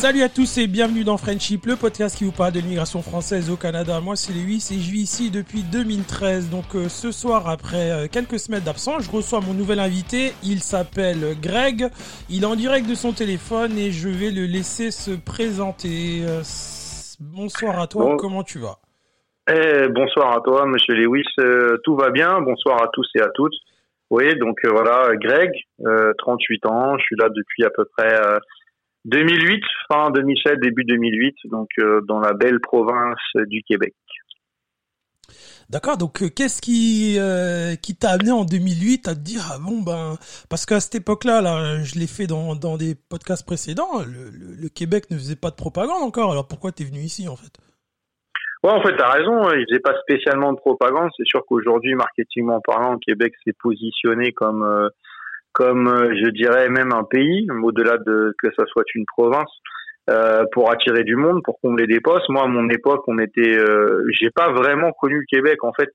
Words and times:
Salut 0.00 0.22
à 0.22 0.30
tous 0.30 0.56
et 0.56 0.66
bienvenue 0.66 1.04
dans 1.04 1.18
Friendship, 1.18 1.66
le 1.66 1.76
podcast 1.76 2.16
qui 2.16 2.24
vous 2.24 2.32
parle 2.32 2.52
de 2.52 2.58
l'immigration 2.58 3.02
française 3.02 3.50
au 3.50 3.56
Canada. 3.56 4.00
Moi 4.00 4.16
c'est 4.16 4.32
Lewis 4.32 4.66
et 4.72 4.80
je 4.80 4.90
vis 4.90 5.02
ici 5.02 5.30
depuis 5.30 5.62
2013. 5.62 6.48
Donc 6.48 6.74
euh, 6.74 6.88
ce 6.88 7.12
soir, 7.12 7.50
après 7.50 7.90
euh, 7.90 8.06
quelques 8.10 8.38
semaines 8.38 8.64
d'absence, 8.64 9.02
je 9.02 9.10
reçois 9.10 9.42
mon 9.42 9.52
nouvel 9.52 9.78
invité. 9.78 10.32
Il 10.42 10.60
s'appelle 10.60 11.36
Greg. 11.42 11.90
Il 12.30 12.44
est 12.44 12.46
en 12.46 12.56
direct 12.56 12.88
de 12.88 12.94
son 12.94 13.12
téléphone 13.12 13.76
et 13.76 13.90
je 13.90 14.08
vais 14.08 14.30
le 14.30 14.46
laisser 14.46 14.90
se 14.90 15.10
présenter. 15.10 16.24
Euh, 16.24 16.40
bonsoir 17.20 17.78
à 17.78 17.86
toi, 17.86 18.16
comment 18.18 18.42
tu 18.42 18.58
vas? 18.58 18.78
Eh, 19.52 19.86
Bonsoir 19.90 20.34
à 20.34 20.40
toi, 20.40 20.64
monsieur 20.64 20.94
Lewis. 20.94 21.28
tout 21.84 21.96
va 21.96 22.08
bien. 22.08 22.40
Bonsoir 22.40 22.82
à 22.82 22.88
tous 22.90 23.06
et 23.16 23.20
à 23.20 23.28
toutes. 23.34 23.52
Oui, 24.08 24.34
donc 24.38 24.64
voilà, 24.64 25.10
Greg, 25.16 25.50
38 26.16 26.64
ans. 26.64 26.96
Je 26.96 27.04
suis 27.04 27.16
là 27.16 27.28
depuis 27.28 27.64
à 27.64 27.70
peu 27.70 27.84
près 27.84 28.16
2008, 29.04 29.62
fin 29.90 30.10
2007, 30.10 30.60
début 30.60 30.84
2008, 30.84 31.36
donc 31.44 31.68
euh, 31.78 32.00
dans 32.02 32.20
la 32.20 32.32
belle 32.34 32.60
province 32.60 33.18
du 33.46 33.62
Québec. 33.62 33.94
D'accord, 35.70 35.96
donc 35.96 36.20
euh, 36.22 36.28
qu'est-ce 36.28 36.60
qui 36.60 37.16
euh, 37.18 37.76
qui 37.76 37.94
t'a 37.94 38.10
amené 38.10 38.32
en 38.32 38.44
2008 38.44 39.06
à 39.06 39.14
te 39.14 39.20
dire 39.20 39.42
ah 39.52 39.58
bon 39.60 39.82
ben 39.82 40.16
parce 40.48 40.66
qu'à 40.66 40.80
cette 40.80 40.96
époque-là 40.96 41.40
là 41.40 41.80
je 41.84 41.94
l'ai 41.94 42.08
fait 42.08 42.26
dans 42.26 42.56
dans 42.56 42.76
des 42.76 42.96
podcasts 43.08 43.46
précédents 43.46 44.02
le, 44.04 44.30
le, 44.60 44.68
Québec 44.68 45.04
ne 45.12 45.16
faisait 45.16 45.36
pas 45.36 45.50
de 45.50 45.54
propagande 45.54 46.02
encore 46.02 46.32
alors 46.32 46.48
pourquoi 46.48 46.72
t'es 46.72 46.82
venu 46.82 46.98
ici 46.98 47.28
en 47.28 47.36
fait? 47.36 47.52
Ouais 48.64 48.72
en 48.72 48.82
fait 48.82 48.96
t'as 48.96 49.12
raison 49.12 49.48
il 49.52 49.64
faisait 49.68 49.78
pas 49.78 49.94
spécialement 50.02 50.52
de 50.52 50.58
propagande 50.58 51.08
c'est 51.16 51.26
sûr 51.26 51.46
qu'aujourd'hui 51.46 51.94
marketingment 51.94 52.60
parlant 52.66 52.98
Québec 52.98 53.32
s'est 53.44 53.54
positionné 53.62 54.32
comme 54.32 54.90
comme 55.52 55.88
euh, 55.88 56.14
je 56.14 56.30
dirais 56.30 56.68
même 56.68 56.92
un 56.92 57.04
pays, 57.04 57.46
au-delà 57.62 57.98
de 57.98 58.34
que 58.42 58.48
ça 58.56 58.64
soit 58.66 58.84
une 58.94 59.04
province, 59.06 59.50
euh, 60.08 60.44
pour 60.52 60.70
attirer 60.70 61.04
du 61.04 61.16
monde, 61.16 61.42
pour 61.44 61.60
combler 61.60 61.86
des 61.86 62.00
postes. 62.00 62.28
Moi, 62.28 62.42
à 62.42 62.46
mon 62.46 62.68
époque, 62.68 63.02
on 63.06 63.18
était, 63.18 63.56
euh, 63.56 64.04
j'ai 64.10 64.30
pas 64.30 64.50
vraiment 64.50 64.92
connu 64.92 65.16
le 65.20 65.26
Québec. 65.28 65.62
En 65.62 65.72
fait, 65.72 65.90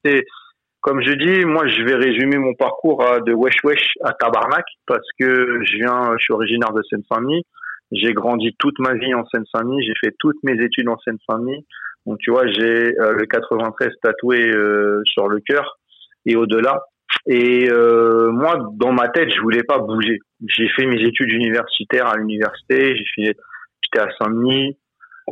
comme 0.82 1.02
je 1.02 1.12
dis, 1.14 1.46
moi, 1.46 1.68
je 1.68 1.82
vais 1.84 1.96
résumer 1.96 2.38
mon 2.38 2.54
parcours 2.54 3.04
à, 3.04 3.20
de 3.20 3.34
Wesh 3.34 3.64
Wesh 3.64 3.94
à 4.04 4.14
Tabarnak 4.14 4.66
parce 4.86 5.08
que 5.20 5.60
je 5.64 5.78
viens, 5.78 6.12
je 6.18 6.24
suis 6.24 6.34
originaire 6.34 6.72
de 6.74 6.82
Seine-Saint-Denis. 6.84 7.44
J'ai 7.92 8.14
grandi 8.14 8.56
toute 8.60 8.78
ma 8.80 8.94
vie 8.94 9.14
en 9.14 9.26
Seine-Saint-Denis. 9.26 9.84
J'ai 9.84 9.94
fait 10.00 10.16
toutes 10.20 10.42
mes 10.44 10.64
études 10.64 10.88
en 10.88 10.98
Seine-Saint-Denis. 11.00 11.66
Donc, 12.06 12.20
tu 12.20 12.32
vois, 12.32 12.46
j'ai 12.48 12.98
euh, 13.00 13.14
le 13.14 13.26
93 13.26 13.90
tatoué 14.02 14.48
euh, 14.48 15.02
sur 15.06 15.28
le 15.28 15.40
cœur 15.40 15.80
et 16.26 16.36
au-delà. 16.36 16.84
Et 17.28 17.70
euh, 17.70 18.32
moi, 18.32 18.58
dans 18.74 18.92
ma 18.92 19.10
tête, 19.10 19.30
je 19.34 19.42
voulais 19.42 19.64
pas 19.64 19.80
bouger. 19.80 20.20
J'ai 20.48 20.68
fait 20.70 20.86
mes 20.86 21.02
études 21.02 21.32
universitaires 21.32 22.08
à 22.08 22.18
l'université. 22.18 22.96
J'ai 22.96 23.06
fait, 23.16 23.38
j'étais 23.82 24.00
à 24.00 24.10
Saint-Denis. 24.20 24.78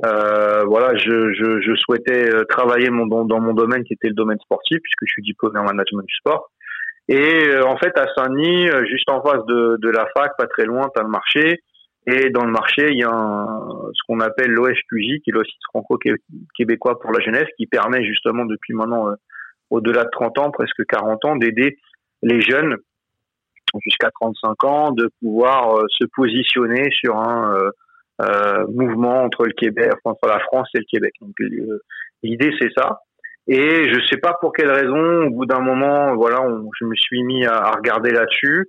Euh, 0.05 0.63
voilà, 0.65 0.97
je, 0.97 1.33
je, 1.33 1.61
je, 1.61 1.75
souhaitais 1.75 2.33
euh, 2.33 2.45
travailler 2.45 2.87
dans, 2.87 3.39
mon 3.39 3.53
domaine 3.53 3.83
qui 3.83 3.93
était 3.93 4.07
le 4.07 4.15
domaine 4.15 4.39
sportif 4.39 4.79
puisque 4.81 5.05
je 5.05 5.11
suis 5.11 5.21
diplômé 5.21 5.59
en 5.59 5.65
management 5.65 6.03
du 6.03 6.15
sport. 6.15 6.49
Et 7.09 7.47
euh, 7.49 7.65
en 7.65 7.77
fait, 7.77 7.95
à 7.97 8.07
Saint-Denis, 8.15 8.69
euh, 8.69 8.85
juste 8.85 9.09
en 9.11 9.21
face 9.21 9.45
de, 9.45 9.77
de 9.79 9.89
la 9.89 10.07
fac, 10.15 10.31
pas 10.37 10.47
très 10.47 10.65
loin, 10.65 10.89
tu 10.93 10.99
as 10.99 11.03
le 11.03 11.09
marché. 11.09 11.61
Et 12.07 12.31
dans 12.31 12.43
le 12.43 12.51
marché, 12.51 12.89
il 12.91 12.99
y 12.99 13.03
a 13.03 13.11
un, 13.11 13.45
ce 13.93 14.01
qu'on 14.07 14.19
appelle 14.19 14.51
l'OFQJ, 14.51 15.21
qui 15.23 15.29
est 15.29 15.31
l'Office 15.31 15.53
franco-québécois 15.69 16.99
pour 16.99 17.11
la 17.11 17.23
jeunesse, 17.23 17.47
qui 17.55 17.67
permet 17.67 18.03
justement 18.03 18.45
depuis 18.45 18.73
maintenant 18.73 19.07
au-delà 19.73 20.03
de 20.03 20.09
30 20.11 20.37
ans, 20.37 20.51
presque 20.51 20.85
40 20.87 21.25
ans, 21.25 21.35
d'aider 21.35 21.77
les 22.21 22.41
jeunes 22.41 22.77
jusqu'à 23.83 24.11
35 24.11 24.63
ans 24.65 24.91
de 24.91 25.09
pouvoir 25.19 25.77
euh, 25.77 25.85
se 25.89 26.05
positionner 26.15 26.89
sur 26.91 27.17
un 27.17 27.55
euh, 27.55 27.69
euh, 28.21 28.67
mouvement 28.67 29.23
entre 29.23 29.45
le 29.45 29.53
Québec, 29.53 29.91
entre 30.05 30.27
la 30.27 30.39
France 30.39 30.69
et 30.75 30.79
le 30.79 30.85
Québec. 30.89 31.13
Donc 31.21 31.33
l'idée 32.21 32.51
c'est 32.59 32.69
ça. 32.77 32.99
Et 33.47 33.89
je 33.91 33.99
sais 34.09 34.17
pas 34.17 34.37
pour 34.39 34.53
quelle 34.53 34.71
raison, 34.71 35.25
au 35.25 35.29
bout 35.31 35.45
d'un 35.45 35.59
moment, 35.59 36.15
voilà, 36.15 36.47
je 36.79 36.85
me 36.85 36.95
suis 36.95 37.23
mis 37.23 37.45
à, 37.45 37.71
regarder 37.71 38.11
là-dessus. 38.11 38.67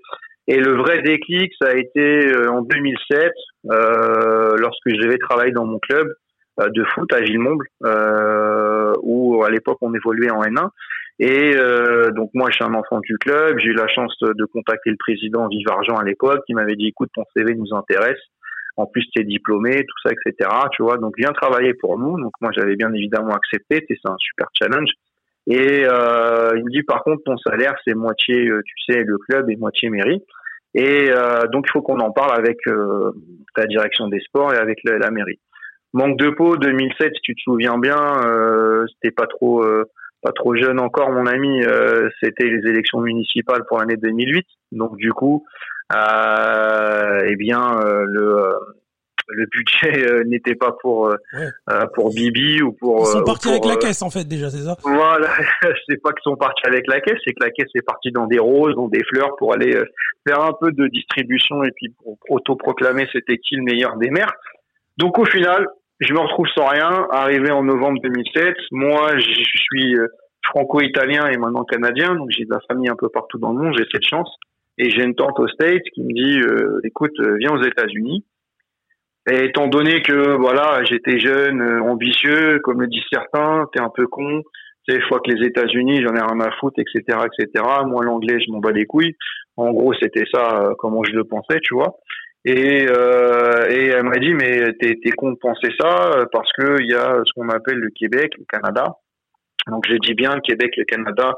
Et 0.49 0.59
le 0.59 0.77
vrai 0.77 1.01
déclic, 1.03 1.53
ça 1.61 1.69
a 1.69 1.75
été 1.75 2.33
en 2.49 2.63
2007, 2.63 3.33
lorsque 3.63 4.89
je 4.89 5.01
devais 5.01 5.19
travailler 5.19 5.53
dans 5.53 5.65
mon 5.65 5.79
club 5.79 6.13
de 6.59 6.85
foot 6.95 7.13
à 7.13 7.21
Villemomble, 7.21 7.67
où 9.03 9.43
à 9.45 9.51
l'époque 9.51 9.79
on 9.81 9.95
évoluait 9.95 10.31
en 10.31 10.43
N1. 10.43 10.71
Et 11.21 11.55
euh, 11.57 12.11
donc 12.11 12.31
moi, 12.35 12.49
je 12.51 12.57
suis 12.57 12.65
un 12.65 12.75
enfant 12.75 12.99
du 13.01 13.17
club. 13.19 13.59
J'ai 13.59 13.69
eu 13.69 13.75
la 13.75 13.87
chance 13.87 14.17
de 14.21 14.45
contacter 14.47 14.91
le 14.91 14.97
président 14.97 15.47
Vive 15.49 15.69
Argent 15.69 15.97
à 15.97 16.05
l'époque, 16.05 16.41
qui 16.47 16.55
m'avait 16.55 16.77
dit 16.77 16.89
"Écoute, 16.89 17.11
ton 17.15 17.23
CV 17.37 17.55
nous 17.55 17.73
intéresse. 17.75 18.19
En 18.77 18.87
plus, 18.87 19.07
tu 19.15 19.23
es 19.23 19.25
diplômé, 19.25 19.85
tout 19.85 19.97
ça, 20.05 20.11
etc. 20.13 20.51
Tu 20.73 20.83
vois, 20.83 20.99
donc 20.99 21.15
viens 21.17 21.33
travailler 21.33 21.75
pour 21.75 21.99
nous." 21.99 22.21
Donc 22.21 22.33
moi, 22.41 22.51
j'avais 22.53 22.75
bien 22.75 22.93
évidemment 22.93 23.35
accepté. 23.35 23.85
C'est 23.89 24.09
un 24.09 24.17
super 24.19 24.49
challenge. 24.59 24.91
Et 25.47 25.85
euh, 25.87 26.53
il 26.57 26.65
me 26.65 26.71
dit 26.71 26.83
par 26.83 27.03
contre, 27.05 27.23
ton 27.25 27.37
salaire, 27.37 27.75
c'est 27.87 27.95
moitié, 27.95 28.49
euh, 28.49 28.63
tu 28.65 28.93
sais, 28.93 29.05
le 29.05 29.19
club 29.19 29.51
et 29.51 29.57
moitié 29.57 29.91
mairie. 29.91 30.23
Et 30.75 31.11
euh, 31.11 31.47
donc 31.53 31.67
il 31.69 31.71
faut 31.71 31.83
qu'on 31.83 32.01
en 32.01 32.11
parle 32.11 32.37
avec 32.37 32.59
euh, 32.67 33.13
la 33.57 33.67
direction 33.67 34.09
des 34.09 34.21
sports 34.21 34.53
et 34.55 34.57
avec 34.57 34.81
la, 34.85 35.11
mairie. 35.11 35.39
Manque 35.95 36.19
de 36.19 36.29
peau 36.31 36.57
2007, 36.57 37.13
si 37.15 37.21
tu 37.23 37.35
te 37.35 37.41
souviens 37.41 37.79
bien, 37.79 37.97
euh, 38.27 38.85
c'était 38.95 39.15
pas 39.15 39.27
trop 39.27 39.65
pas 40.25 40.33
trop 40.33 40.57
jeune 40.57 40.81
encore, 40.81 41.13
mon 41.13 41.27
ami, 41.27 41.63
euh, 41.65 42.09
c'était 42.21 42.47
les 42.47 42.69
élections 42.69 43.01
municipales 43.01 43.63
pour 43.69 43.79
l'année 43.79 43.99
2008. 43.99 44.47
Donc 44.73 44.97
du 44.97 45.13
coup, 45.13 45.45
euh, 45.95 47.21
eh 47.29 47.37
bien, 47.37 47.79
euh, 47.79 48.05
le 48.09 48.39
euh, 48.39 48.53
le 49.29 49.47
budget 49.47 50.25
n'était 50.27 50.55
pas 50.55 50.73
pour 50.83 51.15
pour 51.95 52.11
Bibi 52.11 52.63
ou 52.63 52.73
pour. 52.73 53.01
Ils 53.01 53.07
sont 53.07 53.25
partis 53.25 53.49
avec 53.49 53.65
la 53.65 53.77
caisse 53.77 54.03
en 54.03 54.11
fait 54.11 54.25
déjà, 54.25 54.51
c'est 54.51 54.65
ça? 54.65 54.77
Voilà, 54.83 55.29
c'est 55.89 56.03
pas 56.03 56.13
qu'ils 56.13 56.23
sont 56.25 56.37
partis 56.37 56.67
avec 56.67 56.87
la 56.89 57.01
caisse, 57.01 57.19
c'est 57.25 57.33
que 57.33 57.43
la 57.43 57.51
caisse 57.51 57.71
est 57.75 57.87
partie 57.87 58.11
dans 58.11 58.27
des 58.27 58.39
roses, 58.39 58.75
dans 58.75 58.89
des 58.89 59.03
fleurs 59.05 59.35
pour 59.37 59.55
aller 59.55 59.79
faire 60.27 60.43
un 60.43 60.53
peu 60.59 60.73
de 60.73 60.89
distribution 60.89 61.65
et 61.65 61.71
puis 61.75 61.95
pour 62.03 62.19
autoproclamer 62.29 63.09
c'était 63.13 63.39
qui 63.39 63.57
le 63.57 63.63
meilleur 63.63 63.97
des 63.97 64.11
maires. 64.11 64.33
Donc 64.99 65.19
au 65.19 65.25
final, 65.25 65.69
je 66.01 66.13
me 66.13 66.21
retrouve 66.21 66.47
sans 66.57 66.67
rien, 66.67 67.07
arrivé 67.11 67.51
en 67.51 67.63
novembre 67.63 68.01
2007. 68.03 68.55
Moi, 68.73 69.17
je 69.19 69.43
suis 69.45 69.97
euh, 69.97 70.09
franco-italien 70.45 71.27
et 71.29 71.37
maintenant 71.37 71.65
canadien, 71.65 72.15
donc 72.15 72.31
j'ai 72.31 72.45
de 72.45 72.51
la 72.51 72.61
famille 72.69 72.89
un 72.89 72.97
peu 72.97 73.09
partout 73.09 73.39
dans 73.39 73.53
le 73.53 73.63
monde, 73.63 73.75
j'ai 73.79 73.87
cette 73.93 74.07
chance. 74.07 74.29
Et 74.77 74.91
j'ai 74.91 75.05
une 75.05 75.15
tante 75.15 75.39
aux 75.39 75.47
States 75.47 75.85
qui 75.95 76.03
me 76.03 76.13
dit, 76.13 76.41
euh, 76.41 76.81
écoute, 76.83 77.13
euh, 77.21 77.37
viens 77.39 77.53
aux 77.53 77.63
États-Unis. 77.63 78.25
Et 79.31 79.45
étant 79.45 79.69
donné 79.69 80.03
que 80.03 80.37
voilà, 80.37 80.83
j'étais 80.85 81.19
jeune, 81.19 81.63
ambitieux, 81.81 82.59
comme 82.59 82.83
le 82.83 82.89
disent 82.89 83.05
certains, 83.11 83.67
t'es 83.73 83.81
un 83.81 83.89
peu 83.89 84.07
con. 84.07 84.43
Tu 84.87 84.95
sais, 84.95 85.01
je 85.01 85.09
que 85.09 85.31
les 85.31 85.47
États-Unis, 85.47 86.03
j'en 86.03 86.15
ai 86.15 86.21
rien 86.21 86.41
à 86.41 86.51
foutre, 86.61 86.79
etc., 86.79 87.19
etc. 87.25 87.65
Moi, 87.87 88.05
l'anglais, 88.05 88.39
je 88.45 88.53
m'en 88.53 88.59
bats 88.59 88.73
les 88.73 88.85
couilles. 88.85 89.17
En 89.57 89.71
gros, 89.71 89.95
c'était 89.95 90.27
ça, 90.31 90.75
comment 90.79 91.05
je 91.05 91.13
le 91.13 91.25
pensais, 91.25 91.59
tu 91.63 91.73
vois. 91.73 91.97
Et, 92.47 92.87
euh, 92.89 93.71
et 93.71 93.87
elle 93.87 94.05
m'a 94.05 94.19
dit, 94.19 94.35
mais 94.35 94.73
t'es, 94.79 95.11
con 95.17 95.33
de 95.33 95.39
ça 95.81 96.27
parce 96.31 96.53
que 96.53 96.77
il 96.81 96.91
y 96.91 96.95
a 96.95 97.23
ce 97.25 97.33
qu'on 97.35 97.49
appelle 97.49 97.79
le 97.79 97.91
Québec, 97.91 98.33
le 98.39 98.45
Canada. 98.45 98.97
Donc 99.67 99.85
j'ai 99.89 99.99
dit 99.99 100.15
bien 100.15 100.35
le 100.35 100.41
Québec, 100.41 100.73
le 100.77 100.85
Canada. 100.85 101.33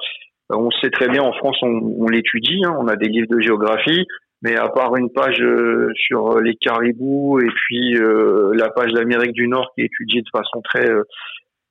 On 0.50 0.70
sait 0.70 0.90
très 0.90 1.08
bien 1.08 1.22
en 1.22 1.32
France, 1.32 1.58
on, 1.62 2.08
l'étudie. 2.08 2.62
Hein, 2.64 2.76
on 2.78 2.88
a 2.88 2.96
des 2.96 3.08
livres 3.08 3.28
de 3.30 3.40
géographie, 3.40 4.06
mais 4.42 4.56
à 4.56 4.68
part 4.68 4.96
une 4.96 5.10
page 5.10 5.40
euh, 5.40 5.90
sur 5.94 6.40
les 6.40 6.54
caribous 6.56 7.40
et 7.40 7.48
puis 7.48 7.96
euh, 7.96 8.52
la 8.54 8.70
page 8.70 8.92
d'Amérique 8.92 9.32
du 9.32 9.48
Nord 9.48 9.72
qui 9.74 9.82
est 9.82 9.86
étudiée 9.86 10.22
de 10.22 10.30
façon 10.30 10.60
très 10.62 10.88
euh, 10.88 11.02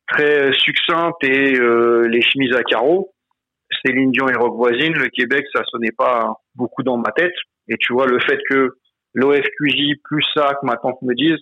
très 0.07 0.53
succincte 0.53 1.23
et 1.23 1.53
les 2.07 2.21
chemises 2.21 2.55
à 2.55 2.61
carreaux, 2.61 3.11
Céline 3.83 4.11
Dion 4.11 4.27
et 4.27 4.35
Rock 4.35 4.55
voisine, 4.55 4.93
le 4.93 5.09
Québec, 5.09 5.45
ça 5.51 5.63
sonnait 5.65 5.93
pas 5.97 6.35
beaucoup 6.53 6.83
dans 6.83 6.97
ma 6.97 7.11
tête. 7.11 7.33
Et 7.67 7.75
tu 7.79 7.93
vois 7.93 8.05
le 8.05 8.19
fait 8.19 8.39
que 8.47 8.75
l'OFQJ 9.15 9.95
plus 10.03 10.23
ça 10.33 10.53
que 10.61 10.65
ma 10.65 10.77
tante 10.77 11.01
me 11.01 11.15
dise, 11.15 11.37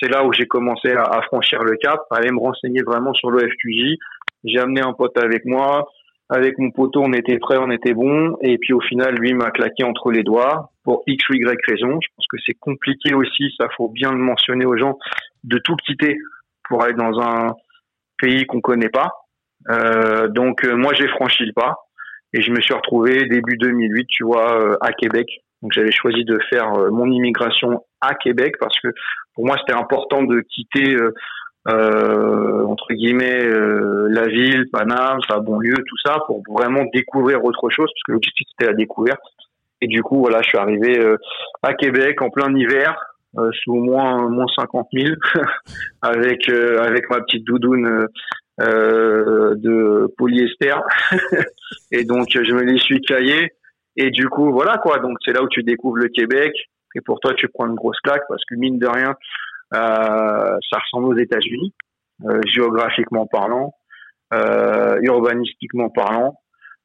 c'est 0.00 0.08
là 0.08 0.24
où 0.24 0.32
j'ai 0.32 0.46
commencé 0.46 0.92
à, 0.92 1.20
franchir 1.22 1.62
le 1.62 1.76
cap, 1.76 2.00
à 2.10 2.16
aller 2.16 2.30
me 2.30 2.40
renseigner 2.40 2.82
vraiment 2.82 3.14
sur 3.14 3.30
l'OFQJ. 3.30 3.96
J'ai 4.44 4.58
amené 4.58 4.80
un 4.80 4.92
pote 4.92 5.16
avec 5.18 5.44
moi. 5.44 5.88
Avec 6.30 6.58
mon 6.58 6.70
poteau, 6.70 7.02
on 7.02 7.12
était 7.14 7.38
prêts, 7.38 7.56
on 7.58 7.70
était 7.70 7.94
bon. 7.94 8.36
Et 8.42 8.58
puis 8.58 8.74
au 8.74 8.80
final, 8.80 9.14
lui 9.14 9.32
m'a 9.32 9.50
claqué 9.50 9.82
entre 9.82 10.10
les 10.10 10.22
doigts 10.22 10.70
pour 10.84 11.02
X 11.06 11.26
ou 11.30 11.34
Y 11.34 11.58
raison. 11.66 11.98
Je 12.02 12.08
pense 12.14 12.26
que 12.30 12.36
c'est 12.44 12.54
compliqué 12.54 13.14
aussi, 13.14 13.50
ça 13.56 13.66
faut 13.76 13.88
bien 13.88 14.12
le 14.12 14.18
mentionner 14.18 14.66
aux 14.66 14.76
gens, 14.76 14.98
de 15.44 15.58
tout 15.58 15.76
quitter 15.76 16.18
pour 16.68 16.82
aller 16.82 16.94
dans 16.94 17.18
un 17.18 17.54
pays 18.18 18.44
qu'on 18.46 18.60
connaît 18.60 18.90
pas. 18.90 19.10
Euh, 19.70 20.28
donc 20.28 20.64
euh, 20.64 20.76
moi, 20.76 20.92
j'ai 20.94 21.08
franchi 21.08 21.44
le 21.44 21.52
pas 21.52 21.76
et 22.34 22.42
je 22.42 22.50
me 22.50 22.60
suis 22.60 22.74
retrouvé 22.74 23.26
début 23.26 23.56
2008, 23.56 24.06
tu 24.08 24.24
vois, 24.24 24.60
euh, 24.60 24.76
à 24.80 24.92
Québec, 24.92 25.26
donc 25.62 25.72
j'avais 25.72 25.92
choisi 25.92 26.24
de 26.24 26.38
faire 26.50 26.72
euh, 26.74 26.90
mon 26.90 27.10
immigration 27.10 27.84
à 28.00 28.14
Québec 28.14 28.54
parce 28.60 28.78
que 28.80 28.88
pour 29.34 29.46
moi 29.46 29.56
c'était 29.58 29.78
important 29.78 30.22
de 30.22 30.40
quitter 30.40 30.94
euh, 30.94 31.12
euh 31.68 32.64
entre 32.66 32.94
guillemets 32.94 33.44
euh, 33.44 34.06
la 34.10 34.26
ville, 34.26 34.66
Paname, 34.70 35.18
sa 35.28 35.40
banlieue, 35.40 35.74
tout 35.74 35.96
ça 36.04 36.18
pour 36.26 36.42
vraiment 36.48 36.84
découvrir 36.92 37.44
autre 37.44 37.68
chose 37.70 37.86
parce 37.86 38.02
que 38.06 38.12
l'objectif 38.12 38.46
c'était 38.50 38.70
la 38.70 38.76
découverte. 38.76 39.20
Et 39.80 39.86
du 39.86 40.02
coup 40.02 40.20
voilà, 40.20 40.42
je 40.42 40.48
suis 40.48 40.58
arrivé 40.58 41.00
à 41.62 41.74
Québec 41.74 42.20
en 42.22 42.30
plein 42.30 42.54
hiver. 42.54 42.96
sous 43.62 43.74
moins 43.74 44.28
moins 44.28 44.46
50 44.56 44.88
000 44.92 45.14
avec 46.02 46.48
avec 46.48 47.10
ma 47.10 47.20
petite 47.20 47.44
doudoune 47.44 48.06
de 48.58 50.12
polyester 50.16 50.74
et 51.92 52.04
donc 52.04 52.28
je 52.30 52.52
me 52.52 52.62
les 52.62 52.78
suis 52.78 53.00
caillé 53.00 53.52
et 53.98 54.10
du 54.10 54.28
coup 54.28 54.50
voilà 54.52 54.78
quoi 54.78 54.98
donc 54.98 55.18
c'est 55.24 55.32
là 55.32 55.42
où 55.42 55.48
tu 55.48 55.62
découvres 55.62 55.96
le 55.96 56.08
Québec 56.08 56.52
et 56.94 57.00
pour 57.00 57.20
toi 57.20 57.34
tu 57.34 57.48
prends 57.48 57.66
une 57.66 57.74
grosse 57.74 58.00
claque 58.00 58.22
parce 58.28 58.42
que 58.48 58.54
mine 58.54 58.78
de 58.78 58.86
rien 58.86 59.14
ça 59.72 60.78
ressemble 60.78 61.08
aux 61.08 61.18
États-Unis 61.18 61.74
géographiquement 62.46 63.26
parlant 63.26 63.74
urbanistiquement 64.32 65.90
parlant 65.90 66.38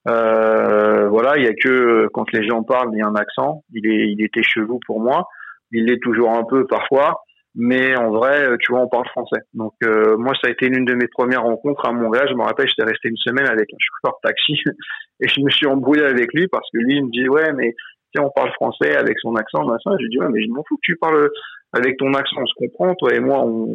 euh, 0.07 1.07
voilà, 1.07 1.37
il 1.37 1.45
y 1.45 1.47
a 1.47 1.53
que 1.53 2.07
quand 2.13 2.31
les 2.33 2.45
gens 2.47 2.63
parlent, 2.63 2.89
il 2.93 2.99
y 2.99 3.01
a 3.01 3.07
un 3.07 3.15
accent. 3.15 3.63
Il 3.73 3.87
est, 3.87 4.11
il 4.11 4.23
était 4.23 4.43
chelou 4.43 4.79
pour 4.85 4.99
moi. 4.99 5.27
Il 5.71 5.85
l'est 5.85 6.01
toujours 6.01 6.31
un 6.31 6.43
peu 6.43 6.67
parfois, 6.67 7.21
mais 7.55 7.95
en 7.95 8.09
vrai, 8.09 8.57
tu 8.61 8.71
vois, 8.71 8.81
on 8.81 8.87
parle 8.87 9.07
français. 9.09 9.41
Donc 9.53 9.73
euh, 9.83 10.17
moi, 10.17 10.33
ça 10.41 10.47
a 10.47 10.51
été 10.51 10.69
l'une 10.69 10.85
de 10.85 10.95
mes 10.95 11.07
premières 11.07 11.43
rencontres 11.43 11.85
à 11.85 11.91
Montréal. 11.91 12.27
Je 12.29 12.35
me 12.35 12.41
rappelle, 12.41 12.67
j'étais 12.67 12.89
resté 12.89 13.09
une 13.09 13.17
semaine 13.17 13.47
avec 13.47 13.71
un 13.71 13.77
chauffeur 13.79 14.17
taxi 14.23 14.53
et 15.19 15.27
je 15.27 15.39
me 15.41 15.49
suis 15.49 15.67
embrouillé 15.67 16.03
avec 16.03 16.33
lui 16.33 16.47
parce 16.47 16.67
que 16.71 16.79
lui 16.79 16.97
il 16.97 17.05
me 17.05 17.11
dit 17.11 17.29
ouais, 17.29 17.53
mais 17.53 17.75
tiens, 18.13 18.23
on 18.23 18.31
parle 18.31 18.51
français 18.53 18.95
avec 18.95 19.19
son 19.19 19.35
accent, 19.35 19.65
machin. 19.65 19.91
Je 19.99 20.03
lui 20.03 20.09
dis 20.09 20.19
ouais, 20.19 20.29
mais 20.31 20.41
je 20.43 20.49
m'en 20.49 20.63
fous 20.67 20.77
que 20.77 20.81
tu 20.83 20.95
parles 20.95 21.29
avec 21.73 21.97
ton 21.97 22.13
accent, 22.13 22.37
on 22.39 22.45
se 22.45 22.53
comprend, 22.55 22.93
toi 22.95 23.13
et 23.13 23.19
moi, 23.19 23.41
on, 23.43 23.67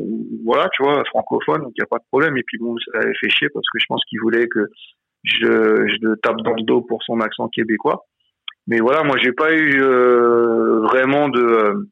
voilà, 0.45 0.69
tu 0.73 0.83
vois, 0.83 1.03
francophone, 1.07 1.63
donc 1.63 1.73
il 1.77 1.81
n'y 1.81 1.85
a 1.85 1.89
pas 1.91 1.99
de 1.99 2.07
problème. 2.11 2.37
Et 2.37 2.43
puis 2.45 2.59
bon, 2.59 2.77
ça 2.93 2.99
avait 2.99 3.15
fait 3.21 3.29
chier 3.29 3.49
parce 3.53 3.67
que 3.73 3.79
je 3.79 3.87
pense 3.89 4.05
qu'il 4.09 4.21
voulait 4.21 4.49
que 4.49 4.67
je, 5.25 5.87
je 5.87 6.15
tape 6.23 6.41
dans 6.43 6.55
le 6.55 6.63
dos 6.63 6.81
pour 6.81 7.03
son 7.05 7.21
accent 7.21 7.49
québécois. 7.49 8.05
Mais 8.67 8.81
voilà, 8.81 9.03
moi 9.03 9.17
j'ai 9.19 9.33
pas 9.33 9.53
eu 9.53 9.81
euh, 9.83 10.81
vraiment 10.83 11.29
de, 11.29 11.41
euh, 11.41 11.89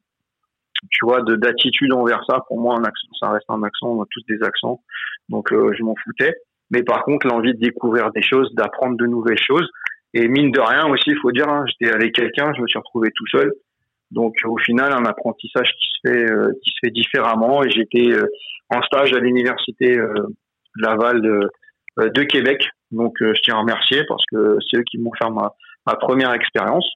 tu 0.91 1.05
vois, 1.05 1.23
de 1.23 1.37
d'attitude 1.37 1.93
envers 1.93 2.23
ça. 2.29 2.41
Pour 2.49 2.61
moi, 2.61 2.77
un 2.79 2.85
accent, 2.85 3.09
ça 3.21 3.31
reste 3.31 3.47
un 3.49 3.63
accent. 3.63 3.89
On 3.89 4.03
a 4.03 4.07
tous 4.11 4.23
des 4.29 4.43
accents, 4.43 4.83
donc 5.29 5.53
euh, 5.53 5.73
je 5.77 5.83
m'en 5.83 5.95
foutais. 6.05 6.35
Mais 6.71 6.83
par 6.83 7.05
contre, 7.05 7.27
l'envie 7.27 7.55
de 7.55 7.61
découvrir 7.61 8.11
des 8.13 8.23
choses, 8.23 8.53
d'apprendre 8.55 8.97
de 8.97 9.07
nouvelles 9.07 9.39
choses. 9.39 9.69
Et 10.15 10.29
mine 10.29 10.51
de 10.51 10.61
rien 10.61 10.87
aussi, 10.87 11.11
il 11.11 11.19
faut 11.19 11.31
dire, 11.31 11.49
hein, 11.49 11.65
j'étais 11.67 11.93
avec 11.93 12.15
quelqu'un, 12.15 12.53
je 12.55 12.63
me 12.63 12.67
suis 12.67 12.79
retrouvé 12.79 13.11
tout 13.15 13.27
seul. 13.29 13.53
Donc 14.11 14.35
au 14.45 14.57
final, 14.59 14.93
un 14.93 15.05
apprentissage 15.05 15.69
qui 15.69 15.89
se 15.89 16.09
fait 16.09 16.27
qui 16.63 16.71
se 16.71 16.79
fait 16.83 16.91
différemment. 16.91 17.63
Et 17.65 17.71
j'étais 17.71 18.13
en 18.71 18.83
stage 18.83 19.13
à 19.13 19.19
l'université 19.19 19.99
Laval 20.77 21.21
de, 21.21 21.51
de 21.99 22.23
Québec 22.23 22.69
donc 22.91 23.21
euh, 23.23 23.35
je 23.35 23.41
tiens 23.43 23.57
à 23.57 23.61
remercier 23.61 24.05
parce 24.09 24.25
que 24.27 24.59
c'est 24.69 24.79
eux 24.79 24.85
qui 24.85 24.99
m'ont 24.99 25.13
fait 25.19 25.29
ma, 25.31 25.55
ma 25.87 25.97
première 25.97 26.33
expérience. 26.33 26.89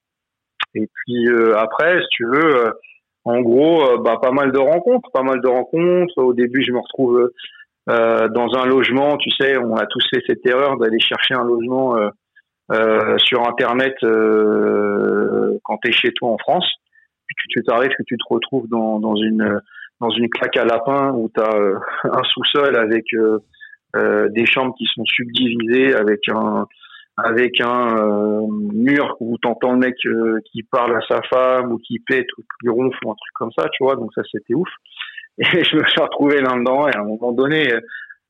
Et 0.74 0.86
puis 0.86 1.28
euh, 1.28 1.58
après, 1.58 2.00
si 2.00 2.08
tu 2.10 2.24
veux, 2.26 2.66
euh, 2.66 2.70
en 3.24 3.40
gros, 3.40 3.98
bah, 3.98 4.18
pas 4.20 4.30
mal 4.30 4.52
de 4.52 4.58
rencontres, 4.58 5.10
pas 5.12 5.22
mal 5.22 5.40
de 5.40 5.48
rencontres. 5.48 6.16
Au 6.18 6.32
début, 6.32 6.62
je 6.62 6.72
me 6.72 6.78
retrouve 6.78 7.30
dans 7.86 8.54
un 8.56 8.66
logement. 8.66 9.16
Tu 9.18 9.30
sais, 9.30 9.58
on 9.58 9.76
a 9.76 9.86
tous 9.86 10.06
fait 10.10 10.22
cette 10.26 10.46
erreur 10.46 10.78
d'aller 10.78 11.00
chercher 11.00 11.34
un 11.34 11.44
logement 11.44 11.96
sur 13.18 13.46
Internet 13.46 13.94
quand 14.00 15.78
tu 15.82 15.90
es 15.90 15.92
chez 15.92 16.12
toi 16.12 16.30
en 16.30 16.38
France. 16.38 16.66
Puis 17.26 17.46
tu 17.50 17.62
t'arrives 17.62 17.90
que 17.90 18.02
tu 18.06 18.16
te 18.16 18.24
retrouves 18.28 18.68
dans, 18.68 18.98
dans 19.00 19.16
une 19.16 19.60
dans 20.00 20.10
une 20.10 20.28
claque 20.28 20.56
à 20.56 20.64
lapin 20.64 21.12
où 21.12 21.30
tu 21.34 21.40
as 21.40 21.54
un 22.04 22.22
sous-sol 22.24 22.76
avec 22.76 23.04
euh, 23.96 24.28
des 24.30 24.46
chambres 24.46 24.74
qui 24.76 24.86
sont 24.94 25.04
subdivisées 25.04 25.94
avec 25.94 26.20
un 26.28 26.66
avec 27.16 27.60
un 27.60 27.96
euh, 27.96 28.46
mur 28.72 29.16
où 29.20 29.36
t'entends 29.38 29.72
le 29.72 29.78
mec 29.78 29.94
euh, 30.06 30.40
qui 30.50 30.62
parle 30.62 30.96
à 30.96 31.00
sa 31.06 31.20
femme 31.22 31.72
ou 31.72 31.78
qui 31.78 31.98
pète 31.98 32.26
ou 32.38 32.42
qui 32.42 32.68
ronfle 32.68 32.98
ou 33.04 33.10
un 33.10 33.14
truc 33.14 33.32
comme 33.34 33.52
ça, 33.52 33.68
tu 33.72 33.84
vois. 33.84 33.96
Donc 33.96 34.10
ça 34.14 34.22
c'était 34.30 34.54
ouf. 34.54 34.68
Et 35.38 35.64
je 35.64 35.76
me 35.76 35.84
suis 35.86 36.00
retrouvé 36.00 36.40
là-dedans 36.40 36.88
et 36.88 36.94
à 36.94 37.00
un 37.00 37.04
moment 37.04 37.32
donné, 37.32 37.72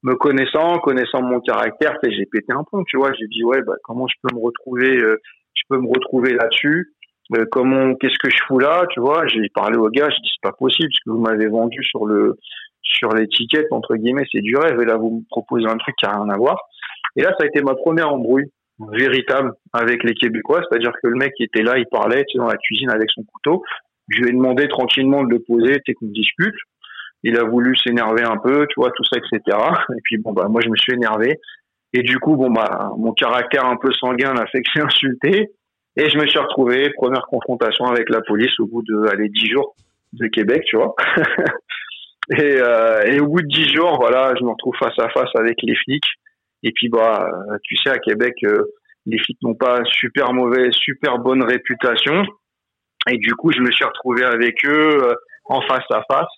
me 0.02 0.14
connaissant, 0.14 0.78
connaissant 0.78 1.22
mon 1.22 1.40
caractère, 1.40 1.96
j'ai 2.04 2.26
pété 2.26 2.52
un 2.52 2.62
pont, 2.62 2.84
tu 2.84 2.98
vois. 2.98 3.12
J'ai 3.18 3.26
dit 3.26 3.42
ouais, 3.42 3.62
bah 3.62 3.74
comment 3.82 4.06
je 4.06 4.14
peux 4.22 4.34
me 4.34 4.40
retrouver, 4.40 4.98
je 4.98 5.62
peux 5.68 5.78
me 5.78 5.88
retrouver 5.88 6.34
là-dessus? 6.34 6.94
comment, 7.52 7.94
qu'est-ce 7.94 8.18
que 8.18 8.30
je 8.30 8.42
fous 8.46 8.58
là, 8.58 8.84
tu 8.90 9.00
vois 9.00 9.26
J'ai 9.26 9.48
parlé 9.54 9.76
au 9.76 9.88
gars, 9.88 10.10
je 10.10 10.16
dis 10.16 10.30
c'est 10.34 10.48
pas 10.48 10.56
possible 10.56 10.88
ce 10.92 10.98
que 11.04 11.10
vous 11.10 11.20
m'avez 11.20 11.46
vendu 11.46 11.82
sur 11.82 12.06
le 12.06 12.36
sur 12.82 13.12
l'étiquette, 13.12 13.66
entre 13.70 13.96
guillemets, 13.96 14.26
c'est 14.30 14.40
du 14.40 14.56
rêve. 14.56 14.80
Et 14.80 14.84
là, 14.84 14.96
vous 14.96 15.20
me 15.20 15.28
proposez 15.28 15.66
un 15.66 15.76
truc 15.76 15.94
qui 15.96 16.06
a 16.06 16.12
rien 16.12 16.28
à 16.28 16.36
voir. 16.36 16.58
Et 17.16 17.22
là, 17.22 17.30
ça 17.38 17.44
a 17.44 17.46
été 17.46 17.62
ma 17.62 17.74
première 17.74 18.12
embrouille 18.12 18.50
véritable 18.92 19.52
avec 19.72 20.04
les 20.04 20.14
Québécois. 20.14 20.62
C'est-à-dire 20.68 20.92
que 21.02 21.08
le 21.08 21.16
mec 21.16 21.32
était 21.40 21.62
là, 21.62 21.78
il 21.78 21.86
parlait, 21.86 22.24
tu 22.28 22.38
dans 22.38 22.46
la 22.46 22.56
cuisine 22.56 22.90
avec 22.90 23.10
son 23.10 23.22
couteau. 23.24 23.62
Je 24.08 24.22
lui 24.22 24.30
ai 24.30 24.32
demandé 24.32 24.68
tranquillement 24.68 25.22
de 25.22 25.30
le 25.30 25.40
poser, 25.40 25.74
tu 25.74 25.82
sais, 25.86 25.94
qu'on 25.94 26.06
discute. 26.06 26.54
Il 27.22 27.36
a 27.36 27.44
voulu 27.44 27.76
s'énerver 27.76 28.22
un 28.22 28.38
peu, 28.38 28.66
tu 28.68 28.80
vois, 28.80 28.90
tout 28.90 29.04
ça, 29.04 29.18
etc. 29.18 29.56
Et 29.96 30.00
puis, 30.02 30.18
bon, 30.18 30.32
bah, 30.32 30.46
moi, 30.48 30.60
je 30.64 30.68
me 30.68 30.76
suis 30.76 30.94
énervé. 30.94 31.38
Et 31.92 32.02
du 32.02 32.18
coup, 32.18 32.36
bon, 32.36 32.50
bah, 32.50 32.92
mon 32.96 33.12
caractère 33.12 33.66
un 33.66 33.76
peu 33.76 33.92
sanguin 33.92 34.32
l'a 34.32 34.46
fait 34.46 34.62
que 34.62 34.70
j'ai 34.74 34.82
insulté. 34.82 35.50
Et 35.96 36.08
je 36.08 36.18
me 36.18 36.26
suis 36.26 36.38
retrouvé, 36.38 36.90
première 36.96 37.26
confrontation 37.26 37.86
avec 37.86 38.08
la 38.10 38.20
police 38.20 38.58
au 38.60 38.66
bout 38.66 38.82
de, 38.82 39.08
allez, 39.12 39.28
dix 39.28 39.50
jours 39.50 39.74
de 40.12 40.26
Québec, 40.28 40.62
tu 40.66 40.76
vois. 40.76 40.94
Et, 42.30 42.60
euh, 42.60 43.02
et 43.06 43.20
au 43.20 43.26
bout 43.26 43.42
de 43.42 43.48
dix 43.48 43.68
jours, 43.74 43.96
voilà, 43.98 44.32
je 44.38 44.44
me 44.44 44.50
retrouve 44.50 44.76
face 44.78 44.96
à 45.00 45.08
face 45.08 45.30
avec 45.34 45.58
les 45.62 45.74
flics. 45.74 46.06
Et 46.62 46.72
puis, 46.72 46.88
bah, 46.88 47.30
tu 47.62 47.76
sais, 47.76 47.90
à 47.90 47.98
Québec, 47.98 48.34
euh, 48.44 48.64
les 49.06 49.18
flics 49.18 49.38
n'ont 49.42 49.54
pas 49.54 49.80
super 49.84 50.32
mauvaise, 50.32 50.72
super 50.72 51.18
bonne 51.18 51.42
réputation. 51.42 52.24
Et 53.10 53.16
du 53.16 53.34
coup, 53.34 53.50
je 53.52 53.60
me 53.60 53.70
suis 53.70 53.84
retrouvé 53.84 54.24
avec 54.24 54.64
eux 54.66 55.04
euh, 55.04 55.14
en 55.46 55.62
face 55.62 55.90
à 55.90 56.02
face. 56.10 56.28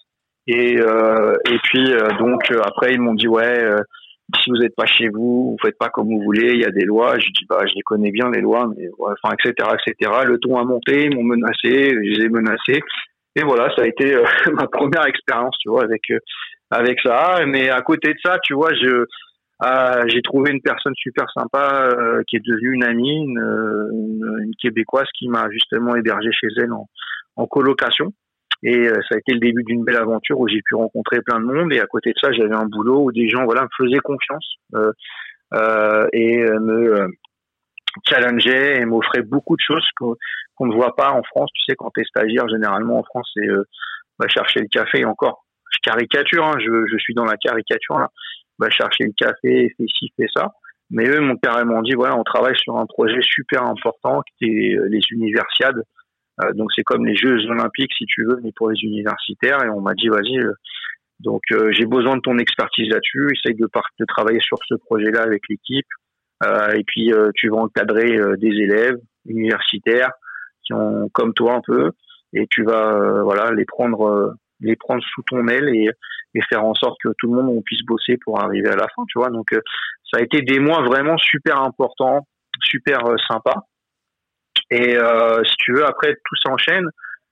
Et, 0.47 0.79
euh, 0.79 1.35
et 1.51 1.59
puis, 1.65 1.93
donc, 2.19 2.51
après, 2.65 2.95
ils 2.95 3.01
m'ont 3.01 3.15
dit, 3.15 3.29
ouais, 3.29 3.65
si 4.43 4.51
vous 4.51 4.57
n'êtes 4.57 4.75
pas 4.75 4.87
chez 4.87 5.09
vous, 5.09 5.53
vous 5.53 5.57
faites 5.61 5.79
pas 5.79 5.89
comme 5.89 6.09
vous 6.09 6.23
voulez, 6.23 6.53
il 6.55 6.61
y 6.61 6.65
a 6.65 6.71
des 6.71 6.85
lois. 6.85 7.19
Je 7.19 7.27
dis, 7.27 7.47
bah, 7.49 7.61
je 7.67 7.75
les 7.75 7.83
connais 7.83 8.11
bien, 8.11 8.31
les 8.31 8.41
lois, 8.41 8.69
mais, 8.77 8.89
enfin, 8.99 9.35
etc., 9.39 9.71
etc. 9.87 10.13
Le 10.25 10.39
ton 10.39 10.59
a 10.59 10.65
monté, 10.65 11.05
ils 11.05 11.15
m'ont 11.15 11.25
menacé, 11.25 11.91
je 11.91 12.19
les 12.19 12.25
ai 12.25 12.29
menacés 12.29 12.81
et 13.35 13.43
voilà, 13.43 13.75
ça 13.75 13.83
a 13.83 13.87
été 13.87 14.15
euh, 14.15 14.25
ma 14.53 14.67
première 14.67 15.07
expérience, 15.07 15.57
tu 15.61 15.71
vois, 15.71 15.85
avec 15.85 16.03
euh, 16.11 16.19
avec 16.71 17.01
ça. 17.01 17.45
Mais 17.47 17.71
à 17.71 17.81
côté 17.81 18.13
de 18.13 18.19
ça, 18.23 18.39
tu 18.43 18.55
vois, 18.55 18.73
je 18.75 19.07
euh, 19.65 20.03
j'ai 20.09 20.23
trouvé 20.23 20.51
une 20.51 20.61
personne 20.61 20.95
super 20.97 21.27
sympa 21.37 21.89
qui 22.29 22.37
est 22.37 22.45
devenue 22.45 22.75
une 22.75 22.85
amie, 22.85 23.25
une, 23.25 24.41
une, 24.45 24.55
québécoise 24.61 25.07
qui 25.19 25.29
m'a 25.29 25.49
justement 25.51 25.95
hébergé 25.95 26.31
chez 26.33 26.49
elle 26.59 26.73
en, 26.73 26.89
en 27.37 27.47
colocation. 27.47 28.13
Et 28.65 28.87
ça 28.87 29.17
a 29.17 29.19
été 29.19 29.33
le 29.33 29.41
début 29.41 29.65
d'une 29.65 29.85
belle 29.85 29.97
aventure 29.97 30.39
où 30.39 30.47
j'ai 30.47 30.61
pu 30.65 30.77
rencontrer 30.77 31.21
plein 31.23 31.41
de 31.41 31.45
monde. 31.45 31.73
Et 31.73 31.81
à 31.81 31.87
côté 31.87 32.11
de 32.11 32.19
ça, 32.21 32.33
j'avais 32.33 32.55
un 32.55 32.67
boulot 32.67 33.05
où 33.05 33.13
des 33.13 33.29
gens, 33.29 33.45
voilà, 33.45 33.63
me 33.63 33.69
faisaient 33.77 33.99
confiance 33.99 34.57
et 36.13 36.37
me 36.39 37.09
challengeaient 38.09 38.81
et 38.81 38.85
m'offraient 38.85 39.23
beaucoup 39.23 39.57
de 39.57 39.63
choses 39.67 39.87
qu'on 39.99 40.67
ne 40.67 40.75
voit 40.75 40.97
pas 40.97 41.13
en 41.13 41.23
France. 41.23 41.51
Tu 41.55 41.63
sais, 41.69 41.77
quand 41.77 41.91
tu 41.95 42.01
es 42.01 42.05
stagiaire, 42.05 42.49
généralement 42.49 42.99
en 42.99 43.05
France, 43.05 43.31
c'est 43.35 43.47
euh, 43.47 43.65
va 44.19 44.29
chercher 44.29 44.61
le 44.61 44.69
café 44.69 45.05
encore. 45.05 45.45
Je 45.71 45.79
caricature, 45.83 46.45
hein, 46.45 46.59
je, 46.59 46.87
je, 46.91 46.97
suis 46.99 47.15
dans 47.15 47.25
la 47.25 47.37
caricature 47.37 47.99
là. 47.99 48.09
Va 48.59 48.71
chercher 48.71 49.05
le 49.05 49.13
café, 49.17 49.75
fais 49.77 49.87
ci, 49.87 50.13
fais 50.17 50.27
ça. 50.35 50.53
Mais 50.93 51.09
eux 51.09 51.21
m'ont 51.21 51.39
carrément 51.39 51.81
dit, 51.81 51.95
voilà, 51.95 52.19
on 52.19 52.23
travaille 52.23 52.57
sur 52.57 52.77
un 52.77 52.85
projet 52.85 53.21
super 53.23 53.63
important 53.65 54.23
qui 54.39 54.45
est 54.45 54.79
euh, 54.79 54.89
les 54.89 55.01
universiades. 55.11 55.83
Euh, 56.43 56.53
donc 56.53 56.71
c'est 56.77 56.83
comme 56.83 57.07
les 57.07 57.17
Jeux 57.17 57.47
olympiques, 57.47 57.93
si 57.97 58.05
tu 58.05 58.25
veux, 58.25 58.39
mais 58.43 58.53
pour 58.55 58.71
les 58.71 58.79
universitaires. 58.83 59.65
Et 59.65 59.71
on 59.71 59.81
m'a 59.81 59.95
dit, 59.95 60.09
vas-y, 60.09 60.39
euh, 60.39 60.53
donc 61.21 61.43
j'ai 61.71 61.87
besoin 61.87 62.17
de 62.17 62.21
ton 62.21 62.37
expertise 62.39 62.89
là-dessus. 62.89 63.29
Essaye 63.33 63.57
de, 63.57 63.67
de 63.67 64.05
travailler 64.05 64.41
sur 64.41 64.59
ce 64.69 64.75
projet-là 64.75 65.23
avec 65.23 65.43
l'équipe. 65.49 65.87
et 66.75 66.83
puis 66.85 67.13
tu 67.37 67.49
vas 67.49 67.59
encadrer 67.59 68.19
des 68.39 68.49
élèves 68.49 68.99
universitaires 69.27 70.11
qui 70.65 70.75
ont 70.75 71.09
comme 71.15 71.33
toi 71.33 71.55
un 71.55 71.61
peu, 71.65 71.93
et 72.33 72.49
tu 72.51 72.65
vas 72.65 73.23
voilà 73.23 73.53
les 73.53 73.65
prendre 73.65 74.35
les 74.63 74.77
prendre 74.77 75.03
sous 75.15 75.23
ton 75.23 75.47
aile 75.49 75.69
et, 75.75 75.91
faire 76.49 76.65
en 76.65 76.75
sorte 76.75 76.97
que 77.03 77.11
tout 77.19 77.33
le 77.33 77.43
monde 77.43 77.55
on 77.57 77.63
puisse 77.63 77.85
bosser 77.85 78.17
pour 78.17 78.43
arriver 78.43 78.69
à 78.69 78.77
la 78.77 78.89
fin, 78.97 79.05
tu 79.09 79.19
vois. 79.19 79.31
Donc 79.31 79.53
euh, 79.53 79.61
ça 80.11 80.19
a 80.19 80.23
été 80.23 80.41
des 80.41 80.59
mois 80.59 80.83
vraiment 80.83 81.19
super 81.19 81.61
importants, 81.61 82.27
super 82.63 83.01
sympa. 83.29 83.55
Et 84.71 84.97
si 85.45 85.57
tu 85.59 85.75
veux, 85.75 85.87
après 85.87 86.15
tout 86.15 86.37
s'enchaîne. 86.43 86.89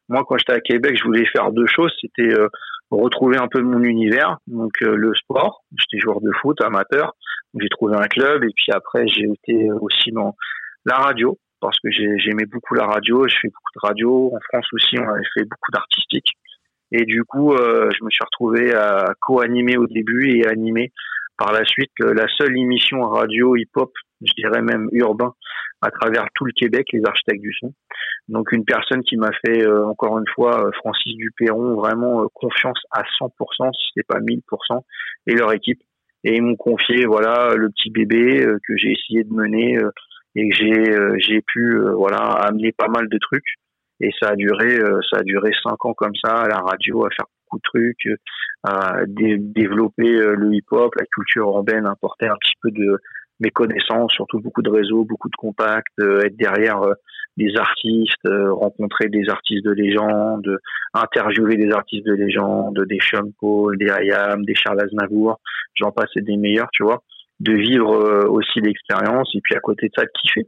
Moi, 0.08 0.24
quand 0.28 0.36
j'étais 0.36 0.52
à 0.52 0.60
Québec, 0.60 0.98
je 0.98 1.04
voulais 1.04 1.24
faire 1.26 1.52
deux 1.52 1.66
choses. 1.66 1.92
C'était 2.00 2.34
retrouver 2.90 3.38
un 3.38 3.48
peu 3.48 3.62
mon 3.62 3.82
univers, 3.82 4.38
donc 4.46 4.72
le 4.80 5.14
sport. 5.14 5.62
J'étais 5.78 6.00
joueur 6.00 6.20
de 6.20 6.30
foot 6.40 6.60
amateur. 6.62 7.14
J'ai 7.58 7.68
trouvé 7.68 7.96
un 7.96 8.08
club 8.08 8.44
et 8.44 8.52
puis 8.54 8.72
après 8.72 9.08
j'ai 9.08 9.24
été 9.24 9.70
aussi 9.72 10.12
dans 10.12 10.36
la 10.84 10.96
radio 10.96 11.36
parce 11.60 11.78
que 11.80 11.90
j'aimais 11.90 12.46
beaucoup 12.46 12.74
la 12.74 12.86
radio, 12.86 13.26
je 13.28 13.34
fais 13.40 13.48
beaucoup 13.48 13.72
de 13.74 13.86
radio. 13.86 14.32
En 14.34 14.38
France 14.48 14.66
aussi, 14.72 14.98
on 14.98 15.08
avait 15.08 15.26
fait 15.34 15.44
beaucoup 15.44 15.70
d'artistique. 15.72 16.32
Et 16.92 17.04
du 17.04 17.24
coup, 17.24 17.52
euh, 17.52 17.88
je 17.96 18.04
me 18.04 18.10
suis 18.10 18.24
retrouvé 18.24 18.74
à 18.74 19.14
co-animer 19.20 19.76
au 19.76 19.86
début 19.86 20.36
et 20.36 20.46
animer 20.46 20.92
par 21.38 21.52
la 21.52 21.64
suite 21.64 21.92
la 22.00 22.26
seule 22.36 22.56
émission 22.58 23.00
radio 23.02 23.56
hip-hop, 23.56 23.92
je 24.20 24.32
dirais 24.36 24.60
même 24.60 24.88
urbain, 24.92 25.32
à 25.82 25.90
travers 25.90 26.26
tout 26.34 26.44
le 26.44 26.52
Québec, 26.52 26.88
les 26.92 27.02
architectes 27.04 27.40
du 27.40 27.52
son. 27.58 27.72
Donc 28.28 28.52
une 28.52 28.64
personne 28.64 29.02
qui 29.02 29.16
m'a 29.16 29.30
fait 29.44 29.64
euh, 29.64 29.86
encore 29.86 30.18
une 30.18 30.28
fois 30.34 30.66
euh, 30.66 30.70
Francis 30.78 31.16
Duperron 31.16 31.74
vraiment 31.74 32.22
euh, 32.22 32.26
confiance 32.34 32.78
à 32.90 33.02
100%, 33.20 33.30
si 33.72 33.90
c'est 33.96 34.06
pas 34.06 34.20
1000%, 34.20 34.40
et 35.26 35.34
leur 35.34 35.52
équipe. 35.52 35.80
Et 36.22 36.36
ils 36.36 36.42
m'ont 36.42 36.56
confié 36.56 37.06
voilà 37.06 37.54
le 37.56 37.70
petit 37.70 37.90
bébé 37.90 38.44
que 38.66 38.76
j'ai 38.76 38.92
essayé 38.92 39.24
de 39.24 39.32
mener 39.32 39.78
et 40.36 40.50
que 40.50 40.54
j'ai 40.54 40.84
j'ai 41.16 41.40
pu 41.40 41.80
voilà 41.94 42.18
amener 42.18 42.72
pas 42.72 42.88
mal 42.88 43.08
de 43.08 43.16
trucs. 43.16 43.56
Et 44.00 44.10
ça 44.20 44.30
a 44.30 44.36
duré 44.36 44.78
ça 45.10 45.18
a 45.18 45.22
duré 45.22 45.50
cinq 45.62 45.84
ans 45.84 45.94
comme 45.94 46.14
ça 46.22 46.42
à 46.42 46.48
la 46.48 46.58
radio 46.58 47.04
à 47.04 47.10
faire 47.10 47.26
beaucoup 47.44 47.58
de 47.58 47.62
trucs, 47.62 48.20
à 48.64 49.00
développer 49.06 50.10
le 50.10 50.54
hip-hop, 50.54 50.94
la 50.98 51.06
culture 51.06 51.48
urbaine, 51.48 51.86
importer 51.86 52.26
un 52.26 52.36
petit 52.36 52.54
peu 52.62 52.70
de 52.70 52.98
mes 53.40 53.50
connaissances, 53.50 54.12
surtout 54.12 54.40
beaucoup 54.40 54.62
de 54.62 54.70
réseaux, 54.70 55.04
beaucoup 55.04 55.28
de 55.28 55.36
contacts, 55.36 55.98
euh, 56.00 56.22
être 56.22 56.36
derrière 56.36 56.82
euh, 56.82 56.92
des 57.36 57.56
artistes, 57.56 58.26
euh, 58.26 58.52
rencontrer 58.52 59.08
des 59.08 59.28
artistes 59.28 59.64
de 59.64 59.72
légende, 59.72 60.58
interviewer 60.92 61.56
des 61.56 61.72
artistes 61.72 62.06
de 62.06 62.12
légende, 62.12 62.84
des 62.86 62.98
Sean 63.00 63.30
Paul, 63.40 63.78
des 63.78 63.86
IAM, 63.86 64.44
des 64.44 64.54
Charles 64.54 64.80
Aznavour, 64.82 65.40
j'en 65.74 65.90
passe 65.90 66.10
des 66.16 66.36
meilleurs, 66.36 66.68
tu 66.72 66.84
vois, 66.84 67.02
de 67.40 67.54
vivre 67.54 68.28
aussi 68.28 68.60
l'expérience 68.60 69.30
et 69.34 69.40
puis 69.42 69.54
à 69.54 69.60
côté 69.60 69.86
de 69.86 69.92
ça 69.96 70.04
de 70.04 70.10
kiffer. 70.20 70.46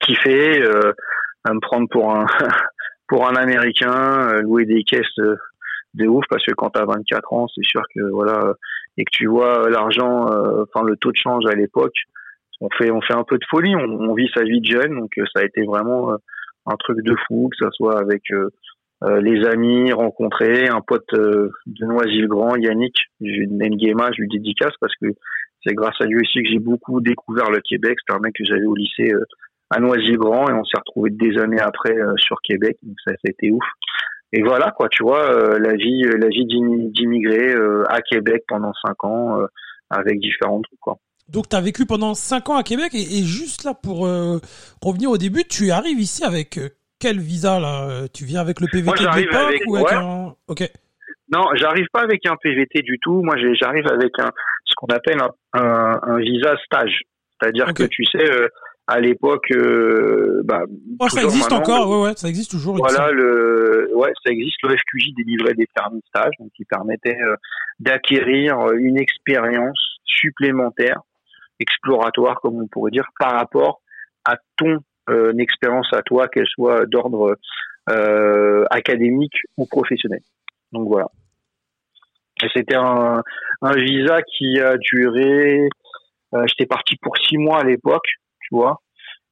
Kiffer, 0.00 0.62
euh, 0.62 0.92
me 1.52 1.60
prendre 1.60 1.88
pour 1.88 2.14
un 2.14 2.26
pour 3.08 3.28
un 3.28 3.34
américain, 3.34 4.40
louer 4.40 4.64
des 4.64 4.82
caisses 4.82 5.18
de 5.94 6.06
ouf 6.06 6.24
parce 6.28 6.44
que 6.44 6.52
quand 6.54 6.70
tu 6.70 6.80
as 6.80 6.84
24 6.84 7.32
ans, 7.32 7.46
c'est 7.54 7.64
sûr 7.64 7.82
que 7.94 8.00
voilà 8.10 8.54
et 8.96 9.04
que 9.04 9.10
tu 9.10 9.26
vois 9.26 9.68
l'argent, 9.70 10.30
euh, 10.30 10.64
enfin 10.64 10.84
le 10.86 10.96
taux 10.96 11.10
de 11.10 11.16
change 11.16 11.44
à 11.46 11.54
l'époque, 11.54 11.94
on 12.60 12.68
fait 12.70 12.90
on 12.90 13.00
fait 13.00 13.14
un 13.14 13.24
peu 13.24 13.36
de 13.36 13.44
folie, 13.50 13.74
on, 13.74 14.14
vit 14.14 14.30
sa 14.34 14.44
vie 14.44 14.60
de 14.60 14.66
jeune, 14.66 15.00
donc 15.00 15.10
euh, 15.18 15.24
ça 15.34 15.42
a 15.42 15.44
été 15.44 15.62
vraiment 15.64 16.12
euh, 16.12 16.16
un 16.66 16.76
truc 16.76 17.02
de 17.02 17.14
fou, 17.26 17.50
que 17.50 17.64
ça 17.64 17.70
soit 17.72 17.98
avec 17.98 18.22
les 19.20 19.44
amis 19.44 19.92
rencontrés, 19.92 20.66
un 20.66 20.80
pote 20.80 21.12
de 21.12 21.50
Noisy-le-Grand, 21.84 22.56
Yannick, 22.56 22.96
j'ai 23.20 23.36
une 23.36 23.58
Nguema, 23.58 24.10
je 24.16 24.22
lui 24.22 24.28
dédicace 24.28 24.72
parce 24.80 24.94
que 24.96 25.08
c'est 25.62 25.74
grâce 25.74 26.00
à 26.00 26.06
lui 26.06 26.22
aussi 26.22 26.42
que 26.42 26.48
j'ai 26.48 26.58
beaucoup 26.58 27.02
découvert 27.02 27.50
le 27.50 27.60
Québec. 27.60 27.98
C'est 28.06 28.14
un 28.14 28.18
mec 28.20 28.32
que 28.34 28.44
j'avais 28.46 28.64
au 28.64 28.74
lycée 28.74 29.12
à 29.70 29.80
Noisy-le-Grand 29.80 30.48
et 30.48 30.52
on 30.52 30.64
s'est 30.64 30.78
retrouvé 30.78 31.10
des 31.10 31.38
années 31.38 31.60
après 31.60 31.94
sur 32.16 32.36
Québec, 32.42 32.76
donc 32.82 32.96
ça, 33.04 33.12
ça 33.12 33.28
a 33.28 33.30
été 33.30 33.50
ouf 33.50 33.64
et 34.36 34.42
voilà 34.42 34.72
quoi, 34.72 34.88
tu 34.88 35.04
vois, 35.04 35.30
euh, 35.30 35.60
la 35.60 35.74
vie, 35.74 36.04
euh, 36.04 36.18
la 36.18 36.26
vie 36.26 36.44
d'immigré 36.44 37.54
euh, 37.54 37.84
à 37.88 38.02
Québec 38.02 38.42
pendant 38.48 38.72
cinq 38.84 39.04
ans 39.04 39.38
avec 39.90 40.18
différents 40.18 40.60
trucs 40.60 40.80
quoi. 40.80 40.96
Donc 41.28 41.48
tu 41.48 41.54
as 41.54 41.60
vécu 41.60 41.86
pendant 41.86 42.14
cinq 42.14 42.50
ans 42.50 42.56
à 42.56 42.64
Québec 42.64 42.92
et, 42.94 43.22
juste 43.22 43.62
là 43.62 43.74
pour 43.74 44.00
revenir 44.82 45.10
au 45.10 45.18
début, 45.18 45.44
tu 45.44 45.70
arrives 45.70 46.00
ici 46.00 46.24
avec 46.24 46.58
quel 46.98 47.20
visa 47.20 47.60
là 47.60 48.08
Tu 48.12 48.24
viens 48.24 48.40
avec 48.40 48.60
le 48.60 48.66
PVT 48.66 48.86
Moi, 48.86 48.96
j'arrive 48.96 49.32
avec, 49.32 49.62
ou 49.68 49.76
avec 49.76 49.92
un... 49.92 50.34
Ok. 50.48 50.68
Non, 51.32 51.44
j'arrive 51.54 51.86
pas 51.92 52.02
avec 52.02 52.26
un 52.26 52.36
PVT 52.36 52.82
du 52.82 52.98
tout. 52.98 53.22
Moi, 53.22 53.36
j'arrive 53.54 53.86
avec 53.86 54.12
un 54.18 54.30
ce 54.64 54.74
qu'on 54.76 54.88
appelle 54.88 55.20
un, 55.52 56.00
un, 56.02 56.18
visa 56.18 56.56
stage. 56.64 57.02
C'est-à-dire 57.40 57.72
que 57.72 57.84
tu 57.84 58.04
sais, 58.04 58.24
à 58.86 59.00
l'époque, 59.00 59.50
euh, 59.52 60.42
bah, 60.44 60.64
oh, 61.00 61.08
ça 61.08 61.22
existe 61.22 61.52
encore, 61.52 61.88
ouais, 61.88 62.08
ouais, 62.08 62.16
ça 62.16 62.28
existe 62.28 62.50
toujours. 62.50 62.76
Voilà, 62.76 63.10
le, 63.12 63.90
ouais, 63.94 64.12
ça 64.24 64.30
existe. 64.30 64.56
Le 64.62 64.76
FQJ 64.76 65.14
délivrait 65.16 65.54
des 65.54 65.66
permis 65.74 66.00
de 66.00 66.06
stage, 66.06 66.32
donc 66.38 66.50
qui 66.54 66.64
permettait 66.64 67.16
euh, 67.18 67.36
d'acquérir 67.80 68.58
euh, 68.60 68.74
une 68.76 68.98
expérience 68.98 69.98
supplémentaire, 70.04 71.00
exploratoire, 71.60 72.40
comme 72.42 72.60
on 72.60 72.66
pourrait 72.66 72.90
dire, 72.90 73.08
par 73.18 73.32
rapport 73.32 73.80
à 74.26 74.36
ton 74.58 74.78
euh, 75.08 75.32
expérience 75.38 75.88
à 75.92 76.02
toi, 76.02 76.28
qu'elle 76.28 76.46
soit 76.46 76.84
d'ordre 76.86 77.36
académique 78.70 79.36
ou 79.58 79.66
professionnel. 79.66 80.20
Donc 80.72 80.88
voilà. 80.88 81.06
C'était 82.54 82.76
un, 82.76 83.22
un 83.60 83.74
visa 83.74 84.22
qui 84.22 84.58
a 84.58 84.78
duré. 84.78 85.68
J'étais 86.46 86.64
parti 86.64 86.96
pour 86.96 87.14
six 87.18 87.36
mois 87.36 87.60
à 87.60 87.64
l'époque 87.64 88.06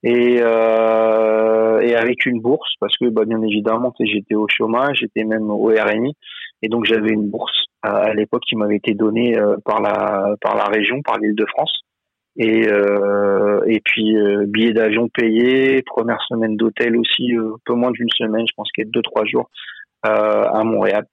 tu 0.05 0.43
euh, 0.43 1.81
et 1.81 1.95
avec 1.95 2.27
une 2.27 2.41
bourse, 2.41 2.75
parce 2.81 2.97
que 2.97 3.09
bah, 3.09 3.25
bien 3.25 3.41
évidemment, 3.43 3.95
j'étais 4.01 4.35
au 4.35 4.47
chômage, 4.49 4.99
j'étais 5.01 5.25
même 5.25 5.51
au 5.51 5.69
RMI, 5.69 6.15
et 6.63 6.69
donc 6.69 6.85
j'avais 6.87 7.11
une 7.11 7.29
bourse 7.31 7.67
à, 7.83 8.13
l'époque 8.15 8.43
qui 8.49 8.57
m'avait 8.57 8.77
été 8.77 8.95
donnée 8.95 9.39
euh, 9.39 9.57
par 9.65 9.81
la 9.81 10.35
par 10.41 10.57
la 10.57 10.65
région, 10.65 11.03
par 11.03 11.19
l'Île-de-France. 11.19 11.81
Et, 12.37 12.67
euh, 12.67 13.61
et 13.67 13.81
puis 13.85 14.17
billet 14.47 14.73
d'avion 14.73 15.07
payé, 15.09 15.83
première 15.83 16.23
semaine 16.23 16.57
d'hôtel 16.57 16.97
aussi, 16.97 17.35
un 17.37 17.57
peu 17.67 17.75
moins 17.75 17.91
d'une 17.91 18.09
semaine, 18.17 18.47
je 18.49 18.55
pense 18.57 18.71
qu'il 18.73 18.85
y 18.85 18.87
a 18.89 18.91
deux 18.91 19.03
trois 19.03 19.27
jours 19.27 19.51
à 20.03 20.65
Montréal 20.65 21.05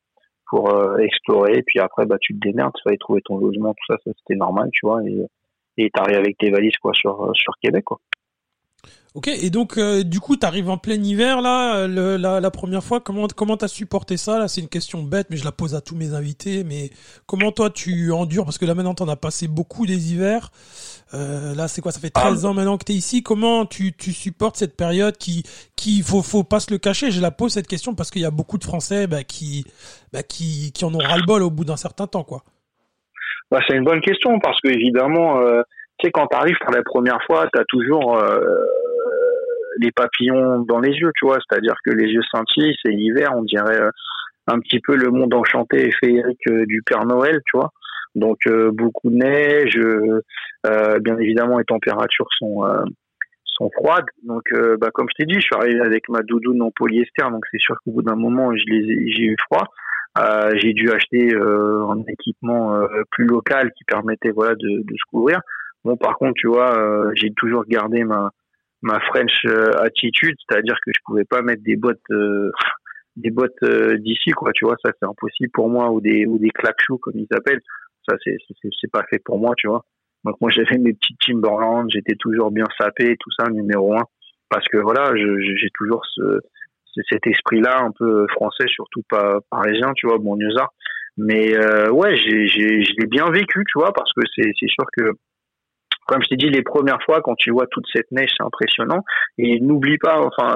pour 0.49 0.73
explorer. 0.99 1.57
Et 1.57 1.63
puis 1.63 1.79
après, 1.79 2.05
bah 2.05 2.17
tu 2.21 2.33
te 2.33 2.39
démerdes, 2.39 2.71
il 2.79 2.83
fallait 2.83 2.97
trouver 2.97 3.21
ton 3.25 3.37
logement, 3.37 3.73
tout 3.73 3.93
ça, 3.93 3.97
ça 4.05 4.11
c'était 4.19 4.37
normal, 4.37 4.69
tu 4.71 4.85
vois. 4.85 5.01
Et 5.79 5.89
t'arrives 5.89 6.17
avec 6.17 6.37
tes 6.37 6.51
valises 6.51 6.77
quoi 6.81 6.93
sur 6.93 7.31
sur 7.33 7.53
Québec 7.61 7.85
quoi. 7.85 7.99
Ok, 9.15 9.27
et 9.27 9.49
donc 9.49 9.79
euh, 9.79 10.03
du 10.03 10.19
coup, 10.19 10.35
t'arrives 10.35 10.69
en 10.69 10.77
plein 10.77 11.01
hiver 11.01 11.41
là, 11.41 11.87
le, 11.87 12.15
la, 12.15 12.39
la, 12.39 12.51
première 12.51 12.83
fois. 12.83 12.99
Comment 12.99 13.25
comment 13.27 13.57
t'as 13.57 13.67
supporté 13.67 14.17
ça 14.17 14.37
là? 14.37 14.47
C'est 14.47 14.61
une 14.61 14.67
question 14.67 15.01
bête, 15.01 15.27
mais 15.31 15.37
je 15.37 15.43
la 15.43 15.51
pose 15.51 15.73
à 15.73 15.81
tous 15.81 15.95
mes 15.95 16.13
invités. 16.13 16.63
Mais 16.63 16.91
comment 17.25 17.51
toi 17.51 17.71
tu 17.71 18.11
endures? 18.11 18.45
Parce 18.45 18.59
que 18.59 18.65
là 18.65 18.75
maintenant, 18.75 18.93
t'en 18.93 19.07
as 19.07 19.15
passé 19.15 19.47
beaucoup 19.47 19.87
des 19.87 20.13
hivers. 20.13 20.51
Euh, 21.15 21.55
là, 21.55 21.67
c'est 21.67 21.81
quoi? 21.81 21.91
Ça 21.91 21.99
fait 21.99 22.11
13 22.11 22.45
ah. 22.45 22.49
ans 22.49 22.53
maintenant 22.53 22.77
que 22.77 22.83
t'es 22.83 22.93
ici. 22.93 23.23
Comment 23.23 23.65
tu, 23.65 23.93
tu 23.93 24.13
supportes 24.13 24.57
cette 24.57 24.77
période 24.77 25.17
qui 25.17 25.41
qui 25.75 26.03
faut 26.03 26.21
faut 26.21 26.43
pas 26.43 26.59
se 26.59 26.69
le 26.69 26.77
cacher? 26.77 27.09
Je 27.09 27.19
la 27.19 27.31
pose 27.31 27.53
cette 27.53 27.67
question 27.67 27.95
parce 27.95 28.11
qu'il 28.11 28.21
y 28.21 28.25
a 28.25 28.31
beaucoup 28.31 28.59
de 28.59 28.63
Français 28.63 29.07
bah, 29.07 29.23
qui 29.23 29.65
bah, 30.13 30.21
qui 30.21 30.71
qui 30.71 30.85
en 30.85 30.93
ont 30.93 30.99
ras 30.99 31.17
le 31.17 31.25
bol 31.25 31.41
au 31.41 31.49
bout 31.49 31.65
d'un 31.65 31.77
certain 31.77 32.05
temps, 32.05 32.23
quoi. 32.23 32.43
Bah, 33.51 33.59
c'est 33.67 33.75
une 33.75 33.83
bonne 33.83 34.01
question 34.01 34.39
parce 34.39 34.59
que 34.61 34.69
évidemment, 34.69 35.41
euh, 35.41 35.61
tu 35.97 36.05
sais, 36.05 36.11
quand 36.11 36.27
tu 36.27 36.37
arrives 36.37 36.57
pour 36.61 36.73
la 36.73 36.83
première 36.83 37.19
fois, 37.23 37.47
tu 37.51 37.59
as 37.59 37.65
toujours 37.65 38.17
euh, 38.17 38.39
les 39.79 39.91
papillons 39.91 40.59
dans 40.59 40.79
les 40.79 40.91
yeux, 40.91 41.11
tu 41.15 41.25
vois. 41.25 41.37
C'est-à-dire 41.39 41.75
que 41.85 41.91
les 41.91 42.07
yeux 42.11 42.21
scintillent, 42.31 42.75
c'est 42.83 42.91
l'hiver, 42.91 43.31
on 43.35 43.43
dirait 43.43 43.81
euh, 43.81 43.91
un 44.47 44.59
petit 44.59 44.79
peu 44.79 44.95
le 44.95 45.09
monde 45.09 45.33
enchanté 45.33 45.87
et 45.87 45.91
féerique 45.91 46.47
euh, 46.49 46.65
du 46.65 46.81
Père 46.83 47.05
Noël, 47.05 47.39
tu 47.45 47.57
vois. 47.57 47.71
Donc 48.15 48.39
euh, 48.47 48.71
beaucoup 48.71 49.09
de 49.09 49.15
neige, 49.15 49.79
bien 51.01 51.17
évidemment 51.19 51.59
les 51.59 51.63
températures 51.63 52.27
sont 52.37 52.63
sont 53.45 53.69
froides. 53.77 54.07
Donc 54.23 54.43
bah, 54.79 54.89
comme 54.93 55.07
je 55.09 55.23
t'ai 55.23 55.25
dit, 55.25 55.35
je 55.35 55.45
suis 55.45 55.55
arrivé 55.55 55.79
avec 55.81 56.09
ma 56.09 56.21
doudoune 56.21 56.61
en 56.63 56.71
polyester, 56.71 57.29
donc 57.29 57.45
c'est 57.51 57.59
sûr 57.59 57.75
qu'au 57.83 57.91
bout 57.91 58.01
d'un 58.01 58.15
moment, 58.15 58.51
j'ai 58.55 59.23
eu 59.23 59.35
froid. 59.45 59.67
Euh, 60.17 60.51
j'ai 60.55 60.73
dû 60.73 60.91
acheter 60.91 61.33
euh, 61.33 61.87
un 61.87 62.03
équipement 62.07 62.75
euh, 62.75 62.87
plus 63.11 63.25
local 63.25 63.71
qui 63.77 63.83
permettait 63.83 64.31
voilà 64.31 64.55
de, 64.55 64.81
de, 64.83 64.93
se 64.93 65.03
couvrir. 65.11 65.39
Bon, 65.85 65.95
par 65.95 66.17
contre, 66.17 66.33
tu 66.35 66.47
vois, 66.47 66.75
j'ai 67.13 67.31
toujours 67.35 67.63
gardé 67.65 68.03
ma 68.03 68.31
ma 68.81 68.99
French 68.99 69.45
attitude, 69.81 70.35
c'est-à-dire 70.47 70.75
que 70.85 70.91
je 70.93 70.99
pouvais 71.05 71.25
pas 71.25 71.41
mettre 71.41 71.63
des 71.63 71.77
bottes 71.77 72.03
des 73.15 73.29
bottes 73.31 73.63
d'ici 73.99 74.31
quoi, 74.31 74.51
tu 74.53 74.65
vois, 74.65 74.75
ça 74.83 74.91
c'est 74.99 75.07
impossible 75.07 75.51
pour 75.53 75.69
moi 75.69 75.89
ou 75.91 76.01
des 76.01 76.25
ou 76.25 76.37
des 76.37 76.49
claques 76.49 76.77
comme 77.01 77.15
ils 77.15 77.27
s'appellent. 77.31 77.61
Ça 78.07 78.15
c'est 78.23 78.37
c'est 78.61 78.91
pas 78.91 79.03
fait 79.09 79.19
pour 79.23 79.39
moi, 79.39 79.53
tu 79.55 79.67
vois. 79.67 79.85
Donc 80.25 80.35
moi 80.41 80.49
j'avais 80.49 80.77
mes 80.77 80.93
petites 80.93 81.19
Timberland, 81.25 81.89
j'étais 81.89 82.15
toujours 82.15 82.51
bien 82.51 82.65
sapé, 82.77 83.15
tout 83.19 83.31
ça 83.39 83.49
numéro 83.49 83.95
un 83.95 84.03
parce 84.49 84.67
que 84.67 84.77
voilà, 84.77 85.13
j'ai 85.15 85.69
toujours 85.75 86.01
ce 86.13 86.41
cet 87.09 87.25
esprit-là 87.27 87.81
un 87.81 87.91
peu 87.97 88.25
français, 88.29 88.65
surtout 88.67 89.03
pas 89.09 89.39
parisien, 89.49 89.93
tu 89.95 90.07
vois, 90.07 90.17
bon 90.17 90.37
ça. 90.55 90.67
Mais 91.17 91.53
euh, 91.55 91.89
ouais, 91.89 92.15
j'ai, 92.15 92.47
j'ai, 92.47 92.83
je 92.83 92.93
l'ai 92.97 93.07
bien 93.07 93.29
vécu, 93.29 93.63
tu 93.67 93.77
vois, 93.77 93.91
parce 93.93 94.11
que 94.13 94.21
c'est, 94.35 94.51
c'est 94.57 94.69
sûr 94.69 94.85
que, 94.97 95.11
comme 96.07 96.23
je 96.23 96.29
t'ai 96.29 96.37
dit, 96.37 96.49
les 96.49 96.63
premières 96.63 97.01
fois, 97.03 97.21
quand 97.21 97.35
tu 97.35 97.51
vois 97.51 97.67
toute 97.67 97.85
cette 97.93 98.09
neige, 98.11 98.29
c'est 98.37 98.43
impressionnant. 98.43 99.03
Et 99.37 99.59
n'oublie 99.59 99.97
pas, 99.97 100.21
enfin, 100.21 100.55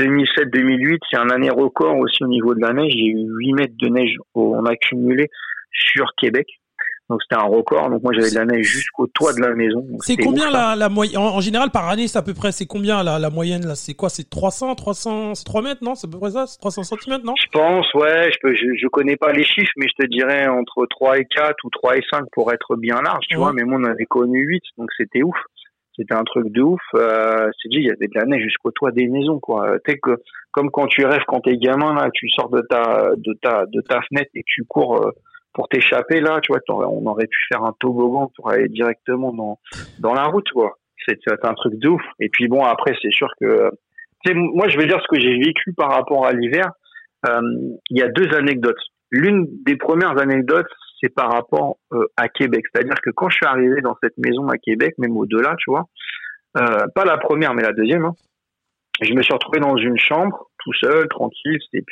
2007-2008, 0.00 0.94
euh, 0.94 0.98
c'est 1.10 1.18
un 1.18 1.30
année 1.30 1.50
record 1.50 1.96
aussi 1.98 2.22
au 2.22 2.28
niveau 2.28 2.54
de 2.54 2.60
la 2.60 2.72
neige. 2.72 2.92
J'ai 2.92 3.06
eu 3.06 3.26
8 3.28 3.52
mètres 3.54 3.74
de 3.80 3.88
neige 3.88 4.16
en 4.34 4.64
accumulé 4.64 5.28
sur 5.72 6.06
Québec. 6.16 6.46
Donc 7.08 7.22
c'était 7.22 7.40
un 7.40 7.46
record. 7.46 7.88
Donc 7.90 8.02
moi 8.02 8.12
j'avais 8.12 8.30
de 8.30 8.34
la 8.34 8.44
neige 8.44 8.66
jusqu'au 8.66 9.06
toit 9.06 9.32
de 9.32 9.40
la 9.40 9.54
maison. 9.54 9.86
C'est 10.00 10.16
combien 10.16 10.50
la, 10.50 10.74
la 10.74 10.88
moyenne 10.88 11.18
en, 11.18 11.40
général 11.40 11.70
par 11.70 11.88
année 11.88 12.08
c'est 12.08 12.18
à 12.18 12.22
peu 12.22 12.34
près 12.34 12.50
c'est 12.50 12.66
combien 12.66 13.02
la, 13.04 13.20
la 13.20 13.30
moyenne 13.30 13.64
là? 13.64 13.76
C'est 13.76 13.94
quoi? 13.94 14.08
C'est 14.08 14.28
300, 14.28 14.74
300, 14.74 15.34
c'est 15.36 15.44
3 15.44 15.62
mètres 15.62 15.84
non? 15.84 15.94
C'est 15.94 16.08
à 16.08 16.10
peu 16.10 16.18
près 16.18 16.30
ça? 16.30 16.46
C'est 16.48 16.58
300 16.58 16.82
cm 16.82 17.22
non? 17.22 17.34
Je 17.40 17.48
pense 17.52 17.94
ouais. 17.94 18.30
Je 18.32 18.38
peux 18.42 18.54
je, 18.54 18.74
je, 18.76 18.88
connais 18.88 19.16
pas 19.16 19.32
les 19.32 19.44
chiffres 19.44 19.72
mais 19.76 19.86
je 19.88 20.04
te 20.04 20.08
dirais 20.08 20.48
entre 20.48 20.86
3 20.90 21.18
et 21.18 21.24
4 21.26 21.64
ou 21.64 21.70
3 21.70 21.96
et 21.96 22.02
5 22.10 22.24
pour 22.32 22.52
être 22.52 22.74
bien 22.76 23.00
large 23.00 23.24
tu 23.28 23.36
vois. 23.36 23.52
Mais 23.52 23.62
moi 23.62 23.78
on 23.80 23.84
avait 23.84 24.06
connu 24.06 24.44
8 24.44 24.62
donc 24.78 24.90
c'était 24.96 25.22
ouf. 25.22 25.36
C'était 25.96 26.14
un 26.14 26.24
truc 26.24 26.52
de 26.52 26.60
ouf. 26.60 26.82
Euh, 26.94 27.48
c'est 27.62 27.68
dit 27.68 27.78
il 27.78 27.86
y 27.86 27.90
avait 27.90 28.08
de 28.08 28.18
la 28.18 28.24
neige 28.24 28.42
jusqu'au 28.42 28.72
toit 28.72 28.90
des 28.90 29.06
maisons 29.06 29.38
quoi. 29.38 29.76
Tu 29.86 29.96
que 30.00 30.20
comme 30.50 30.70
quand 30.72 30.88
tu 30.88 31.06
rêves 31.06 31.22
quand 31.28 31.40
t'es 31.40 31.56
gamin 31.56 31.94
là, 31.94 32.10
tu 32.12 32.28
sors 32.30 32.50
de 32.50 32.62
ta 32.68 33.10
de 33.16 33.32
ta 33.40 33.64
de 33.66 33.80
ta 33.80 34.00
fenêtre 34.02 34.30
et 34.34 34.42
tu 34.44 34.64
cours. 34.64 35.06
Euh, 35.06 35.12
pour 35.56 35.68
t'échapper 35.70 36.20
là, 36.20 36.38
tu 36.42 36.52
vois, 36.52 36.60
on 36.68 37.06
aurait 37.06 37.26
pu 37.26 37.38
faire 37.50 37.64
un 37.64 37.74
toboggan 37.80 38.30
pour 38.36 38.50
aller 38.50 38.68
directement 38.68 39.32
dans 39.32 39.58
dans 39.98 40.12
la 40.12 40.24
route, 40.24 40.48
quoi. 40.50 40.76
C'est 41.08 41.18
un 41.44 41.54
truc 41.54 41.78
de 41.78 41.88
ouf. 41.88 42.02
Et 42.20 42.28
puis 42.28 42.46
bon, 42.46 42.62
après, 42.62 42.92
c'est 43.00 43.12
sûr 43.12 43.28
que, 43.40 43.70
sais, 44.26 44.34
moi, 44.34 44.68
je 44.68 44.76
vais 44.76 44.86
dire 44.86 45.00
ce 45.00 45.08
que 45.08 45.20
j'ai 45.20 45.38
vécu 45.38 45.72
par 45.72 45.92
rapport 45.92 46.26
à 46.26 46.32
l'hiver. 46.32 46.72
Euh, 47.26 47.40
il 47.90 47.98
y 47.98 48.02
a 48.02 48.08
deux 48.08 48.34
anecdotes. 48.34 48.76
L'une 49.10 49.46
des 49.64 49.76
premières 49.76 50.18
anecdotes, 50.20 50.68
c'est 51.00 51.14
par 51.14 51.32
rapport 51.32 51.78
euh, 51.92 52.04
à 52.18 52.28
Québec. 52.28 52.64
C'est-à-dire 52.72 53.00
que 53.02 53.10
quand 53.10 53.30
je 53.30 53.36
suis 53.36 53.46
arrivé 53.46 53.80
dans 53.80 53.96
cette 54.02 54.18
maison 54.18 54.48
à 54.48 54.58
Québec, 54.58 54.94
même 54.98 55.16
au-delà, 55.16 55.54
tu 55.58 55.70
vois, 55.70 55.84
euh, 56.58 56.86
pas 56.94 57.04
la 57.06 57.16
première, 57.16 57.54
mais 57.54 57.62
la 57.62 57.72
deuxième, 57.72 58.04
hein, 58.04 58.14
je 59.00 59.14
me 59.14 59.22
suis 59.22 59.32
retrouvé 59.32 59.60
dans 59.60 59.76
une 59.76 59.98
chambre, 59.98 60.50
tout 60.58 60.72
seul, 60.74 61.08
tranquille, 61.08 61.58
c'était 61.70 61.84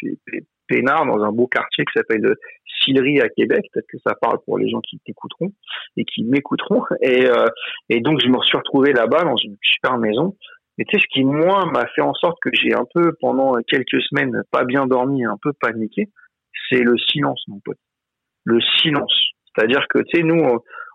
peinard, 0.69 1.07
dans 1.07 1.23
un 1.23 1.33
beau 1.33 1.47
quartier 1.47 1.85
qui 1.85 1.93
s'appelle 1.95 2.35
Sillery 2.81 3.21
à 3.21 3.29
Québec. 3.29 3.65
Peut-être 3.73 3.87
que 3.89 3.99
ça 4.07 4.15
parle 4.15 4.39
pour 4.45 4.59
les 4.59 4.69
gens 4.69 4.81
qui 4.81 5.01
t'écouteront 5.05 5.53
et 5.97 6.05
qui 6.05 6.25
m'écouteront. 6.25 6.83
Et, 7.01 7.27
euh, 7.27 7.47
et 7.89 8.01
donc, 8.01 8.21
je 8.23 8.29
me 8.29 8.41
suis 8.43 8.57
retrouvé 8.57 8.93
là-bas, 8.93 9.25
dans 9.25 9.37
une 9.37 9.57
super 9.63 9.99
maison. 9.99 10.37
Mais 10.77 10.85
tu 10.85 10.97
sais, 10.97 11.03
ce 11.03 11.07
qui, 11.13 11.25
moi, 11.25 11.67
m'a 11.73 11.87
fait 11.95 12.03
en 12.03 12.15
sorte 12.15 12.39
que 12.43 12.51
j'ai 12.53 12.75
un 12.75 12.85
peu, 12.93 13.13
pendant 13.21 13.55
quelques 13.67 14.03
semaines, 14.03 14.43
pas 14.51 14.65
bien 14.65 14.87
dormi, 14.87 15.25
un 15.25 15.37
peu 15.41 15.53
paniqué, 15.53 16.09
c'est 16.69 16.83
le 16.83 16.97
silence, 16.99 17.43
mon 17.49 17.61
pote. 17.65 17.79
Le 18.45 18.61
silence. 18.81 19.15
C'est-à-dire 19.55 19.87
que, 19.89 19.99
tu 20.01 20.19
sais, 20.19 20.23
nous, 20.25 20.45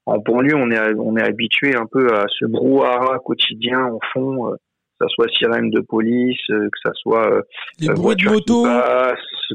en 0.05 0.17
banlieue, 0.17 0.55
on 0.55 0.69
est, 0.71 0.93
on 0.97 1.15
est 1.15 1.23
habitué 1.23 1.75
un 1.75 1.85
peu 1.89 2.13
à 2.13 2.25
ce 2.27 2.45
brouhaha 2.45 3.19
quotidien 3.19 3.85
en 3.85 3.99
fond, 4.11 4.51
euh, 4.51 4.55
ça 4.99 5.07
soit 5.07 5.29
sirène 5.29 5.69
de 5.69 5.81
police, 5.81 6.39
euh, 6.49 6.69
que 6.71 6.79
ça 6.83 6.91
soit 6.93 7.31
euh, 7.31 7.41
les 7.79 7.89
bruits 7.89 8.15
de 8.15 8.29
moto, 8.29 8.65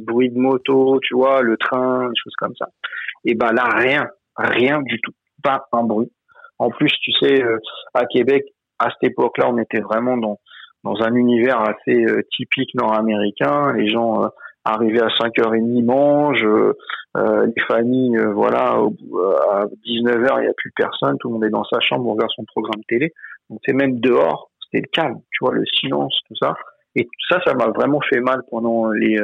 bruit 0.03 0.31
de 0.31 0.39
moto, 0.39 0.99
tu 1.03 1.15
vois, 1.15 1.43
le 1.43 1.57
train, 1.57 2.09
des 2.09 2.17
choses 2.23 2.35
comme 2.39 2.55
ça. 2.59 2.67
Et 3.25 3.35
ben 3.35 3.53
là, 3.53 3.69
rien, 3.75 4.09
rien 4.37 4.83
du 4.83 5.01
tout, 5.01 5.13
pas 5.43 5.67
un 5.73 5.85
bruit. 5.85 6.11
En 6.59 6.71
plus, 6.71 6.93
tu 7.03 7.13
sais, 7.13 7.43
à 7.95 8.05
Québec, 8.07 8.45
à 8.79 8.91
cette 8.91 9.11
époque-là, 9.11 9.51
on 9.51 9.59
était 9.59 9.81
vraiment 9.81 10.17
dans 10.17 10.39
dans 10.85 11.01
un 11.03 11.15
univers 11.15 11.61
assez 11.63 12.05
typique 12.37 12.75
nord-américain. 12.75 13.73
Les 13.73 13.89
gens 13.89 14.29
arrivé 14.65 15.01
à 15.01 15.09
5h30 15.09 15.85
mange, 15.85 16.43
euh, 16.43 16.73
euh, 17.17 17.47
les 17.47 17.63
familles, 17.63 18.17
euh, 18.17 18.33
voilà, 18.33 18.79
à 19.53 19.67
19h, 19.87 20.39
il 20.39 20.43
n'y 20.43 20.49
a 20.49 20.55
plus 20.57 20.73
personne, 20.75 21.17
tout 21.19 21.29
le 21.29 21.35
monde 21.35 21.45
est 21.45 21.51
dans 21.51 21.65
sa 21.65 21.81
chambre, 21.81 22.07
on 22.09 22.15
regarde 22.15 22.33
son 22.35 22.45
programme 22.45 22.83
télé. 22.89 23.13
Donc 23.51 23.61
c'est 23.65 23.75
même 23.75 24.01
dehors, 24.01 24.51
c'était 24.75 24.87
le 24.87 24.91
calme, 24.93 25.21
tu 25.31 25.45
vois, 25.45 25.55
le 25.55 25.65
silence, 25.67 26.19
tout 26.29 26.35
ça. 26.41 26.55
Et 26.97 27.09
ça, 27.29 27.41
ça 27.45 27.55
m'a 27.55 27.69
vraiment 27.69 28.01
fait 28.09 28.21
mal 28.21 28.43
pendant 28.51 28.91
les, 28.91 29.19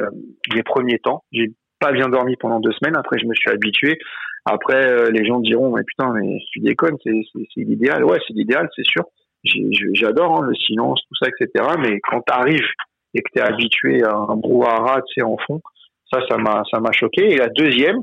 les 0.55 0.63
premiers 0.63 0.99
temps. 0.99 1.25
J'ai 1.33 1.53
pas 1.79 1.93
bien 1.93 2.09
dormi 2.09 2.37
pendant 2.37 2.61
deux 2.61 2.73
semaines. 2.73 2.97
Après, 2.97 3.19
je 3.19 3.27
me 3.27 3.35
suis 3.35 3.51
habitué. 3.51 3.99
Après, 4.45 5.11
les 5.11 5.25
gens 5.25 5.41
diront, 5.41 5.71
mais 5.75 5.85
putain, 5.85 6.13
mais 6.13 6.39
tu 6.53 6.61
déconnes, 6.61 6.97
c'est 7.05 7.13
l'idéal. 7.57 8.05
Ouais, 8.05 8.19
c'est 8.27 8.35
l'idéal, 8.35 8.69
c'est 8.75 8.85
sûr. 8.85 9.05
J'adore 9.93 10.39
hein, 10.39 10.47
le 10.47 10.55
silence, 10.55 11.01
tout 11.09 11.15
ça, 11.23 11.29
etc. 11.29 11.65
Mais 11.79 12.01
quand 12.01 12.23
tu 12.27 12.33
arrives 12.33 12.69
et 13.15 13.23
que 13.23 13.31
tu 13.33 13.39
es 13.39 13.43
habitué 13.43 14.03
à 14.05 14.15
un 14.15 14.37
brouhaha, 14.37 15.03
tu 15.07 15.21
sais, 15.21 15.23
en 15.23 15.37
fond. 15.47 15.61
Ça, 16.13 16.21
ça 16.29 16.37
m'a, 16.39 16.63
ça 16.71 16.81
m'a 16.81 16.93
choqué. 16.93 17.33
Et 17.33 17.37
la 17.37 17.49
deuxième, 17.49 17.99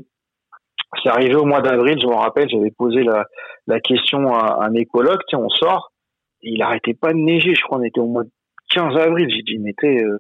c'est 1.03 1.09
arrivé 1.09 1.35
au 1.35 1.45
mois 1.45 1.61
d'avril, 1.61 1.99
je 2.01 2.07
me 2.07 2.15
rappelle, 2.15 2.49
j'avais 2.49 2.71
posé 2.71 3.03
la, 3.03 3.25
la 3.67 3.79
question 3.81 4.33
à 4.33 4.65
un 4.65 4.73
écologue, 4.73 5.19
tu 5.27 5.35
sais, 5.35 5.41
on 5.41 5.49
sort, 5.49 5.91
il 6.41 6.61
arrêtait 6.61 6.93
pas 6.93 7.13
de 7.13 7.17
neiger, 7.17 7.55
je 7.55 7.61
crois, 7.61 7.79
on 7.79 7.83
était 7.83 7.99
au 7.99 8.07
mois 8.07 8.23
de 8.23 8.31
15 8.71 8.95
avril, 8.97 9.27
j'ai 9.29 9.43
dit, 9.43 9.57
mais 9.59 9.73
euh... 9.83 10.17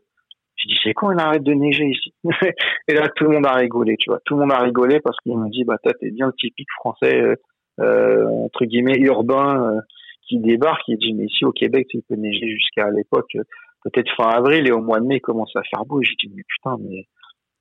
j'ai 0.55 0.75
c'est 0.83 0.93
quand 0.93 1.11
il 1.11 1.19
arrête 1.19 1.43
de 1.43 1.53
neiger 1.53 1.85
ici? 1.85 2.13
et 2.87 2.93
là, 2.93 3.07
tout 3.15 3.25
le 3.25 3.31
monde 3.31 3.45
a 3.45 3.53
rigolé, 3.53 3.95
tu 3.97 4.09
vois, 4.09 4.19
tout 4.25 4.35
le 4.35 4.41
monde 4.41 4.51
a 4.51 4.59
rigolé 4.59 4.99
parce 4.99 5.17
qu'il 5.19 5.37
m'a 5.37 5.49
dit, 5.49 5.63
bah, 5.63 5.77
t'es 5.83 6.11
bien 6.11 6.27
le 6.27 6.33
typique 6.33 6.69
français, 6.79 7.21
euh, 7.21 7.35
euh, 7.79 8.25
entre 8.27 8.65
guillemets, 8.65 8.97
urbain, 8.99 9.63
euh, 9.63 9.81
qui 10.27 10.39
débarque, 10.39 10.83
il 10.87 10.97
dit, 10.97 11.13
mais 11.13 11.25
ici 11.25 11.45
au 11.45 11.51
Québec, 11.51 11.87
il 11.93 12.01
peut 12.03 12.15
neiger 12.15 12.49
jusqu'à 12.49 12.89
l'époque, 12.89 13.37
peut-être 13.83 14.11
fin 14.15 14.29
avril 14.29 14.67
et 14.67 14.71
au 14.71 14.81
mois 14.81 14.99
de 14.99 15.05
mai, 15.05 15.17
il 15.17 15.21
commence 15.21 15.55
à 15.55 15.61
faire 15.63 15.85
beau. 15.85 16.01
J'ai 16.01 16.15
dit, 16.19 16.31
mais 16.35 16.43
putain, 16.47 16.75
mais 16.81 17.05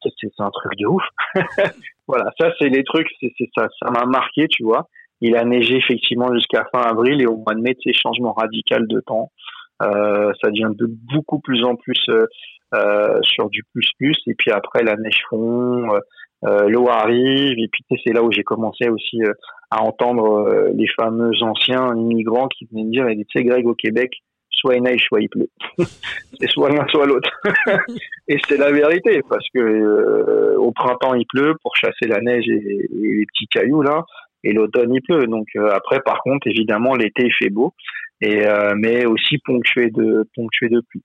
c'est 0.03 0.41
un 0.41 0.51
truc 0.51 0.73
de 0.79 0.87
ouf. 0.87 1.03
voilà, 2.09 2.31
ça, 2.39 2.53
c'est 2.59 2.69
les 2.69 2.85
trucs, 2.85 3.09
ça, 3.57 3.69
ça 3.81 3.91
m'a 3.91 4.05
marqué, 4.07 4.47
tu 4.49 4.65
vois. 4.65 4.89
Il 5.21 5.37
a 5.37 5.45
neigé 5.45 5.77
effectivement 5.77 6.33
jusqu'à 6.35 6.67
fin 6.73 6.83
avril 6.83 7.21
et 7.21 7.27
au 7.27 7.37
mois 7.37 7.55
de 7.55 7.61
mai, 7.61 7.77
c'est 7.83 7.93
changement 7.93 8.33
radical 8.33 8.87
de 8.87 9.01
temps. 9.01 9.31
Euh, 9.83 10.33
ça 10.43 10.51
devient 10.51 10.75
de 10.75 10.87
beaucoup 11.13 11.41
plus 11.41 11.63
en 11.65 11.77
plus 11.77 11.99
euh, 12.09 12.27
euh 12.75 13.21
sur 13.23 13.51
du 13.51 13.63
plus 13.75 13.87
plus 13.99 14.17
et 14.27 14.35
puis 14.35 14.51
après 14.51 14.83
la 14.83 14.97
neige 14.97 15.23
fond, 15.29 15.93
euh, 15.93 16.01
euh 16.47 16.69
l'eau 16.71 16.89
arrive 16.89 17.59
et 17.59 17.69
puis 17.71 17.85
c'est 18.03 18.15
là 18.15 18.23
où 18.23 18.33
j'ai 18.33 18.43
commencé 18.43 18.89
aussi 18.89 19.23
euh, 19.23 19.35
à 19.71 19.83
entendre 19.83 20.71
les 20.75 20.89
fameux 20.99 21.33
anciens 21.43 21.95
immigrants 21.95 22.49
qui 22.49 22.67
venaient 22.67 22.85
me 22.85 22.91
dire, 22.91 23.07
tu 23.07 23.39
sais 23.39 23.45
Greg 23.45 23.67
au 23.67 23.75
Québec, 23.75 24.13
soit 24.57 24.77
il 24.77 24.83
neige, 24.83 25.03
soit 25.07 25.21
il 25.21 25.29
pleut. 25.29 25.49
c'est 26.41 26.49
soit 26.49 26.71
l'un, 26.71 26.87
soit 26.89 27.07
l'autre. 27.07 27.31
et 28.29 28.39
c'est 28.49 28.57
la 28.57 28.73
vérité, 28.73 29.21
parce 29.29 29.47
que 29.55 29.61
euh, 29.61 30.57
au 30.59 30.73
printemps 30.73 31.15
il 31.15 31.27
pleut 31.27 31.55
pour 31.63 31.77
chasser 31.77 32.07
la 32.07 32.21
neige 32.21 32.49
et, 32.49 32.89
les 32.91 33.27
petits 33.27 33.47
cailloux 33.49 33.83
là, 33.83 34.05
et 34.45 34.53
l'automne 34.53 34.95
il 34.95 35.03
pleut. 35.03 35.27
Donc 35.27 35.49
euh, 35.57 35.71
après, 35.71 36.01
par 36.01 36.21
contre, 36.23 36.47
évidemment, 36.47 36.95
l'été 36.95 37.25
il 37.27 37.33
fait 37.33 37.51
beau, 37.51 37.75
euh, 38.25 38.75
mais 38.77 39.07
aussi 39.07 39.39
ponctué 39.39 39.91
de 39.91 40.29
ponctué 40.35 40.69
de 40.69 40.81
pluie. 40.81 41.03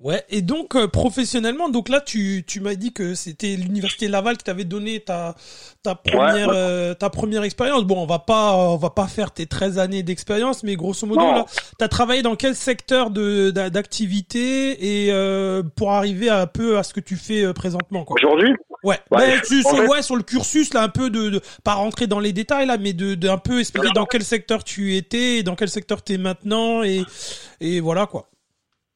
Ouais, 0.00 0.24
et 0.28 0.42
donc 0.42 0.74
euh, 0.74 0.88
professionnellement, 0.88 1.68
donc 1.68 1.88
là 1.88 2.00
tu, 2.00 2.42
tu 2.44 2.58
m'as 2.58 2.74
dit 2.74 2.92
que 2.92 3.14
c'était 3.14 3.54
l'université 3.54 4.08
Laval 4.08 4.36
qui 4.36 4.42
t'avait 4.42 4.64
donné 4.64 4.98
ta 4.98 5.36
ta 5.84 5.94
première 5.94 6.48
euh, 6.52 6.94
ta 6.94 7.10
première 7.10 7.44
expérience. 7.44 7.84
Bon, 7.84 8.02
on 8.02 8.06
va 8.06 8.18
pas 8.18 8.56
on 8.56 8.76
va 8.76 8.90
pas 8.90 9.06
faire 9.06 9.30
tes 9.30 9.46
13 9.46 9.78
années 9.78 10.02
d'expérience, 10.02 10.64
mais 10.64 10.74
grosso 10.74 11.06
modo 11.06 11.20
là, 11.20 11.46
tu 11.78 11.84
as 11.84 11.88
travaillé 11.88 12.22
dans 12.22 12.34
quel 12.34 12.56
secteur 12.56 13.10
de 13.10 13.52
d'activité 13.52 15.04
et 15.04 15.12
euh, 15.12 15.62
pour 15.76 15.92
arriver 15.92 16.28
un 16.28 16.48
peu 16.48 16.76
à 16.76 16.82
ce 16.82 16.92
que 16.92 17.00
tu 17.00 17.14
fais 17.14 17.52
présentement 17.52 18.04
quoi? 18.04 18.16
Aujourd'hui? 18.16 18.52
Ouais, 18.82 18.98
ouais, 19.12 19.40
sur, 19.44 19.88
ouais, 19.88 20.02
sur 20.02 20.16
le 20.16 20.22
cursus 20.22 20.74
là 20.74 20.82
un 20.82 20.88
peu 20.90 21.08
de, 21.08 21.30
de, 21.30 21.40
pas 21.62 21.74
rentrer 21.74 22.06
dans 22.06 22.20
les 22.20 22.32
détails 22.32 22.66
là, 22.66 22.76
mais 22.78 22.92
de, 22.92 23.14
de 23.14 23.28
un 23.28 23.38
peu 23.38 23.60
expliquer 23.60 23.90
dans 23.94 24.04
quel 24.06 24.24
secteur 24.24 24.64
tu 24.64 24.96
étais 24.96 25.38
et 25.38 25.42
dans 25.44 25.54
quel 25.54 25.70
secteur 25.70 26.02
tu 26.02 26.14
es 26.14 26.18
maintenant 26.18 26.82
et 26.82 27.04
et 27.60 27.80
voilà 27.80 28.06
quoi. 28.06 28.28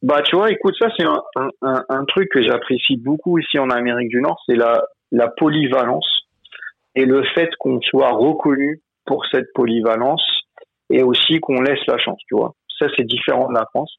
Bah, 0.02 0.22
tu 0.22 0.36
vois, 0.36 0.50
écoute, 0.50 0.74
ça, 0.78 0.88
c'est 0.96 1.04
un, 1.04 1.20
un, 1.62 1.84
un, 1.88 2.04
truc 2.04 2.28
que 2.30 2.42
j'apprécie 2.42 2.96
beaucoup 2.96 3.38
ici 3.38 3.58
en 3.58 3.70
Amérique 3.70 4.10
du 4.10 4.20
Nord, 4.20 4.40
c'est 4.46 4.54
la, 4.54 4.84
la 5.10 5.28
polyvalence 5.28 6.08
et 6.94 7.04
le 7.04 7.24
fait 7.34 7.50
qu'on 7.58 7.80
soit 7.80 8.10
reconnu 8.10 8.80
pour 9.06 9.26
cette 9.26 9.52
polyvalence 9.54 10.24
et 10.90 11.02
aussi 11.02 11.40
qu'on 11.40 11.60
laisse 11.60 11.84
la 11.88 11.98
chance, 11.98 12.20
tu 12.28 12.36
vois. 12.36 12.54
Ça, 12.78 12.86
c'est 12.96 13.04
différent 13.04 13.48
de 13.48 13.54
la 13.54 13.66
France. 13.66 13.96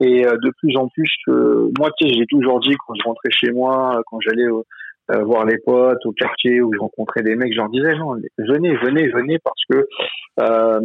Et 0.00 0.26
euh, 0.26 0.36
de 0.42 0.50
plus 0.58 0.76
en 0.76 0.88
plus, 0.88 1.10
que 1.26 1.70
moi, 1.78 1.90
tu 1.98 2.08
sais, 2.08 2.14
j'ai 2.14 2.26
toujours 2.26 2.60
dit 2.60 2.74
quand 2.86 2.94
je 2.94 3.04
rentrais 3.04 3.30
chez 3.30 3.52
moi, 3.52 4.00
quand 4.06 4.18
j'allais 4.20 4.46
euh, 4.46 5.22
voir 5.24 5.44
les 5.44 5.58
potes 5.58 6.04
au 6.06 6.12
quartier 6.12 6.60
où 6.60 6.72
je 6.72 6.78
rencontrais 6.78 7.22
des 7.22 7.36
mecs, 7.36 7.52
je 7.52 7.58
leur 7.58 7.68
disais 7.68 7.94
non, 7.96 8.16
venez, 8.38 8.76
venez, 8.76 9.08
venez, 9.08 9.38
parce 9.38 9.62
que 9.70 9.86
euh, 10.40 10.80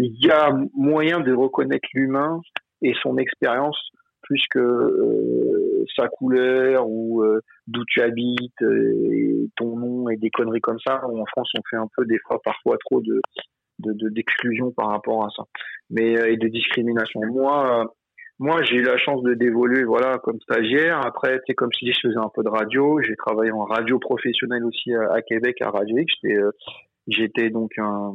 il 0.00 0.26
y 0.26 0.30
a 0.30 0.50
moyen 0.74 1.20
de 1.20 1.32
reconnaître 1.32 1.88
l'humain 1.94 2.40
et 2.82 2.94
son 3.02 3.18
expérience 3.18 3.78
plus 4.22 4.42
que 4.50 4.58
euh, 4.58 5.84
sa 5.96 6.08
couleur 6.08 6.86
ou 6.86 7.22
euh, 7.22 7.40
d'où 7.66 7.84
tu 7.86 8.02
habites 8.02 8.62
euh, 8.62 9.10
et 9.12 9.48
ton 9.56 9.76
nom 9.76 10.08
et 10.10 10.16
des 10.16 10.30
conneries 10.30 10.60
comme 10.60 10.78
ça. 10.86 11.00
En 11.04 11.24
France, 11.26 11.50
on 11.56 11.62
fait 11.68 11.76
un 11.76 11.88
peu 11.96 12.04
des 12.04 12.18
fois 12.26 12.40
parfois 12.44 12.76
trop 12.78 13.00
de 13.00 13.20
d'exclusion 13.80 14.70
de, 14.70 14.74
par 14.74 14.88
rapport 14.88 15.24
à 15.24 15.28
ça, 15.36 15.44
mais 15.88 16.12
et 16.12 16.36
de 16.36 16.48
discrimination. 16.48 17.20
Moi, 17.30 17.94
moi, 18.40 18.60
j'ai 18.64 18.76
eu 18.76 18.82
la 18.82 18.98
chance 18.98 19.22
de 19.22 19.34
d'évoluer, 19.34 19.84
voilà, 19.84 20.18
comme 20.18 20.40
stagiaire. 20.40 21.00
Après, 21.06 21.40
c'est 21.46 21.54
comme 21.54 21.72
si 21.72 21.92
je 21.92 21.98
faisais 22.02 22.18
un 22.18 22.30
peu 22.34 22.42
de 22.42 22.48
radio. 22.48 23.00
J'ai 23.02 23.14
travaillé 23.14 23.52
en 23.52 23.64
radio 23.64 24.00
professionnelle 24.00 24.64
aussi 24.64 24.92
à, 24.92 25.22
Québec, 25.22 25.58
à 25.60 25.70
Radio 25.70 25.96
X. 25.96 26.12
J'étais, 26.22 26.40
j'étais 27.06 27.50
donc 27.50 27.70
un, 27.78 28.14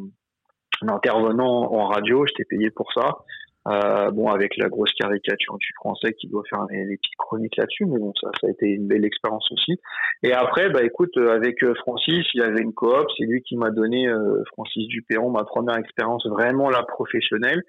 un 0.81 0.87
intervenant 0.89 1.71
en 1.73 1.85
radio. 1.85 2.25
J'étais 2.25 2.43
payé 2.43 2.69
pour 2.69 2.91
ça. 2.91 3.19
Euh, 3.65 4.11
bon, 4.11 4.27
avec 4.27 4.57
la 4.57 4.67
grosse 4.67 4.91
caricature 4.93 5.57
du 5.57 5.69
français 5.75 6.13
qui 6.19 6.27
doit 6.27 6.43
faire 6.49 6.65
les, 6.69 6.97
petites 6.97 7.15
chroniques 7.17 7.55
là-dessus, 7.55 7.85
mais 7.85 7.97
bon, 7.97 8.11
ça, 8.19 8.29
ça 8.41 8.47
a 8.47 8.49
été 8.49 8.67
une 8.67 8.87
belle 8.87 9.05
expérience 9.05 9.49
aussi. 9.53 9.79
Et 10.21 10.33
après, 10.33 10.69
bah 10.69 10.83
écoute, 10.83 11.15
euh, 11.15 11.33
avec 11.33 11.63
euh, 11.63 11.73
Francis, 11.75 12.25
il 12.33 12.41
y 12.41 12.43
avait 12.43 12.61
une 12.61 12.73
coop, 12.73 13.05
c'est 13.17 13.23
lui 13.23 13.41
qui 13.41 13.55
m'a 13.55 13.71
donné 13.71 14.07
euh, 14.09 14.43
Francis 14.51 14.85
Dupéron, 14.87 15.29
ma 15.29 15.45
première 15.45 15.77
expérience 15.77 16.27
vraiment 16.27 16.69
là 16.69 16.83
professionnelle, 16.83 17.63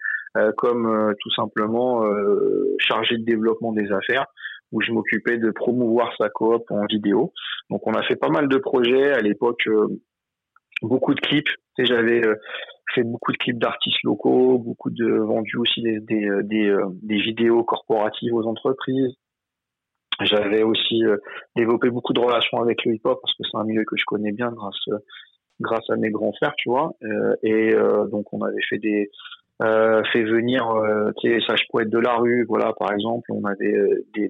comme 0.57 1.15
tout 1.21 1.31
simplement 1.31 2.03
chargé 2.81 3.17
de 3.19 3.25
développement 3.25 3.71
des 3.73 3.93
affaires 3.93 4.27
où 4.73 4.81
je 4.81 4.91
m'occupais 4.91 5.39
de 5.39 5.53
promouvoir 5.53 6.13
sa 6.19 6.29
coop 6.29 6.69
en 6.71 6.87
vidéo. 6.87 7.33
Donc 7.71 7.87
on 7.87 7.93
a 7.93 8.03
fait 8.03 8.17
pas 8.17 8.31
mal 8.31 8.49
de 8.49 8.57
projets 8.57 9.13
à 9.13 9.21
l'époque, 9.21 9.69
beaucoup 10.83 11.15
de 11.15 11.21
clips. 11.21 11.51
J'avais 11.79 12.23
fait 12.93 13.03
beaucoup 13.03 13.33
de 13.33 13.37
clips 13.39 13.59
d'artistes 13.59 14.03
locaux, 14.03 14.59
beaucoup 14.59 14.91
de 14.91 15.11
vendu 15.19 15.57
aussi 15.57 15.83
des, 15.83 16.01
des, 16.01 16.29
euh, 16.29 16.43
des, 16.43 16.69
euh, 16.69 16.87
des, 17.03 17.21
vidéos 17.21 17.65
corporatives 17.65 18.35
aux 18.35 18.47
entreprises. 18.47 19.15
j'avais 20.21 20.63
aussi 20.63 21.03
développé 21.57 21.91
beaucoup 21.91 22.13
de 22.13 22.21
relations 22.21 22.61
avec 22.61 22.85
le 22.85 22.95
hip-hop 22.95 23.19
parce 23.21 23.35
que 23.35 23.43
c'est 23.51 23.59
un 23.59 23.65
milieu 23.65 23.85
que 23.85 23.97
je 23.97 24.05
connais 24.05 24.33
bien 24.33 24.51
grâce 24.53 24.89
grâce 25.61 25.89
à 25.91 25.97
mes 25.97 26.11
grands 26.11 26.33
frères, 26.33 26.55
tu 26.57 26.69
vois. 26.69 26.93
et 27.43 27.75
donc 28.13 28.33
on 28.33 28.43
avait 28.43 28.63
fait 28.69 28.79
des 28.79 29.11
fait 29.61 30.23
venir 30.23 30.69
tu 31.19 31.31
sais 31.31 31.45
sages 31.47 31.67
poètes 31.69 31.91
de 31.91 31.99
la 31.99 32.15
rue, 32.15 32.45
voilà 32.49 32.73
par 32.79 32.93
exemple. 32.93 33.33
On 33.33 33.45
avait 33.45 33.77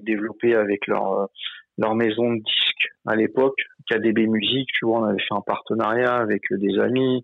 développé 0.01 0.55
avec 0.55 0.87
leur 0.87 1.29
leur 1.77 1.93
maison 1.93 2.33
de 2.33 2.41
disques 2.41 2.74
à 3.05 3.15
l'époque, 3.15 3.57
KDB 3.89 4.27
Musique, 4.27 4.69
tu 4.77 4.85
vois, 4.85 5.01
on 5.01 5.03
avait 5.05 5.19
fait 5.19 5.35
un 5.35 5.43
partenariat 5.45 6.15
avec 6.15 6.41
des 6.51 6.79
amis. 6.79 7.23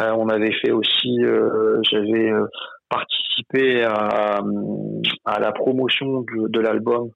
Euh, 0.00 0.12
on 0.16 0.28
avait 0.28 0.52
fait 0.52 0.72
aussi, 0.72 1.24
euh, 1.24 1.80
j'avais 1.82 2.30
euh, 2.30 2.46
participé 2.88 3.82
à, 3.84 4.40
à, 5.24 5.40
la 5.40 5.52
promotion 5.52 6.22
de, 6.22 6.48
de 6.48 6.60
l'album 6.60 7.10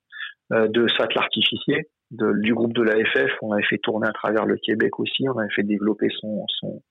de 0.50 0.87
Sac 0.88 1.14
l'artificier 1.14 1.88
du 2.11 2.55
groupe 2.55 2.74
de 2.74 2.83
la 2.83 3.03
FF. 3.05 3.33
On 3.42 3.53
avait 3.53 3.64
fait 3.64 3.79
tourner 3.79 4.07
à 4.07 4.12
travers 4.12 4.44
le 4.44 4.57
Québec 4.57 5.00
aussi. 5.00 5.27
On 5.29 5.38
avait 5.38 5.53
fait 5.57 5.62
développer 5.62 6.09
son 6.20 6.44
son 6.61 6.83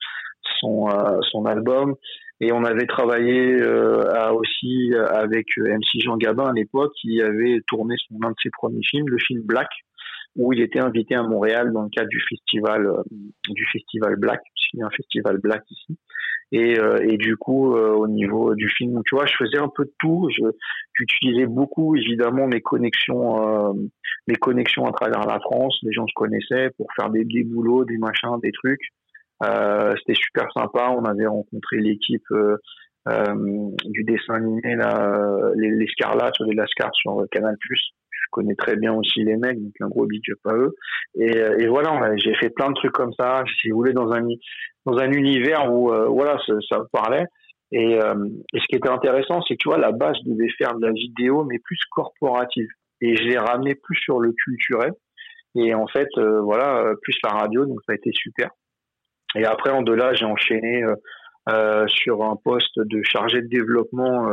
son, 0.59 0.89
son 1.31 1.45
album 1.45 1.95
et 2.41 2.51
on 2.51 2.65
avait 2.65 2.87
travaillé 2.87 3.61
à, 3.61 4.33
aussi 4.33 4.91
avec 5.11 5.45
MC 5.55 6.01
Jean 6.01 6.17
Gabin 6.17 6.49
à 6.49 6.53
l'époque 6.53 6.91
qui 6.99 7.21
avait 7.21 7.61
tourné 7.67 7.95
son 8.09 8.15
un 8.23 8.31
de 8.31 8.35
ses 8.41 8.49
premiers 8.49 8.83
films, 8.83 9.07
le 9.07 9.19
film 9.19 9.41
Black, 9.43 9.69
où 10.35 10.53
il 10.53 10.61
était 10.61 10.79
invité 10.79 11.15
à 11.15 11.23
Montréal 11.23 11.71
dans 11.73 11.83
le 11.83 11.89
cadre 11.89 12.09
du 12.09 12.21
festival 12.27 12.87
euh, 12.87 13.03
du 13.49 13.65
festival 13.71 14.15
Black, 14.15 14.41
puisqu'il 14.55 14.79
y 14.79 14.83
a 14.83 14.87
un 14.87 14.91
festival 14.91 15.37
Black 15.37 15.63
ici. 15.69 15.97
Et, 16.51 16.77
euh, 16.79 16.97
et 17.01 17.17
du 17.17 17.35
coup, 17.35 17.75
euh, 17.75 17.89
au 17.93 18.07
niveau 18.07 18.53
du 18.53 18.69
film, 18.69 19.01
tu 19.07 19.15
vois, 19.15 19.25
je 19.25 19.33
faisais 19.35 19.57
un 19.57 19.69
peu 19.69 19.85
de 19.85 19.93
tout. 19.99 20.29
J'utilisais 20.93 21.47
beaucoup, 21.47 21.95
évidemment, 21.95 22.47
mes 22.47 22.61
connexions, 22.61 23.73
mes 24.27 24.35
connexions 24.35 24.85
à 24.85 24.91
travers 24.91 25.25
la 25.25 25.39
France, 25.39 25.79
les 25.81 25.91
gens 25.91 26.05
que 26.05 26.11
je 26.11 26.15
connaissais, 26.15 26.69
pour 26.77 26.87
faire 26.95 27.09
des, 27.09 27.25
des 27.25 27.43
boulots, 27.43 27.85
des 27.85 27.97
machins, 27.97 28.39
des 28.43 28.51
trucs. 28.51 28.83
C'était 29.41 30.13
super 30.13 30.51
sympa. 30.53 30.93
On 30.95 31.05
avait 31.05 31.25
rencontré 31.25 31.77
l'équipe 31.77 32.27
du 33.07 34.03
dessin 34.03 34.35
animé 34.35 34.75
là, 34.75 35.51
les, 35.55 35.71
les 35.71 35.87
Scarlats 35.87 36.33
sur 36.33 36.45
les 36.45 36.53
Lascars 36.53 36.93
sur 36.93 37.25
Canal 37.31 37.57
connais 38.33 38.55
très 38.55 38.75
bien 38.75 38.93
aussi 38.93 39.23
les 39.23 39.37
mecs, 39.37 39.61
donc 39.61 39.73
un 39.79 39.87
gros 39.87 40.05
big 40.05 40.23
up 40.31 40.39
à 40.45 40.55
eux. 40.55 40.75
Et, 41.15 41.37
euh, 41.37 41.57
et 41.59 41.67
voilà, 41.67 42.17
j'ai 42.17 42.33
fait 42.35 42.49
plein 42.49 42.69
de 42.69 42.73
trucs 42.73 42.91
comme 42.91 43.13
ça, 43.13 43.43
si 43.61 43.69
vous 43.69 43.77
voulez, 43.77 43.93
dans 43.93 44.11
un 44.11 44.27
dans 44.85 44.97
un 44.97 45.11
univers 45.11 45.71
où 45.71 45.93
euh, 45.93 46.07
voilà, 46.07 46.37
ça, 46.45 46.53
ça 46.69 46.81
parlait. 46.91 47.25
Et, 47.71 48.01
euh, 48.01 48.27
et, 48.53 48.59
ce 48.59 48.65
qui 48.67 48.75
était 48.75 48.89
intéressant, 48.89 49.41
c'est 49.43 49.55
que 49.55 49.59
tu 49.61 49.69
vois, 49.69 49.77
la 49.77 49.91
base 49.91 50.17
devait 50.25 50.49
faire 50.57 50.75
de 50.75 50.85
la 50.85 50.91
vidéo, 50.91 51.45
mais 51.45 51.59
plus 51.63 51.79
corporative. 51.91 52.67
Et 53.01 53.15
je 53.15 53.23
l'ai 53.23 53.37
ramené 53.37 53.75
plus 53.75 53.97
sur 53.97 54.19
le 54.19 54.33
culturel. 54.33 54.91
Et 55.55 55.73
en 55.73 55.87
fait, 55.87 56.09
voilà, 56.17 56.93
plus 57.03 57.15
la 57.23 57.31
radio, 57.31 57.65
donc 57.65 57.79
ça 57.85 57.93
a 57.93 57.95
été 57.95 58.09
super. 58.11 58.49
Et 59.35 59.45
après, 59.45 59.69
en 59.69 59.83
delà, 59.83 60.13
j'ai 60.13 60.25
enchaîné 60.25 60.83
sur 61.87 62.23
un 62.23 62.35
poste 62.43 62.79
de 62.79 63.03
chargé 63.03 63.41
de 63.41 63.47
développement 63.47 64.29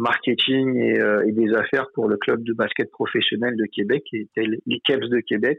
marketing 0.00 0.76
et, 0.76 1.00
euh, 1.00 1.26
et, 1.26 1.32
des 1.32 1.54
affaires 1.54 1.86
pour 1.94 2.08
le 2.08 2.16
club 2.16 2.42
de 2.42 2.52
basket 2.52 2.90
professionnel 2.90 3.56
de 3.56 3.64
Québec, 3.66 4.02
qui 4.08 4.16
était 4.18 4.46
les 4.66 4.80
Caps 4.80 5.08
de 5.08 5.20
Québec. 5.20 5.58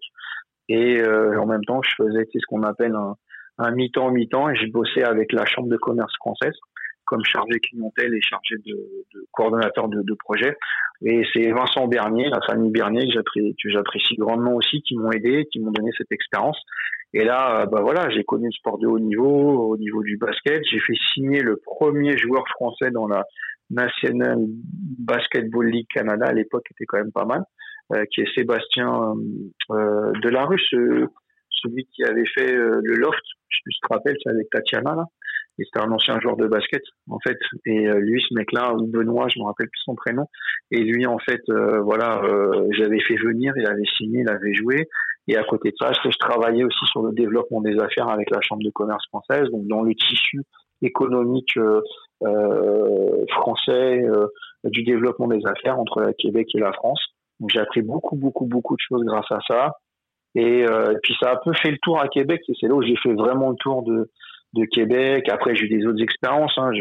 Et 0.67 0.99
euh, 1.01 1.39
en 1.39 1.45
même 1.45 1.63
temps, 1.63 1.81
je 1.83 2.03
faisais 2.03 2.27
ce 2.33 2.45
qu'on 2.47 2.63
appelle 2.63 2.95
un, 2.95 3.15
un 3.59 3.71
mi-temps 3.71 4.11
mi-temps 4.11 4.49
et 4.49 4.55
je 4.55 4.71
bossais 4.71 5.03
avec 5.03 5.31
la 5.31 5.45
Chambre 5.45 5.69
de 5.69 5.77
commerce 5.77 6.13
française 6.17 6.55
comme 7.05 7.23
chargé 7.23 7.59
clientèle 7.59 8.13
et 8.13 8.21
chargé 8.21 8.55
de, 8.65 8.73
de 9.13 9.27
coordonnateur 9.31 9.87
de, 9.87 10.01
de, 10.01 10.13
projet. 10.15 10.57
Et 11.03 11.23
c'est 11.33 11.51
Vincent 11.51 11.87
Bernier, 11.87 12.29
la 12.29 12.41
famille 12.47 12.71
Bernier, 12.71 13.07
que 13.13 13.69
j'apprécie 13.69 14.15
grandement 14.15 14.55
aussi, 14.55 14.81
qui 14.81 14.97
m'ont 14.97 15.11
aidé, 15.11 15.47
qui 15.51 15.59
m'ont 15.59 15.71
donné 15.71 15.91
cette 15.97 16.11
expérience. 16.11 16.59
Et 17.13 17.23
là, 17.23 17.61
euh, 17.61 17.65
bah 17.67 17.81
voilà, 17.81 18.09
j'ai 18.09 18.23
connu 18.23 18.47
le 18.47 18.51
sport 18.51 18.77
de 18.77 18.87
haut 18.87 18.99
niveau, 18.99 19.69
au 19.69 19.77
niveau 19.77 20.03
du 20.03 20.17
basket. 20.17 20.61
J'ai 20.69 20.79
fait 20.79 20.97
signer 21.13 21.41
le 21.41 21.61
premier 21.63 22.17
joueur 22.17 22.45
français 22.49 22.91
dans 22.91 23.07
la 23.07 23.23
National 23.69 24.37
Basketball 24.99 25.67
League 25.67 25.87
Canada 25.93 26.25
à 26.27 26.33
l'époque 26.33 26.65
était 26.71 26.85
quand 26.85 26.97
même 26.97 27.11
pas 27.11 27.25
mal, 27.25 27.43
euh, 27.93 28.05
qui 28.11 28.21
est 28.21 28.35
Sébastien 28.35 29.13
euh, 29.71 30.11
Delarue, 30.21 30.61
celui 31.65 31.85
qui 31.85 32.03
avait 32.03 32.25
fait 32.25 32.53
euh, 32.53 32.81
le 32.83 32.95
loft, 32.95 33.21
je 33.49 33.59
te 33.81 33.93
rappelle, 33.93 34.15
c'est 34.23 34.29
avec 34.29 34.49
Tatiana 34.49 34.95
là. 34.95 35.05
Et 35.57 35.63
c'était 35.63 35.85
un 35.85 35.91
ancien 35.91 36.19
joueur 36.19 36.35
de 36.35 36.47
basket 36.47 36.81
en 37.09 37.17
fait. 37.19 37.37
Et 37.65 37.87
euh, 37.87 37.99
lui, 37.99 38.21
ce 38.27 38.33
mec-là, 38.33 38.73
Benoît, 38.77 39.27
je 39.33 39.39
me 39.39 39.45
rappelle 39.45 39.69
plus 39.69 39.81
son 39.85 39.95
prénom. 39.95 40.25
Et 40.71 40.83
lui, 40.83 41.05
en 41.05 41.17
fait, 41.17 41.41
euh, 41.49 41.79
voilà, 41.79 42.21
j'avais 42.71 42.99
fait 42.99 43.15
venir, 43.15 43.53
il 43.55 43.65
avait 43.65 43.85
signé, 43.97 44.21
il 44.21 44.29
avait 44.29 44.53
joué. 44.53 44.89
Et 45.27 45.37
à 45.37 45.43
côté 45.43 45.71
de 45.71 45.75
ça, 45.79 45.91
je 45.93 46.17
travaillais 46.17 46.63
aussi 46.63 46.85
sur 46.91 47.03
le 47.03 47.13
développement 47.13 47.61
des 47.61 47.79
affaires 47.79 48.09
avec 48.09 48.29
la 48.29 48.41
Chambre 48.41 48.63
de 48.63 48.69
commerce 48.69 49.07
française, 49.07 49.49
donc 49.49 49.65
dans 49.67 49.81
le 49.81 49.95
tissu 49.95 50.41
économique 50.81 51.57
euh, 51.57 51.81
euh, 51.81 51.81
français 52.21 54.03
euh, 54.03 54.27
du 54.63 54.83
développement 54.83 55.27
des 55.27 55.45
affaires 55.45 55.79
entre 55.79 56.01
le 56.01 56.13
Québec 56.13 56.47
et 56.53 56.59
la 56.59 56.71
France. 56.73 57.01
J'ai 57.49 57.59
appris 57.59 57.81
beaucoup, 57.81 58.15
beaucoup, 58.15 58.45
beaucoup 58.45 58.75
de 58.75 58.81
choses 58.81 59.03
grâce 59.05 59.29
à 59.31 59.39
ça. 59.47 59.73
Et, 60.35 60.65
puis 61.01 61.15
ça 61.19 61.29
a 61.29 61.33
un 61.33 61.39
peu 61.43 61.53
fait 61.53 61.71
le 61.71 61.77
tour 61.81 61.99
à 61.99 62.07
Québec. 62.07 62.41
C'est 62.59 62.67
là 62.67 62.75
où 62.75 62.81
j'ai 62.81 62.95
fait 62.97 63.13
vraiment 63.13 63.51
le 63.51 63.55
tour 63.57 63.83
de, 63.83 64.09
de 64.53 64.65
Québec. 64.65 65.29
Après, 65.29 65.55
j'ai 65.55 65.65
eu 65.65 65.69
des 65.69 65.85
autres 65.85 66.01
expériences. 66.01 66.53
Hein. 66.57 66.71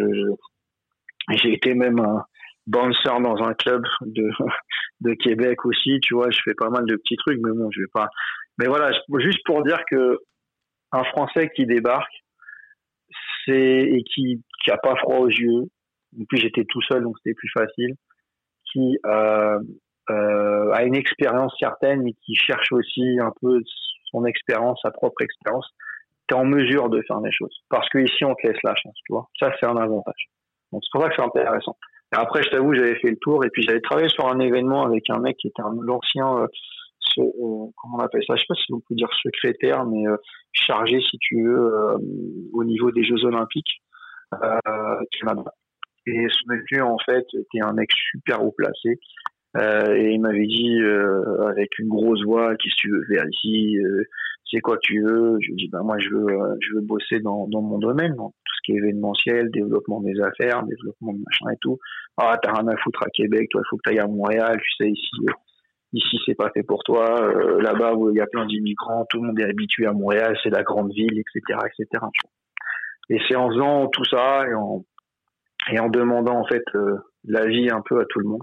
J'ai 1.30 1.52
été 1.52 1.74
même 1.74 2.00
un 2.00 2.24
bouncer 2.66 3.20
dans 3.20 3.42
un 3.42 3.54
club 3.54 3.84
de, 4.00 4.28
de 5.00 5.14
Québec 5.14 5.64
aussi. 5.64 6.00
Tu 6.02 6.14
vois, 6.14 6.30
je 6.30 6.40
fais 6.44 6.54
pas 6.54 6.70
mal 6.70 6.84
de 6.86 6.96
petits 6.96 7.16
trucs, 7.16 7.40
mais 7.44 7.52
bon, 7.52 7.70
je 7.70 7.80
vais 7.80 7.90
pas. 7.92 8.08
Mais 8.58 8.66
voilà, 8.66 8.90
juste 9.18 9.40
pour 9.44 9.62
dire 9.64 9.80
que 9.90 10.18
un 10.92 11.04
Français 11.04 11.50
qui 11.54 11.66
débarque, 11.66 12.12
et 13.48 14.02
qui 14.14 14.42
qui 14.64 14.70
a 14.70 14.78
pas 14.78 14.96
froid 14.96 15.18
aux 15.18 15.28
yeux. 15.28 15.64
Et 16.18 16.24
puis 16.28 16.40
j'étais 16.40 16.64
tout 16.64 16.82
seul, 16.82 17.02
donc 17.02 17.16
c'était 17.18 17.34
plus 17.34 17.50
facile. 17.52 17.94
Qui 18.72 18.98
euh, 19.06 19.58
euh, 20.10 20.72
a 20.72 20.82
une 20.84 20.96
expérience 20.96 21.54
certaine, 21.58 22.02
mais 22.02 22.12
qui 22.24 22.34
cherche 22.34 22.72
aussi 22.72 23.18
un 23.20 23.32
peu 23.40 23.60
son 24.10 24.24
expérience, 24.24 24.80
sa 24.82 24.90
propre 24.90 25.22
expérience. 25.22 25.68
T'es 26.26 26.34
en 26.34 26.44
mesure 26.44 26.88
de 26.88 27.02
faire 27.02 27.20
des 27.20 27.32
choses, 27.32 27.54
parce 27.68 27.88
que 27.90 27.98
ici 27.98 28.24
on 28.24 28.34
te 28.34 28.46
laisse 28.46 28.62
la 28.64 28.74
chance, 28.74 28.96
tu 29.06 29.12
vois. 29.12 29.28
Ça 29.38 29.52
c'est 29.60 29.66
un 29.66 29.76
avantage. 29.76 30.28
Donc 30.72 30.82
c'est 30.82 30.90
pour 30.90 31.02
ça 31.02 31.08
que 31.10 31.14
c'est 31.16 31.22
intéressant. 31.22 31.76
Et 32.14 32.16
après, 32.16 32.42
je 32.42 32.50
t'avoue, 32.50 32.74
j'avais 32.74 32.96
fait 32.96 33.10
le 33.10 33.18
tour 33.20 33.44
et 33.44 33.50
puis 33.50 33.62
j'avais 33.62 33.80
travaillé 33.80 34.08
sur 34.08 34.26
un 34.28 34.38
événement 34.38 34.84
avec 34.84 35.10
un 35.10 35.18
mec 35.18 35.36
qui 35.36 35.48
était 35.48 35.62
un 35.62 35.74
l'ancien 35.82 36.38
euh, 36.38 36.46
euh, 37.18 37.66
comment 37.76 37.96
on 37.96 37.98
appelle 37.98 38.22
ça, 38.26 38.34
je 38.36 38.40
sais 38.40 38.46
pas 38.48 38.54
si 38.54 38.72
on 38.72 38.80
peut 38.80 38.94
dire 38.94 39.08
secrétaire, 39.22 39.84
mais 39.86 40.06
euh, 40.06 40.16
chargé, 40.52 41.00
si 41.00 41.18
tu 41.18 41.42
veux, 41.42 41.74
euh, 41.74 41.98
au 42.52 42.64
niveau 42.64 42.90
des 42.90 43.04
Jeux 43.04 43.24
Olympiques 43.24 43.82
Et 46.06 46.26
ce 46.28 46.52
monsieur, 46.52 46.84
en 46.84 46.98
fait, 46.98 47.24
était 47.32 47.62
un 47.62 47.72
mec 47.72 47.90
super 48.10 48.44
haut 48.44 48.54
placé. 48.56 48.98
et 49.56 50.10
il 50.12 50.20
m'avait 50.20 50.46
dit 50.46 50.78
avec 51.48 51.78
une 51.78 51.88
grosse 51.88 52.22
voix 52.24 52.54
qu'est-ce 52.56 52.74
que 52.74 52.80
tu 52.80 52.90
veux 52.90 53.04
faire 53.06 53.24
ici? 53.30 53.78
C'est 54.50 54.60
quoi 54.60 54.76
tu 54.82 55.02
veux? 55.02 55.38
Je 55.40 55.48
lui 55.48 55.56
dis 55.56 55.68
ben 55.68 55.82
moi 55.82 55.98
je 55.98 56.10
veux 56.10 56.26
je 56.60 56.74
veux 56.74 56.82
bosser 56.82 57.20
dans, 57.20 57.48
mon 57.48 57.78
domaine 57.78 58.14
dans 58.14 58.28
tout 58.28 58.54
ce 58.56 58.60
qui 58.64 58.72
est 58.72 58.76
événementiel 58.76 59.50
développement 59.50 60.00
des 60.00 60.20
affaires 60.20 60.62
développement 60.64 61.12
de 61.14 61.18
machin 61.18 61.54
et 61.54 61.58
tout 61.60 61.78
ah 62.18 62.38
t'as 62.40 62.52
rien 62.52 62.68
à 62.68 62.76
foutre 62.76 63.02
à 63.02 63.10
Québec 63.10 63.48
toi 63.50 63.62
il 63.64 63.68
faut 63.68 63.76
que 63.78 63.82
tu 63.84 63.90
ailles 63.90 64.04
à 64.04 64.06
Montréal 64.06 64.60
tu 64.60 64.84
sais 64.84 64.90
ici 64.90 65.26
ici 65.94 66.18
c'est 66.26 66.34
pas 66.34 66.50
fait 66.50 66.62
pour 66.62 66.82
toi, 66.82 67.22
euh, 67.22 67.60
là-bas 67.62 67.92
il 68.10 68.16
y 68.16 68.20
a 68.20 68.26
plein 68.26 68.46
d'immigrants, 68.46 69.06
tout 69.08 69.20
le 69.20 69.28
monde 69.28 69.40
est 69.40 69.48
habitué 69.48 69.86
à 69.86 69.92
Montréal, 69.92 70.36
c'est 70.42 70.50
la 70.50 70.62
grande 70.62 70.92
ville, 70.92 71.18
etc., 71.18 71.58
etc. 71.66 72.04
Et 73.10 73.18
c'est 73.28 73.36
en 73.36 73.50
faisant 73.50 73.88
tout 73.88 74.04
ça 74.04 74.46
et 74.48 74.54
en 74.54 74.84
et 75.72 75.78
en 75.80 75.88
demandant 75.88 76.38
en 76.38 76.46
fait 76.46 76.64
euh, 76.74 76.96
l'avis 77.24 77.70
un 77.70 77.80
peu 77.80 78.00
à 78.00 78.04
tout 78.06 78.18
le 78.20 78.28
monde 78.28 78.42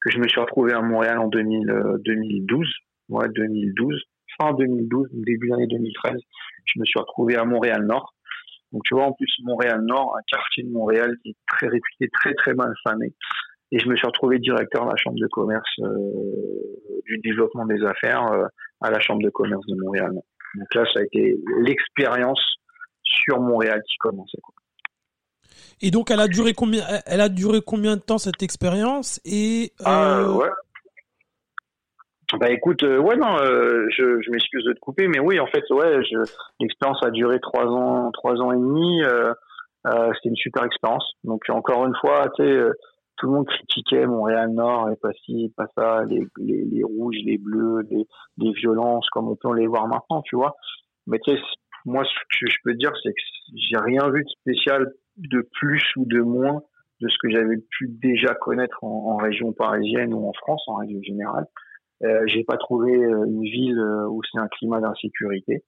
que 0.00 0.10
je 0.10 0.18
me 0.18 0.28
suis 0.28 0.40
retrouvé 0.40 0.72
à 0.72 0.80
Montréal 0.80 1.18
en 1.18 1.28
2000, 1.28 2.00
2012, 2.04 2.68
ouais 3.08 3.28
2012, 3.28 4.02
fin 4.40 4.52
2012, 4.52 5.08
début 5.12 5.48
d'année 5.48 5.68
2013, 5.68 6.14
je 6.64 6.80
me 6.80 6.84
suis 6.84 6.98
retrouvé 6.98 7.36
à 7.36 7.44
Montréal 7.44 7.84
Nord. 7.86 8.14
Donc 8.72 8.82
tu 8.84 8.94
vois 8.94 9.04
en 9.04 9.12
plus 9.12 9.32
Montréal 9.44 9.80
Nord, 9.82 10.16
un 10.16 10.22
quartier 10.26 10.64
de 10.64 10.70
Montréal 10.70 11.14
qui 11.22 11.30
est 11.30 11.36
très 11.46 11.68
réputé, 11.68 12.08
très 12.08 12.34
très 12.34 12.54
mal 12.54 12.72
famé. 12.84 13.12
Et 13.70 13.78
je 13.78 13.88
me 13.88 13.96
suis 13.96 14.06
retrouvé 14.06 14.38
directeur 14.38 14.84
de 14.84 14.90
la 14.90 14.96
chambre 14.96 15.18
de 15.18 15.26
commerce 15.28 15.78
euh, 15.80 15.88
du 17.06 17.18
développement 17.18 17.64
des 17.66 17.82
affaires 17.84 18.26
euh, 18.32 18.44
à 18.80 18.90
la 18.90 19.00
chambre 19.00 19.22
de 19.22 19.30
commerce 19.30 19.64
de 19.66 19.76
Montréal. 19.76 20.12
Donc 20.12 20.74
là, 20.74 20.84
ça 20.92 21.00
a 21.00 21.02
été 21.04 21.38
l'expérience 21.60 22.42
sur 23.24 23.40
Montréal 23.40 23.82
qui 23.88 23.96
commençait. 23.98 24.38
Quoi. 24.42 24.54
Et 25.80 25.90
donc, 25.90 26.10
elle 26.10 26.20
a 26.20 26.28
duré 26.28 26.54
combien 26.54 26.82
Elle 27.06 27.20
a 27.20 27.28
duré 27.28 27.60
combien 27.60 27.96
de 27.96 28.02
temps 28.02 28.18
cette 28.18 28.42
expérience? 28.42 29.20
Et 29.24 29.72
euh... 29.80 29.84
ah, 29.84 30.30
ouais. 30.32 30.50
Bah 32.40 32.50
écoute, 32.50 32.82
euh, 32.82 32.98
ouais 32.98 33.16
non, 33.16 33.36
euh, 33.38 33.86
je, 33.90 34.20
je 34.22 34.30
m'excuse 34.30 34.64
de 34.64 34.72
te 34.72 34.80
couper, 34.80 35.06
mais 35.06 35.18
oui, 35.20 35.38
en 35.38 35.46
fait, 35.46 35.64
ouais, 35.70 36.00
l'expérience 36.60 37.02
a 37.04 37.10
duré 37.10 37.38
trois 37.40 37.66
ans, 37.66 38.10
trois 38.12 38.40
ans 38.40 38.52
et 38.52 38.56
demi. 38.56 39.02
Euh, 39.02 39.34
C'était 39.84 40.28
une 40.30 40.36
super 40.36 40.64
expérience. 40.64 41.04
Donc 41.24 41.42
encore 41.50 41.84
une 41.86 41.94
fois, 42.00 42.30
tu 42.36 42.44
sais, 42.44 42.62
tout 43.16 43.26
le 43.26 43.32
monde 43.32 43.46
critiquait 43.46 44.06
Montréal 44.06 44.50
Nord 44.52 44.90
et 44.90 44.96
pas 44.96 45.12
ci, 45.24 45.52
pas 45.56 45.66
ça, 45.76 46.04
les, 46.04 46.26
les, 46.38 46.64
les 46.64 46.84
rouges, 46.84 47.16
les 47.24 47.36
bleus, 47.36 47.82
les, 47.90 48.06
les 48.38 48.52
violences, 48.52 49.08
comme 49.10 49.28
on 49.28 49.36
peut 49.36 49.54
les 49.54 49.66
voir 49.66 49.86
maintenant, 49.88 50.22
tu 50.22 50.36
vois. 50.36 50.54
Mais 51.06 51.18
tu 51.18 51.32
sais, 51.32 51.42
moi, 51.84 52.04
ce 52.04 52.38
que 52.40 52.50
je 52.50 52.56
peux 52.64 52.74
dire, 52.74 52.92
c'est 53.02 53.10
que 53.10 53.20
j'ai 53.54 53.78
rien 53.78 54.10
vu 54.10 54.24
de 54.24 54.28
spécial 54.28 54.92
de 55.16 55.48
plus 55.60 55.82
ou 55.96 56.04
de 56.06 56.20
moins 56.20 56.62
de 57.00 57.08
ce 57.08 57.16
que 57.20 57.30
j'avais 57.30 57.56
pu 57.56 57.88
déjà 57.88 58.34
connaître 58.34 58.82
en, 58.84 59.16
région 59.16 59.52
parisienne 59.52 60.14
ou 60.14 60.28
en 60.28 60.32
France 60.32 60.62
en 60.68 60.76
règle 60.76 61.02
générale. 61.02 61.46
Euh, 62.04 62.22
j'ai 62.26 62.44
pas 62.44 62.56
trouvé 62.56 62.92
euh, 62.92 63.24
une 63.26 63.42
ville 63.42 63.78
euh, 63.78 64.08
où 64.08 64.20
c'est 64.30 64.40
un 64.40 64.48
climat 64.48 64.80
d'insécurité. 64.80 65.62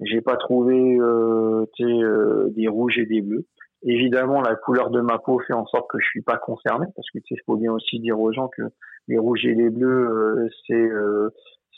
J'ai 0.00 0.20
pas 0.20 0.36
trouvé 0.36 0.96
euh, 0.98 1.66
euh, 1.80 2.48
des 2.50 2.68
rouges 2.68 2.98
et 2.98 3.06
des 3.06 3.20
bleus. 3.20 3.46
Évidemment, 3.82 4.40
la 4.40 4.56
couleur 4.56 4.90
de 4.90 5.00
ma 5.00 5.18
peau 5.18 5.38
fait 5.40 5.52
en 5.52 5.66
sorte 5.66 5.88
que 5.90 5.98
je 6.00 6.06
suis 6.06 6.22
pas 6.22 6.36
concerné, 6.36 6.86
parce 6.94 7.08
que 7.10 7.18
il 7.30 7.40
faut 7.46 7.56
bien 7.56 7.72
aussi 7.72 7.98
dire 8.00 8.18
aux 8.18 8.32
gens 8.32 8.48
que 8.48 8.62
les 9.08 9.18
rouges 9.18 9.44
et 9.46 9.54
les 9.54 9.70
bleus, 9.70 10.48
c'est 10.66 10.88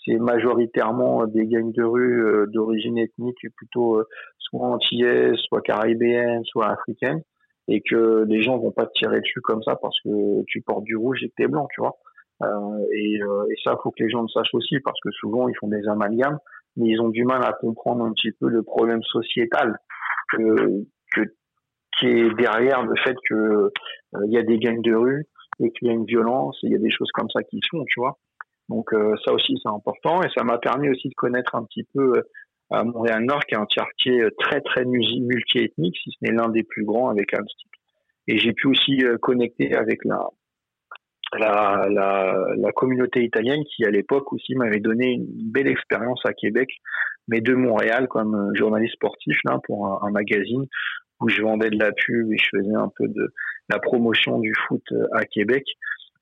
c'est 0.04 0.18
majoritairement 0.18 1.26
des 1.26 1.46
gangs 1.46 1.72
de 1.72 1.82
rue 1.82 2.46
d'origine 2.48 2.98
ethnique 2.98 3.46
plutôt 3.56 4.02
soit 4.38 4.66
antillaise, 4.66 5.36
soit 5.48 5.60
caribéenne, 5.60 6.44
soit 6.44 6.68
africaine 6.68 7.22
et 7.68 7.80
que 7.80 8.24
les 8.26 8.42
gens 8.42 8.58
vont 8.58 8.72
pas 8.72 8.86
te 8.86 8.92
tirer 8.94 9.20
dessus 9.20 9.40
comme 9.40 9.62
ça 9.62 9.76
parce 9.76 9.98
que 10.00 10.42
tu 10.46 10.60
portes 10.62 10.84
du 10.84 10.96
rouge 10.96 11.22
et 11.22 11.28
que 11.28 11.34
t'es 11.36 11.46
blanc, 11.46 11.68
tu 11.72 11.80
vois. 11.80 11.96
Euh, 12.42 12.86
et, 12.92 13.22
euh, 13.22 13.46
et, 13.50 13.54
ça, 13.62 13.76
faut 13.82 13.90
que 13.90 14.02
les 14.02 14.10
gens 14.10 14.22
le 14.22 14.28
sachent 14.28 14.54
aussi 14.54 14.80
parce 14.80 14.98
que 15.00 15.10
souvent 15.12 15.48
ils 15.48 15.56
font 15.56 15.68
des 15.68 15.86
amalgames, 15.86 16.38
mais 16.76 16.88
ils 16.88 17.00
ont 17.00 17.08
du 17.08 17.24
mal 17.24 17.44
à 17.44 17.52
comprendre 17.52 18.04
un 18.04 18.12
petit 18.12 18.32
peu 18.32 18.48
le 18.48 18.62
problème 18.62 19.02
sociétal 19.04 19.78
que, 20.32 20.84
que 21.14 21.20
qui 21.98 22.06
est 22.06 22.34
derrière 22.34 22.82
le 22.82 22.94
fait 23.04 23.14
que 23.28 23.34
euh, 23.34 23.70
il 24.26 24.32
y 24.32 24.38
a 24.38 24.42
des 24.42 24.58
gangs 24.58 24.82
de 24.82 24.94
rue 24.94 25.26
et 25.60 25.70
qu'il 25.70 25.86
y 25.86 25.90
a 25.90 25.94
une 25.94 26.06
violence, 26.06 26.58
il 26.62 26.72
y 26.72 26.74
a 26.74 26.78
des 26.78 26.90
choses 26.90 27.10
comme 27.12 27.30
ça 27.30 27.42
qui 27.44 27.60
se 27.62 27.68
font, 27.70 27.84
tu 27.86 28.00
vois. 28.00 28.18
Donc 28.68 28.92
euh, 28.92 29.14
ça 29.25 29.33
aussi 29.33 29.55
c'est 29.62 29.68
important 29.68 30.22
et 30.22 30.29
ça 30.37 30.44
m'a 30.44 30.59
permis 30.59 30.88
aussi 30.88 31.09
de 31.09 31.14
connaître 31.14 31.55
un 31.55 31.64
petit 31.64 31.87
peu 31.94 32.22
à 32.70 32.85
Montréal-Nord, 32.85 33.44
qui 33.44 33.55
est 33.55 33.59
un 33.59 33.66
quartier 33.66 34.25
très 34.38 34.61
très 34.62 34.85
multiethnique, 34.85 35.96
si 36.03 36.11
ce 36.11 36.16
n'est 36.22 36.33
l'un 36.33 36.48
des 36.48 36.62
plus 36.62 36.85
grands 36.85 37.11
avec 37.11 37.35
Amsterdam. 37.35 37.72
Et 38.29 38.38
j'ai 38.38 38.53
pu 38.53 38.68
aussi 38.68 39.05
euh, 39.05 39.18
connecter 39.18 39.75
avec 39.75 40.05
la, 40.05 40.29
la, 41.38 41.87
la, 41.90 42.46
la 42.57 42.72
communauté 42.72 43.25
italienne 43.25 43.64
qui 43.64 43.85
à 43.85 43.90
l'époque 43.90 44.33
aussi 44.33 44.55
m'avait 44.55 44.81
donné 44.81 45.12
une 45.12 45.51
belle 45.51 45.68
expérience 45.68 46.20
à 46.25 46.33
Québec, 46.33 46.68
mais 47.29 47.40
de 47.40 47.55
Montréal 47.55 48.07
comme 48.09 48.35
euh, 48.35 48.55
journaliste 48.55 48.94
sportif 48.94 49.37
là 49.44 49.59
pour 49.64 50.03
un, 50.05 50.11
magazine 50.11 50.66
où 51.20 51.29
je 51.29 51.42
vendais 51.42 51.70
de 51.70 51.79
la 51.79 51.92
pub 51.92 52.33
et 52.33 52.37
je 52.37 52.59
faisais 52.59 52.75
un 52.75 52.90
peu 52.96 53.09
de 53.09 53.33
la 53.68 53.79
promotion 53.79 54.38
du 54.38 54.53
foot 54.66 54.83
euh, 54.92 55.07
à 55.12 55.25
Québec. 55.25 55.64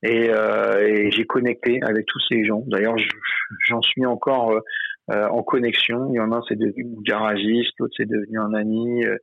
Et, 0.02 0.30
euh, 0.30 0.86
et 0.86 1.10
j'ai 1.10 1.26
connecté 1.26 1.80
avec 1.82 2.06
tous 2.06 2.20
ces 2.28 2.44
gens. 2.44 2.62
D'ailleurs, 2.66 2.96
j'en 3.68 3.82
suis 3.82 4.06
encore 4.06 4.60
euh, 5.12 5.28
en 5.28 5.42
connexion. 5.42 6.08
Il 6.10 6.16
y 6.16 6.20
en 6.20 6.32
a 6.32 6.36
un, 6.36 6.42
c'est 6.48 6.58
devenu 6.58 6.84
mon 6.84 7.00
garagiste, 7.00 7.72
l'autre, 7.78 7.94
c'est 7.96 8.08
devenu 8.08 8.38
un 8.38 8.54
ami. 8.54 9.04
Euh, 9.04 9.16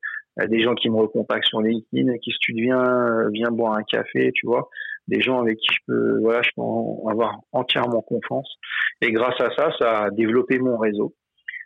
des 0.45 0.61
gens 0.61 0.75
qui 0.75 0.89
me 0.89 0.97
recontactent 0.97 1.47
sur 1.47 1.61
LinkedIn, 1.61 2.15
qui 2.19 2.31
se 2.31 2.37
tu 2.39 2.53
viens, 2.53 2.79
euh, 2.79 3.29
viens 3.31 3.49
boire 3.49 3.73
un 3.73 3.83
café, 3.83 4.31
tu 4.35 4.45
vois. 4.45 4.69
Des 5.07 5.21
gens 5.21 5.39
avec 5.41 5.57
qui 5.57 5.73
je 5.73 5.79
peux, 5.87 6.19
voilà, 6.19 6.41
je 6.43 6.49
peux 6.55 7.09
avoir 7.09 7.39
entièrement 7.53 8.01
confiance. 8.01 8.53
Et 9.01 9.11
grâce 9.11 9.39
à 9.39 9.49
ça, 9.55 9.71
ça 9.79 10.03
a 10.03 10.09
développé 10.11 10.59
mon 10.59 10.77
réseau. 10.77 11.15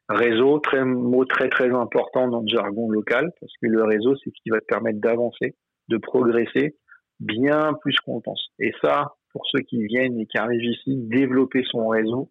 Réseau, 0.07 0.59
très, 0.59 0.85
mot 0.85 1.25
très 1.25 1.49
très 1.49 1.69
important 1.73 2.27
dans 2.27 2.41
le 2.41 2.47
jargon 2.47 2.89
local, 2.89 3.31
parce 3.39 3.53
que 3.61 3.67
le 3.67 3.83
réseau, 3.83 4.15
c'est 4.17 4.29
ce 4.29 4.41
qui 4.43 4.49
va 4.49 4.59
te 4.59 4.65
permettre 4.65 4.99
d'avancer, 4.99 5.55
de 5.89 5.97
progresser, 5.97 6.75
bien 7.21 7.73
plus 7.81 7.95
qu'on 8.05 8.19
pense. 8.19 8.49
Et 8.59 8.73
ça, 8.81 9.13
pour 9.31 9.43
ceux 9.49 9.61
qui 9.61 9.83
viennent 9.85 10.19
et 10.19 10.25
qui 10.25 10.37
arrivent 10.37 10.63
ici, 10.63 10.97
développer 10.97 11.63
son 11.71 11.87
réseau, 11.87 12.29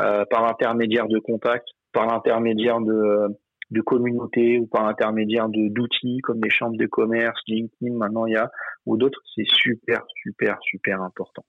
euh, 0.00 0.24
par 0.30 0.44
l'intermédiaire 0.44 1.06
de 1.08 1.18
contacts, 1.18 1.68
par 1.92 2.06
l'intermédiaire 2.06 2.80
de, 2.80 3.26
de 3.70 3.80
communautés 3.82 4.58
ou 4.58 4.66
par 4.66 4.86
l'intermédiaire 4.86 5.48
de 5.48 5.68
d'outils 5.68 6.20
comme 6.22 6.40
des 6.40 6.50
chambres 6.50 6.76
de 6.76 6.86
commerce, 6.86 7.38
LinkedIn, 7.46 7.94
maintenant 7.94 8.26
il 8.26 8.32
y 8.32 8.36
a 8.36 8.50
ou 8.86 8.96
d'autres, 8.96 9.20
c'est 9.34 9.46
super 9.46 10.02
super 10.22 10.58
super 10.62 11.02
important. 11.02 11.44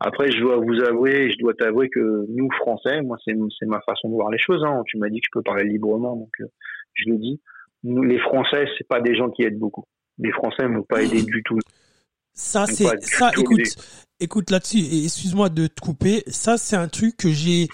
Après, 0.00 0.30
je 0.32 0.40
dois 0.40 0.56
vous 0.56 0.82
avouer, 0.82 1.30
je 1.30 1.38
dois 1.38 1.54
t'avouer 1.54 1.88
que 1.90 2.26
nous 2.28 2.50
Français, 2.58 3.02
moi 3.02 3.18
c'est 3.24 3.36
c'est 3.58 3.66
ma 3.66 3.80
façon 3.82 4.08
de 4.08 4.14
voir 4.14 4.30
les 4.30 4.38
choses. 4.38 4.64
Hein. 4.64 4.82
Tu 4.86 4.98
m'as 4.98 5.08
dit 5.08 5.20
que 5.20 5.26
je 5.26 5.38
peux 5.38 5.42
parler 5.42 5.64
librement, 5.64 6.16
donc 6.16 6.32
euh, 6.40 6.46
je 6.94 7.10
le 7.10 7.18
dis. 7.18 7.40
Nous, 7.84 8.02
les 8.02 8.18
Français, 8.18 8.66
c'est 8.78 8.86
pas 8.86 9.00
des 9.00 9.14
gens 9.16 9.30
qui 9.30 9.42
aident 9.42 9.58
beaucoup. 9.58 9.84
Les 10.18 10.30
Français 10.30 10.64
ne 10.64 10.68
m'ont 10.68 10.82
pas 10.84 11.02
aidé 11.02 11.22
du 11.22 11.42
tout. 11.42 11.58
Ça, 12.34 12.66
c'est 12.66 12.86
ça. 13.02 13.30
Écoute, 13.36 13.76
écoute 14.20 14.50
là-dessus. 14.50 15.04
Excuse-moi 15.04 15.48
de 15.48 15.66
te 15.66 15.80
couper. 15.80 16.24
Ça, 16.26 16.58
c'est 16.58 16.76
un 16.76 16.88
truc 16.88 17.16
que 17.16 17.32
j'ai 17.32 17.68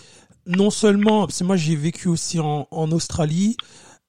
non 0.46 0.70
seulement 0.70 1.26
parce 1.26 1.38
que 1.40 1.44
moi 1.44 1.56
j'ai 1.56 1.76
vécu 1.76 2.08
aussi 2.08 2.40
en, 2.40 2.66
en 2.70 2.90
Australie 2.90 3.56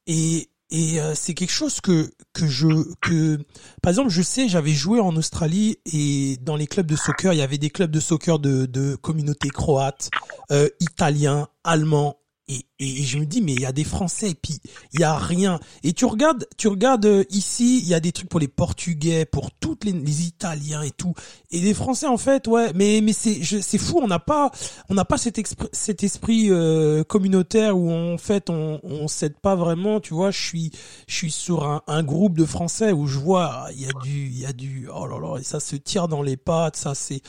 et 0.08 0.50
et 0.72 1.02
euh, 1.02 1.14
c'est 1.16 1.34
quelque 1.34 1.52
chose 1.52 1.82
que 1.82 2.12
que 2.34 2.48
je 2.48 2.68
que 3.02 3.38
par 3.82 3.90
exemple 3.90 4.10
je 4.10 4.22
sais 4.22 4.48
j'avais 4.48 4.72
joué 4.72 5.00
en 5.00 5.16
Australie 5.16 5.80
et 5.92 6.38
dans 6.42 6.56
les 6.56 6.68
clubs 6.68 6.86
de 6.86 6.96
soccer 6.96 7.34
il 7.34 7.40
y 7.40 7.42
avait 7.42 7.58
des 7.58 7.70
clubs 7.72 7.92
de 7.92 8.00
soccer 8.00 8.40
de 8.40 8.66
de 8.66 8.96
communautés 8.96 9.50
croates, 9.50 10.10
euh, 10.52 10.70
italiens, 10.80 11.48
allemands, 11.64 12.19
et, 12.50 12.66
et, 12.80 13.04
je 13.04 13.20
me 13.20 13.26
dis 13.26 13.42
mais 13.42 13.54
il 13.54 13.62
y 13.62 13.66
a 13.66 13.72
des 13.72 13.84
Français 13.84 14.32
et 14.32 14.36
puis 14.36 14.60
il 14.94 15.00
y 15.00 15.04
a 15.04 15.16
rien. 15.16 15.60
Et 15.84 15.94
tu 15.94 16.06
regardes 16.06 16.48
tu 16.58 16.68
regardes 16.68 17.06
euh, 17.06 17.24
ici 17.30 17.80
il 17.80 17.88
y 17.88 17.94
a 17.94 18.00
des 18.00 18.12
trucs 18.12 18.28
pour 18.28 18.40
les 18.40 18.48
Portugais 18.48 19.26
pour 19.26 19.52
toutes 19.52 19.86
les, 19.86 19.92
les 19.92 20.24
Italiens 20.24 20.82
et 20.82 20.92
tout. 20.92 21.14
Et 21.52 21.60
les 21.60 21.74
Français 21.74 22.08
en 22.08 22.18
fait 22.18 22.48
ouais 22.48 22.72
mais 22.74 23.02
mais 23.02 23.14
c'est 23.14 23.44
c'est 23.44 23.78
fou 23.78 24.00
on 24.02 24.08
n'a 24.08 24.20
pas 24.20 24.52
on 24.90 24.96
n'a 24.96 25.06
pas 25.06 25.18
cet 25.18 25.40
cet 25.72 26.04
esprit 26.04 26.48
euh, 26.50 27.04
communautaire 27.04 27.78
où 27.78 27.92
en 27.92 28.18
fait 28.18 28.50
on 28.50 28.80
on 28.84 29.08
s'aide 29.08 29.38
pas 29.40 29.56
vraiment. 29.56 30.00
Tu 30.00 30.14
vois 30.14 30.32
je 30.32 30.42
suis 30.42 30.72
je 31.08 31.16
suis 31.16 31.32
sur 31.32 31.64
un, 31.64 31.82
un 31.88 32.04
groupe 32.04 32.38
de 32.38 32.46
Français 32.46 32.92
où 32.92 33.06
je 33.06 33.20
vois 33.20 33.68
il 33.74 33.82
y 33.82 33.86
a 33.86 33.94
du 34.04 34.26
il 34.28 34.40
y 34.40 34.46
a 34.46 34.54
du 34.54 34.88
oh 34.94 35.06
là 35.06 35.20
là 35.20 35.38
et 35.38 35.44
ça 35.44 35.60
se 35.60 35.76
tire 35.76 36.08
dans 36.08 36.24
les 36.24 36.38
pattes 36.38 36.76
ça 36.76 36.96
c'est 36.96 37.22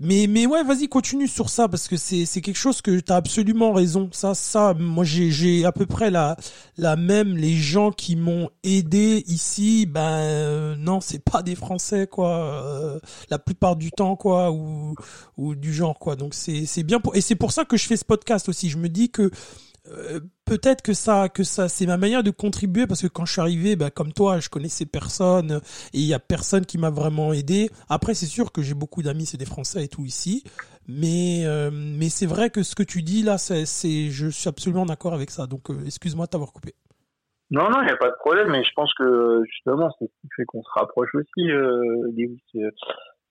mais 0.00 0.26
mais 0.28 0.46
ouais 0.46 0.62
vas-y 0.62 0.88
continue 0.88 1.26
sur 1.28 1.50
ça 1.50 1.68
parce 1.68 1.88
que 1.88 1.96
c'est 1.96 2.26
c'est 2.26 2.40
quelque 2.40 2.56
chose 2.56 2.80
que 2.80 3.00
tu 3.00 3.12
as 3.12 3.16
absolument 3.16 3.72
raison. 3.72 4.08
Ça 4.12 4.34
ça 4.34 4.67
moi 4.74 5.04
j'ai 5.04 5.64
à 5.64 5.72
peu 5.72 5.86
près 5.86 6.10
la 6.10 6.36
la 6.76 6.96
même 6.96 7.36
les 7.36 7.54
gens 7.54 7.90
qui 7.90 8.16
m'ont 8.16 8.50
aidé 8.62 9.24
ici 9.26 9.86
ben 9.86 10.00
euh, 10.00 10.76
non 10.76 11.00
c'est 11.00 11.22
pas 11.22 11.42
des 11.42 11.54
français 11.54 12.06
quoi 12.06 12.38
euh, 12.38 13.00
la 13.30 13.38
plupart 13.38 13.76
du 13.76 13.90
temps 13.90 14.16
quoi 14.16 14.50
ou 14.50 14.94
ou 15.36 15.54
du 15.54 15.72
genre 15.72 15.98
quoi. 15.98 16.16
Donc 16.16 16.34
c'est 16.34 16.66
c'est 16.66 16.82
bien 16.82 17.00
pour 17.00 17.16
et 17.16 17.20
c'est 17.20 17.34
pour 17.34 17.52
ça 17.52 17.64
que 17.64 17.76
je 17.76 17.86
fais 17.86 17.96
ce 17.96 18.04
podcast 18.04 18.48
aussi. 18.48 18.68
Je 18.68 18.78
me 18.78 18.88
dis 18.88 19.10
que 19.10 19.30
euh, 19.90 20.20
peut-être 20.44 20.82
que 20.82 20.92
ça, 20.92 21.28
que 21.28 21.42
ça, 21.42 21.68
c'est 21.68 21.86
ma 21.86 21.96
manière 21.96 22.22
de 22.22 22.30
contribuer 22.30 22.86
parce 22.86 23.02
que 23.02 23.06
quand 23.06 23.24
je 23.24 23.32
suis 23.32 23.40
arrivé, 23.40 23.76
bah, 23.76 23.90
comme 23.90 24.12
toi, 24.12 24.38
je 24.38 24.48
connaissais 24.48 24.86
personne 24.86 25.60
et 25.92 25.98
il 25.98 26.06
y 26.06 26.14
a 26.14 26.18
personne 26.18 26.66
qui 26.66 26.78
m'a 26.78 26.90
vraiment 26.90 27.32
aidé. 27.32 27.70
Après, 27.88 28.14
c'est 28.14 28.26
sûr 28.26 28.52
que 28.52 28.62
j'ai 28.62 28.74
beaucoup 28.74 29.02
d'amis, 29.02 29.26
c'est 29.26 29.36
des 29.36 29.46
Français 29.46 29.84
et 29.84 29.88
tout 29.88 30.04
ici, 30.04 30.44
mais 30.86 31.42
euh, 31.44 31.70
mais 31.72 32.08
c'est 32.08 32.26
vrai 32.26 32.50
que 32.50 32.62
ce 32.62 32.74
que 32.74 32.82
tu 32.82 33.02
dis 33.02 33.22
là, 33.22 33.38
c'est, 33.38 33.64
je 34.10 34.28
suis 34.28 34.48
absolument 34.48 34.86
d'accord 34.86 35.14
avec 35.14 35.30
ça. 35.30 35.46
Donc, 35.46 35.70
euh, 35.70 35.84
excuse-moi 35.86 36.26
de 36.26 36.30
t'avoir 36.30 36.52
coupé. 36.52 36.74
Non, 37.50 37.70
non, 37.70 37.80
il 37.80 37.86
n'y 37.86 37.92
a 37.92 37.96
pas 37.96 38.10
de 38.10 38.16
problème, 38.18 38.50
mais 38.50 38.62
je 38.62 38.72
pense 38.74 38.92
que 38.94 39.42
justement, 39.46 39.90
c'est 39.98 40.04
ce 40.04 40.20
qui 40.20 40.28
fait 40.36 40.44
qu'on 40.44 40.62
se 40.62 40.70
rapproche 40.74 41.14
aussi, 41.14 41.48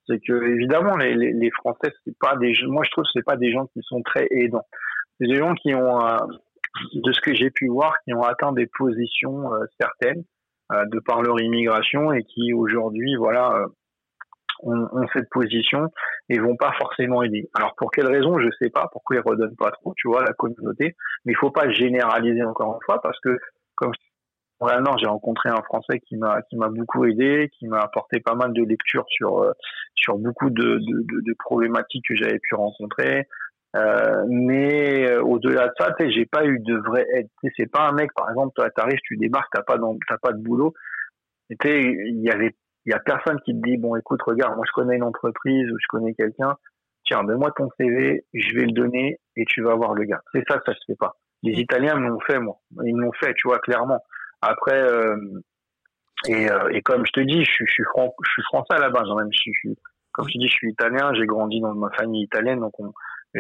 c'est 0.08 0.20
que 0.20 0.56
évidemment 0.56 0.96
les, 0.96 1.14
les, 1.16 1.52
Français 1.52 1.92
c'est 2.06 2.18
pas 2.18 2.38
des 2.38 2.54
moi 2.68 2.84
je 2.86 2.92
trouve 2.92 3.04
c'est 3.12 3.26
pas 3.26 3.36
des 3.36 3.52
gens 3.52 3.66
qui 3.68 3.82
sont 3.84 4.02
très 4.04 4.26
aidants 4.32 4.66
c'est 5.20 5.28
des 5.28 5.36
gens 5.36 5.54
qui 5.56 5.74
ont 5.74 6.00
de 6.94 7.12
ce 7.12 7.22
que 7.22 7.34
j'ai 7.34 7.50
pu 7.50 7.68
voir, 7.68 7.96
qui 8.04 8.14
ont 8.14 8.24
atteint 8.24 8.52
des 8.52 8.68
positions 8.68 9.54
euh, 9.54 9.66
certaines 9.80 10.24
euh, 10.72 10.86
de 10.92 11.00
par 11.00 11.22
leur 11.22 11.40
immigration 11.40 12.12
et 12.14 12.24
qui 12.24 12.54
aujourd'hui, 12.54 13.16
voilà, 13.16 13.52
euh, 13.54 13.68
ont, 14.64 14.88
ont, 14.92 15.08
cette 15.14 15.30
position 15.30 15.90
et 16.30 16.40
vont 16.40 16.56
pas 16.58 16.74
forcément 16.78 17.24
aider. 17.24 17.50
Alors 17.54 17.74
pour 17.78 17.92
quelle 17.92 18.08
raison, 18.08 18.40
je 18.40 18.50
sais 18.60 18.70
pas. 18.70 18.90
Pourquoi 18.92 19.18
ils 19.18 19.22
redonnent 19.22 19.56
pas 19.56 19.72
trop, 19.72 19.94
tu 19.96 20.08
vois, 20.08 20.24
la 20.24 20.34
communauté. 20.34 20.96
Mais 21.26 21.34
il 21.34 21.38
faut 21.38 21.52
pas 21.52 21.70
généraliser 21.70 22.44
encore 22.44 22.76
une 22.76 22.86
fois 22.86 23.02
parce 23.02 23.20
que 23.20 23.38
comme 23.76 23.92
voilà, 24.60 24.82
non, 24.82 24.98
j'ai 24.98 25.06
rencontré 25.06 25.50
un 25.50 25.62
Français 25.62 26.00
qui 26.00 26.18
m'a 26.18 26.42
qui 26.50 26.58
m'a 26.58 26.70
beaucoup 26.70 27.06
aidé, 27.06 27.52
qui 27.60 27.68
m'a 27.68 27.80
apporté 27.80 28.20
pas 28.20 28.34
mal 28.34 28.54
de 28.54 28.64
lectures 28.64 29.06
sur 29.08 29.54
sur 29.94 30.18
beaucoup 30.18 30.50
de, 30.50 30.64
de, 30.64 30.80
de, 30.80 31.22
de 31.22 31.36
problématiques 31.38 32.06
que 32.08 32.16
j'avais 32.16 32.40
pu 32.40 32.56
rencontrer. 32.56 33.28
Euh, 33.78 34.26
mais 34.28 35.12
euh, 35.12 35.22
au-delà 35.22 35.68
de 35.68 35.74
ça, 35.78 35.94
tu 35.98 36.06
sais, 36.06 36.12
j'ai 36.12 36.26
pas 36.26 36.46
eu 36.46 36.60
de 36.60 36.78
vraie 36.78 37.06
aide. 37.14 37.28
c'est 37.56 37.72
pas 37.72 37.88
un 37.88 37.92
mec, 37.92 38.12
par 38.14 38.30
exemple, 38.30 38.54
toi, 38.56 38.70
t'arrives, 38.70 39.00
tu 39.04 39.18
débarques, 39.18 39.52
t'as 39.54 39.62
pas, 39.62 39.78
t'as 40.08 40.18
pas 40.18 40.32
de 40.32 40.42
boulot. 40.42 40.74
Tu 41.50 41.58
il 41.70 42.22
y 42.22 42.32
avait, 42.32 42.56
il 42.86 42.92
y 42.92 42.94
a 42.94 43.00
personne 43.00 43.40
qui 43.46 43.54
te 43.54 43.68
dit, 43.68 43.78
bon, 43.78 43.96
écoute, 43.96 44.22
regarde, 44.24 44.56
moi, 44.56 44.66
je 44.68 44.72
connais 44.72 44.96
une 44.96 45.04
entreprise 45.04 45.70
ou 45.72 45.78
je 45.80 45.88
connais 45.90 46.14
quelqu'un. 46.14 46.56
Tiens, 47.06 47.24
donne-moi 47.24 47.52
ton 47.56 47.70
CV, 47.80 48.26
je 48.34 48.56
vais 48.56 48.66
le 48.66 48.72
donner 48.72 49.20
et 49.36 49.46
tu 49.46 49.62
vas 49.62 49.76
voir 49.76 49.94
le 49.94 50.06
gars. 50.06 50.22
C'est 50.34 50.44
ça, 50.50 50.62
ça 50.66 50.74
se 50.74 50.80
fait 50.88 50.98
pas. 50.98 51.18
Les 51.44 51.54
Italiens 51.54 51.96
me 51.96 52.08
l'ont 52.08 52.20
fait, 52.22 52.40
moi. 52.40 52.60
Ils 52.84 52.96
me 52.96 53.02
l'ont 53.04 53.14
fait, 53.14 53.34
tu 53.36 53.48
vois, 53.48 53.60
clairement. 53.60 54.02
Après, 54.42 54.80
euh, 54.80 55.16
et, 56.28 56.48
et 56.72 56.82
comme 56.82 57.06
je 57.06 57.12
te 57.12 57.22
dis, 57.22 57.46
je, 57.46 57.64
je 57.66 57.72
suis, 57.72 57.84
je 57.84 58.30
suis 58.32 58.44
français 58.44 58.74
à 58.74 58.80
la 58.80 58.90
base, 58.90 59.08
hein, 59.10 59.16
même. 59.16 59.30
Je, 59.32 59.52
je, 59.64 59.70
comme 60.12 60.28
je 60.28 60.40
dis, 60.40 60.48
je 60.48 60.54
suis 60.54 60.72
italien, 60.72 61.14
j'ai 61.14 61.26
grandi 61.26 61.62
dans 61.62 61.76
ma 61.76 61.92
famille 61.92 62.24
italienne, 62.24 62.60
donc 62.60 62.74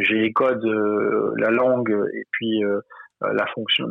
j'ai 0.02 0.16
les 0.16 0.34
codes, 0.34 0.66
euh, 0.66 1.34
la 1.38 1.50
langue 1.50 1.92
et 2.14 2.24
puis 2.32 2.64
euh, 2.64 2.82
la 3.22 3.46
fonction, 3.48 3.88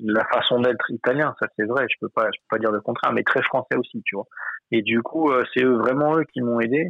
la, 0.00 0.24
façon 0.32 0.60
d'être 0.60 0.90
italien, 0.90 1.34
ça 1.38 1.46
c'est 1.56 1.66
vrai, 1.66 1.86
je 1.90 1.96
peux 2.00 2.08
pas, 2.08 2.26
je 2.34 2.40
peux 2.40 2.56
pas 2.56 2.58
dire 2.58 2.72
le 2.72 2.80
contraire, 2.80 3.12
mais 3.12 3.22
très 3.22 3.42
français 3.42 3.76
aussi, 3.76 4.02
tu 4.04 4.16
vois. 4.16 4.26
Et 4.72 4.82
du 4.82 5.02
coup, 5.02 5.30
c'est 5.52 5.64
vraiment 5.64 6.16
eux 6.16 6.24
qui 6.32 6.40
m'ont 6.40 6.60
aidé. 6.60 6.88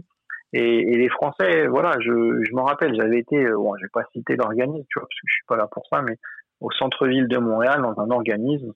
Et, 0.52 0.92
et, 0.92 0.96
les 0.96 1.08
Français, 1.08 1.68
voilà, 1.68 1.92
je, 2.00 2.10
je 2.10 2.54
me 2.54 2.60
rappelle, 2.60 2.94
j'avais 2.96 3.20
été, 3.20 3.44
bon, 3.52 3.76
je 3.76 3.84
vais 3.84 3.90
pas 3.92 4.02
citer 4.12 4.34
l'organisme, 4.34 4.84
tu 4.88 4.98
vois, 4.98 5.06
parce 5.08 5.20
que 5.20 5.26
je 5.26 5.32
suis 5.32 5.46
pas 5.46 5.56
là 5.56 5.68
pour 5.70 5.84
ça, 5.90 6.02
mais 6.02 6.16
au 6.60 6.70
centre-ville 6.72 7.28
de 7.28 7.38
Montréal, 7.38 7.82
dans 7.82 7.98
un 8.00 8.10
organisme, 8.10 8.72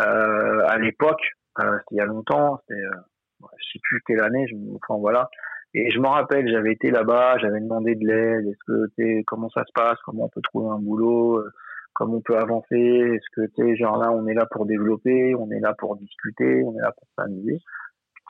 euh, 0.00 0.66
à 0.66 0.78
l'époque, 0.78 1.22
euh, 1.60 1.78
c'était 1.78 1.94
il 1.94 1.98
y 1.98 2.00
a 2.00 2.06
longtemps, 2.06 2.58
c'était, 2.60 2.80
euh, 2.80 3.46
je 3.58 3.72
sais 3.72 3.80
plus 3.82 4.02
quelle 4.06 4.20
année, 4.20 4.46
je, 4.48 4.56
enfin 4.76 4.98
voilà. 5.00 5.28
Et 5.74 5.90
je 5.90 5.98
me 5.98 6.06
rappelle, 6.06 6.48
j'avais 6.48 6.72
été 6.72 6.90
là-bas, 6.90 7.38
j'avais 7.38 7.60
demandé 7.60 7.96
de 7.96 8.06
l'aide. 8.06 8.46
Est-ce 8.46 8.64
que 8.66 8.86
tu 8.96 9.24
comment 9.26 9.50
ça 9.50 9.64
se 9.64 9.72
passe, 9.74 9.98
comment 10.04 10.26
on 10.26 10.28
peut 10.28 10.40
trouver 10.42 10.70
un 10.70 10.78
boulot, 10.78 11.38
euh, 11.38 11.50
comment 11.94 12.18
on 12.18 12.20
peut 12.20 12.36
avancer? 12.38 12.76
Est-ce 12.76 13.26
que 13.34 13.50
tu 13.56 13.76
genre 13.76 13.98
là, 13.98 14.12
on 14.12 14.26
est 14.28 14.34
là 14.34 14.46
pour 14.50 14.66
développer, 14.66 15.34
on 15.34 15.50
est 15.50 15.58
là 15.58 15.74
pour 15.76 15.96
discuter, 15.96 16.62
on 16.64 16.76
est 16.76 16.80
là 16.80 16.92
pour 16.92 17.08
s'amuser? 17.18 17.58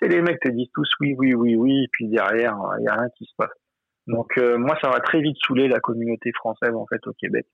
C'est 0.01 0.09
les 0.09 0.23
mecs 0.23 0.41
te 0.41 0.49
disent 0.49 0.71
tous 0.73 0.91
oui, 1.01 1.15
oui, 1.19 1.35
oui, 1.35 1.55
oui, 1.55 1.87
puis 1.93 2.09
derrière, 2.09 2.57
il 2.81 2.85
y 2.85 2.89
a 2.89 2.95
rien 2.95 3.09
qui 3.17 3.27
se 3.27 3.35
passe. 3.37 3.53
Donc 4.07 4.39
euh, 4.39 4.57
moi, 4.57 4.77
ça 4.83 4.89
m'a 4.89 5.01
très 5.01 5.21
vite 5.21 5.37
saoulé 5.41 5.69
la 5.69 5.81
communauté 5.81 6.33
française 6.33 6.75
en 6.75 6.87
fait 6.87 7.07
au 7.07 7.13
Québec. 7.13 7.47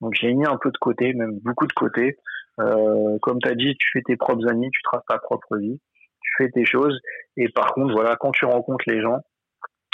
Donc 0.00 0.14
j'ai 0.14 0.32
mis 0.34 0.46
un 0.46 0.56
peu 0.56 0.70
de 0.72 0.78
côté, 0.78 1.12
même 1.12 1.38
beaucoup 1.44 1.66
de 1.66 1.72
côté. 1.72 2.16
Euh, 2.60 3.18
comme 3.22 3.38
tu 3.40 3.48
as 3.48 3.54
dit, 3.54 3.76
tu 3.78 3.88
fais 3.92 4.02
tes 4.02 4.16
propres 4.16 4.48
amis, 4.48 4.68
tu 4.70 4.82
traces 4.82 5.04
ta 5.08 5.18
propre 5.18 5.56
vie, 5.56 5.80
tu 6.20 6.30
fais 6.36 6.50
tes 6.50 6.64
choses. 6.64 6.98
Et 7.36 7.48
par 7.48 7.72
contre, 7.72 7.94
voilà, 7.94 8.16
quand 8.16 8.32
tu 8.32 8.44
rencontres 8.44 8.84
les 8.88 9.00
gens, 9.00 9.20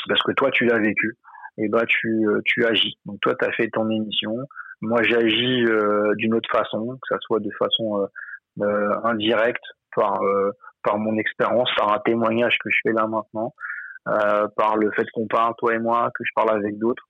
parce 0.09 0.23
que 0.23 0.33
toi 0.33 0.51
tu 0.51 0.65
l'as 0.65 0.79
vécu, 0.79 1.17
et 1.59 1.65
eh 1.65 1.69
ben 1.69 1.85
tu 1.87 2.27
euh, 2.29 2.41
tu 2.45 2.65
agis. 2.65 2.99
Donc 3.07 3.21
toi 3.21 3.35
tu 3.39 3.45
as 3.45 3.53
fait 3.53 3.69
ton 3.69 3.89
émission, 3.91 4.37
moi 4.81 5.03
j'agis 5.03 5.65
euh, 5.67 6.15
d'une 6.17 6.35
autre 6.35 6.51
façon, 6.51 6.99
que 7.03 7.09
ça 7.09 7.19
soit 7.21 7.41
de 7.41 7.51
façon 7.59 8.07
euh, 8.61 8.91
indirecte 9.05 9.65
par 9.97 10.21
par 10.83 10.99
mon 10.99 11.17
expérience, 11.19 11.71
par 11.77 11.93
un 11.93 11.99
témoignage 12.01 12.59
que 12.63 12.71
je 12.71 12.79
fais 12.83 12.93
là 12.93 13.07
maintenant, 13.07 13.55
par 14.57 14.77
le 14.77 14.91
fait 14.93 15.07
qu'on 15.13 15.27
parle 15.27 15.55
toi 15.59 15.75
et 15.75 15.79
moi, 15.79 16.11
que 16.15 16.25
je 16.25 16.31
parle 16.35 16.51
avec 16.51 16.79
d'autres. 16.79 17.05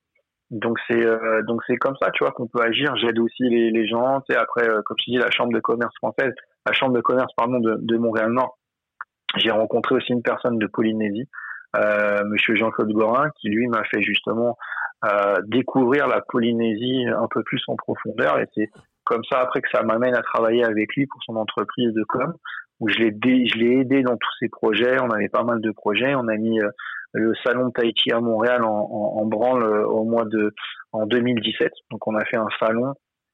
Donc 0.50 0.78
c'est 0.87 1.04
euh, 1.04 1.42
donc 1.42 1.62
c'est 1.66 1.76
comme 1.76 1.96
ça, 2.00 2.11
tu 2.12 2.22
vois, 2.22 2.33
qu'on 2.33 2.46
peut 2.46 2.62
agir. 2.62 2.94
J'aide 2.96 3.18
aussi 3.18 3.42
les, 3.42 3.70
les 3.70 3.88
gens. 3.88 4.20
Tu 4.20 4.33
sais, 4.33 4.38
après, 4.38 4.68
euh, 4.68 4.83
comme 4.85 4.96
je 5.00 5.11
dis, 5.11 5.16
la 5.16 5.30
chambre 5.30 5.52
de 5.52 5.61
commerce 5.61 5.94
française, 5.96 6.33
la 6.66 6.72
chambre 6.72 6.94
de 6.94 7.00
commerce 7.00 7.33
pardon 7.37 7.59
de, 7.59 7.76
de 7.80 7.96
Montréal 7.96 8.30
Nord. 8.30 8.59
J'ai 9.37 9.50
rencontré 9.50 9.96
aussi 9.96 10.12
une 10.12 10.22
personne 10.22 10.59
de 10.59 10.66
Polynésie, 10.66 11.22
euh, 11.22 11.28
Monsieur 12.26 12.54
Jean-Claude 12.56 12.92
Gorin, 12.92 13.30
qui 13.40 13.48
lui 13.48 13.66
m'a 13.68 13.84
fait 13.84 14.02
justement 14.02 14.56
euh, 15.04 15.37
découvrir 15.46 16.06
la 16.06 16.20
Polynésie 16.20 17.06
un 17.06 17.28
peu 17.28 17.42
plus 17.42 17.62
en 17.68 17.76
profondeur. 17.76 18.38
Et 18.38 18.46
c'est 18.54 18.70
comme 19.04 19.24
ça 19.30 19.40
après 19.40 19.60
que 19.60 19.68
ça 19.70 19.82
m'amène 19.82 20.14
à 20.14 20.22
travailler 20.22 20.64
avec 20.64 20.94
lui 20.96 21.06
pour 21.06 21.22
son 21.24 21.37
entreprise 21.37 21.92
de 21.92 22.04
com, 22.04 22.32
où 22.80 22.88
je 22.88 22.98
l'ai 22.98 23.10
l'ai 23.10 23.80
aidé 23.80 24.02
dans 24.02 24.16
tous 24.16 24.32
ses 24.40 24.48
projets. 24.48 24.98
On 25.00 25.10
avait 25.10 25.28
pas 25.28 25.44
mal 25.44 25.60
de 25.60 25.70
projets. 25.72 26.14
On 26.14 26.28
a 26.28 26.37
mis 26.37 26.60
le 27.14 27.32
salon 27.44 27.68
de 27.68 27.72
Tahiti 27.72 28.12
à 28.12 28.20
Montréal 28.20 28.64
en, 28.64 28.68
en, 28.68 29.20
en, 29.20 29.26
branle 29.26 29.62
euh, 29.62 29.87
au 29.87 30.04
mois 30.04 30.24
de 30.24 30.52
en 30.92 31.06
2017. 31.06 31.72
Donc 31.90 32.06
on 32.06 32.16
a 32.16 32.24
fait 32.24 32.37
un 32.37 32.48
salon 32.58 32.92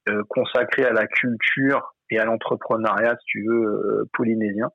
euh, 0.09 0.23
consacré 0.29 0.85
à 0.85 0.93
la 0.93 1.07
culture 1.07 1.95
et 2.11 2.19
à 2.19 2.25
l'entrepreneuriat, 2.25 3.17
si 3.21 3.25
tu 3.27 3.45
veux, 3.47 3.65
euh, 3.65 4.05
polynésien. 4.13 4.69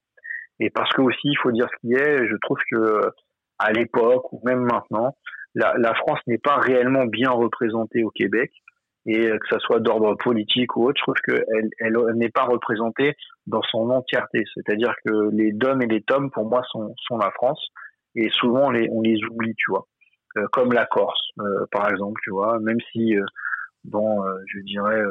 Et 0.60 0.70
parce 0.72 0.92
que 0.94 1.02
aussi, 1.02 1.20
il 1.26 1.38
faut 1.38 1.52
dire 1.52 1.68
ce 1.72 1.88
qui 1.88 1.94
est, 1.94 2.28
je 2.28 2.36
trouve 2.42 2.58
que 2.72 3.02
à 3.60 3.72
l'époque 3.72 4.32
ou 4.34 4.42
même 4.44 4.62
maintenant, 4.62 5.16
la, 5.54 5.74
la 5.78 5.94
France 5.96 6.20
n'est 6.28 6.38
pas 6.38 6.58
réellement 6.58 7.06
bien 7.06 7.32
représentée 7.32 8.04
au 8.04 8.10
Québec. 8.10 8.52
Et 9.08 9.30
que 9.30 9.48
ça 9.52 9.60
soit 9.60 9.80
d'ordre 9.80 10.16
politique 10.16 10.76
ou 10.76 10.88
autre, 10.88 10.98
je 10.98 11.04
trouve 11.04 11.22
qu'elle 11.24 11.70
elle, 11.78 11.94
n'est 12.16 12.32
pas 12.32 12.46
représentée 12.46 13.14
dans 13.46 13.62
son 13.62 13.92
entièreté. 13.92 14.44
C'est-à-dire 14.56 14.96
que 15.06 15.30
les 15.32 15.52
DOM 15.52 15.80
et 15.84 15.86
les 15.86 16.02
TOM, 16.02 16.32
pour 16.32 16.50
moi, 16.50 16.64
sont, 16.72 16.92
sont 16.98 17.20
la 17.20 17.30
France. 17.30 17.64
Et 18.16 18.30
souvent 18.32 18.70
on 18.70 18.72
les, 18.72 18.90
on 18.92 19.02
les 19.02 19.24
oublie, 19.30 19.54
tu 19.56 19.70
vois. 19.70 19.86
Euh, 20.38 20.48
comme 20.52 20.74
la 20.74 20.86
Corse, 20.86 21.32
euh, 21.40 21.66
par 21.72 21.90
exemple, 21.90 22.20
tu 22.24 22.32
vois, 22.32 22.60
même 22.60 22.80
si, 22.92 23.16
euh, 23.18 23.24
bon, 23.86 24.24
je 24.48 24.60
dirais, 24.62 25.02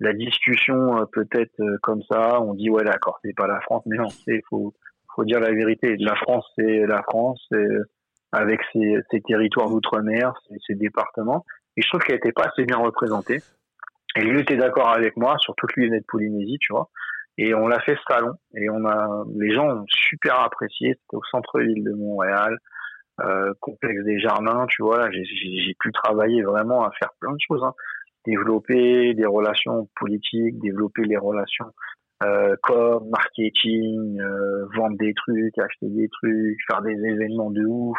la 0.00 0.12
discussion 0.12 1.06
peut-être 1.12 1.60
comme 1.82 2.02
ça, 2.10 2.40
on 2.40 2.54
dit 2.54 2.70
ouais 2.70 2.84
la 2.84 2.98
Corse 2.98 3.20
c'est 3.24 3.34
pas 3.34 3.46
la 3.46 3.60
France, 3.60 3.82
mais 3.86 3.96
non, 3.96 4.08
il 4.26 4.40
faut, 4.48 4.74
faut 5.14 5.24
dire 5.24 5.40
la 5.40 5.52
vérité. 5.52 5.96
La 5.98 6.14
France 6.16 6.44
c'est 6.56 6.86
la 6.86 7.02
France, 7.02 7.48
avec 8.32 8.60
ses, 8.72 9.20
territoires 9.26 9.70
d'outre-mer, 9.70 10.34
ses, 10.66 10.74
départements, 10.74 11.44
et 11.76 11.82
je 11.82 11.88
trouve 11.88 12.02
qu'elle 12.02 12.16
était 12.16 12.32
pas 12.32 12.44
assez 12.44 12.64
bien 12.64 12.78
représentée. 12.78 13.40
Et 14.16 14.20
lui 14.20 14.40
était 14.40 14.56
d'accord 14.56 14.90
avec 14.90 15.16
moi, 15.16 15.36
surtout 15.38 15.66
que 15.66 15.80
lui 15.80 15.88
venait 15.88 16.00
de 16.00 16.06
Polynésie, 16.06 16.58
tu 16.60 16.72
vois. 16.72 16.88
Et 17.36 17.52
on 17.54 17.66
l'a 17.66 17.80
fait 17.80 17.96
ce 17.96 18.14
salon 18.14 18.34
et 18.54 18.70
on 18.70 18.86
a 18.86 19.24
les 19.36 19.52
gens 19.52 19.66
ont 19.66 19.84
super 19.88 20.38
apprécié. 20.40 20.90
C'était 20.90 21.16
au 21.16 21.24
centre-ville 21.32 21.82
de 21.82 21.92
Montréal, 21.92 22.58
euh, 23.20 23.52
complexe 23.60 24.04
des 24.04 24.20
Jardins, 24.20 24.66
tu 24.68 24.82
vois. 24.82 25.10
J'ai 25.10 25.74
pu 25.80 25.90
travailler 25.92 26.42
vraiment 26.42 26.84
à 26.84 26.92
faire 26.92 27.10
plein 27.20 27.32
de 27.32 27.40
choses, 27.46 27.62
hein. 27.64 27.74
développer 28.24 29.14
des 29.14 29.26
relations 29.26 29.88
politiques, 29.96 30.60
développer 30.60 31.02
les 31.02 31.16
relations 31.16 31.66
euh, 32.22 32.54
comme 32.62 33.08
marketing, 33.10 34.20
euh, 34.20 34.66
vendre 34.76 34.96
des 34.98 35.12
trucs, 35.14 35.58
acheter 35.58 35.88
des 35.88 36.08
trucs, 36.08 36.56
faire 36.70 36.80
des 36.82 36.92
événements 36.92 37.50
de 37.50 37.64
ouf. 37.66 37.98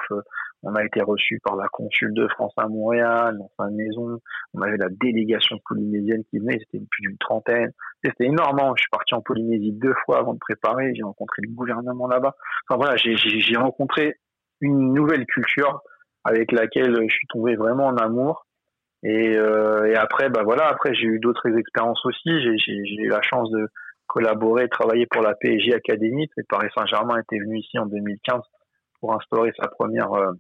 On 0.64 0.74
a 0.74 0.84
été 0.84 1.02
reçu 1.02 1.40
par 1.44 1.56
la 1.56 1.68
consul 1.68 2.14
de 2.14 2.28
France 2.30 2.54
à 2.58 2.68
Montréal, 2.68 3.38
dans 3.38 3.52
sa 3.60 3.70
maison. 3.70 4.20
On 4.54 4.62
avait 4.62 4.78
la 4.78 4.90
délégation 4.90 5.58
polynésienne 5.68 6.24
qui 6.30 6.40
venait, 6.40 6.58
c'était 6.60 6.84
plus 6.90 7.02
d'une 7.02 7.18
trentaine. 7.18 7.72
C'était 8.04 8.26
énorme. 8.26 8.60
Hein. 8.60 8.74
Je 8.76 8.82
suis 8.82 8.90
parti 8.90 9.14
en 9.14 9.22
Polynésie 9.22 9.74
deux 9.74 9.94
fois 10.06 10.20
avant 10.20 10.34
de 10.34 10.40
préparer. 10.40 10.94
J'ai 10.96 11.04
rencontré 11.04 11.42
le 11.44 11.54
gouvernement 11.54 12.08
là-bas. 12.08 12.36
Enfin 12.68 12.78
voilà, 12.78 12.96
j'ai 12.98 13.58
rencontré 13.58 14.16
une 14.62 14.94
nouvelle 14.94 15.26
culture 15.28 15.82
avec 16.24 16.52
laquelle 16.52 16.96
je 16.96 17.14
suis 17.14 17.28
tombé 17.28 17.56
vraiment 17.56 17.88
en 17.88 17.98
amour. 17.98 18.48
Et, 19.04 19.38
euh, 19.38 19.86
et 19.86 19.96
après, 19.96 20.30
bah 20.30 20.42
voilà, 20.44 20.68
après 20.68 20.96
j'ai 20.96 21.06
eu 21.06 21.20
d'autres 21.20 21.48
expériences 21.56 22.04
aussi. 22.06 22.42
J'ai 22.42 22.74
eu 22.74 23.10
la 23.10 23.22
chance 23.22 23.52
de 23.52 23.70
collaborer, 24.08 24.70
travailler 24.70 25.06
pour 25.06 25.22
la 25.22 25.34
PSG 25.36 25.74
Academy. 25.74 26.30
Et 26.38 26.44
Paris 26.50 26.70
Saint-Germain 26.76 27.20
était 27.20 27.40
venu 27.40 27.60
ici 27.60 27.78
en 27.80 27.86
2015 27.86 28.42
pour 29.00 29.14
instaurer 29.14 29.52
sa 29.60 29.68
première 29.68 30.12
euh, 30.14 30.32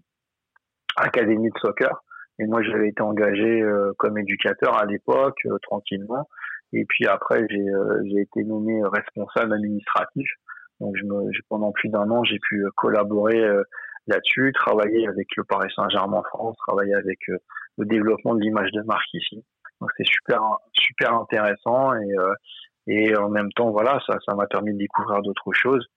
académie 0.98 1.50
de 1.50 1.60
soccer. 1.60 2.04
Et 2.40 2.46
moi, 2.46 2.62
j'avais 2.64 2.90
été 2.90 3.02
engagé 3.02 3.62
euh, 3.62 3.94
comme 3.98 4.18
éducateur 4.18 4.78
à 4.78 4.86
l'époque, 4.86 5.38
euh, 5.46 5.58
tranquillement. 5.62 6.28
Et 6.74 6.86
puis 6.86 7.08
après, 7.08 7.46
j'ai 7.50 7.70
euh, 7.70 8.20
été 8.20 8.44
nommé 8.44 8.82
responsable 8.84 9.54
administratif. 9.54 10.28
Donc, 10.82 10.96
je 10.98 11.06
me, 11.06 11.32
pendant 11.48 11.72
plus 11.72 11.90
d'un 11.90 12.10
an, 12.12 12.24
j'ai 12.26 12.40
pu 12.40 12.66
collaborer 12.76 13.42
là-dessus, 14.08 14.52
travailler 14.54 15.08
avec 15.08 15.28
le 15.38 15.46
Paris 15.46 15.72
Saint-Germain 15.74 16.22
France, 16.28 16.58
travailler 16.68 16.96
avec 16.96 17.18
le 17.30 17.86
développement 17.86 18.36
de 18.36 18.42
l'image 18.42 18.72
de 18.72 18.82
marque 18.82 19.14
ici. 19.14 19.42
Donc, 19.80 19.90
c'est 19.96 20.06
super, 20.06 20.42
super 20.74 21.14
intéressant 21.14 21.94
et 21.94 22.14
et 22.88 23.16
en 23.18 23.30
même 23.30 23.52
temps, 23.54 23.72
voilà, 23.72 24.00
ça, 24.06 24.18
ça 24.26 24.36
m'a 24.36 24.46
permis 24.48 24.74
de 24.74 24.78
découvrir 24.78 25.22
d'autres 25.22 25.54
choses. 25.54 25.88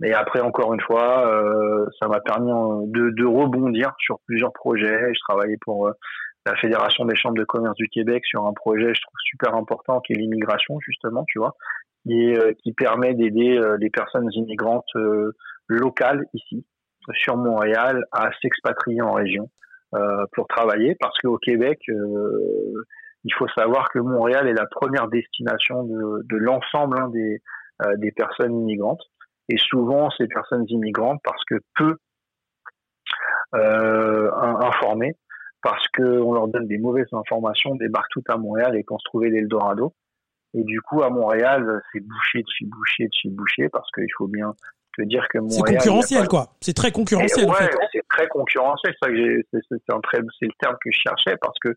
Mais 0.00 0.12
après, 0.12 0.40
encore 0.40 0.74
une 0.74 0.80
fois, 0.80 1.26
euh, 1.26 1.86
ça 1.98 2.06
m'a 2.06 2.20
permis 2.20 2.50
de, 2.90 3.10
de, 3.10 3.24
rebondir 3.24 3.94
sur 3.98 4.20
plusieurs 4.26 4.52
projets. 4.52 5.14
Je 5.14 5.20
travaillais 5.26 5.56
pour 5.62 5.88
euh, 5.88 5.92
la 6.44 6.54
Fédération 6.56 7.06
des 7.06 7.16
chambres 7.16 7.38
de 7.38 7.44
commerce 7.44 7.76
du 7.76 7.88
Québec 7.88 8.24
sur 8.26 8.46
un 8.46 8.52
projet, 8.52 8.94
je 8.94 9.00
trouve 9.00 9.18
super 9.24 9.54
important, 9.54 10.00
qui 10.00 10.12
est 10.12 10.16
l'immigration, 10.16 10.78
justement, 10.80 11.24
tu 11.26 11.38
vois, 11.38 11.56
et 12.08 12.36
euh, 12.36 12.52
qui 12.62 12.72
permet 12.72 13.14
d'aider 13.14 13.58
les 13.80 13.90
personnes 13.90 14.28
immigrantes 14.32 14.92
locales 15.66 16.26
ici, 16.34 16.64
sur 17.14 17.36
Montréal, 17.36 18.04
à 18.12 18.30
s'expatrier 18.42 19.00
en 19.00 19.12
région 19.12 19.50
pour 20.32 20.46
travailler, 20.46 20.94
parce 21.00 21.16
qu'au 21.18 21.38
Québec, 21.38 21.80
il 23.26 23.34
faut 23.34 23.48
savoir 23.48 23.88
que 23.90 23.98
Montréal 23.98 24.46
est 24.46 24.54
la 24.54 24.66
première 24.66 25.08
destination 25.08 25.82
de, 25.82 26.22
de 26.24 26.36
l'ensemble 26.36 26.96
hein, 26.98 27.08
des, 27.08 27.42
des 27.98 28.12
personnes 28.12 28.54
immigrantes 28.60 29.02
et 29.48 29.56
souvent 29.58 30.10
ces 30.16 30.26
personnes 30.28 30.64
immigrantes 30.68 31.20
parce 31.24 31.44
que 31.44 31.56
peu 31.74 31.96
euh, 33.54 34.30
informées, 34.32 35.14
parce 35.62 35.86
qu'on 35.88 36.32
leur 36.32 36.48
donne 36.48 36.66
des 36.66 36.78
mauvaises 36.78 37.12
informations, 37.12 37.74
débarquent 37.74 38.10
tout 38.10 38.24
à 38.28 38.36
Montréal 38.36 38.76
et 38.76 38.84
pensent 38.84 39.02
trouver 39.04 39.30
l'Eldorado. 39.30 39.92
Et 40.54 40.62
du 40.62 40.80
coup, 40.80 41.02
à 41.02 41.10
Montréal, 41.10 41.82
c'est 41.92 42.00
bouché 42.00 42.38
de 42.38 42.48
chez 42.48 42.64
bouché 42.66 43.04
de 43.04 43.12
chez 43.12 43.28
bouché 43.30 43.68
parce 43.68 43.90
qu'il 43.92 44.08
faut 44.16 44.28
bien 44.28 44.54
te 44.96 45.02
dire 45.02 45.26
que 45.28 45.38
Montréal. 45.38 45.62
C'est 45.66 45.74
concurrentiel, 45.74 46.28
quoi. 46.28 46.48
C'est 46.60 46.74
très 46.74 46.92
concurrentiel. 46.92 47.46
ouais, 47.48 47.70
c'est 47.92 48.08
très 48.08 48.28
concurrentiel. 48.28 48.94
C'est 49.02 49.10
le 49.10 49.80
terme 50.58 50.76
que 50.80 50.90
je 50.90 50.98
cherchais 50.98 51.36
parce 51.40 51.58
que 51.60 51.74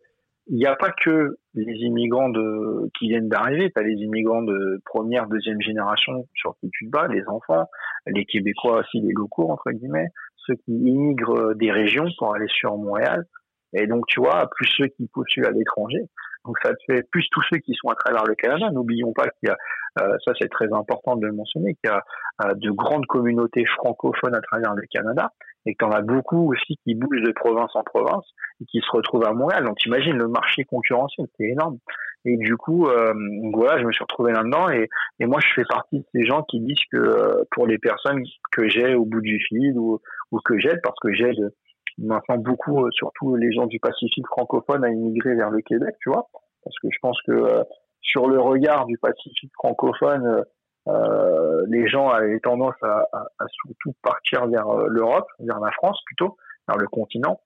il 0.50 0.58
n'y 0.58 0.66
a 0.66 0.76
pas 0.76 0.92
que 0.92 1.38
les 1.54 1.76
immigrants 1.86 2.30
de, 2.30 2.90
qui 2.98 3.10
viennent 3.10 3.30
d'arriver. 3.30 3.72
Tu 3.72 3.80
as 3.80 3.84
les 3.84 3.96
immigrants 3.96 4.42
de 4.42 4.82
première, 4.86 5.28
deuxième 5.28 5.62
génération 5.62 6.28
sur 6.34 6.56
qui 6.60 6.70
tu 6.72 6.86
te 6.86 6.90
bats, 6.90 7.08
les 7.08 7.24
enfants, 7.28 7.66
les 8.08 8.26
Québécois 8.26 8.80
aussi, 8.80 9.00
les 9.00 9.14
locaux, 9.14 9.50
entre 9.52 9.72
guillemets. 9.72 10.08
ceux 10.48 10.56
qui 10.56 10.72
immigrent 10.72 11.54
des 11.54 11.72
régions 11.72 12.08
pour 12.18 12.34
aller 12.36 12.48
sur 12.50 12.76
Montréal. 12.78 13.26
Et 13.74 13.86
donc, 13.86 14.06
tu 14.08 14.20
vois, 14.20 14.50
plus 14.56 14.68
ceux 14.76 14.88
qui 14.88 15.08
postulent 15.14 15.46
à 15.46 15.52
l'étranger. 15.52 16.02
Donc, 16.46 16.58
ça 16.64 16.72
fait 16.88 17.04
plus 17.12 17.28
tous 17.32 17.42
ceux 17.52 17.58
qui 17.58 17.74
sont 17.74 17.90
à 17.90 17.96
travers 17.96 18.24
le 18.26 18.36
Canada. 18.36 18.70
N'oublions 18.72 19.14
pas 19.14 19.24
qu'il 19.24 19.50
y 19.50 19.50
a, 19.50 19.58
euh, 20.02 20.16
ça 20.26 20.34
c'est 20.40 20.50
très 20.50 20.72
important 20.74 21.16
de 21.16 21.26
le 21.26 21.34
mentionner, 21.34 21.76
qu'il 21.76 21.92
y 21.92 21.94
a 21.94 22.04
euh, 22.46 22.54
de 22.56 22.72
grandes 22.72 23.06
communautés 23.06 23.66
francophones 23.66 24.36
à 24.36 24.42
travers 24.42 24.74
le 24.74 24.84
Canada 24.90 25.32
et 25.66 25.76
en 25.84 25.92
a 25.92 26.02
beaucoup 26.02 26.52
aussi 26.52 26.78
qui 26.84 26.96
bougent 26.96 27.22
de 27.22 27.32
province 27.32 27.76
en 27.76 27.84
province 27.84 28.26
et 28.62 28.66
qui 28.66 28.80
se 28.80 28.92
retrouvent 28.92 29.26
à 29.26 29.34
Montréal. 29.34 29.66
Donc, 29.66 29.84
imagine 29.86 30.18
le 30.18 30.28
marché 30.28 30.64
concurrentiel, 30.64 31.28
c'est 31.38 31.46
énorme. 31.46 31.78
Et 32.26 32.36
du 32.38 32.58
coup, 32.58 32.88
euh, 32.88 33.14
voilà, 33.54 33.80
je 33.80 33.86
me 33.86 33.92
suis 33.92 34.04
retrouvé 34.04 34.34
là-dedans 34.34 34.70
et, 34.70 34.90
et 35.20 35.26
moi, 35.26 35.40
je 35.42 35.48
fais 35.56 35.66
partie 35.70 36.00
de 36.00 36.06
ces 36.14 36.26
gens 36.26 36.44
qui 36.44 36.60
disent 36.60 36.84
que 36.92 36.98
euh, 36.98 37.44
pour 37.52 37.66
les 37.66 37.78
personnes 37.78 38.24
que 38.52 38.68
j'ai 38.68 38.96
au 38.96 39.06
bout 39.06 39.22
du 39.22 39.40
fil 39.40 39.78
ou, 39.78 40.00
ou 40.32 40.40
que 40.44 40.60
j'aide, 40.60 40.80
parce 40.84 41.00
que 41.02 41.14
j'aide 41.14 41.54
maintenant 42.00 42.38
beaucoup, 42.38 42.86
euh, 42.86 42.90
surtout 42.92 43.36
les 43.36 43.52
gens 43.52 43.66
du 43.66 43.80
Pacifique 43.80 44.26
francophone, 44.28 44.84
à 44.84 44.90
immigrer 44.90 45.36
vers 45.36 45.50
le 45.50 45.62
Québec, 45.62 45.96
tu 46.02 46.10
vois, 46.10 46.28
parce 46.64 46.76
que 46.82 46.88
je 46.92 46.98
pense 47.02 47.20
que 47.26 47.32
euh, 47.32 47.64
sur 48.02 48.28
le 48.28 48.40
regard 48.40 48.86
du 48.86 48.98
Pacifique 48.98 49.52
francophone, 49.54 50.44
euh, 50.88 51.66
les 51.68 51.88
gens 51.88 52.10
avaient 52.10 52.40
tendance 52.40 52.76
à, 52.82 53.06
à, 53.12 53.28
à 53.40 53.46
surtout 53.52 53.94
partir 54.02 54.48
vers 54.48 54.68
l'Europe, 54.88 55.28
vers 55.40 55.60
la 55.60 55.72
France 55.72 56.00
plutôt, 56.06 56.38
vers 56.68 56.78
le 56.78 56.88
continent, 56.88 57.40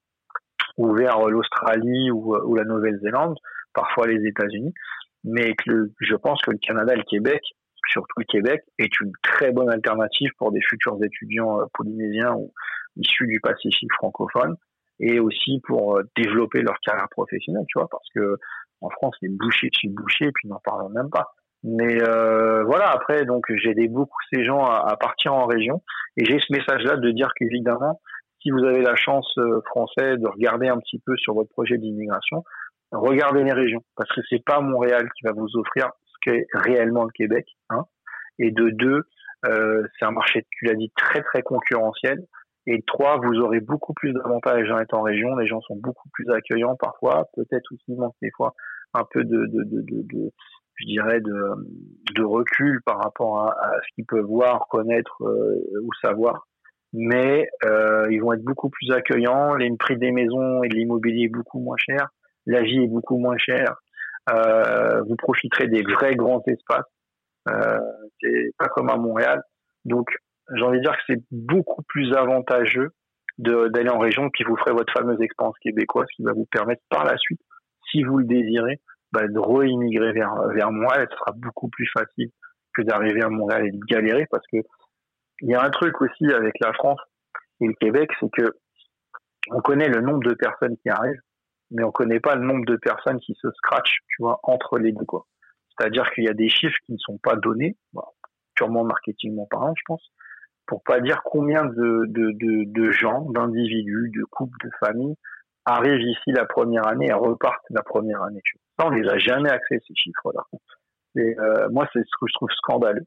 ou 0.77 0.93
vers 0.93 1.27
l'Australie 1.27 2.11
ou, 2.11 2.35
ou 2.35 2.55
la 2.55 2.63
Nouvelle-Zélande 2.63 3.37
parfois 3.73 4.07
les 4.07 4.25
États-Unis, 4.27 4.73
mais 5.23 5.55
que 5.55 5.91
je 5.99 6.15
pense 6.15 6.41
que 6.41 6.51
le 6.51 6.57
Canada 6.57 6.93
et 6.93 6.97
le 6.97 7.03
Québec, 7.03 7.41
surtout 7.89 8.19
le 8.19 8.25
Québec, 8.25 8.61
est 8.79 8.99
une 9.01 9.11
très 9.21 9.51
bonne 9.51 9.69
alternative 9.69 10.29
pour 10.37 10.51
des 10.51 10.61
futurs 10.61 10.97
étudiants 11.03 11.59
euh, 11.59 11.65
polynésiens 11.73 12.33
ou 12.33 12.53
issus 12.97 13.27
du 13.27 13.39
Pacifique 13.41 13.91
francophone, 13.93 14.55
et 14.99 15.19
aussi 15.19 15.61
pour 15.65 15.97
euh, 15.97 16.03
développer 16.15 16.61
leur 16.61 16.79
carrière 16.79 17.09
professionnelle, 17.09 17.65
tu 17.67 17.79
vois, 17.79 17.87
parce 17.89 18.07
que 18.15 18.37
en 18.81 18.89
France, 18.89 19.15
c'est 19.21 19.29
bouché 19.29 19.69
dessus 19.69 19.89
bouché, 19.89 20.25
et 20.25 20.31
puis 20.33 20.47
n'en 20.47 20.59
parlons 20.63 20.89
même 20.89 21.09
pas. 21.09 21.33
Mais 21.63 22.01
euh, 22.03 22.63
voilà, 22.63 22.89
après, 22.89 23.23
donc 23.25 23.45
j'ai 23.49 23.69
aidé 23.69 23.87
beaucoup 23.87 24.17
ces 24.33 24.43
gens 24.43 24.65
à, 24.65 24.85
à, 24.85 24.97
partir 24.97 25.33
en 25.33 25.45
région, 25.45 25.81
et 26.17 26.25
j'ai 26.25 26.39
ce 26.39 26.51
message-là 26.51 26.97
de 26.97 27.11
dire 27.11 27.29
qu'évidemment, 27.37 28.01
si 28.43 28.51
vous 28.51 28.63
avez 28.65 28.81
la 28.81 28.95
chance 28.95 29.33
euh, 29.37 29.61
français 29.67 30.17
de 30.17 30.27
regarder 30.27 30.67
un 30.67 30.77
petit 30.77 30.99
peu 31.05 31.15
sur 31.17 31.33
votre 31.33 31.49
projet 31.49 31.77
d'immigration, 31.77 32.43
regardez 32.91 33.43
les 33.43 33.53
régions, 33.53 33.83
parce 33.95 34.09
que 34.11 34.21
c'est 34.29 34.43
pas 34.43 34.59
Montréal 34.59 35.09
qui 35.15 35.25
va 35.25 35.31
vous 35.31 35.49
offrir 35.55 35.89
ce 36.05 36.13
qu'est 36.21 36.45
réellement 36.53 37.05
le 37.05 37.11
Québec. 37.11 37.47
Hein. 37.69 37.85
Et 38.39 38.51
de 38.51 38.69
deux, 38.69 39.03
euh, 39.45 39.87
c'est 39.97 40.05
un 40.05 40.11
marché, 40.11 40.45
tu 40.51 40.65
l'as 40.65 40.75
dit, 40.75 40.91
très 40.95 41.21
très 41.21 41.41
concurrentiel. 41.41 42.19
Et 42.65 42.81
trois, 42.87 43.17
vous 43.17 43.39
aurez 43.39 43.59
beaucoup 43.59 43.93
plus 43.93 44.13
d'avantages 44.13 44.71
en 44.71 44.79
étant 44.79 44.99
en 44.99 45.03
région. 45.03 45.35
Les 45.35 45.47
gens 45.47 45.61
sont 45.61 45.75
beaucoup 45.75 46.09
plus 46.13 46.29
accueillants 46.31 46.75
parfois, 46.75 47.27
peut-être 47.35 47.71
aussi 47.73 47.97
manque 47.97 48.15
des 48.21 48.31
fois 48.35 48.53
un 48.93 49.03
peu 49.11 49.23
de, 49.23 49.45
de, 49.47 49.63
de, 49.63 49.81
de, 49.81 50.31
je 50.75 50.85
dirais, 50.85 51.19
de, 51.19 51.53
de 52.15 52.23
recul 52.23 52.81
par 52.85 52.99
rapport 52.99 53.39
à, 53.39 53.51
à 53.51 53.71
ce 53.81 53.95
qu'ils 53.95 54.05
peuvent 54.05 54.25
voir, 54.25 54.67
connaître 54.69 55.21
euh, 55.21 55.81
ou 55.81 55.89
savoir. 56.01 56.47
Mais 56.93 57.47
euh, 57.65 58.05
ils 58.11 58.21
vont 58.21 58.33
être 58.33 58.43
beaucoup 58.43 58.69
plus 58.69 58.91
accueillants. 58.91 59.55
Les 59.55 59.75
prix 59.77 59.97
des 59.97 60.11
maisons 60.11 60.63
et 60.63 60.69
de 60.69 60.75
l'immobilier 60.75 61.25
est 61.25 61.29
beaucoup 61.29 61.59
moins 61.59 61.77
cher 61.77 62.09
la 62.45 62.61
vie 62.61 62.83
est 62.83 62.87
beaucoup 62.87 63.17
moins 63.17 63.37
chère, 63.37 63.75
euh, 64.29 65.01
vous 65.03 65.15
profiterez 65.15 65.67
des 65.67 65.81
vrais 65.83 66.15
grands 66.15 66.43
espaces. 66.47 66.85
Euh, 67.49 67.79
c'est 68.21 68.51
pas 68.57 68.67
comme 68.67 68.89
à 68.89 68.97
Montréal. 68.97 69.41
Donc, 69.85 70.09
j'ai 70.55 70.63
envie 70.63 70.79
de 70.79 70.83
dire 70.83 70.95
que 70.95 71.03
c'est 71.07 71.23
beaucoup 71.31 71.83
plus 71.83 72.13
avantageux 72.13 72.91
d'aller 73.37 73.89
en 73.89 73.97
région, 73.97 74.29
puis 74.29 74.43
vous 74.43 74.55
ferez 74.57 74.73
votre 74.73 74.93
fameuse 74.93 75.19
expérience 75.21 75.57
québécoise 75.59 76.07
qui 76.15 76.23
va 76.23 76.33
vous 76.33 76.47
permettre 76.51 76.83
par 76.89 77.03
la 77.03 77.17
suite, 77.17 77.41
si 77.89 78.03
vous 78.03 78.19
le 78.19 78.25
désirez, 78.25 78.79
bah, 79.11 79.27
de 79.27 79.39
re-immigrer 79.39 80.11
vers, 80.11 80.33
vers 80.49 80.71
Montréal. 80.71 81.07
Ce 81.09 81.17
sera 81.17 81.31
beaucoup 81.35 81.69
plus 81.69 81.87
facile 81.91 82.29
que 82.75 82.81
d'arriver 82.83 83.23
à 83.23 83.29
Montréal 83.29 83.67
et 83.67 83.71
de 83.71 83.79
galérer 83.87 84.27
parce 84.29 84.45
que 84.51 84.57
il 85.41 85.49
y 85.49 85.55
a 85.55 85.63
un 85.63 85.69
truc 85.71 85.99
aussi 86.01 86.25
avec 86.31 86.53
la 86.61 86.73
France 86.73 86.99
et 87.59 87.67
le 87.67 87.73
Québec, 87.73 88.09
c'est 88.19 88.29
que 88.31 88.53
on 89.51 89.59
connaît 89.61 89.89
le 89.89 90.01
nombre 90.01 90.23
de 90.23 90.33
personnes 90.33 90.77
qui 90.77 90.89
arrivent, 90.89 91.21
mais 91.71 91.83
on 91.83 91.91
connaît 91.91 92.19
pas 92.19 92.35
le 92.35 92.45
nombre 92.45 92.65
de 92.65 92.77
personnes 92.77 93.19
qui 93.19 93.35
se 93.41 93.51
scratchent, 93.51 93.99
tu 94.07 94.21
vois, 94.21 94.39
entre 94.43 94.77
les 94.77 94.91
deux, 94.91 95.05
quoi. 95.05 95.25
C'est-à-dire 95.77 96.09
qu'il 96.11 96.23
y 96.23 96.29
a 96.29 96.33
des 96.33 96.49
chiffres 96.49 96.77
qui 96.85 96.93
ne 96.93 96.97
sont 96.97 97.17
pas 97.17 97.35
donnés, 97.35 97.75
purement 98.55 98.83
marketingment 98.83 99.47
parlant, 99.49 99.73
je 99.75 99.83
pense, 99.85 100.11
pour 100.65 100.83
pas 100.83 100.99
dire 100.99 101.21
combien 101.23 101.65
de, 101.65 102.05
de, 102.07 102.31
de, 102.31 102.63
de 102.65 102.91
gens, 102.91 103.21
d'individus, 103.31 104.11
de 104.15 104.23
couples, 104.25 104.57
de 104.63 104.69
familles 104.79 105.15
arrivent 105.65 106.01
ici 106.01 106.31
la 106.31 106.45
première 106.45 106.87
année 106.87 107.07
et 107.07 107.13
repartent 107.13 107.65
la 107.69 107.83
première 107.83 108.21
année. 108.23 108.41
Ça, 108.77 108.87
on 108.87 108.89
les 108.89 109.07
a 109.07 109.17
jamais 109.17 109.49
accès, 109.49 109.79
ces 109.87 109.95
chiffres-là. 109.95 110.43
Et 111.15 111.39
euh, 111.39 111.69
moi, 111.69 111.87
c'est 111.93 111.99
ce 111.99 112.11
que 112.19 112.27
je 112.27 112.33
trouve 112.33 112.49
scandaleux. 112.57 113.05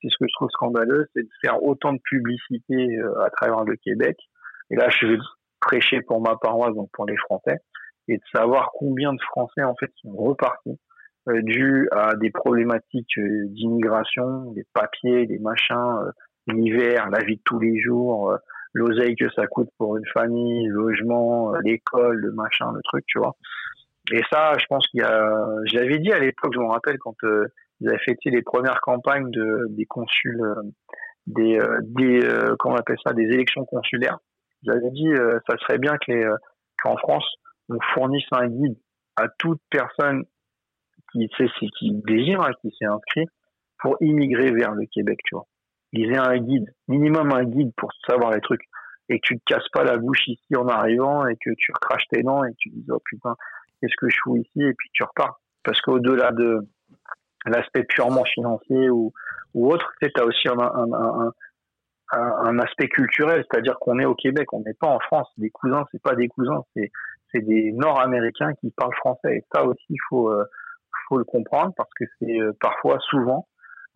C'est 0.00 0.08
ce 0.08 0.16
que 0.18 0.26
je 0.26 0.34
trouve 0.34 0.50
scandaleux, 0.50 1.06
c'est 1.14 1.22
de 1.22 1.28
faire 1.44 1.62
autant 1.62 1.92
de 1.92 2.00
publicité 2.02 2.98
euh, 2.98 3.22
à 3.22 3.30
travers 3.30 3.64
le 3.64 3.76
Québec. 3.76 4.16
Et 4.70 4.76
là, 4.76 4.88
je 4.88 5.06
vais 5.06 5.18
prêcher 5.60 6.00
pour 6.02 6.20
ma 6.20 6.36
paroisse, 6.36 6.74
donc 6.74 6.90
pour 6.92 7.06
les 7.06 7.16
Français 7.16 7.58
et 8.08 8.16
de 8.16 8.22
savoir 8.34 8.70
combien 8.72 9.12
de 9.12 9.20
Français 9.22 9.62
en 9.62 9.74
fait 9.76 9.90
sont 10.02 10.12
repartis 10.12 10.78
euh, 11.28 11.40
dû 11.42 11.88
à 11.92 12.14
des 12.16 12.30
problématiques 12.30 13.18
euh, 13.18 13.46
d'immigration, 13.48 14.52
des 14.52 14.64
papiers, 14.74 15.26
des 15.26 15.38
machins, 15.38 15.76
euh, 15.76 16.10
l'hiver, 16.46 17.10
la 17.10 17.22
vie 17.24 17.36
de 17.36 17.42
tous 17.44 17.60
les 17.60 17.80
jours, 17.80 18.30
euh, 18.30 18.36
l'oseille 18.74 19.16
que 19.16 19.30
ça 19.30 19.46
coûte 19.46 19.68
pour 19.78 19.96
une 19.96 20.06
famille, 20.12 20.66
le 20.68 20.74
logement, 20.74 21.52
l'école, 21.64 22.16
le 22.16 22.32
machin, 22.32 22.72
le 22.72 22.80
truc, 22.84 23.04
tu 23.06 23.18
vois. 23.18 23.36
Et 24.10 24.22
ça, 24.32 24.52
je 24.58 24.64
pense 24.66 24.86
qu'il 24.88 25.00
y 25.00 25.04
a, 25.04 25.46
je 25.66 25.76
l'avais 25.76 25.98
dit 25.98 26.12
à 26.12 26.18
l'époque, 26.18 26.52
je 26.54 26.58
me 26.58 26.66
rappelle 26.66 26.98
quand 26.98 27.14
ils 27.22 27.88
avaient 27.88 27.98
fêté 27.98 28.30
les 28.30 28.42
premières 28.42 28.80
campagnes 28.80 29.30
de, 29.30 29.66
des 29.70 29.86
consuls, 29.86 30.42
des, 31.26 31.60
des 31.82 32.20
comment 32.58 32.74
on 32.74 32.78
appelle 32.78 32.96
ça, 33.06 33.12
des 33.12 33.22
élections 33.22 33.64
consulaires. 33.64 34.18
J'avais 34.64 34.90
dit, 34.90 35.08
ça 35.48 35.56
serait 35.58 35.78
bien 35.78 35.96
que 35.98 36.10
les, 36.10 36.28
qu'en 36.82 36.96
France, 36.96 37.26
on 37.68 37.78
fournisse 37.94 38.26
un 38.32 38.48
guide 38.48 38.76
à 39.16 39.28
toute 39.38 39.60
personne 39.70 40.24
qui 41.12 41.28
sait 41.36 41.46
qui 41.78 41.92
désire, 42.06 42.40
hein, 42.40 42.50
qui 42.60 42.74
s'est 42.78 42.86
inscrit 42.86 43.26
pour 43.80 43.96
immigrer 44.00 44.50
vers 44.52 44.72
le 44.72 44.86
Québec, 44.86 45.18
tu 45.24 45.34
vois. 45.34 45.46
Ils 45.92 46.12
aient 46.12 46.18
un 46.18 46.38
guide, 46.38 46.72
minimum 46.88 47.32
un 47.32 47.44
guide 47.44 47.72
pour 47.76 47.90
savoir 48.06 48.32
les 48.32 48.40
trucs 48.40 48.64
et 49.08 49.18
que 49.18 49.26
tu 49.26 49.38
te 49.38 49.44
casses 49.44 49.68
pas 49.72 49.84
la 49.84 49.98
bouche 49.98 50.26
ici 50.26 50.56
en 50.56 50.68
arrivant 50.68 51.26
et 51.26 51.36
que 51.36 51.50
tu 51.56 51.72
recraches 51.72 52.06
tes 52.10 52.22
dents 52.22 52.44
et 52.44 52.54
tu 52.58 52.70
dis 52.70 52.86
oh 52.90 53.00
putain 53.04 53.34
qu'est-ce 53.80 53.96
que 53.98 54.08
je 54.08 54.16
fous 54.22 54.36
ici 54.36 54.62
et 54.62 54.74
puis 54.74 54.88
tu 54.92 55.02
repars 55.02 55.40
parce 55.64 55.80
qu'au-delà 55.80 56.32
de 56.32 56.60
l'aspect 57.46 57.84
purement 57.84 58.24
financier 58.24 58.90
ou, 58.90 59.12
ou 59.54 59.72
autre, 59.72 59.92
tu 60.00 60.08
as 60.16 60.24
aussi 60.24 60.48
un, 60.48 60.58
un, 60.58 60.92
un, 60.92 61.32
un, 62.12 62.58
aspect 62.60 62.88
culturel, 62.88 63.44
c'est-à-dire 63.50 63.76
qu'on 63.80 63.98
est 63.98 64.04
au 64.04 64.14
Québec, 64.14 64.52
on 64.52 64.60
n'est 64.60 64.74
pas 64.74 64.88
en 64.88 65.00
France. 65.00 65.28
Des 65.38 65.50
cousins, 65.50 65.84
c'est 65.90 66.02
pas 66.02 66.14
des 66.14 66.28
cousins, 66.28 66.62
c'est 66.74 66.90
c'est 67.32 67.40
des 67.40 67.72
Nord-Américains 67.72 68.52
qui 68.60 68.70
parlent 68.70 68.94
français. 68.96 69.38
Et 69.38 69.44
ça 69.52 69.64
aussi, 69.64 69.86
il 69.88 69.98
faut, 70.08 70.30
euh, 70.30 70.44
faut 71.08 71.16
le 71.16 71.24
comprendre 71.24 71.72
parce 71.76 71.88
que 71.98 72.04
c'est 72.18 72.40
euh, 72.40 72.52
parfois, 72.60 72.98
souvent, 73.08 73.48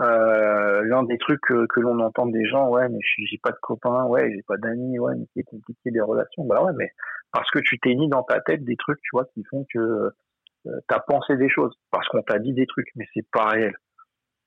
euh, 0.02 0.82
l'un 0.84 1.04
des 1.04 1.18
trucs 1.18 1.40
que, 1.40 1.66
que 1.66 1.80
l'on 1.80 1.98
entend 2.00 2.26
des 2.26 2.44
gens, 2.46 2.68
ouais, 2.68 2.88
mais 2.88 2.98
j'ai 3.02 3.38
pas 3.38 3.50
de 3.50 3.58
copains, 3.60 4.04
ouais, 4.04 4.30
j'ai 4.34 4.42
pas 4.42 4.56
d'amis, 4.58 4.98
ouais, 4.98 5.14
mais 5.16 5.26
c'est 5.34 5.42
compliqué 5.42 5.90
les 5.90 6.00
relations. 6.00 6.44
Bah 6.44 6.62
ouais, 6.62 6.72
mais 6.76 6.90
parce 7.32 7.50
que 7.50 7.60
tu 7.60 7.78
t'es 7.78 7.94
mis 7.94 8.08
dans 8.08 8.22
ta 8.22 8.40
tête 8.40 8.64
des 8.64 8.76
trucs, 8.76 9.00
tu 9.02 9.10
vois, 9.12 9.24
qui 9.32 9.42
font 9.44 9.66
que 9.72 9.78
euh, 9.78 10.80
t'as 10.88 11.00
pensé 11.00 11.36
des 11.36 11.48
choses, 11.48 11.74
parce 11.90 12.06
qu'on 12.08 12.22
t'a 12.22 12.38
dit 12.38 12.52
des 12.52 12.66
trucs, 12.66 12.88
mais 12.96 13.06
c'est 13.14 13.26
pas 13.30 13.46
réel. 13.46 13.74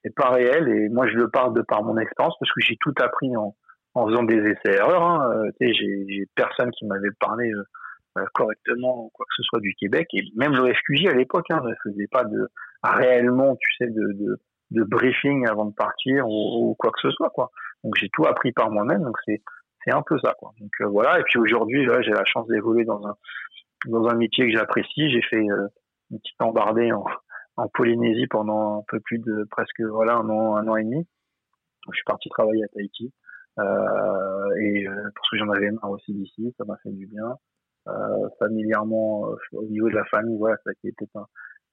C'est 0.03 0.15
pas 0.15 0.29
réel, 0.29 0.69
et 0.69 0.89
moi 0.89 1.07
je 1.07 1.15
le 1.15 1.29
parle 1.29 1.53
de 1.55 1.61
par 1.61 1.83
mon 1.83 1.97
expérience, 1.97 2.35
parce 2.39 2.51
que 2.53 2.61
j'ai 2.61 2.77
tout 2.79 2.93
appris 3.01 3.35
en, 3.35 3.55
en 3.95 4.07
faisant 4.07 4.23
des 4.23 4.37
essais-erreurs. 4.37 5.03
Hein. 5.03 5.43
Sais, 5.59 5.73
j'ai 5.73 6.25
personne 6.35 6.71
qui 6.71 6.85
m'avait 6.85 7.11
parlé 7.19 7.51
euh, 8.17 8.25
correctement 8.33 9.09
quoi 9.13 9.25
que 9.25 9.35
ce 9.35 9.43
soit 9.43 9.59
du 9.59 9.75
Québec 9.75 10.07
et 10.13 10.23
même 10.35 10.53
le 10.53 10.73
FQJ 10.73 11.07
à 11.07 11.13
l'époque 11.13 11.45
hein, 11.51 11.61
ne 11.63 11.73
faisait 11.83 12.07
pas 12.07 12.23
de 12.23 12.49
réellement 12.83 13.55
tu 13.55 13.75
sais 13.77 13.87
de, 13.87 14.13
de, 14.13 14.39
de 14.71 14.83
briefing 14.83 15.47
avant 15.47 15.65
de 15.65 15.73
partir 15.73 16.27
ou, 16.27 16.75
quoi 16.77 16.91
que 16.91 16.99
ce 17.01 17.11
soit 17.11 17.29
quoi. 17.29 17.51
Donc 17.83 17.95
j'ai 17.97 18.09
tout 18.09 18.25
appris 18.25 18.51
par 18.51 18.71
moi-même 18.71 19.03
donc 19.03 19.17
c'est 19.25 19.41
c'est 19.83 19.93
un 19.93 20.01
peu 20.01 20.17
ça 20.19 20.33
quoi. 20.37 20.51
Donc 20.59 20.71
euh, 20.81 20.87
voilà. 20.87 21.19
Et 21.19 21.23
puis 21.23 21.39
aujourd'hui 21.39 21.87
j'ai 22.01 22.11
la 22.11 22.25
chance 22.25 22.47
d'évoluer 22.47 22.85
dans 22.85 23.05
un 23.05 23.15
dans 23.85 24.07
un 24.07 24.15
métier 24.15 24.45
que 24.45 24.57
j'apprécie. 24.57 25.09
J'ai 25.09 25.21
fait 25.21 25.49
euh, 25.49 25.67
une 26.11 26.19
petite 26.19 26.41
embardée 26.41 26.91
en, 26.91 27.05
en 27.55 27.67
Polynésie 27.69 28.27
pendant 28.27 28.79
un 28.79 28.83
peu 28.87 28.99
plus 28.99 29.19
de 29.19 29.47
presque 29.49 29.81
voilà 29.81 30.15
un 30.15 30.29
an 30.29 30.55
un 30.57 30.67
an 30.67 30.75
et 30.75 30.83
demi. 30.83 31.07
Je 31.91 31.95
suis 31.95 32.05
parti 32.05 32.29
travailler 32.29 32.63
à 32.63 32.67
Tahiti. 32.67 33.13
Euh, 33.57 34.55
et 34.61 34.85
parce 34.85 35.29
que 35.31 35.37
j'en 35.37 35.49
avais 35.49 35.71
marre 35.71 35.91
aussi 35.91 36.13
d'ici 36.13 36.53
ça 36.57 36.65
m'a 36.65 36.77
fait 36.77 36.91
du 36.91 37.07
bien. 37.07 37.35
Euh, 37.89 38.29
familièrement, 38.37 39.29
euh, 39.29 39.35
au 39.53 39.65
niveau 39.65 39.89
de 39.89 39.95
la 39.95 40.05
famille, 40.05 40.37
voilà, 40.37 40.57
ça 40.63 40.69
a 40.69 40.73
été 40.73 40.93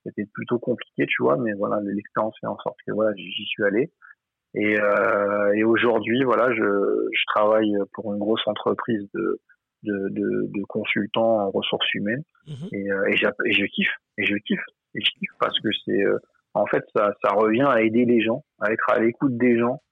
c'était 0.06 0.28
plutôt 0.32 0.58
compliqué, 0.58 1.06
tu 1.06 1.22
vois, 1.22 1.36
mais 1.36 1.52
voilà, 1.54 1.80
l'expérience 1.82 2.34
fait 2.40 2.46
en 2.46 2.58
sorte 2.58 2.76
que 2.86 2.92
voilà, 2.92 3.12
j'y 3.16 3.44
suis 3.46 3.64
allé. 3.64 3.90
Et, 4.54 4.78
euh, 4.80 5.52
et 5.54 5.64
aujourd'hui, 5.64 6.22
voilà, 6.24 6.54
je, 6.54 6.62
je 6.62 7.24
travaille 7.34 7.74
pour 7.92 8.12
une 8.12 8.18
grosse 8.18 8.46
entreprise 8.46 9.06
de, 9.14 9.40
de, 9.82 10.08
de, 10.10 10.46
de 10.46 10.64
consultants 10.68 11.40
en 11.40 11.50
ressources 11.50 11.92
humaines 11.94 12.22
Mhm. 12.46 12.68
et, 12.72 12.90
euh, 12.92 13.04
et, 13.08 13.16
je 13.16 13.64
kiffe 13.66 13.92
et 14.18 14.24
je 14.24 14.36
kiffe 14.36 14.64
et 14.94 15.00
je 15.00 15.10
kiffe 15.18 15.32
parce 15.40 15.58
que 15.60 15.68
c'est 15.84 16.00
euh, 16.04 16.16
en 16.54 16.64
fait 16.66 16.84
ça, 16.94 17.12
ça 17.24 17.32
revient 17.34 17.66
à 17.68 17.82
aider 17.82 18.04
les 18.04 18.20
gens 18.22 18.44
à 18.60 18.70
être 18.72 18.88
à 18.88 19.00
l'écoute 19.00 19.36
des 19.36 19.58
gens 19.58 19.82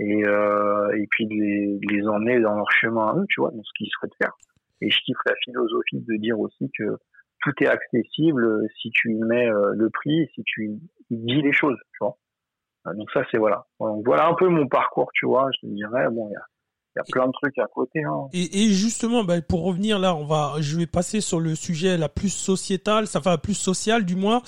et 0.00 0.22
et 0.22 1.06
puis 1.12 1.26
de 1.26 1.34
les, 1.34 1.78
de 1.78 1.94
les 1.94 2.06
emmener 2.08 2.40
dans 2.40 2.56
leur 2.56 2.70
chemin 2.72 3.06
à 3.10 3.14
eux 3.16 3.26
tu 3.28 3.40
vois 3.40 3.52
dans 3.52 3.62
ce 3.62 3.70
qu'ils 3.78 3.88
souhaitent 3.90 4.16
faire 4.20 4.32
et 4.80 4.90
je 4.90 4.98
kiffe 5.04 5.22
la 5.24 5.34
philosophie 5.44 6.00
de 6.00 6.16
dire 6.16 6.38
aussi 6.40 6.68
que 6.76 6.96
tout 7.42 7.52
est 7.60 7.66
accessible 7.66 8.68
si 8.80 8.90
tu 8.90 9.14
mets 9.14 9.48
euh, 9.50 9.72
le 9.74 9.90
prix 9.90 10.28
si 10.34 10.42
tu 10.44 10.70
dis 11.10 11.42
les 11.42 11.52
choses 11.52 11.78
tu 11.92 11.98
vois. 12.00 12.16
Euh, 12.86 12.94
donc 12.94 13.10
ça 13.12 13.24
c'est 13.30 13.38
voilà. 13.38 13.66
Donc 13.78 14.04
voilà 14.04 14.26
un 14.26 14.34
peu 14.34 14.48
mon 14.48 14.66
parcours 14.66 15.10
tu 15.14 15.26
vois. 15.26 15.50
Je 15.54 15.66
te 15.66 15.72
dirais 15.72 16.08
bon 16.10 16.28
il 16.28 16.32
y 16.32 16.36
a 16.36 16.44
il 16.96 16.98
y 16.98 17.00
a 17.00 17.04
plein 17.10 17.26
de 17.26 17.32
trucs 17.32 17.56
à 17.58 17.66
côté 17.72 18.02
hein. 18.02 18.26
Et, 18.32 18.64
et 18.64 18.72
justement, 18.72 19.22
bah, 19.22 19.40
pour 19.40 19.62
revenir 19.64 19.98
là, 19.98 20.14
on 20.16 20.24
va, 20.24 20.54
je 20.60 20.76
vais 20.76 20.86
passer 20.86 21.20
sur 21.20 21.38
le 21.38 21.54
sujet 21.54 21.96
la 21.96 22.08
plus 22.08 22.30
sociétale, 22.30 23.06
ça 23.06 23.20
va 23.20 23.38
plus 23.38 23.54
social 23.54 24.04
du 24.04 24.16
moins. 24.16 24.42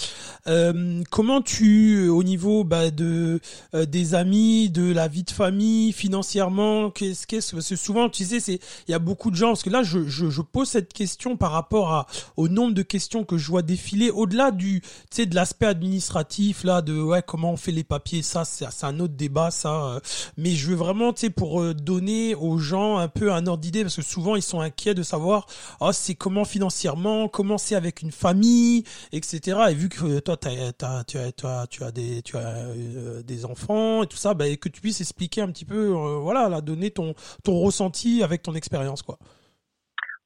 Euh, 0.49 1.03
comment 1.11 1.41
tu, 1.41 2.09
au 2.09 2.23
niveau 2.25 2.65
bah, 2.65 2.91
de 2.91 3.41
euh, 3.75 3.87
des 3.87 4.15
amis, 4.15 4.71
de 4.71 4.93
la 4.93 5.07
vie 5.09 5.23
de 5.23 5.31
famille, 5.31 5.93
financièrement, 5.93 6.91
qu'est-ce 6.91 7.27
qu'est-ce 7.27 7.53
parce 7.55 7.69
que 7.69 7.77
souvent 7.77 8.09
tu 8.09 8.25
sais, 8.25 8.41
c'est 8.41 8.59
il 8.89 8.91
y 8.91 8.95
a 8.95 8.99
beaucoup 8.99 9.31
de 9.31 9.37
gens 9.37 9.49
parce 9.49 9.63
que 9.63 9.71
là, 9.71 9.83
je, 9.83 10.09
je, 10.09 10.29
je 10.29 10.43
pose 10.43 10.69
cette 10.69 10.93
question 10.93 11.37
par 11.37 11.53
rapport 11.53 11.93
à 11.93 12.07
au 12.37 12.49
nombre 12.49 12.75
de 12.75 12.83
questions 12.83 13.25
que 13.25 13.39
je 13.39 13.49
vois 13.49 13.63
défiler, 13.63 14.11
au-delà 14.11 14.51
du, 14.51 14.81
tu 14.81 14.89
sais, 15.11 15.27
de 15.27 15.35
l'aspect 15.35 15.67
administratif 15.67 16.65
là, 16.65 16.83
de 16.83 17.01
ouais 17.01 17.23
comment 17.25 17.53
on 17.53 17.57
fait 17.57 17.73
les 17.73 17.85
papiers, 17.85 18.23
ça 18.23 18.45
c'est 18.45 18.67
un 18.85 18.99
autre 19.01 19.15
débat 19.15 19.51
ça. 19.51 19.85
euh, 19.85 20.01
mais 20.37 20.51
je 20.51 20.69
veux 20.71 20.77
vraiment, 20.77 21.13
tu 21.13 21.21
sais, 21.23 21.31
pour 21.31 21.61
euh, 21.61 21.75
aux 22.35 22.59
gens 22.59 22.99
un 22.99 23.09
peu 23.09 23.33
un 23.33 23.47
ordre 23.47 23.63
d'idée, 23.63 23.83
parce 23.83 23.97
que 23.97 24.03
souvent 24.03 24.37
ils 24.37 24.43
sont 24.43 24.61
inquiets 24.61 24.95
de 24.95 25.03
savoir, 25.03 25.47
oh, 25.81 25.91
c'est 25.93 26.15
comment 26.15 26.45
financièrement, 26.45 27.29
comment 27.29 27.59
c'est 27.59 27.75
avec 27.75 28.03
une 28.03 28.13
famille, 28.13 28.85
etc. 29.13 29.59
Et 29.71 29.75
vu 29.75 29.89
que 29.89 30.19
euh, 30.19 30.21
toi, 30.21 30.37
tu 30.37 30.49
as, 30.49 30.73
tu 31.05 31.17
as, 31.17 31.67
tu 31.67 31.85
as 31.85 31.91
des, 31.93 32.23
tu 32.23 32.37
as 32.37 32.67
euh, 32.67 33.23
des 33.23 33.45
enfants 33.45 34.03
et 34.03 34.07
tout 34.07 34.17
ça, 34.17 34.35
bah, 34.35 34.45
que 34.61 34.69
tu 34.69 34.81
puisses 34.81 35.01
expliquer 35.01 35.43
un 35.43 35.49
petit 35.49 35.65
peu, 35.65 35.91
euh, 35.91 36.19
voilà, 36.21 36.49
là, 36.49 36.61
donner 36.61 36.91
ton, 36.91 37.15
ton 37.45 37.59
ressenti 37.59 38.23
avec 38.23 38.43
ton 38.43 38.55
expérience, 38.55 39.03
quoi. 39.03 39.19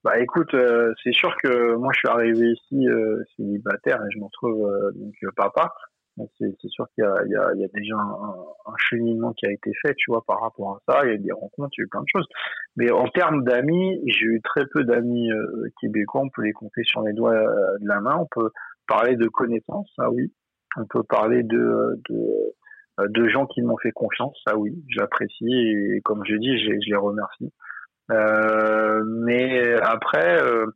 Bah 0.05 0.21
écoute, 0.21 0.55
c'est 1.03 1.13
sûr 1.13 1.37
que 1.43 1.75
moi 1.75 1.91
je 1.93 1.99
suis 1.99 2.09
arrivé 2.09 2.53
ici 2.53 2.87
célibataire 3.37 3.97
et 3.97 4.15
je 4.15 4.21
me 4.21 4.25
retrouve 4.25 4.71
euh, 4.71 4.93
donc 4.95 5.15
papa. 5.35 5.75
C'est 6.39 6.69
sûr 6.69 6.87
qu'il 6.95 7.05
y 7.05 7.29
y, 7.29 7.61
y 7.61 7.65
a 7.65 7.69
déjà 7.75 7.97
un, 7.97 8.35
un 8.67 8.75
cheminement 8.79 9.33
qui 9.35 9.47
a 9.47 9.53
été 9.53 9.71
fait, 9.83 9.95
tu 9.97 10.11
vois, 10.11 10.25
par 10.27 10.41
rapport 10.41 10.77
à 10.77 10.93
ça. 10.93 11.01
Il 11.05 11.09
y 11.09 11.11
a 11.13 11.15
eu 11.15 11.19
des 11.19 11.33
rencontres, 11.33 11.71
il 11.77 11.81
y 11.81 11.83
a 11.83 11.85
eu 11.85 11.89
plein 11.89 12.01
de 12.01 12.09
choses. 12.11 12.27
Mais 12.77 12.91
en 12.91 13.07
termes 13.09 13.45
d'amis, 13.45 14.01
j'ai 14.07 14.27
eu 14.27 14.41
très 14.43 14.67
peu 14.67 14.85
d'amis 14.85 15.31
euh, 15.31 15.69
québécois. 15.81 16.23
On 16.23 16.31
peut 16.31 16.43
les 16.43 16.53
compter 16.53 16.83
sur 16.85 17.03
les 17.03 17.13
doigts 17.13 17.35
euh, 17.35 17.79
de 17.81 17.89
la 17.89 18.01
main. 18.01 18.17
On 18.19 18.27
peut 18.31 18.51
parler 18.87 19.17
de 19.17 19.29
connaissances, 19.29 19.91
ça 19.97 20.11
oui. 20.11 20.33
On 20.77 20.87
peut 20.87 21.03
parler 21.03 21.43
de, 21.43 22.01
de, 22.09 22.55
euh, 23.01 23.09
de 23.09 23.29
gens 23.29 23.47
qui 23.47 23.63
m'ont 23.63 23.79
fait 23.79 23.93
confiance, 23.93 24.39
ça 24.47 24.57
oui. 24.57 24.83
J'apprécie 24.89 25.45
et 25.51 26.01
comme 26.03 26.23
je 26.25 26.37
dis, 26.37 26.59
je 26.59 26.71
les 26.71 26.97
remercie. 26.97 27.53
Euh, 28.11 29.03
mais 29.05 29.75
après, 29.83 30.41
euh, 30.43 30.67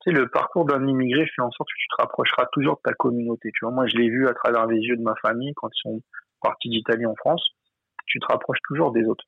tu 0.00 0.10
sais, 0.10 0.16
le 0.16 0.28
parcours 0.28 0.64
d'un 0.64 0.86
immigré 0.86 1.26
fait 1.26 1.42
en 1.42 1.50
sorte 1.50 1.68
que 1.68 1.80
tu 1.80 1.88
te 1.88 2.02
rapprocheras 2.02 2.46
toujours 2.52 2.76
de 2.76 2.82
ta 2.90 2.94
communauté. 2.94 3.50
Tu 3.52 3.64
vois, 3.64 3.74
moi, 3.74 3.86
je 3.86 3.96
l'ai 3.96 4.08
vu 4.08 4.28
à 4.28 4.34
travers 4.34 4.66
les 4.66 4.78
yeux 4.78 4.96
de 4.96 5.02
ma 5.02 5.14
famille 5.22 5.52
quand 5.54 5.68
ils 5.74 5.80
sont 5.80 6.02
partis 6.40 6.68
d'Italie 6.68 7.06
en 7.06 7.16
France. 7.16 7.44
Tu 8.06 8.20
te 8.20 8.26
rapproches 8.26 8.60
toujours 8.68 8.92
des 8.92 9.04
autres 9.04 9.24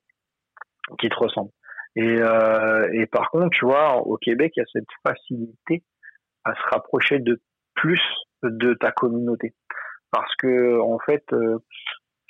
qui 0.99 1.09
te 1.09 1.17
ressemblent. 1.17 1.51
Et, 1.97 2.21
euh, 2.21 2.89
et 2.93 3.07
par 3.07 3.31
contre, 3.31 3.51
tu 3.51 3.65
vois, 3.65 3.97
au 4.07 4.17
Québec, 4.17 4.53
il 4.57 4.61
y 4.61 4.63
a 4.63 4.67
cette 4.73 4.89
facilité 5.03 5.83
à 6.45 6.55
se 6.55 6.63
rapprocher 6.73 7.19
de 7.19 7.41
plus 7.75 8.01
de 8.43 8.75
ta 8.75 8.93
communauté. 8.93 9.55
Parce 10.11 10.35
que, 10.37 10.81
en 10.81 10.99
fait, 11.01 11.25
euh, 11.33 11.59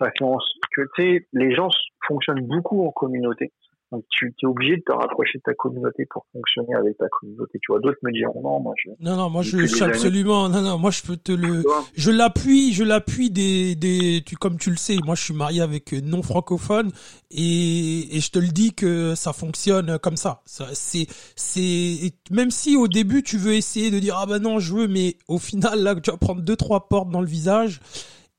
que, 0.00 1.18
les 1.32 1.54
gens 1.54 1.68
fonctionnent 2.06 2.46
beaucoup 2.46 2.86
en 2.86 2.90
communauté. 2.90 3.52
Donc 3.92 4.04
tu 4.08 4.32
es 4.40 4.46
obligé 4.46 4.76
de 4.76 4.82
te 4.82 4.92
rapprocher 4.92 5.38
de 5.38 5.42
ta 5.42 5.54
communauté 5.54 6.06
pour 6.10 6.24
fonctionner 6.32 6.74
avec 6.74 6.96
ta 6.96 7.08
communauté. 7.08 7.58
Tu 7.60 7.72
vois, 7.72 7.80
d'autres 7.80 7.98
me 8.02 8.12
diront 8.12 8.40
non, 8.40 8.60
moi 8.60 8.74
je. 8.82 8.90
Non, 9.00 9.16
non, 9.16 9.30
moi 9.30 9.42
je, 9.42 9.66
je 9.66 9.82
absolument, 9.82 10.48
non, 10.48 10.62
non, 10.62 10.78
moi 10.78 10.90
je 10.90 11.02
peux 11.02 11.16
te 11.16 11.32
le, 11.32 11.64
je 11.94 12.10
l'appuie, 12.10 12.72
je 12.72 12.84
l'appuie 12.84 13.30
des, 13.30 13.74
des, 13.74 14.22
tu, 14.24 14.36
comme 14.36 14.58
tu 14.58 14.70
le 14.70 14.76
sais, 14.76 14.96
moi 15.04 15.16
je 15.16 15.24
suis 15.24 15.34
marié 15.34 15.60
avec 15.60 15.92
non 15.92 16.22
francophones 16.22 16.92
et, 17.32 18.16
et 18.16 18.20
je 18.20 18.30
te 18.30 18.38
le 18.38 18.48
dis 18.48 18.74
que 18.74 19.14
ça 19.16 19.32
fonctionne 19.32 19.98
comme 19.98 20.16
ça. 20.16 20.42
Ça, 20.44 20.66
C'est, 20.72 21.06
c'est, 21.34 22.12
même 22.30 22.50
si 22.50 22.76
au 22.76 22.86
début 22.86 23.22
tu 23.24 23.38
veux 23.38 23.54
essayer 23.54 23.90
de 23.90 23.98
dire 23.98 24.16
ah 24.16 24.26
ben 24.26 24.38
non 24.38 24.60
je 24.60 24.74
veux, 24.74 24.88
mais 24.88 25.16
au 25.26 25.38
final 25.38 25.82
là 25.82 25.94
tu 25.96 26.10
vas 26.10 26.16
prendre 26.16 26.42
deux 26.42 26.56
trois 26.56 26.88
portes 26.88 27.10
dans 27.10 27.20
le 27.20 27.26
visage 27.26 27.80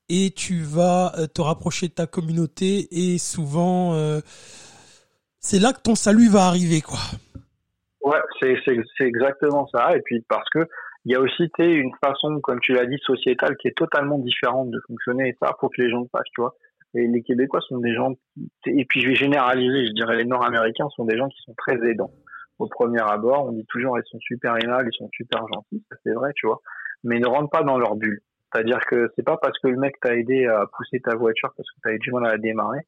et 0.07 0.31
tu 0.31 0.61
vas 0.61 1.13
euh, 1.17 1.27
te 1.27 1.41
rapprocher 1.41 1.87
de 1.87 1.93
ta 1.93 2.05
communauté 2.05 2.87
et 2.91 3.17
souvent 3.17 3.93
euh, 3.95 4.19
c'est 5.41 5.59
là 5.59 5.73
que 5.73 5.81
ton 5.81 5.95
salut 5.95 6.29
va 6.29 6.45
arriver 6.45 6.81
quoi. 6.81 6.99
Ouais, 8.01 8.19
c'est 8.39 8.55
c'est 8.63 8.77
c'est 8.97 9.05
exactement 9.05 9.67
ça. 9.67 9.95
Et 9.95 10.01
puis 10.01 10.23
parce 10.29 10.49
que 10.49 10.67
il 11.05 11.11
y 11.11 11.15
a 11.15 11.19
aussi 11.19 11.49
une 11.57 11.91
façon, 12.03 12.39
comme 12.41 12.59
tu 12.59 12.73
l'as 12.73 12.85
dit, 12.85 12.99
sociétale 13.03 13.57
qui 13.57 13.67
est 13.67 13.75
totalement 13.75 14.19
différente 14.19 14.69
de 14.69 14.79
fonctionner. 14.87 15.29
Et 15.29 15.37
ça, 15.41 15.55
faut 15.59 15.67
que 15.67 15.81
les 15.81 15.89
gens 15.89 16.01
le 16.01 16.07
sachent, 16.13 16.29
tu 16.35 16.41
vois. 16.41 16.55
Et 16.93 17.07
les 17.07 17.23
Québécois 17.23 17.61
sont 17.61 17.79
des 17.79 17.95
gens, 17.95 18.11
et 18.67 18.85
puis 18.85 19.01
je 19.01 19.07
vais 19.07 19.15
généraliser, 19.15 19.87
je 19.87 19.93
dirais 19.93 20.17
les 20.17 20.25
Nord-Américains 20.25 20.89
sont 20.89 21.05
des 21.05 21.17
gens 21.17 21.29
qui 21.29 21.41
sont 21.45 21.55
très 21.57 21.77
aidants. 21.89 22.11
Au 22.59 22.67
premier 22.67 23.01
abord, 23.01 23.45
on 23.45 23.53
dit 23.53 23.65
toujours 23.69 23.97
ils 23.97 24.03
sont 24.11 24.19
super 24.19 24.57
aimables, 24.61 24.89
ils 24.91 24.97
sont 24.97 25.09
super 25.13 25.39
gentils, 25.47 25.83
c'est 26.03 26.13
vrai, 26.13 26.31
tu 26.35 26.47
vois. 26.47 26.59
Mais 27.03 27.19
ne 27.19 27.27
rentre 27.27 27.49
pas 27.49 27.63
dans 27.63 27.79
leur 27.79 27.95
bulle. 27.95 28.19
C'est-à-dire 28.53 28.81
que 28.85 29.09
c'est 29.15 29.23
pas 29.23 29.37
parce 29.37 29.57
que 29.59 29.69
le 29.69 29.77
mec 29.77 29.95
t'a 30.01 30.15
aidé 30.15 30.45
à 30.47 30.65
pousser 30.75 30.99
ta 30.99 31.15
voiture 31.15 31.53
parce 31.55 31.69
que 31.71 31.79
t'avais 31.81 31.97
du 31.97 32.11
mal 32.11 32.25
à 32.25 32.31
la 32.33 32.37
démarrer 32.37 32.81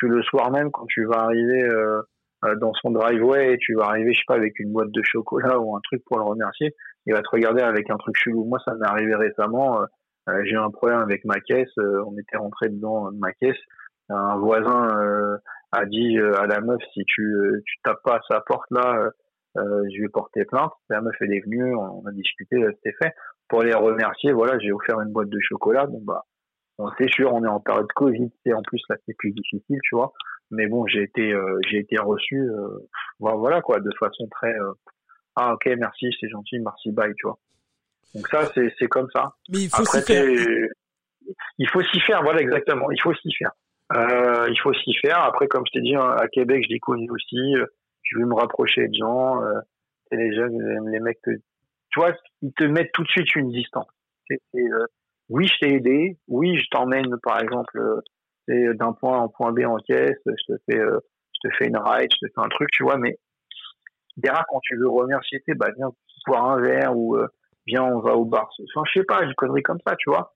que 0.00 0.06
le 0.06 0.22
soir 0.22 0.50
même, 0.50 0.70
quand 0.70 0.86
tu 0.86 1.04
vas 1.04 1.24
arriver 1.24 1.62
euh, 1.62 2.02
euh, 2.44 2.54
dans 2.56 2.72
son 2.74 2.90
driveway, 2.90 3.56
tu 3.60 3.74
vas 3.74 3.86
arriver, 3.86 4.12
je 4.12 4.18
sais 4.18 4.24
pas, 4.26 4.34
avec 4.34 4.58
une 4.58 4.72
boîte 4.72 4.90
de 4.90 5.02
chocolat 5.02 5.58
ou 5.58 5.76
un 5.76 5.80
truc 5.82 6.02
pour 6.04 6.18
le 6.18 6.24
remercier, 6.24 6.74
il 7.06 7.14
va 7.14 7.22
te 7.22 7.28
regarder 7.30 7.62
avec 7.62 7.90
un 7.90 7.96
truc 7.96 8.16
chelou. 8.16 8.44
Moi, 8.44 8.58
ça 8.64 8.74
m'est 8.74 8.86
arrivé 8.86 9.14
récemment. 9.14 9.80
euh, 9.80 9.86
euh, 10.28 10.42
j'ai 10.44 10.52
eu 10.52 10.58
un 10.58 10.70
problème 10.70 11.00
avec 11.00 11.24
ma 11.24 11.40
caisse. 11.40 11.70
on 11.78 12.16
était 12.18 12.36
rentré 12.36 12.68
dedans 12.68 13.10
de 13.12 13.18
ma 13.18 13.32
caisse. 13.32 13.58
Un 14.08 14.36
voisin 14.38 15.38
a 15.72 15.84
dit 15.86 16.18
à 16.18 16.46
la 16.46 16.60
meuf 16.60 16.80
si 16.92 17.04
tu 17.06 17.32
tu 17.64 17.74
tapes 17.84 18.02
pas 18.04 18.16
à 18.16 18.20
sa 18.28 18.40
porte 18.40 18.68
là, 18.70 19.10
je 19.56 20.02
vais 20.02 20.08
porter 20.08 20.44
plainte. 20.44 20.72
La 20.88 21.00
meuf 21.00 21.14
elle 21.20 21.32
est 21.32 21.44
venue, 21.44 21.74
on 21.76 22.04
a 22.06 22.12
discuté, 22.12 22.56
c'était 22.76 22.96
fait. 23.02 23.12
Pour 23.48 23.62
les 23.62 23.74
remercier, 23.74 24.32
voilà, 24.32 24.58
j'ai 24.58 24.72
offert 24.72 25.00
une 25.00 25.12
boîte 25.12 25.28
de 25.28 25.38
chocolat. 25.40 25.86
Bon 25.86 26.00
bah, 26.02 26.24
bon, 26.78 26.90
c'est 26.98 27.08
sûr, 27.10 27.32
on 27.32 27.44
est 27.44 27.48
en 27.48 27.60
période 27.60 27.86
Covid, 27.94 28.30
et 28.44 28.52
en 28.52 28.62
plus 28.62 28.80
là 28.88 28.96
c'est 29.06 29.16
plus 29.16 29.32
difficile, 29.32 29.78
tu 29.84 29.94
vois. 29.94 30.12
Mais 30.50 30.66
bon, 30.68 30.86
j'ai 30.86 31.02
été 31.02 31.32
euh, 31.32 31.58
j'ai 31.68 31.78
été 31.78 31.98
reçu, 31.98 32.36
euh, 32.38 32.68
voilà, 33.18 33.36
voilà, 33.36 33.60
quoi, 33.62 33.80
de 33.80 33.90
façon 33.98 34.28
très 34.28 34.54
euh, 34.54 34.72
ah 35.36 35.54
ok 35.54 35.66
merci 35.78 36.06
c'est 36.20 36.28
gentil 36.28 36.58
merci 36.60 36.92
bye 36.92 37.12
tu 37.16 37.26
vois. 37.26 37.38
Donc 38.14 38.28
ça 38.28 38.46
c'est 38.54 38.72
c'est 38.78 38.88
comme 38.88 39.08
ça. 39.12 39.34
Mais 39.50 39.62
il 39.64 39.68
faut 39.68 39.82
Après, 39.82 40.00
s'y 40.00 40.06
faire. 40.06 40.68
il 41.58 41.68
faut 41.68 41.82
s'y 41.82 42.00
faire, 42.00 42.22
voilà 42.22 42.40
exactement. 42.40 42.90
Il 42.90 43.00
faut 43.00 43.14
s'y 43.14 43.32
faire. 43.34 43.50
Euh, 43.94 44.46
il 44.50 44.58
faut 44.60 44.72
s'y 44.74 44.94
faire. 44.94 45.20
Après, 45.20 45.46
comme 45.46 45.64
je 45.66 45.72
t'ai 45.72 45.80
dit, 45.80 45.94
hein, 45.94 46.16
à 46.18 46.26
Québec, 46.28 46.64
je 46.66 46.72
l'ai 46.72 46.80
connu 46.80 47.08
aussi. 47.10 47.36
euh, 47.56 47.66
Je 48.02 48.18
veux 48.18 48.26
me 48.26 48.34
rapprocher 48.34 48.88
de 48.88 48.94
gens. 48.94 49.42
Euh, 49.42 49.60
et 50.12 50.16
les 50.16 50.34
jeunes, 50.34 50.90
les, 50.90 51.00
mecs, 51.00 51.20
te, 51.22 51.30
tu 51.30 52.00
vois, 52.00 52.12
ils 52.42 52.52
te 52.52 52.64
mettent 52.64 52.92
tout 52.92 53.02
de 53.02 53.08
suite 53.08 53.34
une 53.36 53.50
distance. 53.50 53.86
C'est, 54.28 54.40
c'est, 54.52 54.60
euh, 54.60 54.86
oui, 55.28 55.46
je 55.46 55.58
t'ai 55.58 55.74
aidé. 55.74 56.18
Oui, 56.28 56.56
je 56.58 56.66
t'emmène, 56.70 57.16
par 57.22 57.40
exemple, 57.42 57.78
euh, 57.78 58.00
c'est 58.46 58.74
d'un 58.74 58.92
point 58.92 59.18
A 59.18 59.22
en 59.22 59.28
point 59.28 59.52
B 59.52 59.60
en 59.64 59.76
caisse. 59.76 60.20
Je 60.24 60.54
te 60.54 60.58
fais, 60.68 60.78
euh, 60.78 60.98
je 61.34 61.48
te 61.48 61.54
fais 61.56 61.66
une 61.66 61.78
ride, 61.78 62.10
je 62.12 62.26
te 62.26 62.32
fais 62.32 62.44
un 62.44 62.48
truc, 62.48 62.70
tu 62.72 62.84
vois. 62.84 62.98
Mais 62.98 63.18
derrière, 64.16 64.44
quand 64.48 64.60
tu 64.62 64.76
veux 64.76 64.88
remercier, 64.88 65.42
bah 65.56 65.68
viens 65.76 65.90
boire 66.26 66.50
un 66.50 66.60
verre 66.60 66.96
ou 66.96 67.16
euh, 67.16 67.26
viens, 67.66 67.84
on 67.84 68.00
va 68.00 68.16
au 68.16 68.24
bar. 68.24 68.48
Enfin, 68.74 68.84
je 68.86 69.00
sais 69.00 69.04
pas, 69.04 69.22
une 69.22 69.34
connerie 69.34 69.62
comme 69.62 69.80
ça, 69.86 69.96
tu 69.96 70.10
vois. 70.10 70.32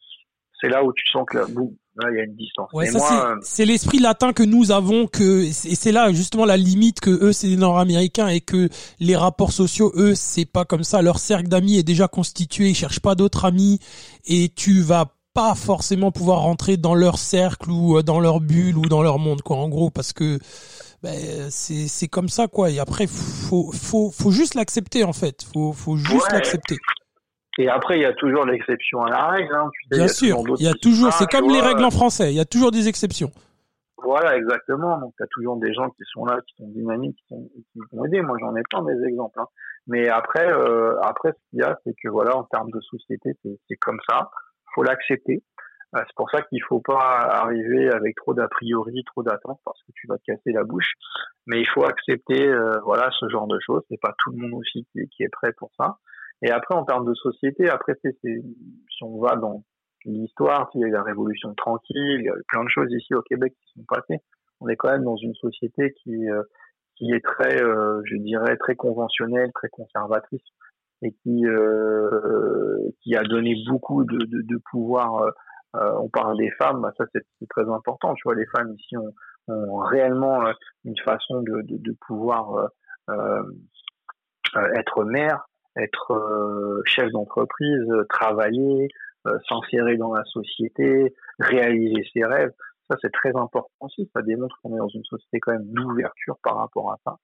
C'est 0.60 0.68
là 0.68 0.84
où 0.84 0.92
tu 0.92 1.06
sens 1.06 1.24
que 1.26 1.50
boum, 1.52 1.74
il 2.12 2.16
y 2.16 2.20
a 2.20 2.24
une 2.24 2.36
distance. 2.36 2.68
Ouais, 2.72 2.86
Et 2.88 2.90
ça 2.90 2.98
moi, 2.98 3.34
c'est- 3.42 3.64
l'esprit 3.64 3.98
latin 3.98 4.32
que 4.32 4.42
nous 4.42 4.70
avons 4.70 5.06
que 5.06 5.44
et 5.44 5.52
c'est 5.52 5.92
là 5.92 6.12
justement 6.12 6.44
la 6.44 6.56
limite 6.56 7.00
que 7.00 7.10
eux 7.10 7.32
c'est 7.32 7.48
des 7.48 7.56
Nord-Américains 7.56 8.28
et 8.28 8.40
que 8.40 8.68
les 9.00 9.16
rapports 9.16 9.52
sociaux 9.52 9.92
eux 9.96 10.14
c'est 10.14 10.44
pas 10.46 10.64
comme 10.64 10.84
ça. 10.84 11.02
Leur 11.02 11.18
cercle 11.18 11.48
d'amis 11.48 11.76
est 11.78 11.82
déjà 11.82 12.08
constitué. 12.08 12.70
Ils 12.70 12.74
cherchent 12.74 13.00
pas 13.00 13.14
d'autres 13.14 13.44
amis 13.44 13.78
et 14.26 14.48
tu 14.54 14.80
vas 14.80 15.14
pas 15.32 15.54
forcément 15.54 16.10
pouvoir 16.10 16.40
rentrer 16.40 16.76
dans 16.76 16.94
leur 16.94 17.16
cercle 17.18 17.70
ou 17.70 17.96
euh, 17.98 18.02
dans 18.02 18.18
leur 18.18 18.40
bulle 18.40 18.76
ou 18.76 18.86
dans 18.86 19.02
leur 19.02 19.18
monde 19.20 19.42
quoi 19.42 19.56
en 19.58 19.68
gros 19.68 19.88
parce 19.90 20.12
que 20.12 20.38
ben, 21.02 21.48
c'est 21.50 21.86
c'est 21.88 22.08
comme 22.08 22.28
ça 22.28 22.46
quoi. 22.48 22.70
Et 22.70 22.78
après 22.78 23.06
faut 23.06 23.70
faut 23.72 24.10
faut 24.10 24.30
juste 24.32 24.54
l'accepter 24.54 25.04
en 25.04 25.12
fait. 25.12 25.46
Faut 25.54 25.72
faut 25.72 25.96
juste 25.96 26.12
Ouais. 26.30 26.32
l'accepter 26.38 26.76
et 27.60 27.68
après, 27.68 27.98
il 27.98 28.02
y 28.02 28.06
a 28.06 28.12
toujours 28.12 28.44
l'exception 28.46 29.02
à 29.02 29.10
la 29.10 29.28
règle. 29.28 29.54
Hein, 29.54 29.70
tu 29.72 29.88
sais, 29.90 29.98
bien 29.98 30.08
sûr 30.08 30.42
il 30.58 30.64
y 30.64 30.68
a 30.68 30.74
toujours 30.74 31.12
c'est 31.12 31.24
marchent, 31.24 31.32
comme 31.32 31.52
les 31.52 31.60
règles 31.60 31.84
en 31.84 31.90
français 31.90 32.32
il 32.32 32.36
y 32.36 32.40
a 32.40 32.44
toujours 32.44 32.70
des 32.70 32.88
exceptions 32.88 33.30
Voilà, 34.02 34.36
exactement. 34.36 34.98
Donc, 34.98 35.14
tu 35.16 35.22
as 35.22 35.26
toujours 35.30 35.56
des 35.56 35.72
gens 35.74 35.90
qui 35.90 36.02
sont 36.12 36.24
là, 36.24 36.38
qui 36.46 36.54
sont 36.56 36.68
dynamiques, 36.68 37.16
qui, 37.16 37.26
sont, 37.28 37.48
qui 37.72 37.80
vont 37.92 38.04
aider. 38.06 38.22
Moi, 38.22 38.36
j'en 38.40 38.54
ai 38.56 38.62
plein 38.70 38.82
des 38.82 39.04
exemples. 39.06 39.38
Hein. 39.40 39.46
Mais 39.86 40.08
après, 40.08 40.50
euh, 40.50 40.98
après, 41.02 41.32
ce 41.32 41.50
qu'il 41.50 41.58
y 41.60 41.62
a, 41.62 41.78
c'est 41.84 41.94
que 42.02 42.08
voilà, 42.08 42.36
en 42.36 42.44
termes 42.44 42.70
de 42.70 42.80
société, 42.80 43.32
c'est 43.42 43.76
comme 43.76 43.98
ça. 44.08 44.30
faut 44.74 44.82
l'accepter. 44.82 45.42
Euh, 45.96 46.00
c'est 46.06 46.14
pour 46.14 46.30
ça 46.30 46.42
qu'il 46.42 46.62
faut 46.62 46.80
pas 46.80 47.18
arriver 47.18 47.90
avec 47.90 48.14
trop 48.16 48.32
d'a 48.32 48.46
priori, 48.48 49.02
trop 49.04 49.22
d'attentes, 49.22 49.60
parce 49.64 49.82
que 49.82 49.92
tu 49.94 50.06
vas 50.06 50.18
te 50.18 50.22
casser 50.24 50.52
la 50.52 50.64
bouche. 50.64 50.92
Mais 51.46 51.60
il 51.60 51.68
faut 51.68 51.84
accepter, 51.84 52.46
euh, 52.46 52.78
voilà, 52.84 53.10
ce 53.18 53.28
genre 53.28 53.48
de 53.48 53.58
choses. 53.64 53.82
C'est 53.88 54.00
pas 54.00 54.14
tout 54.18 54.30
le 54.30 54.38
monde 54.38 54.60
aussi 54.60 54.86
qui, 54.92 55.08
qui, 55.08 55.24
est 55.24 55.28
prêt 55.28 55.52
pour 55.52 55.70
ça. 55.76 55.98
Et 56.42 56.50
après, 56.50 56.74
en 56.74 56.84
termes 56.84 57.06
de 57.06 57.14
société, 57.14 57.68
après, 57.68 57.94
c'est 58.02 58.16
si 58.22 59.02
on 59.02 59.18
va 59.20 59.36
dans 59.36 59.62
l'histoire, 60.04 60.70
il 60.74 60.80
y 60.80 60.84
a 60.84 60.88
eu 60.88 60.92
la 60.92 61.02
révolution 61.02 61.54
tranquille, 61.54 62.20
il 62.20 62.24
y 62.24 62.30
a 62.30 62.34
eu 62.34 62.42
plein 62.48 62.64
de 62.64 62.68
choses 62.68 62.90
ici 62.92 63.14
au 63.14 63.22
Québec 63.22 63.54
qui 63.60 63.72
sont 63.78 63.84
passées. 63.86 64.22
On 64.60 64.68
est 64.68 64.76
quand 64.76 64.90
même 64.90 65.04
dans 65.04 65.16
une 65.16 65.34
société 65.34 65.94
qui 66.02 66.28
euh, 66.30 66.42
qui 66.96 67.12
est 67.12 67.24
très, 67.24 67.62
euh, 67.62 68.02
je 68.04 68.16
dirais, 68.16 68.56
très 68.58 68.76
conventionnelle, 68.76 69.50
très 69.54 69.68
conservatrice, 69.68 70.42
et 71.02 71.12
qui 71.22 71.46
euh, 71.46 72.78
qui 73.02 73.16
a 73.16 73.22
donné 73.22 73.54
beaucoup 73.68 74.04
de, 74.04 74.18
de, 74.18 74.42
de 74.42 74.60
pouvoir. 74.70 75.32
on 75.74 76.08
parle 76.08 76.36
des 76.38 76.50
femmes, 76.52 76.80
bah, 76.80 76.92
ça 76.98 77.04
c'est 77.12 77.48
très 77.48 77.68
important. 77.68 78.14
Tu 78.14 78.22
vois, 78.24 78.34
les 78.34 78.46
femmes 78.46 78.74
ici 78.78 78.96
ont, 78.96 79.12
ont 79.48 79.78
réellement 79.78 80.42
une 80.84 80.98
façon 81.04 81.42
de, 81.42 81.62
de 81.62 81.96
pouvoir 82.06 82.70
être 84.74 85.04
mère, 85.04 85.46
être 85.76 86.82
chef 86.86 87.10
d'entreprise, 87.12 87.86
travailler, 88.08 88.88
euh, 89.26 89.38
s'insérer 89.46 89.98
dans 89.98 90.14
la 90.14 90.24
société, 90.24 91.14
réaliser 91.38 92.02
ses 92.10 92.24
rêves. 92.24 92.52
Ça, 92.88 92.96
c'est 93.02 93.12
très 93.12 93.36
important 93.36 93.68
aussi. 93.80 94.10
Ça 94.14 94.22
démontre 94.22 94.56
qu'on 94.62 94.74
est 94.74 94.78
dans 94.78 94.88
une 94.88 95.04
société 95.04 95.40
quand 95.40 95.52
même 95.52 95.66
d'ouverture 95.66 96.38
par 96.42 96.56
rapport 96.56 96.90
à 96.92 96.96
ça. 97.04 97.16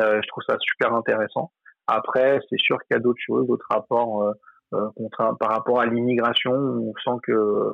Euh, 0.00 0.20
je 0.20 0.28
trouve 0.28 0.42
ça 0.48 0.56
super 0.58 0.92
intéressant. 0.94 1.52
Après, 1.86 2.40
c'est 2.50 2.58
sûr 2.58 2.76
qu'il 2.78 2.96
y 2.96 2.98
a 2.98 3.00
d'autres 3.00 3.22
choses, 3.24 3.46
d'autres 3.46 3.68
rapports 3.70 4.22
euh, 4.22 4.32
euh 4.74 4.90
par 5.38 5.50
rapport 5.50 5.80
à 5.80 5.86
l'immigration. 5.86 6.52
On 6.52 6.92
sent 7.04 7.18
que 7.22 7.72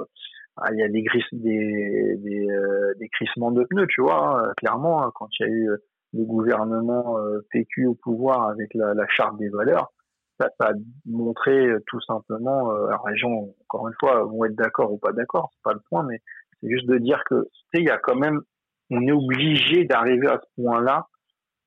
ah, 0.59 0.69
il 0.73 0.79
y 0.79 0.83
a 0.83 0.89
des, 0.89 1.03
des, 1.33 2.17
des, 2.19 2.47
des, 2.99 3.09
crissements 3.09 3.51
de 3.51 3.65
pneus, 3.65 3.87
tu 3.89 4.03
vois, 4.03 4.41
hein, 4.41 4.53
clairement, 4.59 5.03
hein, 5.03 5.11
quand 5.15 5.29
il 5.41 5.47
y 5.47 5.49
a 5.49 5.53
eu 5.53 5.71
le 6.13 6.25
gouvernement 6.25 7.17
PQ 7.51 7.87
au 7.87 7.95
pouvoir 7.95 8.51
avec 8.51 8.73
la, 8.75 8.93
la 8.93 9.09
charte 9.09 9.39
des 9.39 9.49
valeurs, 9.49 9.91
ça, 10.41 10.49
ça 10.59 10.69
a 10.69 10.73
montré 11.07 11.67
euh, 11.67 11.83
tout 11.87 12.01
simplement, 12.01 12.73
euh, 12.73 12.87
alors 12.87 13.09
les 13.09 13.17
gens, 13.17 13.49
encore 13.69 13.89
une 13.89 13.95
fois, 14.01 14.25
vont 14.25 14.45
être 14.45 14.57
d'accord 14.57 14.93
ou 14.93 14.99
pas 14.99 15.13
d'accord, 15.13 15.51
c'est 15.53 15.63
pas 15.63 15.73
le 15.73 15.83
point, 15.89 16.05
mais 16.05 16.21
c'est 16.61 16.71
juste 16.71 16.87
de 16.87 16.99
dire 16.99 17.23
que, 17.29 17.45
tu 17.53 17.61
sais, 17.73 17.83
il 17.83 17.87
y 17.87 17.91
a 17.91 17.99
quand 17.99 18.17
même, 18.17 18.41
on 18.91 19.07
est 19.07 19.13
obligé 19.13 19.85
d'arriver 19.85 20.29
à 20.29 20.41
ce 20.41 20.63
point-là 20.63 21.07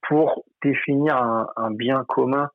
pour 0.07 0.45
définir 0.63 1.17
un, 1.17 1.47
un 1.55 1.71
bien 1.71 2.03
commun 2.07 2.49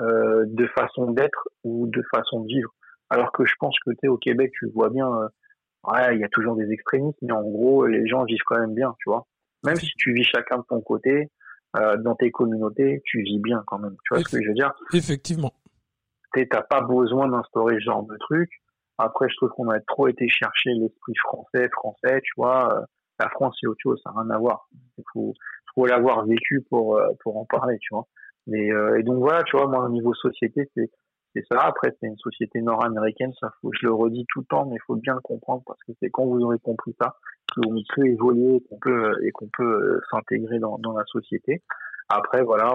euh, 0.00 0.44
de 0.46 0.66
façon 0.68 1.10
d'être 1.10 1.48
ou 1.64 1.88
de 1.88 2.02
façon 2.14 2.40
de 2.42 2.46
vivre. 2.46 2.70
Alors 3.10 3.32
que 3.32 3.44
je 3.44 3.54
pense 3.58 3.76
que 3.84 3.90
tu 4.00 4.08
au 4.08 4.16
Québec, 4.16 4.52
tu 4.56 4.68
vois 4.70 4.90
bien, 4.90 5.08
euh, 5.08 5.28
ouais, 5.84 6.14
il 6.14 6.20
y 6.20 6.24
a 6.24 6.28
toujours 6.28 6.54
des 6.54 6.70
extrémistes, 6.70 7.18
mais 7.22 7.32
en 7.32 7.42
gros, 7.42 7.86
les 7.86 8.06
gens 8.06 8.24
vivent 8.24 8.42
quand 8.46 8.60
même 8.60 8.74
bien, 8.74 8.94
tu 9.00 9.10
vois. 9.10 9.26
Même 9.64 9.76
si 9.76 9.90
tu 9.96 10.12
vis 10.12 10.24
chacun 10.24 10.58
de 10.58 10.64
ton 10.68 10.80
côté, 10.80 11.30
euh, 11.78 11.96
dans 11.98 12.14
tes 12.14 12.30
communautés, 12.30 13.02
tu 13.04 13.22
vis 13.22 13.38
bien 13.38 13.62
quand 13.66 13.78
même. 13.78 13.96
Tu 14.04 14.14
vois 14.14 14.22
ce 14.22 14.36
que 14.36 14.42
je 14.42 14.48
veux 14.48 14.54
dire? 14.54 14.72
Effectivement. 14.92 15.52
T'as 16.34 16.62
pas 16.62 16.82
besoin 16.82 17.28
d'instaurer 17.28 17.74
ce 17.74 17.80
genre 17.80 18.04
de 18.04 18.16
truc. 18.18 18.50
Après, 18.98 19.28
je 19.28 19.36
trouve 19.36 19.50
qu'on 19.50 19.70
a 19.70 19.80
trop 19.80 20.08
été 20.08 20.28
chercher 20.28 20.70
l'esprit 20.70 21.14
français, 21.24 21.68
français, 21.72 22.20
tu 22.22 22.32
vois. 22.36 22.74
Euh, 22.74 22.84
la 23.18 23.28
France, 23.30 23.56
c'est 23.60 23.66
autre 23.66 23.80
chose, 23.82 24.00
ça 24.04 24.12
n'a 24.12 24.22
rien 24.22 24.30
à 24.30 24.38
voir. 24.38 24.68
Il 24.98 25.04
faut, 25.12 25.34
faut 25.74 25.86
l'avoir 25.86 26.24
vécu 26.26 26.64
pour, 26.68 26.96
euh, 26.96 27.08
pour 27.22 27.36
en 27.36 27.44
parler, 27.44 27.78
tu 27.80 27.94
vois. 27.94 28.06
Mais, 28.46 28.68
et 28.98 29.02
donc 29.02 29.18
voilà, 29.18 29.42
tu 29.42 29.58
vois, 29.58 29.66
moi, 29.66 29.84
au 29.84 29.90
niveau 29.90 30.14
société, 30.14 30.70
c'est 30.74 30.90
c'est 31.34 31.44
ça. 31.50 31.58
Après, 31.60 31.94
c'est 32.00 32.06
une 32.06 32.16
société 32.18 32.60
nord-américaine, 32.60 33.32
ça 33.40 33.50
faut, 33.60 33.70
je 33.72 33.86
le 33.86 33.92
redis 33.92 34.26
tout 34.28 34.40
le 34.40 34.46
temps, 34.46 34.66
mais 34.66 34.76
il 34.76 34.82
faut 34.86 34.96
bien 34.96 35.14
le 35.14 35.20
comprendre 35.20 35.62
parce 35.66 35.80
que 35.86 35.92
c'est 36.00 36.10
quand 36.10 36.24
vous 36.24 36.40
aurez 36.40 36.58
compris 36.58 36.94
ça 37.00 37.16
qu'on 37.54 37.74
peut 37.94 38.06
évoluer 38.06 38.62
qu'on 38.68 38.78
peut 38.78 39.14
et 39.24 39.30
qu'on 39.32 39.48
peut 39.56 39.64
euh, 39.64 40.00
s'intégrer 40.10 40.58
dans, 40.58 40.78
dans 40.78 40.96
la 40.96 41.04
société. 41.06 41.62
Après, 42.08 42.42
voilà, 42.42 42.74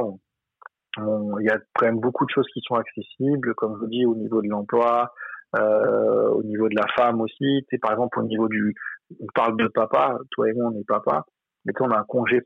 il 0.97 1.45
y 1.45 1.49
a 1.49 1.57
quand 1.75 1.85
même 1.85 1.99
beaucoup 1.99 2.25
de 2.25 2.29
choses 2.29 2.47
qui 2.53 2.61
sont 2.61 2.75
accessibles, 2.75 3.55
comme 3.55 3.75
je 3.75 3.79
vous 3.79 3.87
dis, 3.87 4.05
au 4.05 4.15
niveau 4.15 4.41
de 4.41 4.47
l'emploi, 4.47 5.13
euh, 5.55 6.29
au 6.29 6.43
niveau 6.43 6.69
de 6.69 6.75
la 6.75 6.87
femme 6.95 7.21
aussi. 7.21 7.65
Tu 7.69 7.79
par 7.79 7.91
exemple, 7.91 8.19
au 8.19 8.23
niveau 8.23 8.47
du, 8.47 8.75
on 9.19 9.27
parle 9.33 9.57
de 9.57 9.67
papa, 9.67 10.17
toi 10.31 10.49
et 10.49 10.53
moi 10.53 10.71
on 10.73 10.79
est 10.79 10.87
papa, 10.87 11.25
mais 11.65 11.73
on 11.79 11.89
a 11.89 11.99
un 11.99 12.03
congé 12.03 12.41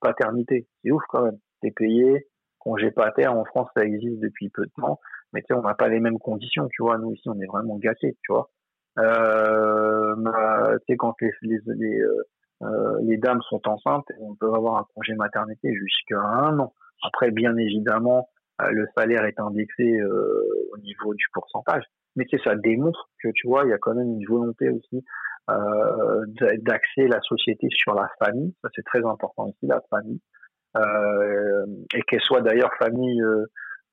paternité. 0.00 0.66
C'est 0.82 0.90
ouf 0.90 1.02
quand 1.08 1.24
même. 1.24 1.38
T'es 1.60 1.72
payé, 1.72 2.28
congé 2.58 2.90
pater 2.90 3.26
en 3.26 3.44
France 3.44 3.68
ça 3.76 3.84
existe 3.84 4.20
depuis 4.20 4.48
peu 4.50 4.64
de 4.64 4.72
temps 4.80 5.00
mais 5.32 5.40
tu 5.42 5.46
sais, 5.48 5.54
on 5.54 5.62
n'a 5.62 5.74
pas 5.74 5.88
les 5.88 6.00
mêmes 6.00 6.18
conditions, 6.18 6.68
tu 6.68 6.82
vois. 6.82 6.98
Nous 6.98 7.12
ici, 7.12 7.28
on 7.28 7.38
est 7.40 7.46
vraiment 7.46 7.76
gâtés, 7.76 8.16
tu 8.22 8.32
vois. 8.32 8.50
Euh, 8.98 10.14
tu 10.86 10.92
sais, 10.92 10.96
quand 10.96 11.14
les 11.20 11.30
les 11.42 11.60
les, 11.66 12.00
euh, 12.00 12.22
euh, 12.62 12.98
les 13.02 13.16
dames 13.16 13.40
sont 13.48 13.60
enceintes, 13.68 14.06
on 14.20 14.34
peut 14.34 14.52
avoir 14.52 14.76
un 14.78 14.86
congé 14.94 15.14
maternité 15.14 15.72
jusqu'à 15.74 16.20
un 16.20 16.58
an. 16.58 16.74
Après, 17.06 17.30
bien 17.30 17.56
évidemment, 17.56 18.28
euh, 18.60 18.70
le 18.70 18.86
salaire 18.96 19.24
est 19.24 19.38
indexé 19.38 20.00
euh, 20.00 20.42
au 20.72 20.78
niveau 20.78 21.14
du 21.14 21.24
pourcentage, 21.32 21.84
mais 22.16 22.24
tu 22.24 22.36
sais, 22.36 22.44
ça 22.44 22.56
démontre 22.56 23.08
que 23.22 23.28
tu 23.34 23.46
vois, 23.46 23.64
il 23.64 23.70
y 23.70 23.72
a 23.72 23.78
quand 23.78 23.94
même 23.94 24.12
une 24.12 24.26
volonté 24.26 24.68
aussi 24.70 25.04
euh, 25.50 26.24
d'axer 26.58 27.06
la 27.06 27.20
société 27.20 27.68
sur 27.70 27.94
la 27.94 28.10
famille. 28.18 28.52
Ça, 28.62 28.68
c'est 28.74 28.84
très 28.84 29.04
important 29.06 29.46
ici, 29.46 29.66
la 29.66 29.80
famille, 29.90 30.20
et 31.94 32.02
qu'elle 32.02 32.20
soit 32.20 32.42
d'ailleurs 32.42 32.72
famille 32.78 33.22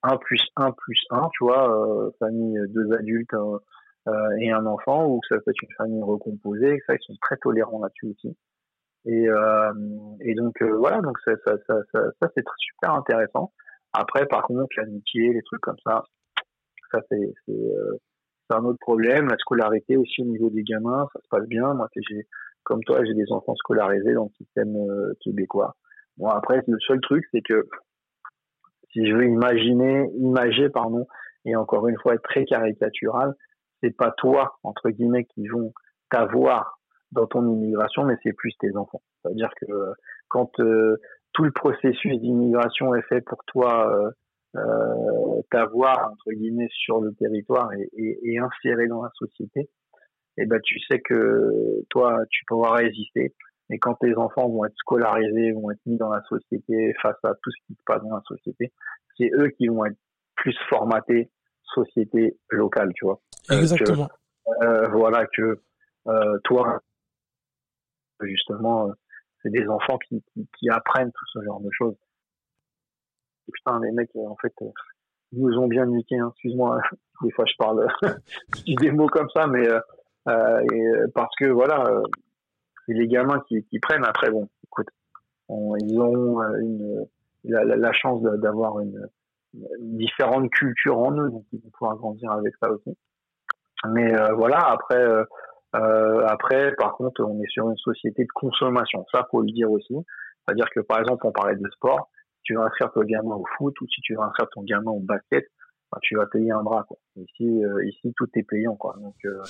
1 0.06 0.18
plus 0.18 0.42
1 0.56 0.72
plus 0.72 1.06
1, 1.10 1.30
tu 1.34 1.44
vois, 1.44 1.70
euh, 1.70 2.12
famille 2.20 2.58
deux 2.70 2.92
adultes 2.94 3.34
euh, 3.34 4.30
et 4.40 4.52
un 4.52 4.66
enfant, 4.66 5.08
ou 5.08 5.20
que 5.20 5.36
ça 5.36 5.42
peut 5.42 5.52
être 5.52 5.62
une 5.64 5.76
famille 5.78 6.04
recomposée, 6.04 6.80
ça, 6.88 6.94
ils 6.94 7.04
sont 7.04 7.16
très 7.22 7.38
tolérants 7.38 7.82
là-dessus 7.82 8.08
aussi. 8.08 8.38
Et, 9.06 9.28
euh, 9.30 9.74
et 10.22 10.36
donc 10.36 10.62
voilà, 10.62 11.02
donc 11.02 11.18
ça, 11.26 11.34
ça, 11.46 11.54
ça, 11.68 11.76
ça, 11.94 12.28
c'est 12.36 12.44
super 12.58 12.94
intéressant. 12.94 13.52
Après, 13.94 14.26
par 14.26 14.44
contre, 14.44 14.68
l'amitié, 14.78 15.34
les 15.34 15.44
trucs 15.44 15.62
comme 15.62 15.78
ça, 15.86 16.04
ça 16.92 17.00
c'est 17.10 17.34
c'est 17.48 18.56
un 18.56 18.64
autre 18.66 18.80
problème. 18.80 19.28
La 19.28 19.38
scolarité 19.38 19.98
aussi 19.98 20.22
au 20.22 20.26
niveau 20.26 20.50
des 20.50 20.64
gamins, 20.64 21.08
ça 21.14 21.20
se 21.22 21.28
passe 21.30 21.48
bien. 21.48 21.74
Moi, 21.74 21.88
j'ai 21.96 22.28
comme 22.64 22.84
toi, 22.84 23.04
j'ai 23.06 23.14
des 23.14 23.32
enfants 23.32 23.56
scolarisés 23.56 24.14
dans 24.14 24.26
le 24.26 24.46
système 24.46 24.76
québécois. 25.24 25.76
Bon, 26.18 26.28
après, 26.28 26.64
le 26.68 26.80
seul 26.80 27.00
truc, 27.02 27.26
c'est 27.32 27.42
que 27.42 27.68
si 28.96 29.06
je 29.06 29.14
veux 29.14 29.26
imaginer, 29.26 30.10
imager, 30.16 30.70
pardon, 30.70 31.06
et 31.44 31.56
encore 31.56 31.88
une 31.88 31.98
fois 31.98 32.14
être 32.14 32.24
très 32.24 32.46
caricatural, 32.46 33.34
c'est 33.84 33.96
pas 33.96 34.12
toi, 34.12 34.58
entre 34.64 34.90
guillemets, 34.90 35.26
qui 35.26 35.48
vont 35.48 35.74
t'avoir 36.10 36.80
dans 37.12 37.28
ton 37.28 37.46
immigration, 37.46 38.06
mais 38.06 38.16
c'est 38.24 38.34
plus 38.34 38.54
tes 38.60 38.76
enfants. 38.78 39.02
C'est-à-dire 39.22 39.52
que 39.60 39.72
euh, 39.72 39.94
quand 40.30 40.60
euh, 40.60 40.98
tout 41.34 41.44
le 41.44 41.52
processus 41.52 42.20
d'immigration 42.22 42.96
est 42.96 43.02
fait 43.04 43.22
pour 43.22 43.44
toi, 43.48 43.92
euh, 43.92 44.12
euh, 44.56 45.42
t'avoir, 45.52 46.12
entre 46.14 46.32
guillemets, 46.32 46.70
sur 46.72 47.02
le 47.02 47.14
territoire 47.16 47.74
et, 47.74 47.90
et, 47.98 48.32
et 48.32 48.40
inséré 48.40 48.88
dans 48.88 49.04
la 49.04 49.12
société, 49.16 49.70
et 50.38 50.44
eh 50.44 50.46
ben 50.46 50.60
tu 50.62 50.80
sais 50.80 51.00
que 51.00 51.84
toi, 51.90 52.18
tu 52.30 52.44
pourras 52.46 52.76
résister. 52.76 53.34
Et 53.70 53.80
quand 53.80 53.96
tes 53.96 54.16
enfants 54.16 54.48
vont 54.48 54.66
être 54.66 54.76
scolarisés, 54.78 55.52
vont 55.54 55.72
être 55.72 55.86
mis 55.86 55.98
dans 55.98 56.10
la 56.10 56.22
société 56.24 56.94
face 57.02 57.18
à 57.24 57.34
tout 57.42 57.52
ce 57.52 57.68
qui 57.68 57.74
se 57.74 57.84
passe 57.86 58.02
dans 58.04 58.16
la 58.16 58.22
société, 58.28 58.72
c'est 59.18 59.32
eux 59.34 59.50
qui 59.50 59.68
vont 59.68 59.86
être 59.86 59.98
plus 60.36 60.56
formatés 60.70 61.32
société 61.76 62.38
locale, 62.50 62.92
tu 62.96 63.06
vois. 63.06 63.20
Euh, 63.52 63.60
Exactement. 63.60 64.10
Euh, 64.64 64.88
voilà 64.90 65.26
que 65.26 65.62
euh, 66.08 66.38
toi, 66.44 66.82
justement, 68.22 68.92
c'est 69.42 69.50
des 69.50 69.68
enfants 69.68 69.98
qui, 69.98 70.24
qui, 70.34 70.48
qui, 70.58 70.70
apprennent 70.70 71.12
tout 71.12 71.26
ce 71.34 71.44
genre 71.44 71.60
de 71.60 71.70
choses. 71.72 71.96
Et 73.48 73.52
putain, 73.52 73.80
les 73.82 73.92
mecs, 73.92 74.16
en 74.16 74.36
fait, 74.38 74.54
ils 75.32 75.42
nous 75.42 75.58
ont 75.58 75.68
bien 75.68 75.86
niqué. 75.86 76.18
Hein. 76.18 76.30
Excuse-moi, 76.32 76.80
des 77.24 77.32
fois 77.32 77.46
je 77.46 77.56
parle 77.58 77.88
des 78.68 78.92
mots 78.92 79.08
comme 79.08 79.30
ça, 79.32 79.48
mais 79.48 79.68
et, 79.68 80.92
parce 81.14 81.36
que 81.38 81.46
voilà 81.46 81.84
c'est 82.86 82.94
les 82.94 83.08
gamins 83.08 83.44
qui, 83.48 83.64
qui, 83.66 83.80
prennent. 83.80 84.06
Après, 84.06 84.30
bon, 84.30 84.48
écoute, 84.64 84.88
ils 85.50 86.00
ont 86.00 86.42
euh, 86.42 86.60
une, 86.60 87.06
la, 87.44 87.64
la, 87.64 87.94
chance 87.94 88.22
d'avoir 88.22 88.80
une, 88.80 89.08
une, 89.54 89.98
différente 89.98 90.50
culture 90.52 90.98
en 90.98 91.12
eux, 91.14 91.30
donc 91.30 91.46
ils 91.52 91.62
vont 91.62 91.70
pouvoir 91.70 91.96
grandir 91.98 92.32
avec 92.32 92.54
ça 92.62 92.72
aussi. 92.72 92.98
Mais 93.90 94.16
euh, 94.16 94.34
voilà, 94.34 94.60
après, 94.60 95.02
euh, 95.02 95.24
euh, 95.76 96.26
après, 96.28 96.74
par 96.78 96.94
contre, 96.94 97.24
on 97.24 97.42
est 97.42 97.50
sur 97.50 97.70
une 97.70 97.78
société 97.78 98.24
de 98.24 98.32
consommation. 98.34 99.06
Ça, 99.12 99.28
faut 99.30 99.42
le 99.42 99.52
dire 99.52 99.72
aussi. 99.72 99.96
C'est-à-dire 100.46 100.70
que, 100.74 100.80
par 100.80 101.00
exemple, 101.00 101.26
on 101.26 101.32
parlait 101.32 101.56
de 101.56 101.70
sport. 101.72 102.10
Si 102.38 102.42
tu 102.44 102.56
veux 102.56 102.62
inscrire 102.62 102.92
ton 102.92 103.02
gamin 103.02 103.36
au 103.36 103.46
foot 103.58 103.80
ou 103.82 103.88
si 103.88 104.02
tu 104.02 104.16
veux 104.16 104.22
inscrire 104.22 104.48
ton 104.52 104.64
gamin 104.64 104.92
au 104.92 105.00
basket, 105.00 105.46
tu 106.02 106.16
vas 106.16 106.26
payer 106.26 106.52
un 106.52 106.64
bras. 106.64 106.84
Quoi. 106.88 106.98
Ici, 107.18 107.64
euh, 107.64 107.86
ici, 107.86 108.14
tout 108.16 108.28
est 108.36 108.44
payant. 108.44 108.76
Quoi. 108.76 108.96
Donc, 109.02 109.16
euh, 109.26 109.42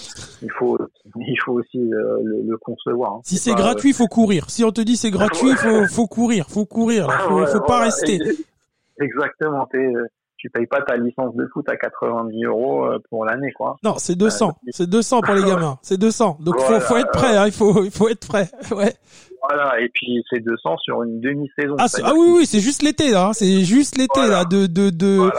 il 0.41 0.51
faut, 0.51 0.77
il 1.15 1.39
faut 1.43 1.53
aussi 1.53 1.79
le, 1.79 2.43
le, 2.45 2.57
concevoir. 2.57 3.13
Hein. 3.13 3.21
Si 3.23 3.37
c'est 3.37 3.53
gratuit, 3.53 3.89
il 3.89 3.95
faut 3.95 4.07
courir. 4.07 4.49
Si 4.49 4.63
on 4.63 4.71
te 4.71 4.81
dit 4.81 4.97
c'est 4.97 5.11
gratuit, 5.11 5.49
il 5.49 5.57
faut, 5.57 5.87
faut 5.87 6.07
courir, 6.07 6.47
faut 6.49 6.65
courir. 6.65 7.11
Faut, 7.11 7.45
faut 7.45 7.61
pas 7.61 7.81
rester. 7.81 8.19
Exactement 8.99 9.67
tu 10.45 10.51
payes 10.51 10.67
pas 10.67 10.81
ta 10.81 10.95
licence 10.95 11.35
de 11.35 11.47
foot 11.47 11.67
à 11.69 11.75
90 11.75 12.43
euros 12.45 12.85
euh, 12.85 12.99
pour 13.09 13.25
l'année, 13.25 13.51
quoi. 13.53 13.77
Non, 13.83 13.95
c'est 13.97 14.15
200. 14.15 14.49
Euh, 14.49 14.69
c'est 14.69 14.87
200 14.87 15.21
pour 15.21 15.33
les 15.33 15.43
gamins. 15.43 15.79
C'est 15.81 15.97
200. 15.97 16.37
Donc, 16.39 16.55
il 16.59 16.81
faut, 16.81 16.97
être 16.97 17.11
prêt, 17.11 17.35
hein. 17.35 17.47
Il 17.47 17.51
faut, 17.51 17.83
il 17.83 17.89
faut 17.89 18.09
être 18.09 18.27
prêt. 18.27 18.49
Ouais. 18.71 18.93
Voilà. 19.47 19.79
Et 19.81 19.89
puis, 19.89 20.23
c'est 20.29 20.39
200 20.39 20.77
sur 20.77 21.03
une 21.03 21.19
demi-saison. 21.19 21.75
Ah, 21.79 21.87
ah 22.03 22.11
oui, 22.15 22.27
oui, 22.37 22.45
c'est 22.45 22.59
juste 22.59 22.81
l'été, 22.81 23.11
là. 23.11 23.27
Hein. 23.27 23.33
C'est 23.33 23.63
juste 23.63 23.97
l'été, 23.97 24.27
là. 24.27 24.45
De, 24.45 24.67
de, 24.67 24.89
de, 24.89 25.29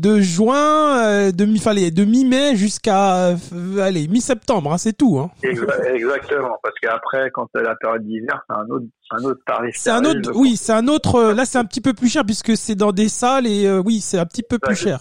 de 0.00 0.20
juin, 0.20 0.98
euh, 0.98 1.32
de 1.32 1.46
fallait, 1.58 1.90
de 1.90 2.04
mi-mai 2.04 2.56
jusqu'à, 2.56 3.28
euh, 3.28 3.36
allez, 3.80 4.08
mi-septembre, 4.08 4.72
hein. 4.72 4.78
C'est 4.78 4.96
tout, 4.96 5.18
hein. 5.18 5.30
Exactement. 5.42 6.58
Parce 6.62 6.74
qu'après, 6.80 7.30
quand 7.30 7.48
c'est 7.54 7.62
la 7.62 7.74
période 7.76 8.04
d'hiver, 8.04 8.42
c'est 8.48 8.56
un 8.56 8.66
autre 8.68 8.86
un 9.12 9.24
autre 9.24 9.40
tarif. 9.46 9.74
C'est 9.76 9.90
un 9.90 10.04
autre, 10.04 10.30
oui, 10.34 10.56
c'est 10.56 10.72
un 10.72 10.88
autre. 10.88 11.16
Euh, 11.16 11.34
là, 11.34 11.44
c'est 11.44 11.58
un 11.58 11.64
petit 11.64 11.80
peu 11.80 11.92
plus 11.92 12.08
cher 12.08 12.24
puisque 12.24 12.56
c'est 12.56 12.74
dans 12.74 12.92
des 12.92 13.08
salles 13.08 13.46
et 13.46 13.66
euh, 13.66 13.82
oui, 13.84 14.00
c'est 14.00 14.18
un 14.18 14.24
petit 14.24 14.42
peu 14.42 14.58
plus 14.58 14.74
cher. 14.74 15.00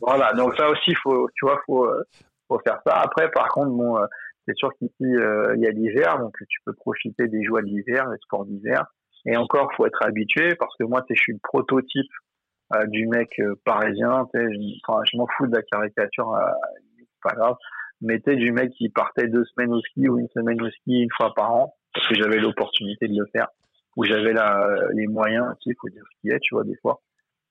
voilà, 0.00 0.32
donc 0.34 0.54
ça 0.56 0.68
aussi, 0.70 0.94
faut, 1.02 1.28
tu 1.34 1.44
vois, 1.44 1.58
faut, 1.66 1.88
faut 2.48 2.60
faire 2.60 2.78
ça. 2.86 2.94
Après, 3.00 3.28
par 3.30 3.48
contre, 3.48 3.70
bon, 3.70 3.98
c'est 4.46 4.56
sûr 4.56 4.70
qu'ici 4.78 4.94
il 5.00 5.60
y 5.60 5.66
a 5.66 5.70
l'hiver, 5.70 6.18
donc 6.18 6.36
tu 6.48 6.60
peux 6.64 6.72
profiter 6.74 7.28
des 7.28 7.44
joies 7.44 7.62
de 7.62 7.66
l'hiver, 7.66 8.08
des 8.10 8.18
sports 8.18 8.46
d'hiver. 8.46 8.84
Et 9.26 9.36
encore, 9.36 9.72
faut 9.76 9.86
être 9.86 10.02
habitué 10.02 10.54
parce 10.54 10.74
que 10.78 10.84
moi, 10.84 11.04
je 11.10 11.14
suis 11.20 11.32
le 11.32 11.40
prototype 11.42 12.12
du 12.88 13.08
mec 13.08 13.28
parisien. 13.64 14.24
Je, 14.34 15.16
m'en 15.16 15.26
fous 15.36 15.48
de 15.48 15.56
la 15.56 15.62
caricature, 15.62 16.32
c'est 16.96 17.06
pas 17.22 17.34
grave. 17.34 17.56
Mais 18.00 18.20
tu 18.20 18.36
du 18.36 18.52
mec 18.52 18.70
qui 18.72 18.88
partait 18.90 19.26
deux 19.26 19.44
semaines 19.44 19.72
au 19.72 19.80
ski 19.80 20.08
ou 20.08 20.18
une 20.18 20.28
semaine 20.28 20.60
au 20.62 20.70
ski 20.70 21.02
une 21.02 21.10
fois 21.16 21.32
par 21.34 21.52
an 21.52 21.74
parce 21.96 22.08
que 22.08 22.14
j'avais 22.14 22.38
l'opportunité 22.38 23.08
de 23.08 23.18
le 23.18 23.26
faire, 23.32 23.48
où 23.96 24.04
j'avais 24.04 24.34
les 24.92 25.06
moyens, 25.06 25.54
il 25.64 25.74
faut 25.80 25.88
dire 25.88 26.02
ce 26.04 26.20
qu'il 26.20 26.32
est, 26.32 26.40
tu 26.40 26.54
vois, 26.54 26.64
des 26.64 26.76
fois. 26.82 27.00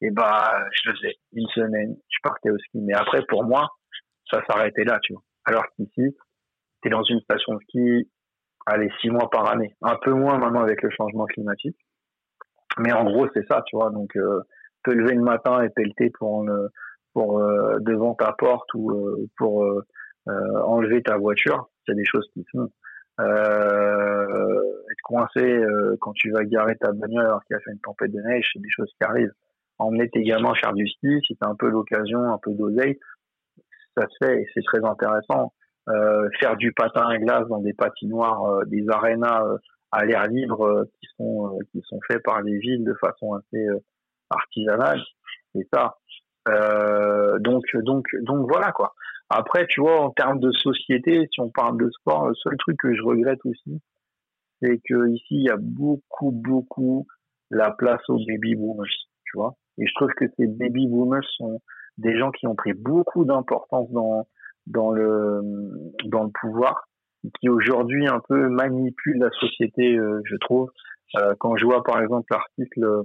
Et 0.02 0.12
bah, 0.12 0.68
je 0.72 0.90
le 0.90 0.96
faisais. 0.96 1.16
Une 1.34 1.48
semaine, 1.48 1.96
je 2.10 2.18
partais 2.22 2.52
au 2.52 2.58
ski. 2.58 2.80
Mais 2.82 2.94
après, 2.94 3.26
pour 3.28 3.44
moi, 3.44 3.68
ça 4.30 4.44
s'arrêtait 4.48 4.84
là, 4.84 5.00
tu 5.02 5.14
vois. 5.14 5.24
Alors 5.46 5.64
qu'ici, 5.76 6.16
t'es 6.86 6.92
dans 6.92 7.04
une 7.04 7.20
station 7.22 7.56
de 7.56 7.60
ski, 7.64 8.10
allez, 8.68 8.92
six 9.02 9.10
mois 9.10 9.30
par 9.32 9.50
année. 9.50 9.76
Un 9.82 9.96
peu 9.96 10.12
moins 10.12 10.38
maintenant 10.38 10.62
avec 10.62 10.84
le 10.84 10.92
changement 10.92 11.26
climatique. 11.26 11.78
Mais 12.78 12.94
en 12.94 13.06
gros, 13.06 13.28
c'est 13.34 13.46
ça, 13.48 13.64
tu 13.66 13.76
vois. 13.76 13.90
Donc, 13.90 14.16
euh, 14.16 14.42
te 14.84 14.92
lever 14.92 15.16
le 15.16 15.24
matin 15.24 15.64
et 15.64 15.70
pelleter 15.70 16.12
pour, 16.12 16.48
pour 17.14 17.40
euh, 17.40 17.80
devant 17.80 18.14
ta 18.14 18.34
porte 18.34 18.72
ou 18.76 18.92
euh, 18.92 19.28
pour 19.38 19.64
euh, 19.64 19.82
enlever 20.28 21.02
ta 21.02 21.18
voiture, 21.18 21.70
c'est 21.88 21.96
des 21.96 22.06
choses 22.06 22.28
qui 22.34 22.46
sont 22.52 22.70
euh, 23.20 24.62
être 24.92 25.02
coincé 25.04 25.42
euh, 25.42 25.96
quand 26.02 26.12
tu 26.14 26.32
vas 26.32 26.44
garer 26.44 26.76
ta 26.76 26.92
bagnole 26.92 27.26
alors 27.26 27.44
qu'il 27.46 27.56
a 27.56 27.60
fait 27.62 27.72
une 27.72 27.80
tempête 27.80 28.12
de 28.12 28.22
neige, 28.22 28.50
c'est 28.54 28.62
des 28.62 28.70
choses 28.70 28.92
qui 29.00 29.08
arrivent. 29.08 29.34
Emmener 29.80 30.10
tes 30.10 30.22
gamins 30.22 30.54
faire 30.56 30.74
du 30.74 30.88
ski, 30.88 31.20
si 31.26 31.36
t'as 31.38 31.50
un 31.50 31.56
peu 31.56 31.70
l'occasion, 31.70 32.20
un 32.32 32.38
peu 32.38 32.54
d'oseille, 32.54 33.00
ça 33.98 34.06
se 34.08 34.26
fait 34.26 34.42
et 34.42 34.48
c'est 34.54 34.64
très 34.64 34.84
intéressant. 34.86 35.54
Euh, 35.88 36.30
faire 36.40 36.58
du 36.58 36.72
patin 36.72 37.08
à 37.08 37.18
glace 37.20 37.48
dans 37.48 37.60
des 37.60 37.74
patinoires, 37.74 38.44
euh, 38.46 38.66
des 38.66 38.90
arénas 38.90 39.46
euh, 39.46 39.58
à 39.92 40.04
l'air 40.04 40.26
libre 40.26 40.86
qui 41.00 41.08
sont 41.16 41.60
qui 41.72 41.80
sont 41.88 42.00
faits 42.08 42.24
par 42.24 42.42
les 42.42 42.58
villes 42.58 42.84
de 42.84 42.96
façon 42.96 43.36
assez 43.36 43.68
artisanale, 44.32 45.00
c'est 45.54 45.68
ça. 45.72 45.96
donc 47.40 47.64
donc 47.84 48.08
donc 48.24 48.50
voilà 48.50 48.72
quoi. 48.72 48.96
Après, 49.30 49.68
tu 49.68 49.80
vois, 49.82 50.02
en 50.02 50.10
termes 50.10 50.40
de 50.40 50.52
société, 50.52 51.28
si 51.32 51.40
on 51.40 51.50
parle 51.50 51.78
de 51.78 51.90
sport, 51.92 52.28
le 52.28 52.36
seul 52.36 52.58
truc 52.58 52.78
que 52.78 52.94
je 52.96 53.02
regrette 53.04 53.40
aussi, 53.46 53.80
c'est 54.62 54.80
que 54.90 55.08
ici 55.10 55.36
il 55.36 55.44
y 55.44 55.50
a 55.50 55.58
beaucoup, 55.58 56.32
beaucoup 56.32 57.06
la 57.52 57.72
place 57.72 58.02
aux 58.10 58.18
baby 58.28 58.56
boomers, 58.56 58.86
tu 59.26 59.38
vois. 59.38 59.54
Et 59.78 59.86
je 59.86 59.94
trouve 59.96 60.12
que 60.18 60.26
ces 60.38 60.48
baby 60.48 60.88
boomers 60.88 61.28
sont 61.38 61.62
des 61.98 62.18
gens 62.18 62.32
qui 62.32 62.48
ont 62.48 62.56
pris 62.56 62.74
beaucoup 62.74 63.24
d'importance 63.24 63.90
dans 63.92 64.28
dans 64.68 64.92
le 64.92 65.42
dans 66.06 66.24
le 66.24 66.32
pouvoir, 66.42 66.88
qui 67.40 67.50
aujourd'hui 67.50 68.08
un 68.08 68.22
peu 68.28 68.50
manipulent 68.50 69.20
la 69.20 69.32
société, 69.32 69.98
euh, 69.98 70.22
je 70.26 70.36
trouve. 70.38 70.72
Euh, 71.18 71.34
quand 71.40 71.56
je 71.56 71.66
vois 71.66 71.84
par 71.84 72.02
exemple 72.02 72.26
l'article 72.32 73.04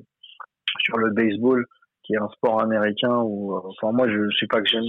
sur 0.79 0.99
le 0.99 1.11
baseball, 1.11 1.67
qui 2.03 2.15
est 2.15 2.19
un 2.19 2.29
sport 2.29 2.63
américain, 2.63 3.19
où 3.25 3.55
euh, 3.55 3.61
enfin 3.65 3.93
moi 3.93 4.09
je 4.09 4.29
sais 4.39 4.47
pas 4.47 4.61
que 4.61 4.69
j'aime 4.69 4.85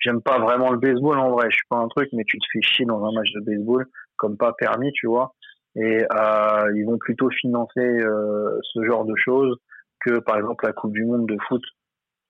j'aime 0.00 0.22
pas 0.22 0.38
vraiment 0.38 0.70
le 0.70 0.78
baseball 0.78 1.18
en 1.18 1.30
vrai. 1.30 1.48
Je 1.50 1.56
suis 1.56 1.66
pas 1.68 1.78
un 1.78 1.88
truc, 1.88 2.08
mais 2.12 2.24
tu 2.24 2.38
te 2.38 2.46
fais 2.52 2.62
chier 2.62 2.86
dans 2.86 3.04
un 3.04 3.12
match 3.12 3.32
de 3.32 3.40
baseball 3.40 3.86
comme 4.16 4.36
pas 4.36 4.52
permis, 4.52 4.92
tu 4.92 5.06
vois. 5.06 5.34
Et 5.74 6.02
euh, 6.02 6.72
ils 6.76 6.84
vont 6.84 6.98
plutôt 6.98 7.30
financer 7.30 7.80
euh, 7.80 8.58
ce 8.62 8.84
genre 8.84 9.04
de 9.04 9.14
choses 9.16 9.56
que 10.00 10.18
par 10.20 10.36
exemple 10.36 10.66
la 10.66 10.72
Coupe 10.72 10.92
du 10.92 11.04
Monde 11.04 11.26
de 11.26 11.36
foot 11.48 11.62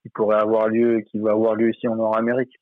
qui 0.03 0.09
pourrait 0.11 0.38
avoir 0.38 0.68
lieu, 0.68 1.01
qui 1.11 1.18
va 1.18 1.32
avoir 1.32 1.55
lieu 1.55 1.70
ici 1.70 1.88
en 1.88 1.97
Nord-Amérique. 1.97 2.53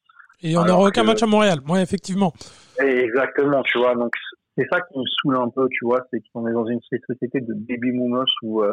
Et 0.42 0.56
on 0.56 0.64
n'aura 0.64 0.88
aucun 0.88 1.04
match 1.04 1.22
à 1.22 1.26
Montréal, 1.26 1.58
moi 1.66 1.80
effectivement. 1.80 2.32
exactement, 2.78 3.62
tu 3.62 3.78
vois. 3.78 3.94
Donc 3.94 4.12
c'est 4.56 4.66
ça 4.72 4.80
qui 4.80 4.98
me 4.98 5.04
saoule 5.06 5.36
un 5.36 5.48
peu, 5.48 5.68
tu 5.70 5.84
vois, 5.84 6.00
c'est 6.10 6.20
qu'on 6.32 6.46
est 6.48 6.52
dans 6.52 6.66
une 6.66 6.80
société 7.06 7.40
de 7.40 7.54
baby 7.54 7.92
boomers 7.92 8.24
où 8.42 8.62
euh, 8.62 8.72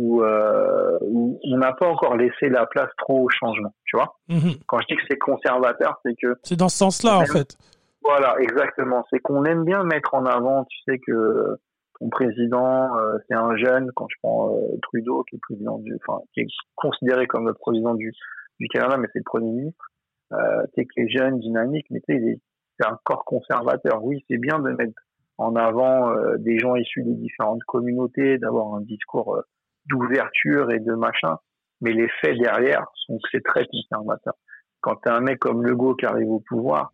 où, 0.00 0.22
euh, 0.22 0.98
où 1.02 1.38
on 1.44 1.58
n'a 1.58 1.72
pas 1.72 1.86
encore 1.86 2.16
laissé 2.16 2.48
la 2.48 2.66
place 2.66 2.88
trop 2.98 3.24
au 3.24 3.28
changement, 3.28 3.74
tu 3.84 3.96
vois. 3.96 4.16
Mhm. 4.28 4.54
Quand 4.66 4.80
je 4.80 4.86
dis 4.86 4.96
que 4.96 5.02
c'est 5.10 5.18
conservateur, 5.18 6.00
c'est 6.04 6.14
que... 6.14 6.36
C'est 6.42 6.56
dans 6.56 6.68
ce 6.70 6.78
sens-là, 6.78 7.18
en 7.18 7.26
fait. 7.26 7.56
Voilà, 8.02 8.34
exactement. 8.40 9.04
C'est 9.10 9.18
qu'on 9.18 9.44
aime 9.44 9.64
bien 9.64 9.82
mettre 9.84 10.14
en 10.14 10.24
avant, 10.24 10.64
tu 10.64 10.78
sais, 10.86 10.98
que 11.06 11.58
ton 11.98 12.08
président, 12.08 12.96
euh, 12.96 13.18
c'est 13.28 13.34
un 13.34 13.54
jeune, 13.56 13.90
quand 13.94 14.06
je 14.08 14.16
prends 14.22 14.56
euh, 14.56 14.78
Trudeau, 14.82 15.22
qui 15.28 15.36
est, 15.36 15.40
président 15.42 15.78
du, 15.78 15.94
enfin, 15.96 16.20
qui 16.32 16.40
est 16.40 16.46
considéré 16.76 17.26
comme 17.26 17.46
le 17.46 17.52
président 17.52 17.94
du, 17.94 18.12
du 18.58 18.68
Canada, 18.68 18.96
mais 18.96 19.08
c'est 19.12 19.18
le 19.18 19.24
Premier 19.24 19.50
ministre, 19.50 19.89
euh, 20.32 20.62
tu 20.74 20.82
sais, 20.82 20.86
qui 20.86 21.00
est 21.00 21.08
jeune, 21.08 21.38
dynamique, 21.40 21.86
mais 21.90 22.00
c'est 22.06 22.38
un 22.86 22.98
corps 23.04 23.24
conservateur. 23.24 24.04
Oui, 24.04 24.24
c'est 24.28 24.38
bien 24.38 24.58
de 24.58 24.70
mettre 24.70 24.94
en 25.38 25.56
avant 25.56 26.12
euh, 26.12 26.36
des 26.38 26.58
gens 26.58 26.76
issus 26.76 27.02
des 27.02 27.14
différentes 27.14 27.62
communautés, 27.64 28.38
d'avoir 28.38 28.74
un 28.74 28.82
discours 28.82 29.42
d'ouverture 29.86 30.70
et 30.70 30.80
de 30.80 30.94
machin, 30.94 31.38
mais 31.80 31.92
les 31.92 32.08
faits 32.20 32.38
derrière 32.38 32.86
sont 32.94 33.16
que 33.16 33.28
c'est 33.32 33.44
très 33.44 33.66
conservateur. 33.66 34.34
Quand 34.80 34.96
t'as 34.96 35.16
un 35.16 35.20
mec 35.20 35.38
comme 35.38 35.64
Legault 35.64 35.94
qui 35.94 36.06
arrive 36.06 36.30
au 36.30 36.40
pouvoir, 36.40 36.92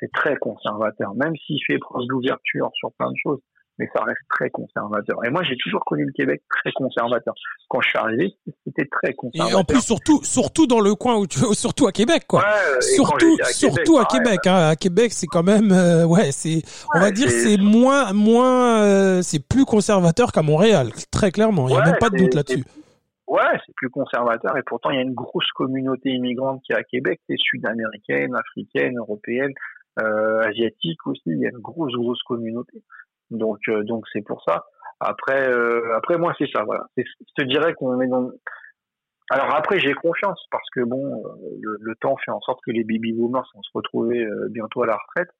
c'est 0.00 0.10
très 0.12 0.36
conservateur, 0.36 1.14
même 1.14 1.34
s'il 1.36 1.58
fait 1.66 1.78
preuve 1.78 2.06
d'ouverture 2.08 2.70
sur 2.74 2.92
plein 2.98 3.10
de 3.10 3.16
choses, 3.22 3.40
mais 3.78 3.88
ça 3.94 4.02
reste 4.04 4.20
très 4.30 4.50
conservateur. 4.50 5.24
Et 5.24 5.30
moi, 5.30 5.42
j'ai 5.42 5.56
toujours 5.56 5.84
connu 5.84 6.04
le 6.04 6.12
Québec 6.12 6.42
très 6.48 6.72
conservateur. 6.72 7.34
Quand 7.68 7.80
je 7.80 7.88
suis 7.88 7.98
arrivé, 7.98 8.34
c'était 8.64 8.88
très 8.90 9.12
conservateur. 9.14 9.58
Et 9.58 9.60
en 9.60 9.64
plus, 9.64 9.80
surtout, 9.80 10.22
surtout 10.22 10.66
dans 10.66 10.80
le 10.80 10.94
coin 10.94 11.16
où 11.16 11.26
tu, 11.26 11.38
surtout 11.54 11.86
à 11.86 11.92
Québec, 11.92 12.24
quoi. 12.28 12.44
surtout, 12.80 13.36
à 13.42 13.46
surtout 13.46 13.98
à 13.98 14.04
Québec. 14.04 14.40
Hein. 14.46 14.68
À 14.70 14.76
Québec, 14.76 15.12
c'est 15.12 15.26
quand 15.26 15.42
même, 15.42 15.72
euh, 15.72 16.04
ouais, 16.06 16.30
c'est, 16.32 16.62
on 16.94 17.00
va 17.00 17.10
dire, 17.10 17.30
c'est 17.30 17.56
moins, 17.56 18.12
moins, 18.12 18.82
euh, 18.82 19.22
c'est 19.22 19.46
plus 19.46 19.64
conservateur 19.64 20.32
qu'à 20.32 20.42
Montréal, 20.42 20.90
très 21.10 21.30
clairement. 21.30 21.68
Il 21.68 21.74
n'y 21.74 21.80
a 21.80 21.84
même 21.84 21.98
pas 21.98 22.10
de 22.10 22.18
doute 22.18 22.34
là-dessus. 22.34 22.64
Ouais, 23.26 23.58
c'est 23.66 23.74
plus 23.74 23.88
conservateur 23.88 24.56
et 24.56 24.62
pourtant 24.66 24.90
il 24.90 24.96
y 24.96 24.98
a 24.98 25.02
une 25.02 25.14
grosse 25.14 25.50
communauté 25.52 26.10
immigrante 26.10 26.62
qui 26.62 26.72
est 26.72 26.76
à 26.76 26.82
Québec, 26.84 27.20
c'est 27.26 27.38
sud-américaine, 27.38 28.34
africaine, 28.34 28.98
européenne, 28.98 29.52
euh, 30.00 30.42
asiatique 30.42 31.06
aussi. 31.06 31.22
Il 31.26 31.38
y 31.38 31.46
a 31.46 31.50
une 31.50 31.58
grosse 31.58 31.92
grosse 31.94 32.22
communauté. 32.22 32.82
Donc 33.30 33.58
euh, 33.68 33.82
donc 33.84 34.04
c'est 34.12 34.22
pour 34.22 34.42
ça. 34.42 34.64
Après 35.00 35.48
euh, 35.48 35.96
après 35.96 36.18
moi 36.18 36.34
c'est 36.38 36.50
ça 36.52 36.64
voilà. 36.64 36.86
Je 36.96 37.02
te 37.36 37.44
dirais 37.44 37.74
qu'on 37.74 38.00
est 38.00 38.06
dans 38.06 38.30
alors 39.30 39.54
après 39.54 39.78
j'ai 39.80 39.94
confiance 39.94 40.44
parce 40.50 40.68
que 40.74 40.80
bon 40.80 41.22
euh, 41.24 41.76
le, 41.80 41.94
temps 41.96 42.16
fait 42.24 42.30
en 42.30 42.40
sorte 42.40 42.60
que 42.64 42.70
les 42.70 42.84
baby 42.84 43.12
boomers 43.12 43.48
vont 43.54 43.62
se 43.62 43.70
retrouver 43.74 44.26
bientôt 44.50 44.82
à 44.82 44.86
la 44.86 44.96
retraite. 44.96 45.30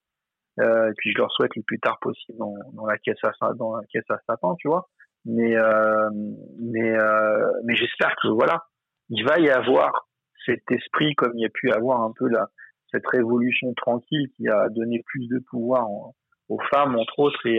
et 0.59 0.95
puis 0.97 1.12
je 1.12 1.18
leur 1.18 1.30
souhaite 1.32 1.55
le 1.57 1.62
plus 1.62 1.78
tard 1.80 1.99
possible 2.01 2.39
dans, 2.39 2.55
dans 2.72 2.87
la 2.87 2.99
caisse 2.99 3.22
à 3.22 3.53
dans 3.55 3.76
la 3.76 3.85
caisse 3.87 4.09
à 4.11 4.18
Satan, 4.26 4.55
tu 4.57 4.68
vois. 4.68 4.89
Mais 5.26 5.55
mais 6.59 6.97
mais 7.64 7.76
j'espère 7.76 8.14
que 8.22 8.28
voilà, 8.28 8.64
il 9.11 9.24
va 9.24 9.39
y 9.39 9.51
avoir 9.51 10.09
cet 10.47 10.70
esprit 10.70 11.14
comme 11.14 11.32
il 11.37 11.43
y 11.43 11.47
a 11.47 11.51
pu 11.51 11.70
avoir 11.70 12.03
un 12.03 12.12
peu 12.16 12.28
la 12.28 12.49
cette 12.91 13.07
révolution 13.09 13.72
tranquille 13.74 14.28
qui 14.37 14.49
a 14.49 14.68
donné 14.68 15.03
plus 15.07 15.26
de 15.28 15.41
pouvoir 15.51 15.89
en, 15.89 16.14
aux 16.49 16.61
femmes, 16.73 16.97
entre 16.97 17.19
autres, 17.19 17.47
et, 17.47 17.59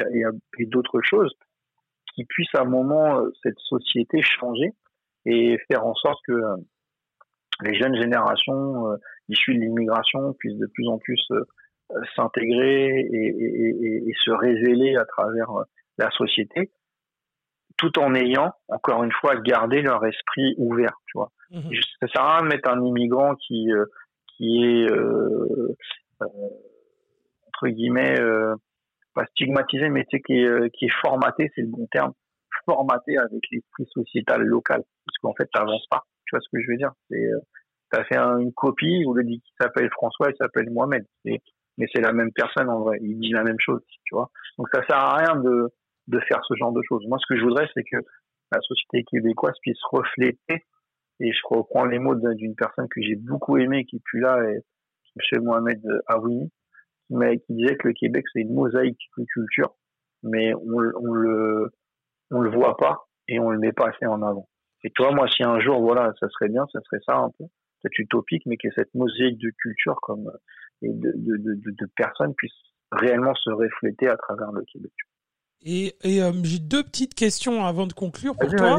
et, 0.59 0.65
d'autres 0.65 1.01
choses, 1.01 1.33
qui 2.13 2.25
puissent 2.25 2.53
à 2.55 2.61
un 2.61 2.65
moment, 2.65 3.19
euh, 3.19 3.31
cette 3.43 3.59
société 3.59 4.21
changer 4.21 4.71
et 5.25 5.57
faire 5.69 5.85
en 5.85 5.95
sorte 5.95 6.19
que 6.27 6.33
euh, 6.33 6.55
les 7.61 7.75
jeunes 7.75 7.95
générations 7.95 8.91
euh, 8.91 8.97
issues 9.29 9.55
de 9.55 9.61
l'immigration 9.61 10.33
puissent 10.33 10.59
de 10.59 10.67
plus 10.67 10.87
en 10.87 10.97
plus 10.97 11.21
s'intégrer 12.15 12.87
et, 12.87 14.07
et, 14.07 14.13
se 14.23 14.31
révéler 14.31 14.95
à 14.95 15.05
travers 15.05 15.49
la 15.99 16.09
société 16.11 16.71
tout 17.77 17.99
en 17.99 18.13
ayant, 18.15 18.53
encore 18.69 19.03
une 19.03 19.11
fois, 19.11 19.35
gardé 19.37 19.81
leur 19.81 20.05
esprit 20.05 20.55
ouvert, 20.57 20.97
tu 21.07 21.17
vois. 21.17 21.31
Mmh. 21.51 21.69
Ça 22.01 22.07
sert 22.07 22.21
à 22.21 22.37
rien 22.37 22.43
de 22.43 22.53
mettre 22.53 22.69
un 22.69 22.83
immigrant 22.83 23.35
qui, 23.35 23.71
euh, 23.71 23.85
qui 24.35 24.63
est, 24.63 24.91
euh, 24.91 25.75
euh, 26.21 26.25
entre 27.47 27.67
guillemets, 27.67 28.19
pas 29.15 29.25
stigmatisé, 29.27 29.89
mais 29.89 30.03
tu 30.05 30.17
sais, 30.17 30.21
qui 30.21 30.33
est, 30.33 30.69
qui 30.71 30.85
est 30.85 30.93
formaté, 31.01 31.51
c'est 31.55 31.61
le 31.61 31.69
bon 31.69 31.87
terme, 31.91 32.13
formaté 32.65 33.17
avec 33.17 33.41
l'esprit 33.51 33.85
sociétal 33.91 34.41
local. 34.43 34.83
Parce 35.05 35.17
qu'en 35.21 35.33
fait, 35.33 35.49
t'avances 35.53 35.87
pas. 35.89 36.03
Tu 36.25 36.35
vois 36.35 36.41
ce 36.41 36.49
que 36.51 36.61
je 36.61 36.69
veux 36.69 36.77
dire? 36.77 36.91
C'est, 37.09 37.29
t'as 37.91 38.03
fait 38.03 38.17
une 38.17 38.53
copie, 38.53 39.03
ou 39.05 39.13
le 39.13 39.23
dit 39.23 39.41
qu'il 39.41 39.55
s'appelle 39.59 39.89
François, 39.91 40.29
il 40.29 40.35
s'appelle 40.37 40.69
Mohamed. 40.69 41.05
Mais 41.23 41.87
c'est 41.93 42.01
la 42.01 42.13
même 42.13 42.31
personne 42.31 42.69
en 42.69 42.81
vrai. 42.81 42.99
Il 43.01 43.19
dit 43.19 43.31
la 43.31 43.43
même 43.43 43.59
chose, 43.59 43.81
tu 44.05 44.15
vois. 44.15 44.29
Donc 44.57 44.67
ça 44.73 44.85
sert 44.87 44.97
à 44.97 45.17
rien 45.17 45.35
de, 45.41 45.69
de 46.07 46.19
faire 46.21 46.41
ce 46.47 46.55
genre 46.55 46.71
de 46.71 46.81
choses. 46.87 47.05
Moi, 47.07 47.17
ce 47.19 47.33
que 47.33 47.39
je 47.39 47.43
voudrais, 47.43 47.67
c'est 47.73 47.83
que 47.83 47.97
la 48.51 48.61
société 48.61 49.03
québécoise 49.03 49.55
puisse 49.61 49.81
refléter, 49.91 50.63
et 51.19 51.31
je 51.31 51.39
reprends 51.45 51.85
les 51.85 51.99
mots 51.99 52.15
d'une 52.15 52.55
personne 52.55 52.87
que 52.89 53.01
j'ai 53.01 53.15
beaucoup 53.15 53.57
aimée, 53.57 53.85
qui 53.85 53.97
est 53.97 54.03
plus 54.03 54.19
là, 54.19 54.37
et 54.49 54.59
M. 55.33 55.43
Mohamed 55.43 55.81
Aoui, 56.07 56.51
mais 57.09 57.39
qui 57.39 57.53
disait 57.53 57.75
que 57.77 57.87
le 57.87 57.93
Québec, 57.93 58.25
c'est 58.33 58.41
une 58.41 58.53
mosaïque 58.53 58.99
de 59.17 59.25
culture, 59.25 59.75
mais 60.23 60.53
on, 60.53 60.77
on 60.95 61.13
le, 61.13 61.71
on 62.31 62.41
le 62.41 62.49
voit 62.49 62.77
pas 62.77 63.07
et 63.27 63.39
on 63.39 63.49
le 63.49 63.59
met 63.59 63.71
pas 63.71 63.89
assez 63.89 64.05
en 64.05 64.21
avant. 64.21 64.47
Et 64.83 64.91
toi, 64.91 65.11
moi, 65.11 65.27
si 65.27 65.43
un 65.43 65.59
jour, 65.59 65.81
voilà, 65.81 66.13
ça 66.19 66.29
serait 66.29 66.49
bien, 66.49 66.65
ça 66.71 66.79
serait 66.81 67.01
ça 67.05 67.17
un 67.17 67.29
peu, 67.37 67.45
peut-être 67.81 67.99
utopique, 67.99 68.43
mais 68.45 68.57
que 68.57 68.69
cette 68.75 68.93
mosaïque 68.93 69.39
de 69.39 69.51
culture 69.57 69.95
comme 70.01 70.31
et 70.81 70.89
de, 70.93 71.11
de, 71.15 71.37
de, 71.37 71.71
de 71.71 71.89
personnes 71.95 72.33
puisse 72.35 72.53
réellement 72.91 73.33
se 73.35 73.49
refléter 73.49 74.07
à 74.07 74.17
travers 74.17 74.51
le 74.51 74.63
Québec. 74.71 74.91
Et, 75.67 75.95
et 76.03 76.21
euh, 76.21 76.31
j'ai 76.43 76.59
deux 76.59 76.83
petites 76.83 77.15
questions 77.15 77.65
avant 77.65 77.87
de 77.87 77.93
conclure 77.93 78.35
pour 78.35 78.51
toi 78.51 78.77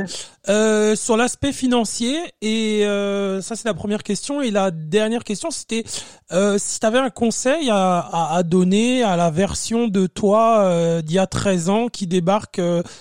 euh, 0.48 0.94
sur 0.94 1.16
l'aspect 1.16 1.52
financier. 1.52 2.16
Et 2.42 2.86
euh, 2.86 3.40
ça, 3.40 3.56
c'est 3.56 3.66
la 3.66 3.74
première 3.74 4.04
question. 4.04 4.40
Et 4.40 4.52
la 4.52 4.70
dernière 4.70 5.24
question, 5.24 5.50
c'était 5.50 5.82
si 5.86 6.80
tu 6.80 6.86
avais 6.86 6.98
un 6.98 7.10
conseil 7.10 7.70
à, 7.70 7.98
à, 7.98 8.36
à, 8.36 8.42
donner 8.44 9.02
à 9.02 9.16
la 9.16 9.30
version 9.30 9.88
de 9.88 10.06
toi 10.06 11.02
d'il 11.02 11.16
y 11.16 11.18
a 11.18 11.26
13 11.26 11.70
ans 11.70 11.88
qui 11.88 12.06
débarque 12.06 12.60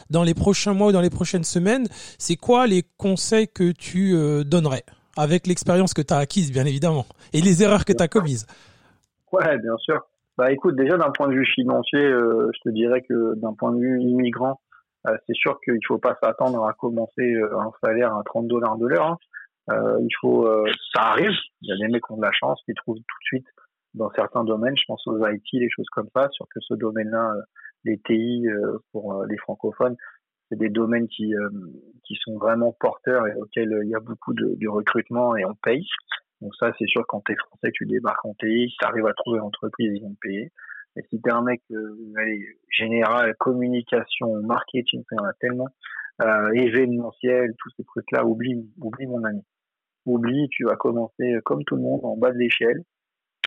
dans 0.10 0.24
les 0.24 0.34
prochains 0.34 0.74
mois 0.74 0.88
ou 0.88 0.92
dans 0.92 1.02
les 1.02 1.12
prochaines 1.12 1.44
semaines, 1.44 1.88
c'est 2.18 2.38
quoi 2.38 2.66
les 2.66 2.84
conseils 2.98 3.48
que 3.48 3.72
tu 3.72 4.16
donnerais 4.46 4.84
avec 5.16 5.48
l'expérience 5.48 5.94
que 5.94 6.02
tu 6.02 6.14
as 6.14 6.18
acquise, 6.18 6.52
bien 6.52 6.66
évidemment, 6.66 7.06
et 7.34 7.42
les 7.42 7.64
erreurs 7.64 7.86
que 7.86 7.94
tu 7.94 8.04
as 8.04 8.08
commises? 8.08 8.48
Ouais, 9.32 9.58
bien 9.60 9.78
sûr. 9.78 10.02
Bah 10.38 10.52
écoute, 10.52 10.76
déjà 10.76 10.98
d'un 10.98 11.12
point 11.12 11.30
de 11.30 11.34
vue 11.34 11.46
financier, 11.46 12.00
euh, 12.00 12.50
je 12.54 12.70
te 12.70 12.74
dirais 12.74 13.02
que 13.04 13.36
d'un 13.36 13.54
point 13.54 13.72
de 13.72 13.80
vue 13.80 14.02
immigrant, 14.02 14.60
euh, 15.08 15.16
c'est 15.26 15.36
sûr 15.36 15.62
qu'il 15.62 15.80
faut 15.88 15.98
pas 15.98 16.18
s'attendre 16.22 16.66
à 16.66 16.74
commencer 16.74 17.36
euh, 17.36 17.58
un 17.58 17.72
salaire 17.82 18.14
à 18.14 18.22
30 18.26 18.48
dollars 18.48 18.78
de 18.78 18.86
l'heure. 18.86 19.18
Hein. 19.70 19.98
il 20.02 20.14
faut, 20.20 20.46
ça 20.94 21.04
arrive. 21.04 21.32
Il 21.62 21.70
y 21.70 21.72
a 21.72 21.78
des 21.78 21.92
mecs 21.92 22.04
qui 22.06 22.12
ont 22.12 22.18
de 22.18 22.22
la 22.22 22.34
chance, 22.34 22.62
qui 22.66 22.74
trouvent 22.74 22.98
tout 22.98 23.02
de 23.02 23.26
suite 23.26 23.48
dans 23.94 24.12
certains 24.12 24.44
domaines. 24.44 24.76
Je 24.78 24.84
pense 24.88 25.08
aux 25.08 25.26
IT, 25.26 25.46
les 25.54 25.70
choses 25.70 25.90
comme 25.92 26.10
ça. 26.14 26.28
Sur 26.32 26.46
que 26.54 26.60
ce 26.60 26.74
domaine-là, 26.76 27.34
les 27.86 27.98
TI 28.00 28.46
pour 28.92 29.24
les 29.24 29.38
francophones, 29.38 29.96
c'est 30.50 30.60
des 30.60 30.70
domaines 30.70 31.08
qui 31.08 31.34
qui 32.04 32.16
sont 32.24 32.38
vraiment 32.38 32.76
porteurs 32.80 33.26
et 33.26 33.34
auxquels 33.34 33.76
il 33.84 33.90
y 33.90 33.96
a 33.96 34.00
beaucoup 34.00 34.34
de, 34.34 34.54
de 34.56 34.68
recrutement 34.68 35.36
et 35.36 35.46
on 35.46 35.56
paye. 35.56 35.88
Donc 36.46 36.54
ça, 36.60 36.72
c'est 36.78 36.86
sûr, 36.86 37.04
quand 37.08 37.22
t'es 37.22 37.36
français, 37.36 37.72
tu 37.74 37.88
débarques 37.88 38.24
en 38.24 38.36
TI, 38.36 38.72
tu 38.80 38.86
arrives 38.86 39.08
à 39.08 39.14
trouver 39.14 39.40
une 39.40 39.46
entreprise, 39.46 39.92
ils 39.96 40.04
vont 40.04 40.14
te 40.14 40.20
payer. 40.22 40.52
Mais 40.96 41.02
si 41.10 41.20
t'es 41.20 41.32
un 41.32 41.42
mec 41.42 41.60
euh, 41.72 41.98
général, 42.70 43.34
communication, 43.40 44.44
marketing, 44.44 45.04
il 45.12 45.16
y 45.16 45.20
en 45.20 45.26
a 45.26 45.34
tellement, 45.42 45.70
euh, 46.22 46.52
événementiel, 46.54 47.56
tous 47.58 47.72
ces 47.76 47.84
trucs-là, 47.84 48.26
oublie, 48.26 48.70
oublie 48.80 49.08
mon 49.08 49.24
ami. 49.24 49.44
Oublie, 50.06 50.48
tu 50.50 50.66
vas 50.66 50.76
commencer 50.76 51.34
euh, 51.34 51.42
comme 51.44 51.64
tout 51.64 51.78
le 51.78 51.82
monde 51.82 52.02
en 52.04 52.16
bas 52.16 52.32
de 52.32 52.38
l'échelle. 52.38 52.84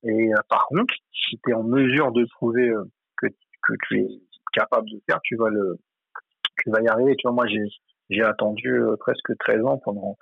Et 0.03 0.31
par 0.49 0.67
contre, 0.67 0.93
si 1.13 1.39
tu 1.39 1.53
es 1.53 1.55
en 1.55 1.63
mesure 1.63 2.11
de 2.11 2.27
prouver 2.35 2.69
euh, 2.69 2.83
que, 3.17 3.29
tu 3.89 4.01
es 4.01 4.09
capable 4.53 4.91
de 4.91 5.01
faire, 5.09 5.21
tu 5.23 5.37
vas 5.37 5.51
le, 5.51 5.79
tu 6.65 6.71
vas 6.71 6.83
y 6.83 6.89
arriver. 6.89 7.15
Tu 7.15 7.29
vois, 7.29 7.33
moi, 7.33 7.47
j'ai, 7.47 8.23
attendu 8.25 8.83
presque 8.99 9.39
13 9.39 9.65
ans 9.65 9.79
pour 9.79 10.19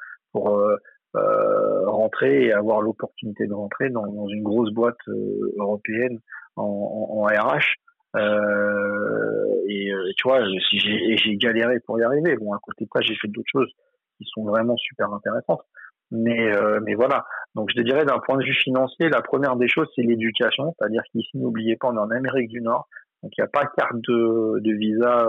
euh, 1.16 1.88
rentrer 1.88 2.46
et 2.46 2.52
avoir 2.52 2.82
l'opportunité 2.82 3.46
de 3.46 3.54
rentrer 3.54 3.88
dans, 3.90 4.28
une 4.28 4.42
grosse 4.42 4.70
boîte 4.72 4.96
euh, 5.08 5.54
européenne 5.56 6.18
en, 6.56 7.22
RH. 7.22 7.76
Euh, 8.16 9.54
et, 9.68 9.90
tu 10.16 10.28
vois, 10.28 10.40
j'ai, 10.72 11.36
galéré 11.36 11.80
pour 11.80 11.98
y 11.98 12.02
arriver. 12.02 12.36
Bon, 12.36 12.52
à 12.52 12.58
côté 12.60 12.84
de 12.84 12.90
ça, 12.94 13.00
j'ai 13.02 13.14
fait 13.14 13.28
d'autres 13.28 13.48
choses 13.50 13.70
qui 14.18 14.24
sont 14.34 14.44
vraiment 14.44 14.76
super 14.76 15.12
intéressantes. 15.12 15.62
Mais, 16.10 16.50
mais 16.82 16.94
voilà. 16.94 17.24
Donc, 17.54 17.70
je 17.70 17.76
te 17.76 17.82
dirais, 17.82 18.04
d'un 18.04 18.18
point 18.20 18.36
de 18.36 18.44
vue 18.44 18.54
financier, 18.54 19.08
la 19.08 19.22
première 19.22 19.56
des 19.56 19.68
choses, 19.68 19.88
c'est 19.94 20.02
l'éducation. 20.02 20.74
C'est-à-dire 20.78 21.02
qu'ici, 21.12 21.36
n'oubliez 21.36 21.76
pas, 21.76 21.88
on 21.88 21.96
est 21.96 22.00
en 22.00 22.10
Amérique 22.10 22.48
du 22.48 22.60
Nord. 22.60 22.88
Donc, 23.22 23.32
il 23.36 23.40
n'y 23.40 23.44
a 23.44 23.48
pas 23.48 23.66
carte 23.76 23.96
de, 24.08 24.60
de 24.60 24.72
visa 24.72 25.26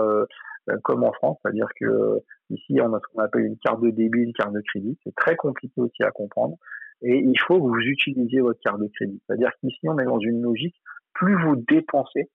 comme 0.82 1.04
en 1.04 1.12
France. 1.12 1.38
C'est-à-dire 1.42 1.68
que 1.78 2.22
Ici, 2.50 2.80
on 2.80 2.94
a 2.94 3.00
ce 3.00 3.12
qu'on 3.12 3.22
appelle 3.22 3.44
une 3.44 3.58
carte 3.58 3.80
de 3.82 3.90
débit, 3.90 4.20
une 4.20 4.32
carte 4.32 4.52
de 4.52 4.62
crédit. 4.62 4.98
C'est 5.04 5.14
très 5.14 5.36
compliqué 5.36 5.80
aussi 5.80 6.02
à 6.02 6.10
comprendre. 6.10 6.56
Et 7.02 7.18
il 7.18 7.38
faut 7.40 7.56
que 7.56 7.68
vous 7.68 7.80
utilisiez 7.80 8.40
votre 8.40 8.60
carte 8.60 8.80
de 8.80 8.88
crédit. 8.88 9.20
C'est-à-dire 9.26 9.50
qu'ici, 9.60 9.88
on 9.88 9.98
est 9.98 10.04
dans 10.04 10.18
une 10.18 10.42
logique, 10.42 10.76
plus 11.14 11.40
vous 11.44 11.56
dépensez 11.56 12.30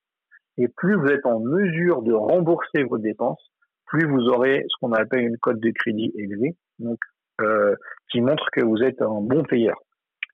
et 0.58 0.68
plus 0.68 0.96
vous 0.96 1.08
êtes 1.08 1.26
en 1.26 1.40
mesure 1.40 2.02
de 2.04 2.14
rembourser 2.14 2.84
vos 2.84 2.98
dépenses, 2.98 3.52
plus 3.88 4.06
vous 4.08 4.30
aurez 4.30 4.66
ce 4.70 4.76
qu'on 4.80 4.94
appelle 4.94 5.22
une 5.22 5.38
cote 5.38 5.60
de 5.60 5.72
crédit 5.72 6.14
élevée, 6.16 6.56
donc 6.80 7.00
euh, 7.42 7.76
qui 8.12 8.22
montre 8.22 8.48
que 8.52 8.64
vous 8.64 8.82
êtes 8.84 9.02
un 9.02 9.22
bon 9.22 9.44
payeur. 9.44 9.78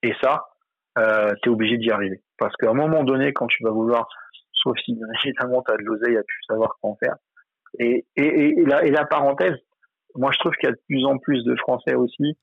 Et 0.03 0.13
ça, 0.21 0.45
euh, 0.97 1.33
tu 1.41 1.49
es 1.49 1.51
obligé 1.51 1.77
d'y 1.77 1.89
arriver. 1.89 2.21
Parce 2.37 2.55
qu'à 2.57 2.69
un 2.69 2.73
moment 2.73 3.03
donné, 3.03 3.33
quand 3.33 3.47
tu 3.47 3.63
vas 3.63 3.71
vouloir, 3.71 4.07
sauf 4.53 4.77
si 4.83 4.99
évidemment 5.25 5.63
tu 5.63 5.73
as 5.73 5.77
de 5.77 5.83
l'oseille 5.83 6.17
pu 6.27 6.35
savoir 6.47 6.77
quoi 6.81 6.91
en 6.91 6.95
faire, 6.97 7.15
et 7.77 8.05
la 8.65 9.05
parenthèse, 9.05 9.55
moi, 10.15 10.31
je 10.33 10.39
trouve 10.39 10.53
qu'il 10.53 10.67
y 10.67 10.71
a 10.71 10.75
de 10.75 10.81
plus 10.87 11.05
en 11.05 11.17
plus 11.17 11.43
de 11.43 11.55
Français 11.55 11.95
aussi, 11.95 12.37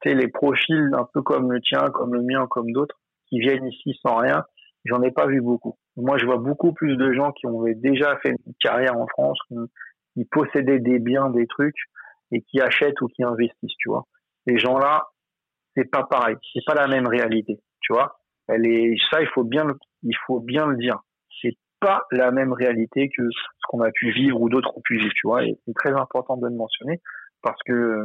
tu 0.00 0.10
sais, 0.10 0.14
les 0.14 0.28
profils 0.28 0.90
un 0.94 1.06
peu 1.12 1.22
comme 1.22 1.52
le 1.52 1.60
tien, 1.60 1.88
comme 1.92 2.14
le 2.14 2.22
mien, 2.22 2.46
comme 2.48 2.70
d'autres, 2.72 2.96
qui 3.28 3.40
viennent 3.40 3.66
ici 3.66 3.98
sans 4.02 4.16
rien. 4.16 4.44
J'en 4.84 5.02
ai 5.02 5.10
pas 5.10 5.26
vu 5.26 5.40
beaucoup. 5.40 5.76
Moi, 5.96 6.18
je 6.18 6.24
vois 6.24 6.38
beaucoup 6.38 6.72
plus 6.72 6.96
de 6.96 7.12
gens 7.12 7.32
qui 7.32 7.46
ont 7.46 7.64
déjà 7.76 8.16
fait 8.18 8.30
une 8.30 8.54
carrière 8.60 8.96
en 8.96 9.06
France, 9.08 9.38
qui, 10.14 10.24
possédaient 10.30 10.78
des 10.78 10.98
biens, 10.98 11.30
des 11.30 11.46
trucs, 11.46 11.76
et 12.32 12.42
qui 12.42 12.60
achètent 12.60 13.00
ou 13.00 13.08
qui 13.08 13.22
investissent, 13.22 13.76
tu 13.78 13.88
vois. 13.88 14.04
Ces 14.46 14.58
gens-là, 14.58 15.08
c'est 15.76 15.90
pas 15.90 16.04
pareil. 16.04 16.36
C'est 16.52 16.64
pas 16.66 16.74
la 16.74 16.88
même 16.88 17.06
réalité, 17.06 17.60
tu 17.80 17.92
vois. 17.92 18.18
Elle 18.48 18.66
est, 18.66 18.96
ça, 19.10 19.20
il 19.20 19.28
faut 19.28 19.44
bien, 19.44 19.66
il 20.02 20.16
faut 20.26 20.40
bien 20.40 20.66
le 20.66 20.76
dire. 20.76 21.00
Pas 21.80 22.02
la 22.10 22.30
même 22.30 22.52
réalité 22.52 23.08
que 23.08 23.22
ce 23.30 23.66
qu'on 23.68 23.80
a 23.82 23.90
pu 23.90 24.10
vivre 24.10 24.40
ou 24.40 24.48
d'autres 24.48 24.76
ont 24.76 24.80
pu 24.82 24.98
vivre, 24.98 25.12
tu 25.14 25.26
vois. 25.26 25.44
Et 25.44 25.58
c'est 25.64 25.74
très 25.74 25.92
important 25.92 26.36
de 26.36 26.46
le 26.46 26.54
mentionner 26.54 27.00
parce 27.42 27.60
que 27.64 28.04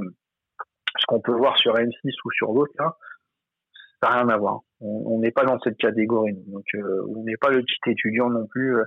ce 1.00 1.06
qu'on 1.08 1.22
peut 1.22 1.34
voir 1.34 1.58
sur 1.58 1.74
M6 1.74 2.14
ou 2.26 2.32
sur 2.32 2.54
d'autres, 2.54 2.74
là, 2.78 2.96
ça 4.02 4.10
n'a 4.10 4.16
rien 4.18 4.30
à 4.30 4.38
voir. 4.38 4.60
On 4.82 5.20
n'est 5.20 5.32
pas 5.32 5.46
dans 5.46 5.60
cette 5.60 5.78
catégorie. 5.78 6.36
Donc, 6.48 6.66
euh, 6.76 7.06
on 7.16 7.24
n'est 7.24 7.38
pas 7.38 7.50
le 7.50 7.62
petit 7.62 7.92
étudiant 7.92 8.30
non 8.30 8.46
plus 8.48 8.78
euh, 8.78 8.84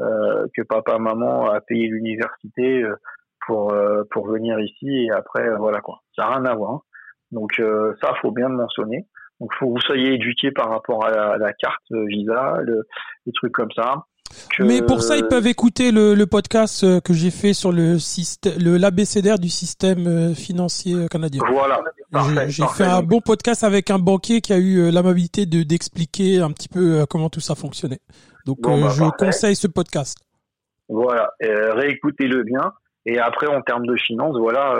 euh 0.00 0.46
que 0.54 0.62
papa, 0.62 0.98
maman 0.98 1.46
a 1.50 1.60
payé 1.60 1.88
l'université 1.88 2.82
euh, 2.82 2.94
pour 3.46 3.74
pour 4.10 4.28
venir 4.28 4.60
ici 4.60 5.06
et 5.06 5.10
après 5.10 5.56
voilà 5.56 5.80
quoi. 5.80 6.02
Ça 6.14 6.22
n'a 6.22 6.36
rien 6.36 6.44
à 6.44 6.54
voir. 6.54 6.82
Donc 7.30 7.52
ça, 8.00 8.14
faut 8.20 8.30
bien 8.30 8.48
le 8.48 8.56
mentionner. 8.56 9.06
Donc, 9.40 9.54
faut 9.54 9.66
que 9.66 9.70
vous 9.72 9.80
soyez 9.80 10.14
éduqué 10.14 10.50
par 10.50 10.68
rapport 10.68 11.04
à 11.04 11.38
la, 11.38 11.52
carte 11.52 11.84
Visa, 11.90 12.58
le, 12.62 12.82
les 13.24 13.32
trucs 13.32 13.52
comme 13.52 13.70
ça. 13.70 14.04
Mais 14.60 14.82
pour 14.82 15.02
ça, 15.02 15.16
ils 15.16 15.26
peuvent 15.26 15.46
écouter 15.46 15.92
le, 15.92 16.14
le 16.14 16.26
podcast 16.26 16.84
euh, 16.84 17.00
que 17.00 17.12
j'ai 17.12 17.30
fait 17.30 17.52
sur 17.52 17.72
le 17.72 17.98
système, 17.98 18.54
le 18.58 18.76
l'ABCDR 18.76 19.38
du 19.38 19.48
système 19.48 20.06
euh, 20.06 20.34
financier 20.34 20.94
euh, 20.94 21.06
canadien. 21.06 21.42
Voilà. 21.50 21.80
J'ai 22.48 22.66
fait 22.66 22.84
un 22.84 23.02
bon 23.02 23.20
podcast 23.20 23.64
avec 23.64 23.90
un 23.90 23.98
banquier 23.98 24.40
qui 24.40 24.52
a 24.52 24.58
eu 24.58 24.90
l'amabilité 24.90 25.46
de 25.46 25.62
d'expliquer 25.62 26.40
un 26.40 26.50
petit 26.50 26.68
peu 26.68 27.06
comment 27.08 27.28
tout 27.28 27.40
ça 27.40 27.54
fonctionnait. 27.54 28.00
Donc, 28.46 28.58
bah, 28.62 28.88
je 28.88 29.04
conseille 29.18 29.56
ce 29.56 29.66
podcast. 29.66 30.18
Voilà. 30.88 31.30
Réécoutez-le 31.40 32.44
bien. 32.44 32.72
Et 33.04 33.18
après, 33.18 33.46
en 33.46 33.60
termes 33.62 33.86
de 33.86 33.96
finances, 33.96 34.36
voilà, 34.38 34.74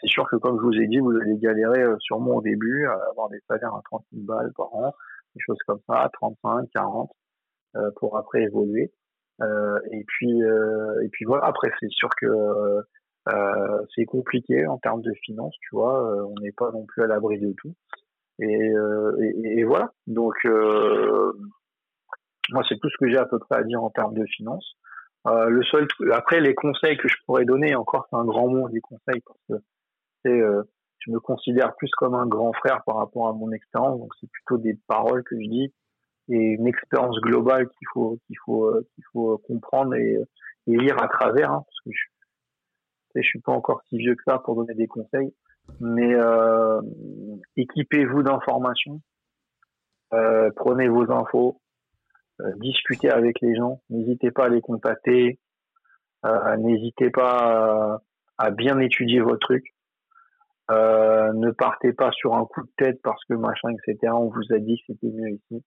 c'est 0.00 0.08
sûr 0.08 0.28
que 0.30 0.36
comme 0.36 0.58
je 0.58 0.66
vous 0.66 0.82
ai 0.82 0.86
dit, 0.86 0.98
vous 0.98 1.16
allez 1.16 1.36
galérer 1.38 1.84
sûrement 2.00 2.36
au 2.36 2.42
début, 2.42 2.86
à 2.86 2.98
avoir 3.10 3.30
des 3.30 3.40
salaires 3.48 3.74
à 3.74 3.80
30 3.90 4.04
000 4.12 4.26
balles 4.26 4.52
par 4.54 4.74
an, 4.74 4.94
des 5.34 5.42
choses 5.46 5.58
comme 5.66 5.80
ça, 5.88 6.10
35, 6.12 6.68
40. 6.74 7.10
Euh, 7.76 7.90
pour 7.96 8.16
après 8.16 8.42
évoluer. 8.42 8.92
Euh, 9.42 9.78
et 9.90 10.04
puis 10.04 10.42
euh, 10.42 11.02
et 11.02 11.08
puis 11.08 11.24
voilà. 11.24 11.44
Après, 11.44 11.70
c'est 11.80 11.90
sûr 11.90 12.08
que 12.20 12.26
c'est 13.94 14.04
compliqué 14.04 14.66
en 14.66 14.78
termes 14.78 15.02
de 15.02 15.12
finances, 15.24 15.56
tu 15.60 15.74
vois. 15.74 16.26
on 16.26 16.34
n'est 16.40 16.52
pas 16.52 16.70
non 16.72 16.84
plus 16.84 17.02
à 17.02 17.06
l'abri 17.06 17.38
de 17.38 17.52
tout. 17.52 17.74
Et, 18.40 18.72
et, 19.44 19.64
voilà. 19.64 19.92
Donc 20.06 20.34
moi, 22.50 22.62
c'est 22.68 22.78
tout 22.78 22.90
ce 22.90 22.96
que 22.98 23.10
j'ai 23.10 23.16
à 23.16 23.24
peu 23.24 23.38
près 23.38 23.56
à 23.56 23.62
dire 23.62 23.82
en 23.82 23.90
termes 23.90 24.14
de 24.14 24.26
finances. 24.26 24.76
Euh, 25.26 25.48
le 25.48 25.62
seul 25.64 25.88
après 26.12 26.40
les 26.40 26.54
conseils 26.54 26.98
que 26.98 27.08
je 27.08 27.16
pourrais 27.24 27.46
donner, 27.46 27.74
encore 27.74 28.06
c'est 28.10 28.16
un 28.16 28.24
grand 28.24 28.48
mot 28.48 28.68
des 28.68 28.82
conseils 28.82 29.22
parce 29.26 29.38
que 29.48 29.54
c'est, 30.22 30.38
euh, 30.38 30.62
je 30.98 31.10
me 31.10 31.18
considère 31.18 31.74
plus 31.76 31.90
comme 31.92 32.14
un 32.14 32.26
grand 32.26 32.52
frère 32.52 32.82
par 32.84 32.96
rapport 32.96 33.28
à 33.28 33.32
mon 33.32 33.50
expérience, 33.50 33.98
donc 33.98 34.12
c'est 34.20 34.30
plutôt 34.30 34.58
des 34.58 34.78
paroles 34.86 35.24
que 35.24 35.36
je 35.36 35.48
dis 35.48 35.72
et 36.28 36.36
une 36.36 36.66
expérience 36.66 37.16
globale 37.20 37.68
qu'il 37.68 37.88
faut 37.92 38.18
qu'il 38.26 38.36
faut 38.44 38.66
euh, 38.66 38.86
qu'il 38.94 39.04
faut 39.12 39.38
comprendre 39.38 39.94
et, 39.94 40.18
et, 40.66 40.76
lire 40.76 41.02
à 41.02 41.08
travers, 41.08 41.50
hein, 41.50 41.64
parce 41.66 41.80
que 41.84 41.90
je, 41.92 43.20
je 43.20 43.28
suis 43.28 43.40
pas 43.40 43.52
encore 43.52 43.82
si 43.88 43.98
vieux 43.98 44.14
que 44.14 44.22
ça 44.26 44.38
pour 44.38 44.56
donner 44.56 44.74
des 44.74 44.86
conseils, 44.86 45.34
mais 45.80 46.14
euh, 46.14 46.80
équipez-vous 47.56 48.22
d'informations, 48.22 49.00
euh, 50.12 50.50
prenez 50.56 50.88
vos 50.88 51.10
infos, 51.10 51.60
euh, 52.40 52.52
discutez 52.56 53.10
avec 53.10 53.40
les 53.40 53.54
gens, 53.54 53.80
n'hésitez 53.90 54.30
pas 54.30 54.46
à 54.46 54.48
les 54.48 54.60
contacter, 54.60 55.38
euh, 56.24 56.56
n'hésitez 56.56 57.10
pas 57.10 58.00
à, 58.38 58.50
bien 58.50 58.80
étudier 58.80 59.20
votre 59.20 59.40
truc. 59.40 59.64
Euh, 60.70 61.32
ne 61.34 61.50
partez 61.50 61.92
pas 61.92 62.10
sur 62.12 62.34
un 62.34 62.46
coup 62.46 62.62
de 62.62 62.70
tête 62.78 63.00
parce 63.02 63.22
que 63.26 63.34
machin, 63.34 63.68
etc. 63.70 64.12
On 64.14 64.30
vous 64.30 64.52
a 64.54 64.58
dit 64.58 64.78
que 64.78 64.94
c'était 64.94 65.12
mieux 65.14 65.30
ici. 65.30 65.62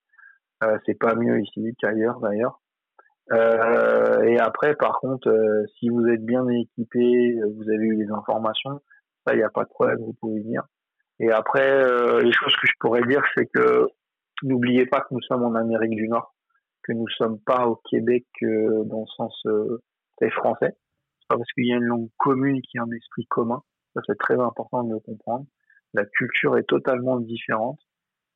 Euh, 0.64 0.78
c'est 0.86 0.98
pas 0.98 1.14
mieux 1.14 1.40
ici 1.40 1.74
qu'ailleurs 1.78 2.20
d'ailleurs. 2.20 2.60
Euh, 3.32 4.22
et 4.22 4.38
après, 4.38 4.74
par 4.74 4.98
contre, 5.00 5.30
si 5.78 5.88
vous 5.90 6.06
êtes 6.06 6.24
bien 6.24 6.46
équipé, 6.48 7.34
vous 7.56 7.70
avez 7.70 7.84
eu 7.84 7.96
les 7.96 8.10
informations, 8.10 8.80
ça, 9.26 9.34
il 9.34 9.38
n'y 9.38 9.42
a 9.42 9.50
pas 9.50 9.64
de 9.64 9.68
problème, 9.68 9.98
vous 9.98 10.14
pouvez 10.14 10.40
venir. 10.40 10.62
Et 11.20 11.30
après, 11.30 11.82
les 12.22 12.32
choses 12.32 12.56
que 12.56 12.66
je 12.66 12.72
pourrais 12.80 13.02
dire, 13.02 13.22
c'est 13.36 13.46
que 13.46 13.88
n'oubliez 14.42 14.86
pas 14.86 15.00
que 15.00 15.12
nous 15.12 15.22
sommes 15.22 15.44
en 15.44 15.54
Amérique 15.54 15.96
du 15.96 16.08
Nord 16.08 16.34
que 16.88 16.92
nous 16.94 17.08
sommes 17.08 17.38
pas 17.40 17.66
au 17.66 17.76
Québec 17.90 18.24
euh, 18.42 18.84
dans 18.84 19.00
le 19.00 19.06
sens 19.16 19.38
euh, 19.46 19.80
français. 20.30 20.76
C'est 21.20 21.28
pas 21.28 21.36
parce 21.36 21.52
qu'il 21.52 21.66
y 21.66 21.72
a 21.72 21.76
une 21.76 21.84
langue 21.84 22.08
commune 22.16 22.60
qui 22.62 22.78
a 22.78 22.82
un 22.82 22.90
esprit 22.90 23.26
commun. 23.26 23.62
Ça 23.94 24.00
c'est 24.06 24.18
très 24.18 24.40
important 24.40 24.84
de 24.84 24.94
le 24.94 25.00
comprendre. 25.00 25.46
La 25.94 26.04
culture 26.04 26.56
est 26.56 26.64
totalement 26.64 27.20
différente 27.20 27.78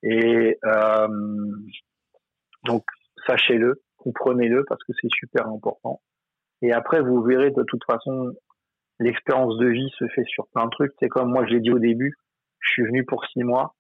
et 0.03 0.59
euh, 0.65 1.09
donc 2.65 2.85
sachez-le, 3.27 3.83
comprenez-le 3.99 4.65
parce 4.65 4.83
que 4.85 4.93
c'est 5.01 5.11
super 5.15 5.47
important. 5.49 6.01
Et 6.63 6.73
après 6.73 7.01
vous 7.01 7.23
verrez 7.23 7.51
de 7.51 7.63
toute 7.63 7.85
façon 7.85 8.33
l'expérience 9.01 9.57
de 9.59 9.67
vie 9.67 9.91
se 9.99 10.07
fait 10.09 10.25
sur 10.25 10.47
plein 10.49 10.65
de 10.65 10.71
trucs. 10.71 10.93
C'est 11.01 11.09
comme 11.09 11.31
moi 11.31 11.45
je 11.47 11.55
l'ai 11.55 11.61
dit 11.61 11.73
au 11.73 11.79
début, 11.79 12.15
je 12.61 12.73
suis 12.73 12.85
venu 12.85 13.05
pour 13.05 13.25
six 13.27 13.43
mois. 13.43 13.75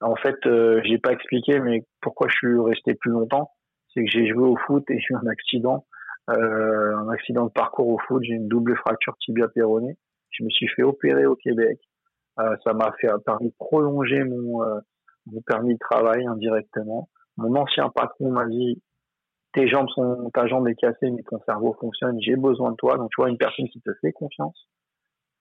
En 0.00 0.16
fait, 0.16 0.34
euh, 0.46 0.80
j'ai 0.84 0.98
pas 0.98 1.12
expliqué, 1.12 1.60
mais 1.60 1.84
pourquoi 2.00 2.26
je 2.28 2.34
suis 2.34 2.58
resté 2.58 2.94
plus 2.94 3.12
longtemps 3.12 3.52
c'est 3.92 4.04
que 4.04 4.10
j'ai 4.10 4.26
joué 4.26 4.44
au 4.44 4.56
foot 4.56 4.84
et 4.90 4.98
j'ai 5.00 5.14
eu 5.14 5.16
un 5.16 5.26
accident, 5.26 5.86
euh, 6.30 6.96
un 6.96 7.08
accident 7.10 7.46
de 7.46 7.50
parcours 7.50 7.88
au 7.88 7.98
foot. 7.98 8.22
J'ai 8.22 8.34
une 8.34 8.48
double 8.48 8.76
fracture 8.76 9.16
tibia 9.18 9.48
péronée. 9.48 9.96
Je 10.30 10.44
me 10.44 10.50
suis 10.50 10.68
fait 10.68 10.82
opérer 10.82 11.26
au 11.26 11.36
Québec. 11.36 11.78
Euh, 12.38 12.56
ça 12.64 12.72
m'a 12.72 12.92
fait 13.00 13.08
permis 13.26 13.52
prolonger 13.58 14.24
mon, 14.24 14.62
euh, 14.62 14.80
mon 15.26 15.42
permis 15.42 15.74
de 15.74 15.78
travail 15.78 16.26
indirectement. 16.26 17.08
Mon 17.36 17.54
ancien 17.56 17.88
patron 17.90 18.30
m'a 18.30 18.46
dit 18.46 18.82
tes 19.52 19.68
jambes 19.68 19.88
sont, 19.90 20.30
ta 20.32 20.46
jambe 20.46 20.66
est 20.68 20.74
cassée, 20.74 21.10
mais 21.10 21.22
ton 21.22 21.38
cerveau 21.46 21.74
fonctionne. 21.80 22.18
J'ai 22.20 22.36
besoin 22.36 22.70
de 22.70 22.76
toi. 22.76 22.96
Donc 22.96 23.10
tu 23.10 23.20
vois 23.20 23.30
une 23.30 23.38
personne 23.38 23.68
qui 23.68 23.80
te 23.80 23.90
fait 24.00 24.12
confiance, 24.12 24.68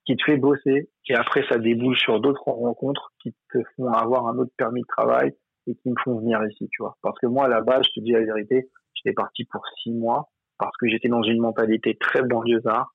qui 0.05 0.15
te 0.15 0.23
fait 0.23 0.37
bosser, 0.37 0.89
et 1.07 1.15
après 1.15 1.43
ça 1.49 1.57
déboule 1.57 1.97
sur 1.97 2.19
d'autres 2.19 2.43
rencontres 2.43 3.11
qui 3.21 3.33
te 3.53 3.59
font 3.75 3.91
avoir 3.91 4.27
un 4.27 4.37
autre 4.37 4.51
permis 4.57 4.81
de 4.81 4.87
travail, 4.87 5.33
et 5.67 5.75
qui 5.75 5.89
me 5.89 5.95
font 6.03 6.17
venir 6.19 6.39
ici, 6.49 6.67
tu 6.71 6.81
vois. 6.81 6.97
Parce 7.01 7.17
que 7.19 7.27
moi, 7.27 7.45
à 7.45 7.47
la 7.47 7.61
base, 7.61 7.83
je 7.87 7.99
te 7.99 8.03
dis 8.03 8.11
la 8.11 8.21
vérité, 8.21 8.69
j'étais 8.95 9.13
parti 9.13 9.45
pour 9.45 9.61
six 9.81 9.91
mois 9.91 10.29
parce 10.57 10.75
que 10.77 10.87
j'étais 10.87 11.09
dans 11.09 11.23
une 11.23 11.41
mentalité 11.41 11.97
très 11.99 12.21
banlieusard, 12.21 12.93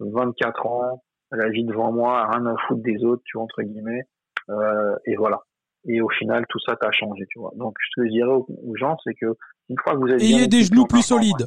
24 0.00 0.66
ans, 0.66 1.04
la 1.30 1.48
vie 1.48 1.64
devant 1.64 1.92
moi, 1.92 2.28
rien 2.28 2.44
à 2.46 2.56
foutre 2.66 2.82
des 2.82 3.04
autres, 3.04 3.22
tu 3.24 3.36
vois, 3.36 3.44
entre 3.44 3.62
guillemets, 3.62 4.02
euh, 4.50 4.96
et 5.06 5.14
voilà. 5.14 5.40
Et 5.86 6.00
au 6.00 6.08
final, 6.08 6.44
tout 6.48 6.58
ça 6.60 6.76
t'a 6.76 6.90
changé, 6.92 7.24
tu 7.30 7.38
vois. 7.38 7.52
Donc, 7.56 7.76
ce 7.80 8.00
que 8.00 8.06
je 8.06 8.12
dirais 8.12 8.32
aux, 8.32 8.76
gens, 8.76 8.96
c'est 9.04 9.14
que 9.14 9.26
une 9.68 9.76
fois 9.82 9.94
que 9.94 9.98
vous 9.98 10.10
avez 10.10 10.24
ayez 10.24 10.46
des 10.46 10.62
genoux 10.62 10.86
plus 10.86 11.02
solides. 11.02 11.46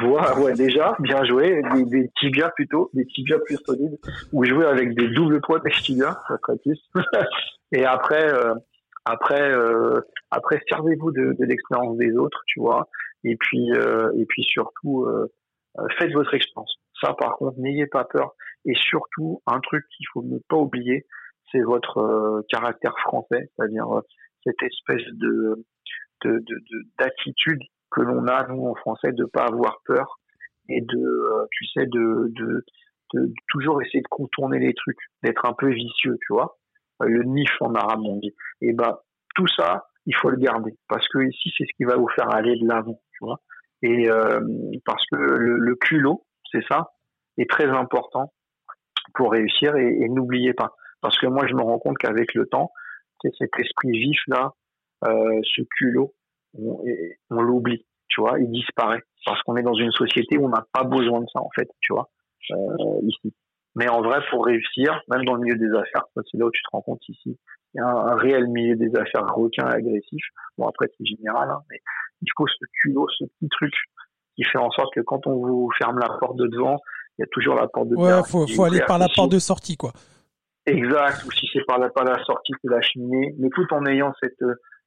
Voilà, 0.00 0.38
ouais, 0.38 0.54
déjà, 0.54 0.96
bien 1.00 1.22
joué, 1.24 1.60
des, 1.74 1.84
des, 1.84 2.10
tibias 2.18 2.50
plutôt, 2.50 2.88
des 2.94 3.04
tibias 3.04 3.38
plus 3.44 3.58
solides, 3.66 3.98
ou 4.32 4.44
jouer 4.44 4.64
avec 4.64 4.94
des 4.94 5.08
doubles 5.08 5.40
poids 5.42 5.58
de 5.58 5.68
tibias, 5.68 6.18
ça 6.28 6.38
serait 6.38 6.58
plus. 6.58 6.80
et 7.72 7.84
après, 7.84 8.32
euh, 8.32 8.54
après, 9.04 9.52
euh, 9.52 10.00
après, 10.30 10.62
servez-vous 10.68 11.10
de, 11.10 11.36
de 11.38 11.44
l'expérience 11.44 11.96
des 11.98 12.16
autres, 12.16 12.42
tu 12.46 12.60
vois. 12.60 12.88
Et 13.24 13.36
puis, 13.36 13.72
euh, 13.72 14.10
et 14.16 14.26
puis 14.26 14.42
surtout, 14.42 15.04
euh, 15.04 15.30
euh, 15.78 15.86
faites 15.98 16.12
votre 16.12 16.34
expérience. 16.34 16.74
Ça, 17.00 17.14
par 17.14 17.36
contre, 17.36 17.58
n'ayez 17.58 17.86
pas 17.86 18.04
peur. 18.04 18.34
Et 18.64 18.74
surtout, 18.74 19.42
un 19.46 19.60
truc 19.60 19.84
qu'il 19.96 20.06
faut 20.12 20.22
ne 20.22 20.38
pas 20.48 20.56
oublier, 20.56 21.06
c'est 21.52 21.60
votre 21.60 21.98
euh, 21.98 22.42
caractère 22.48 22.98
français, 23.00 23.50
c'est-à-dire 23.54 23.86
cette 24.44 24.62
espèce 24.62 25.06
de 25.12 25.64
d'attitude 26.98 27.58
de, 27.58 27.66
que 27.90 28.00
l'on 28.00 28.26
a 28.28 28.46
nous 28.46 28.66
en 28.66 28.74
français, 28.76 29.12
de 29.12 29.24
pas 29.24 29.46
avoir 29.46 29.80
peur 29.84 30.20
et 30.68 30.80
de, 30.80 31.48
tu 31.50 31.66
sais, 31.66 31.86
de, 31.86 32.32
toujours 33.48 33.82
essayer 33.82 34.00
de 34.00 34.08
contourner 34.08 34.60
les 34.60 34.72
trucs, 34.72 35.00
d'être 35.24 35.44
un 35.46 35.52
peu 35.52 35.68
vicieux, 35.68 36.16
tu 36.26 36.32
vois 36.32 36.56
le 37.06 37.22
nif 37.24 37.50
en 37.60 37.74
arabe 37.74 38.00
on. 38.04 38.20
Et 38.60 38.72
ben 38.72 38.98
tout 39.34 39.46
ça, 39.48 39.86
il 40.06 40.14
faut 40.16 40.30
le 40.30 40.36
garder 40.36 40.74
parce 40.88 41.06
que 41.08 41.18
ici 41.18 41.52
c'est 41.56 41.64
ce 41.64 41.76
qui 41.76 41.84
va 41.84 41.96
vous 41.96 42.08
faire 42.08 42.30
aller 42.30 42.56
de 42.58 42.66
l'avant, 42.66 43.00
tu 43.12 43.24
vois. 43.24 43.40
Et 43.82 44.08
euh, 44.10 44.40
parce 44.84 45.04
que 45.10 45.16
le, 45.16 45.74
culot, 45.76 46.24
c'est 46.50 46.64
ça, 46.68 46.92
est 47.36 47.50
très 47.50 47.68
important 47.68 48.32
pour 49.14 49.32
réussir 49.32 49.74
et, 49.76 50.08
n'oubliez 50.08 50.54
pas 50.54 50.74
parce 51.02 51.18
que 51.18 51.26
moi 51.26 51.46
je 51.46 51.54
me 51.54 51.62
rends 51.62 51.78
compte 51.78 51.98
qu'avec 51.98 52.32
le 52.34 52.46
temps, 52.46 52.72
c'est 53.20 53.32
cet 53.36 53.50
esprit 53.58 53.90
vif 53.90 54.20
là, 54.28 54.52
euh, 55.04 55.40
ce 55.44 55.62
culot, 55.76 56.14
on, 56.58 56.82
on 57.30 57.42
l'oublie, 57.42 57.84
tu 58.08 58.22
vois, 58.22 58.38
il 58.40 58.50
disparaît 58.50 59.02
parce 59.26 59.40
qu'on 59.42 59.56
est 59.56 59.62
dans 59.62 59.74
une 59.74 59.92
société 59.92 60.38
où 60.38 60.46
on 60.46 60.48
n'a 60.48 60.64
pas 60.72 60.84
besoin 60.84 61.20
de 61.20 61.26
ça 61.32 61.40
en 61.40 61.50
fait, 61.54 61.68
tu 61.80 61.92
vois, 61.92 62.08
euh, 62.52 63.00
ici. 63.02 63.34
Mais 63.74 63.88
en 63.88 64.02
vrai, 64.02 64.20
pour 64.30 64.44
réussir, 64.44 65.00
même 65.08 65.24
dans 65.24 65.34
le 65.34 65.40
milieu 65.40 65.56
des 65.56 65.74
affaires, 65.74 66.04
c'est 66.14 66.36
là 66.36 66.46
où 66.46 66.50
tu 66.50 66.62
te 66.62 66.68
rends 66.72 66.82
compte 66.82 67.00
ici, 67.08 67.38
il 67.74 67.78
y 67.78 67.80
a 67.80 67.86
un, 67.86 68.16
réel 68.16 68.48
milieu 68.48 68.76
des 68.76 68.94
affaires 68.96 69.26
requin 69.34 69.70
et 69.70 69.76
agressif. 69.76 70.22
Bon, 70.58 70.66
après, 70.66 70.88
c'est 70.98 71.06
général, 71.06 71.48
hein, 71.48 71.62
mais 71.70 71.80
il 72.20 72.28
faut 72.36 72.46
ce 72.46 72.64
culot, 72.82 73.06
ce 73.18 73.24
petit 73.24 73.48
truc 73.48 73.72
qui 74.36 74.44
fait 74.44 74.58
en 74.58 74.70
sorte 74.70 74.92
que 74.94 75.00
quand 75.00 75.26
on 75.26 75.36
vous 75.36 75.70
ferme 75.78 75.98
la 75.98 76.08
porte 76.18 76.36
de 76.36 76.46
devant, 76.48 76.78
il 77.18 77.22
y 77.22 77.24
a 77.24 77.26
toujours 77.30 77.54
la 77.54 77.66
porte 77.66 77.88
de 77.88 77.96
ouais, 77.96 78.08
derrière. 78.08 78.26
faut, 78.26 78.46
faut 78.46 78.64
aller 78.64 78.80
par 78.86 78.98
la 78.98 79.08
porte 79.08 79.32
de 79.32 79.38
sortie, 79.38 79.76
quoi. 79.76 79.92
Exact, 80.66 81.24
ou 81.24 81.32
si 81.32 81.48
c'est 81.52 81.64
par 81.66 81.78
la, 81.78 81.90
par 81.90 82.04
la 82.04 82.22
sortie, 82.24 82.52
c'est 82.62 82.70
la 82.70 82.80
cheminée, 82.80 83.34
mais 83.38 83.48
tout 83.50 83.66
en 83.72 83.84
ayant 83.86 84.12
cette, 84.22 84.44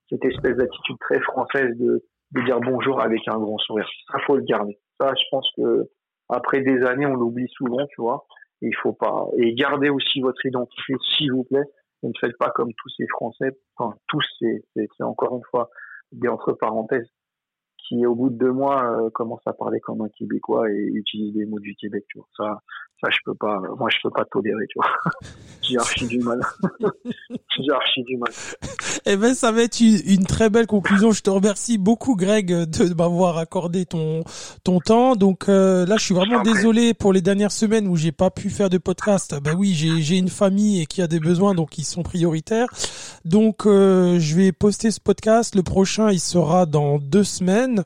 cette 0.10 0.24
espèce 0.24 0.56
d'attitude 0.56 0.98
très 1.00 1.20
française 1.20 1.78
de, 1.78 2.04
de 2.32 2.42
dire 2.44 2.60
bonjour 2.62 3.02
avec 3.02 3.28
un 3.28 3.38
grand 3.38 3.58
sourire. 3.58 3.88
Ça, 4.12 4.20
faut 4.26 4.38
le 4.38 4.44
garder. 4.44 4.78
Ça, 5.00 5.14
je 5.16 5.24
pense 5.32 5.50
que 5.58 5.90
après 6.30 6.62
des 6.62 6.84
années, 6.86 7.06
on 7.06 7.16
l'oublie 7.16 7.48
souvent, 7.50 7.86
tu 7.88 8.02
vois 8.02 8.26
il 8.62 8.76
faut 8.76 8.94
pas 8.94 9.28
et 9.38 9.54
gardez 9.54 9.90
aussi 9.90 10.22
votre 10.22 10.44
identité 10.46 10.94
s'il 11.18 11.32
vous 11.32 11.44
plaît. 11.44 11.66
Ne 12.04 12.12
faites 12.20 12.38
pas 12.38 12.52
comme 12.52 12.72
tous 12.74 12.90
ces 12.98 13.08
Français. 13.08 13.58
Enfin, 13.76 13.96
tous, 14.08 14.24
c'est 14.40 15.04
encore 15.04 15.36
une 15.38 15.44
fois 15.50 15.70
des 16.12 16.28
entre 16.28 16.54
parenthèses 16.54 17.10
qui 17.78 18.06
au 18.06 18.16
bout 18.16 18.30
de 18.30 18.38
deux 18.38 18.52
mois 18.52 18.92
euh, 18.92 19.10
commence 19.12 19.42
à 19.46 19.54
parler 19.54 19.80
comme 19.80 20.02
un 20.02 20.10
Québécois 20.10 20.70
et 20.72 20.86
utilise 20.94 21.34
des 21.34 21.46
mots 21.46 21.60
du 21.60 21.76
Québec. 21.76 22.04
Tu 22.10 22.20
vois. 22.20 22.28
Ça, 22.38 22.62
je 23.10 23.18
peux 23.26 23.36
pas. 23.36 23.60
Moi, 23.78 23.90
je 23.90 23.98
peux 24.04 24.12
pas 24.12 24.26
tolérer. 24.26 24.66
Tu 24.70 24.80
vois. 24.80 24.90
J'ai 25.62 25.78
archi 25.78 26.08
du 26.08 26.20
mal. 26.20 26.40
J'ai 27.58 27.72
archi 27.72 28.04
du 28.04 28.18
mal. 28.18 28.32
Eh 29.06 29.18
ben, 29.18 29.34
ça 29.34 29.52
va 29.52 29.64
être 29.64 29.80
une, 29.80 30.26
très 30.26 30.50
belle 30.50 30.68
conclusion. 30.68 31.12
Je 31.12 31.22
te 31.22 31.30
remercie 31.30 31.78
beaucoup, 31.78 32.16
Greg, 32.16 32.48
de 32.48 32.94
m'avoir 32.94 33.38
accordé 33.38 33.86
ton 33.86 34.24
ton 34.64 34.80
temps. 34.80 35.16
Donc 35.16 35.50
euh, 35.50 35.86
là, 35.86 35.98
je 35.98 36.06
suis 36.06 36.16
vraiment 36.16 36.42
désolé 36.42 36.94
pour 36.94 37.14
les 37.14 37.22
dernières 37.22 37.52
semaines 37.52 37.88
où 37.88 37.96
j'ai 37.96 38.12
pas 38.12 38.30
pu 38.30 38.50
faire 38.50 38.70
de 38.70 38.78
podcast. 38.78 39.36
Ben 39.44 39.56
oui, 39.56 39.74
j'ai 39.74 40.02
j'ai 40.02 40.18
une 40.18 40.30
famille 40.30 40.82
et 40.82 40.86
qui 40.86 41.02
a 41.02 41.08
des 41.08 41.20
besoins, 41.20 41.56
donc 41.56 41.78
ils 41.78 41.84
sont 41.84 42.04
prioritaires. 42.04 42.68
Donc 43.24 43.66
euh, 43.66 44.20
je 44.20 44.36
vais 44.36 44.52
poster 44.52 44.92
ce 44.92 45.00
podcast. 45.00 45.56
Le 45.56 45.64
prochain, 45.64 46.12
il 46.12 46.20
sera 46.20 46.66
dans 46.66 47.00
deux 47.00 47.24
semaines. 47.24 47.84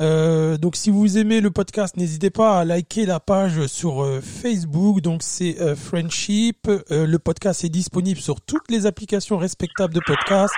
Euh, 0.00 0.58
donc 0.58 0.76
si 0.76 0.90
vous 0.90 1.16
aimez 1.16 1.40
le 1.40 1.50
podcast, 1.50 1.96
n'hésitez 1.96 2.30
pas 2.30 2.60
à 2.60 2.64
liker 2.64 3.06
la 3.06 3.20
page 3.20 3.66
sur 3.66 4.02
euh, 4.02 4.20
Facebook. 4.20 5.00
Donc 5.00 5.22
c'est 5.22 5.60
euh, 5.60 5.74
Friendship. 5.74 6.68
le 6.90 7.16
podcast 7.18 7.64
est 7.64 7.68
disponible 7.68 8.20
sur 8.20 8.40
toutes 8.40 8.70
les 8.70 8.86
applications 8.86 9.38
respectables 9.38 9.94
de 9.94 10.00
podcast. 10.00 10.54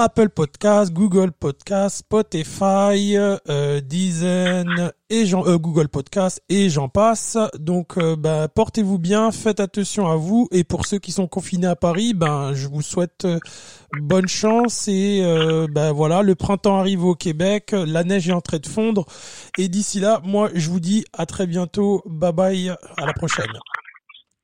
Apple 0.00 0.28
Podcast, 0.28 0.92
Google 0.92 1.32
Podcast, 1.32 1.96
Spotify, 1.98 3.16
euh, 3.16 3.80
et 5.10 5.34
euh, 5.34 5.58
Google 5.58 5.88
Podcast 5.88 6.40
et 6.48 6.70
j'en 6.70 6.88
passe. 6.88 7.36
Donc, 7.58 7.98
euh, 7.98 8.14
bah, 8.14 8.46
portez-vous 8.46 9.00
bien, 9.00 9.32
faites 9.32 9.58
attention 9.58 10.06
à 10.06 10.14
vous. 10.14 10.46
Et 10.52 10.62
pour 10.62 10.86
ceux 10.86 11.00
qui 11.00 11.10
sont 11.10 11.26
confinés 11.26 11.66
à 11.66 11.74
Paris, 11.74 12.14
ben, 12.14 12.54
je 12.54 12.68
vous 12.68 12.80
souhaite 12.80 13.24
euh, 13.24 13.40
bonne 14.00 14.28
chance. 14.28 14.86
Et 14.86 15.20
ben 15.72 15.90
voilà, 15.90 16.22
le 16.22 16.36
printemps 16.36 16.78
arrive 16.78 17.04
au 17.04 17.16
Québec, 17.16 17.72
la 17.72 18.04
neige 18.04 18.28
est 18.28 18.32
en 18.32 18.40
train 18.40 18.58
de 18.58 18.68
fondre. 18.68 19.04
Et 19.58 19.68
d'ici 19.68 19.98
là, 19.98 20.20
moi, 20.22 20.48
je 20.54 20.70
vous 20.70 20.78
dis 20.78 21.04
à 21.12 21.26
très 21.26 21.48
bientôt. 21.48 22.04
Bye 22.06 22.32
bye, 22.32 22.68
à 22.68 23.04
la 23.04 23.14
prochaine. 23.14 23.50